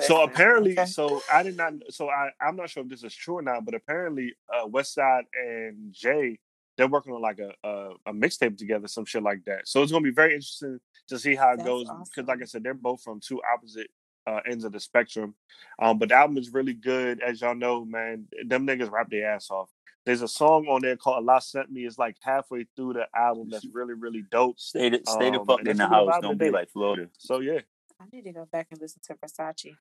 So 0.00 0.22
apparently, 0.22 0.72
okay. 0.72 0.86
so 0.86 1.20
I 1.30 1.42
did 1.42 1.56
not. 1.56 1.72
So 1.90 2.08
I, 2.08 2.30
I'm 2.40 2.56
not 2.56 2.70
sure 2.70 2.82
if 2.82 2.88
this 2.88 3.02
is 3.04 3.14
true 3.14 3.38
or 3.38 3.42
not, 3.42 3.64
but 3.64 3.74
apparently, 3.74 4.34
uh, 4.54 4.66
Westside 4.66 5.24
and 5.34 5.92
Jay, 5.92 6.38
they're 6.80 6.88
working 6.88 7.12
on 7.12 7.20
like 7.20 7.38
a 7.38 7.52
a, 7.62 7.90
a 8.06 8.12
mixtape 8.12 8.56
together, 8.56 8.88
some 8.88 9.04
shit 9.04 9.22
like 9.22 9.44
that. 9.44 9.68
So 9.68 9.82
it's 9.82 9.92
gonna 9.92 10.02
be 10.02 10.10
very 10.10 10.34
interesting 10.34 10.80
to 11.08 11.18
see 11.18 11.34
how 11.34 11.52
it 11.52 11.58
That's 11.58 11.68
goes 11.68 11.86
because, 12.14 12.26
like 12.26 12.40
I 12.42 12.46
said, 12.46 12.62
they're 12.64 12.74
both 12.74 13.02
from 13.02 13.20
two 13.20 13.40
opposite 13.54 13.88
uh, 14.26 14.40
ends 14.48 14.64
of 14.64 14.72
the 14.72 14.80
spectrum. 14.80 15.34
Um, 15.80 15.98
but 15.98 16.08
the 16.08 16.14
album 16.16 16.38
is 16.38 16.52
really 16.52 16.74
good, 16.74 17.20
as 17.22 17.40
y'all 17.40 17.54
know, 17.54 17.84
man. 17.84 18.26
Them 18.46 18.66
niggas 18.66 18.90
rap 18.90 19.10
their 19.10 19.30
ass 19.30 19.50
off. 19.50 19.68
There's 20.06 20.22
a 20.22 20.28
song 20.28 20.66
on 20.68 20.80
there 20.82 20.96
called 20.96 21.28
"Allah 21.28 21.40
Sent 21.42 21.70
Me." 21.70 21.84
It's 21.84 21.98
like 21.98 22.16
halfway 22.22 22.66
through 22.76 22.94
the 22.94 23.06
album. 23.14 23.50
That's 23.50 23.66
really, 23.72 23.94
really 23.94 24.22
dope. 24.30 24.58
Stay 24.58 24.88
the, 24.88 25.00
stay 25.06 25.30
the 25.30 25.40
Um, 25.40 25.46
fuck 25.46 25.58
and 25.60 25.68
in 25.68 25.76
the 25.76 25.84
gonna 25.84 26.00
be 26.00 26.06
the 26.06 26.12
house. 26.12 26.22
Don't 26.22 26.38
be 26.38 26.50
like 26.50 26.70
Florida. 26.70 27.08
So 27.18 27.40
yeah, 27.40 27.60
I 28.00 28.04
need 28.12 28.24
to 28.24 28.32
go 28.32 28.46
back 28.50 28.68
and 28.70 28.80
listen 28.80 29.00
to 29.08 29.14
Versace. 29.16 29.76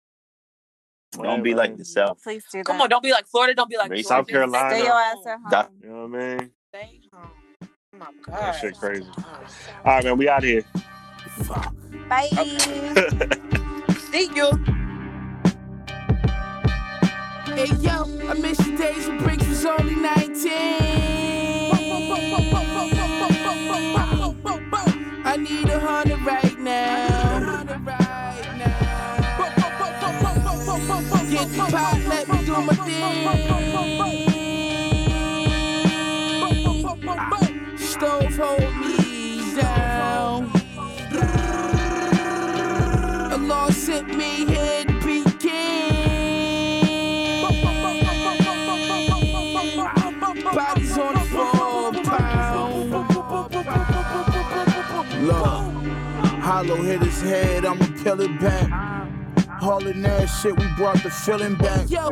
Don't 1.14 1.26
Yeah, 1.26 1.42
be 1.42 1.56
like 1.56 1.72
man. 1.72 1.78
the 1.80 1.86
South. 1.86 2.22
Please 2.22 2.44
do 2.52 2.60
that. 2.60 2.66
Come 2.66 2.82
on, 2.82 2.90
don't 2.90 3.02
be 3.04 3.12
like 3.12 3.26
Florida. 3.28 3.56
Don't 3.56 3.70
be 3.70 3.78
like 3.78 3.90
Race- 3.90 4.08
South 4.08 4.28
Georgia. 4.28 4.52
Carolina. 4.52 4.76
Stay 4.76 4.84
your 4.86 4.94
ass 4.94 5.18
at 5.26 5.40
home. 5.66 5.74
You 5.82 5.90
know 5.90 6.08
what 6.08 6.20
I 6.22 6.38
mean. 6.38 6.52
Stay 6.72 7.02
home. 7.12 7.32
Oh 7.64 7.98
my 7.98 8.06
god. 8.24 8.40
That 8.40 8.52
shit 8.62 8.78
crazy. 8.78 9.04
All 9.18 9.26
right, 9.86 10.04
man, 10.04 10.20
we 10.20 10.30
out 10.30 10.44
here. 10.44 10.64
Bye. 12.08 12.30
See 14.12 14.30
you. 14.36 14.52
Hey 17.56 17.74
yo, 17.80 18.04
I 18.30 18.36
miss 18.40 18.58
the 18.60 18.76
days 18.78 19.08
when 19.08 19.18
Briggs 19.24 19.48
was 19.48 19.66
only 19.66 19.96
19. 19.96 20.52
I 25.26 25.38
need 25.38 25.70
a 25.70 25.80
hundred 25.80 26.22
right 26.22 26.60
now. 26.60 27.64
Get 31.32 31.50
the 31.50 31.58
pot, 31.72 32.00
let 32.08 32.28
me 32.28 32.46
do 32.46 32.62
my 32.62 32.74
thing. 32.76 34.19
Stove 38.00 38.38
hold 38.38 38.76
me 38.78 39.56
down. 39.56 40.50
Allah 43.34 43.74
sent 43.74 44.08
me 44.16 44.46
here 44.46 44.86
to 44.86 44.94
begin. 45.04 45.34
Bodies 50.56 50.98
on 50.98 51.14
the 51.14 51.20
four 51.20 51.92
pound. 52.06 52.92
Look, 55.28 56.42
hollow 56.42 56.82
hit 56.82 57.02
his 57.02 57.22
head, 57.22 57.66
I'ma 57.66 57.86
kill 58.02 58.22
it 58.22 58.40
back. 58.40 58.99
Hauling 59.60 60.02
that 60.04 60.28
shit, 60.28 60.58
we 60.58 60.66
brought 60.78 61.04
the 61.04 61.10
feeling 61.10 61.56
back. 61.56 61.90
Yo, 61.90 62.06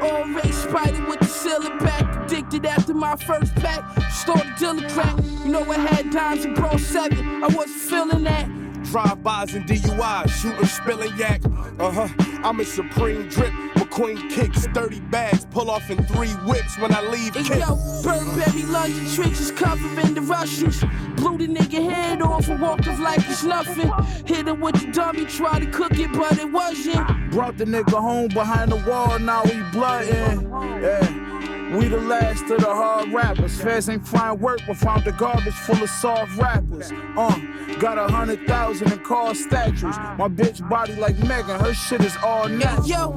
all 0.00 0.24
race 0.24 0.56
spider 0.56 1.04
with 1.06 1.20
the 1.20 1.26
ceiling 1.26 1.76
back. 1.78 2.24
Addicted 2.24 2.64
after 2.64 2.94
my 2.94 3.14
first 3.16 3.54
pack. 3.56 3.84
Started 4.10 4.54
dealing 4.56 4.88
crack. 4.88 5.14
You 5.44 5.52
know 5.52 5.70
I 5.70 5.76
had 5.76 6.10
dimes 6.10 6.46
and 6.46 6.56
bro 6.56 6.78
seven. 6.78 7.44
I 7.44 7.48
wasn't 7.48 7.76
feeling 7.76 8.24
that. 8.24 8.48
Drive-bys 8.92 9.54
and 9.54 9.64
DUIs, 9.64 10.28
shooting, 10.28 10.66
spilling 10.66 11.16
yak. 11.16 11.40
Uh-huh. 11.78 12.08
I'm 12.44 12.60
a 12.60 12.64
supreme 12.66 13.26
drip. 13.30 13.50
McQueen 13.74 14.30
kicks, 14.30 14.66
30 14.66 15.00
bags, 15.00 15.46
pull 15.46 15.70
off 15.70 15.88
in 15.88 16.04
three 16.04 16.28
whips 16.44 16.78
when 16.78 16.92
I 16.94 17.00
leave 17.00 17.34
Hey 17.34 17.60
yo, 17.60 17.76
Burberry 18.02 18.64
London 18.64 19.10
trenches 19.14 19.50
covering 19.50 20.12
the 20.12 20.20
Russians. 20.20 20.84
Blew 21.16 21.38
the 21.38 21.48
nigga 21.48 21.90
head 21.90 22.20
off 22.20 22.48
and 22.48 22.60
walked 22.60 22.86
off 22.86 22.98
like 22.98 23.20
it's 23.30 23.44
nothing. 23.44 23.90
Hit 24.26 24.46
him 24.46 24.60
with 24.60 24.74
the 24.74 24.92
dummy, 24.92 25.24
tried 25.24 25.60
to 25.60 25.70
cook 25.70 25.98
it, 25.98 26.12
but 26.12 26.38
it 26.38 26.52
wasn't. 26.52 27.30
Brought 27.30 27.56
the 27.56 27.64
nigga 27.64 27.98
home 27.98 28.28
behind 28.28 28.72
the 28.72 28.90
wall, 28.90 29.18
now 29.18 29.42
he 29.44 29.58
bloodin'. 29.72 30.50
Yeah. 30.82 31.31
We 31.72 31.88
the 31.88 31.96
last 31.96 32.42
of 32.50 32.60
the 32.60 32.66
hard 32.66 33.12
rappers. 33.14 33.58
Feds 33.60 33.88
ain't 33.88 34.06
find 34.06 34.38
work, 34.38 34.60
but 34.66 34.76
found 34.76 35.04
the 35.04 35.12
garbage 35.12 35.54
full 35.54 35.82
of 35.82 35.88
soft 35.88 36.36
rappers. 36.36 36.92
Uh, 37.16 37.40
got 37.78 37.96
a 37.96 38.12
hundred 38.12 38.46
thousand 38.46 38.92
in 38.92 38.98
car 38.98 39.34
statues. 39.34 39.96
My 40.18 40.28
bitch 40.28 40.68
body 40.68 40.94
like 40.96 41.16
Megan, 41.20 41.58
her 41.60 41.72
shit 41.72 42.02
is 42.02 42.14
all 42.22 42.46
natural. 42.46 42.86
Yo, 42.86 43.08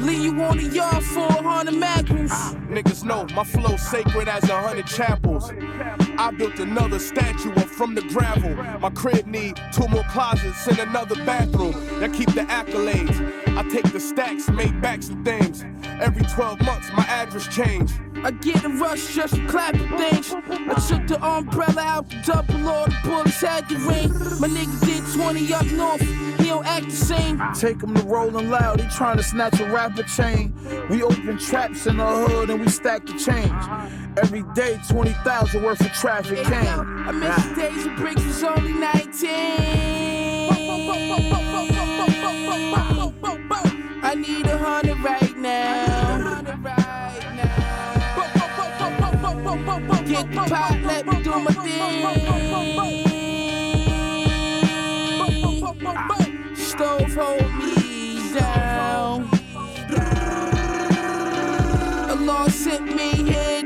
leave 0.00 0.20
you 0.20 0.42
on 0.42 0.58
the 0.58 0.64
yard 0.64 1.02
for 1.02 1.26
a 1.28 1.42
hundred 1.42 1.76
magnums. 1.76 2.30
Niggas 2.68 3.04
know 3.04 3.26
my 3.34 3.44
flow 3.44 3.78
sacred 3.78 4.28
as 4.28 4.44
a 4.50 4.60
hundred 4.60 4.86
chapels. 4.86 5.50
I 6.18 6.32
built 6.32 6.58
another 6.58 6.98
statue 6.98 7.52
up 7.52 7.68
from 7.68 7.94
the 7.94 8.02
gravel. 8.02 8.52
My 8.80 8.90
crib 8.90 9.26
need 9.28 9.60
two 9.72 9.86
more 9.86 10.02
closets 10.10 10.66
and 10.66 10.80
another 10.80 11.14
bathroom. 11.24 11.72
That 12.00 12.12
keep 12.12 12.34
the 12.34 12.40
accolades. 12.40 13.16
I 13.56 13.62
take 13.68 13.92
the 13.92 14.00
stacks, 14.00 14.48
make 14.50 14.80
back 14.80 15.04
some 15.04 15.22
things. 15.22 15.64
Every 16.00 16.24
12 16.24 16.60
months, 16.62 16.90
my 16.92 17.04
address 17.04 17.46
change. 17.54 17.92
I 18.24 18.30
get 18.32 18.64
a 18.64 18.68
rush 18.68 19.14
just 19.14 19.34
clapping 19.46 19.88
things. 19.96 20.34
I 20.34 20.74
took 20.88 21.06
the 21.06 21.18
umbrella 21.22 21.80
out 21.80 22.08
the 22.10 22.16
double, 22.24 22.68
all 22.68 22.86
the 22.86 22.96
bullets 23.04 23.40
had 23.40 23.68
the 23.68 23.76
ring. 23.76 24.12
My 24.40 24.48
nigga 24.48 24.80
did 24.84 25.04
20 25.14 25.54
up 25.54 25.66
north, 25.66 26.00
he 26.00 26.48
don't 26.48 26.66
act 26.66 26.86
the 26.86 26.96
same. 26.96 27.40
Take 27.54 27.82
him 27.82 27.94
to 27.94 28.02
rolling 28.02 28.50
loud, 28.50 28.80
he 28.80 28.88
trying 28.88 29.18
to 29.18 29.22
snatch 29.22 29.60
a 29.60 29.66
rapper 29.66 30.02
chain. 30.02 30.52
We 30.90 31.02
open 31.02 31.38
traps 31.38 31.86
in 31.86 31.98
the 31.98 32.06
hood 32.06 32.50
and 32.50 32.60
we 32.60 32.68
stack 32.68 33.06
the 33.06 33.12
change. 33.14 34.18
Every 34.18 34.42
day, 34.54 34.80
20,000 34.88 35.62
worth 35.62 35.80
of 35.80 35.92
traffic 35.92 36.44
came. 36.44 37.08
I 37.08 37.12
miss 37.12 37.44
the 37.44 37.54
days 37.54 37.86
when 37.86 37.96
bricks 37.96 38.24
was 38.24 38.42
only 38.44 38.72
19. 38.72 39.78
I 44.10 44.14
need 44.14 44.46
a 44.46 44.56
hundred 44.56 44.98
right 45.00 45.36
now. 45.36 45.97
Get 49.48 50.30
the 50.30 50.36
pot, 50.36 50.78
let 50.84 51.06
me 51.06 51.22
do 51.22 51.30
my 51.38 51.50
thing. 51.52 52.02
Stove 56.54 57.14
hold 57.14 57.50
me 57.54 57.74
down. 58.34 59.28
Allah 62.10 62.50
sent 62.50 62.94
me 62.94 63.08
here 63.30 63.57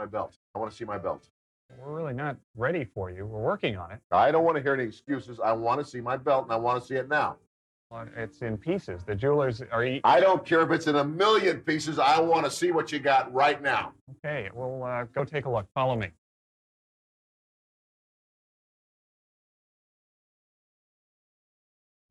my 0.00 0.06
belt? 0.06 0.38
I 0.54 0.58
want 0.58 0.70
to 0.70 0.76
see 0.76 0.86
my 0.86 0.96
belt. 0.96 1.28
We're 1.78 1.92
really 1.94 2.14
not 2.14 2.36
ready 2.56 2.84
for 2.84 3.10
you. 3.10 3.26
We're 3.26 3.38
working 3.42 3.76
on 3.76 3.92
it. 3.92 4.00
I 4.10 4.30
don't 4.32 4.44
want 4.44 4.56
to 4.56 4.62
hear 4.62 4.72
any 4.74 4.84
excuses. 4.84 5.38
I 5.38 5.52
want 5.52 5.78
to 5.78 5.84
see 5.88 6.00
my 6.00 6.16
belt 6.16 6.44
and 6.44 6.52
I 6.52 6.56
want 6.56 6.80
to 6.80 6.86
see 6.88 6.94
it 6.94 7.08
now. 7.08 7.36
Well, 7.90 8.08
It's 8.16 8.40
in 8.40 8.56
pieces. 8.56 9.04
The 9.04 9.14
jewelers 9.14 9.62
are 9.70 9.84
e- 9.84 10.00
I 10.02 10.20
don't 10.20 10.44
care 10.44 10.62
if 10.62 10.70
it's 10.70 10.86
in 10.86 10.96
a 10.96 11.04
million 11.04 11.60
pieces. 11.60 11.98
I 11.98 12.18
want 12.20 12.44
to 12.46 12.50
see 12.50 12.72
what 12.72 12.90
you 12.90 12.98
got 12.98 13.32
right 13.34 13.60
now. 13.62 13.92
okay. 14.24 14.48
We'll 14.54 14.82
uh, 14.82 15.04
go 15.14 15.22
take 15.24 15.44
a 15.44 15.50
look. 15.50 15.66
Follow 15.74 15.96
me. 15.96 16.08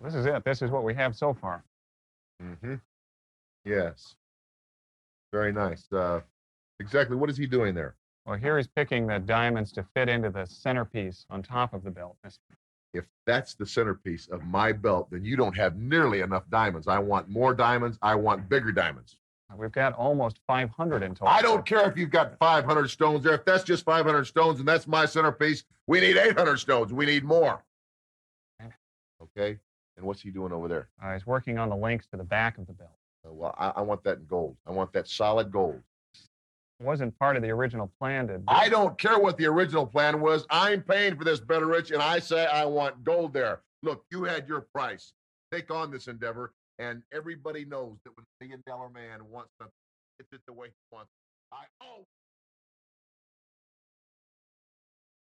This 0.04 0.16
is 0.16 0.26
it. 0.26 0.44
This 0.46 0.62
is 0.62 0.72
what 0.72 0.84
we 0.84 0.94
have 0.94 1.16
so 1.16 1.34
far. 1.34 1.64
Mm-hmm. 2.42 2.76
Yes. 3.66 4.16
Very 5.34 5.52
nice. 5.52 5.92
Uh, 5.92 6.22
exactly. 6.80 7.16
What 7.16 7.30
is 7.30 7.38
he 7.38 7.46
doing 7.46 7.76
there? 7.76 7.96
Well, 8.26 8.38
here 8.38 8.58
he's 8.58 8.68
picking 8.68 9.08
the 9.08 9.20
diamonds 9.20 9.72
to 9.74 9.86
fit 9.96 10.10
into 10.10 10.30
the 10.30 10.46
centerpiece 10.46 11.26
on 11.30 11.42
top 11.42 11.74
of 11.74 11.84
the 11.84 11.92
belt. 11.92 12.18
If 12.94 13.06
that's 13.26 13.56
the 13.56 13.66
centerpiece 13.66 14.28
of 14.28 14.44
my 14.44 14.72
belt, 14.72 15.10
then 15.12 15.24
you 15.24 15.36
don't 15.36 15.56
have 15.56 15.78
nearly 15.78 16.22
enough 16.22 16.44
diamonds. 16.50 16.88
I 16.88 17.00
want 17.00 17.30
more 17.30 17.54
diamonds. 17.54 17.98
I 18.02 18.16
want 18.16 18.50
bigger 18.50 18.72
diamonds. 18.72 19.18
We've 19.58 19.72
got 19.72 19.94
almost 19.94 20.40
500 20.46 21.02
in 21.02 21.16
total. 21.16 21.28
I 21.28 21.42
don't 21.42 21.66
care 21.66 21.90
if 21.90 21.98
you've 21.98 22.12
got 22.12 22.38
500 22.38 22.88
stones 22.88 23.24
there. 23.24 23.34
If 23.34 23.46
that's 23.46 23.64
just 23.64 23.84
500 23.84 24.26
stones 24.26 24.60
and 24.60 24.68
that's 24.68 24.88
my 24.88 25.06
centerpiece, 25.06 25.64
we 25.88 26.00
need 26.00 26.18
800 26.18 26.58
stones. 26.58 26.94
We 26.94 27.08
need 27.08 27.24
more. 27.24 27.64
Okay. 29.22 29.58
And 29.98 30.06
what's 30.06 30.22
he 30.22 30.30
doing 30.30 30.54
over 30.54 30.68
there? 30.68 30.90
Uh, 31.04 31.14
he's 31.14 31.26
working 31.26 31.58
on 31.58 31.70
the 31.70 31.76
links 31.76 32.08
to 32.12 32.18
the 32.18 32.24
back 32.24 32.58
of 32.58 32.68
the 32.68 32.74
belt. 32.74 32.92
Uh, 33.28 33.34
well, 33.34 33.56
I, 33.58 33.70
I 33.78 33.82
want 33.82 34.04
that 34.04 34.20
in 34.20 34.26
gold. 34.26 34.56
I 34.66 34.72
want 34.72 34.94
that 34.94 35.08
solid 35.08 35.52
gold. 35.52 35.82
Wasn't 36.82 37.18
part 37.20 37.36
of 37.36 37.44
the 37.44 37.50
original 37.50 37.92
plan 38.00 38.28
to. 38.28 38.42
I 38.48 38.70
don't 38.70 38.98
care 38.98 39.20
what 39.20 39.38
the 39.38 39.46
original 39.48 39.86
plan 39.86 40.22
was. 40.22 40.46
I'm 40.50 40.82
paying 40.82 41.18
for 41.18 41.26
this, 41.26 41.42
Better 41.42 41.66
Rich, 41.66 41.92
and 41.92 42.02
I 42.02 42.20
say 42.20 42.46
I 42.46 42.66
want 42.66 43.04
gold 43.04 43.34
there. 43.34 43.62
Look, 43.84 44.06
you 44.12 44.24
had 44.24 44.48
your 44.48 44.62
price. 44.74 45.12
Take 45.52 45.72
on 45.72 45.92
this 45.92 46.08
endeavor, 46.08 46.54
and 46.78 47.02
everybody 47.14 47.66
knows 47.66 47.98
that 48.06 48.12
when 48.16 48.26
a 48.26 48.44
million 48.44 48.64
dollar 48.66 48.90
man 48.90 49.20
wants 49.30 49.52
something, 49.60 49.74
it's 50.20 50.32
it 50.32 50.40
the 50.48 50.54
way 50.54 50.68
he 50.68 50.96
wants. 50.96 51.10
it. 51.12 51.56
I 51.56 51.66
oh 51.84 52.06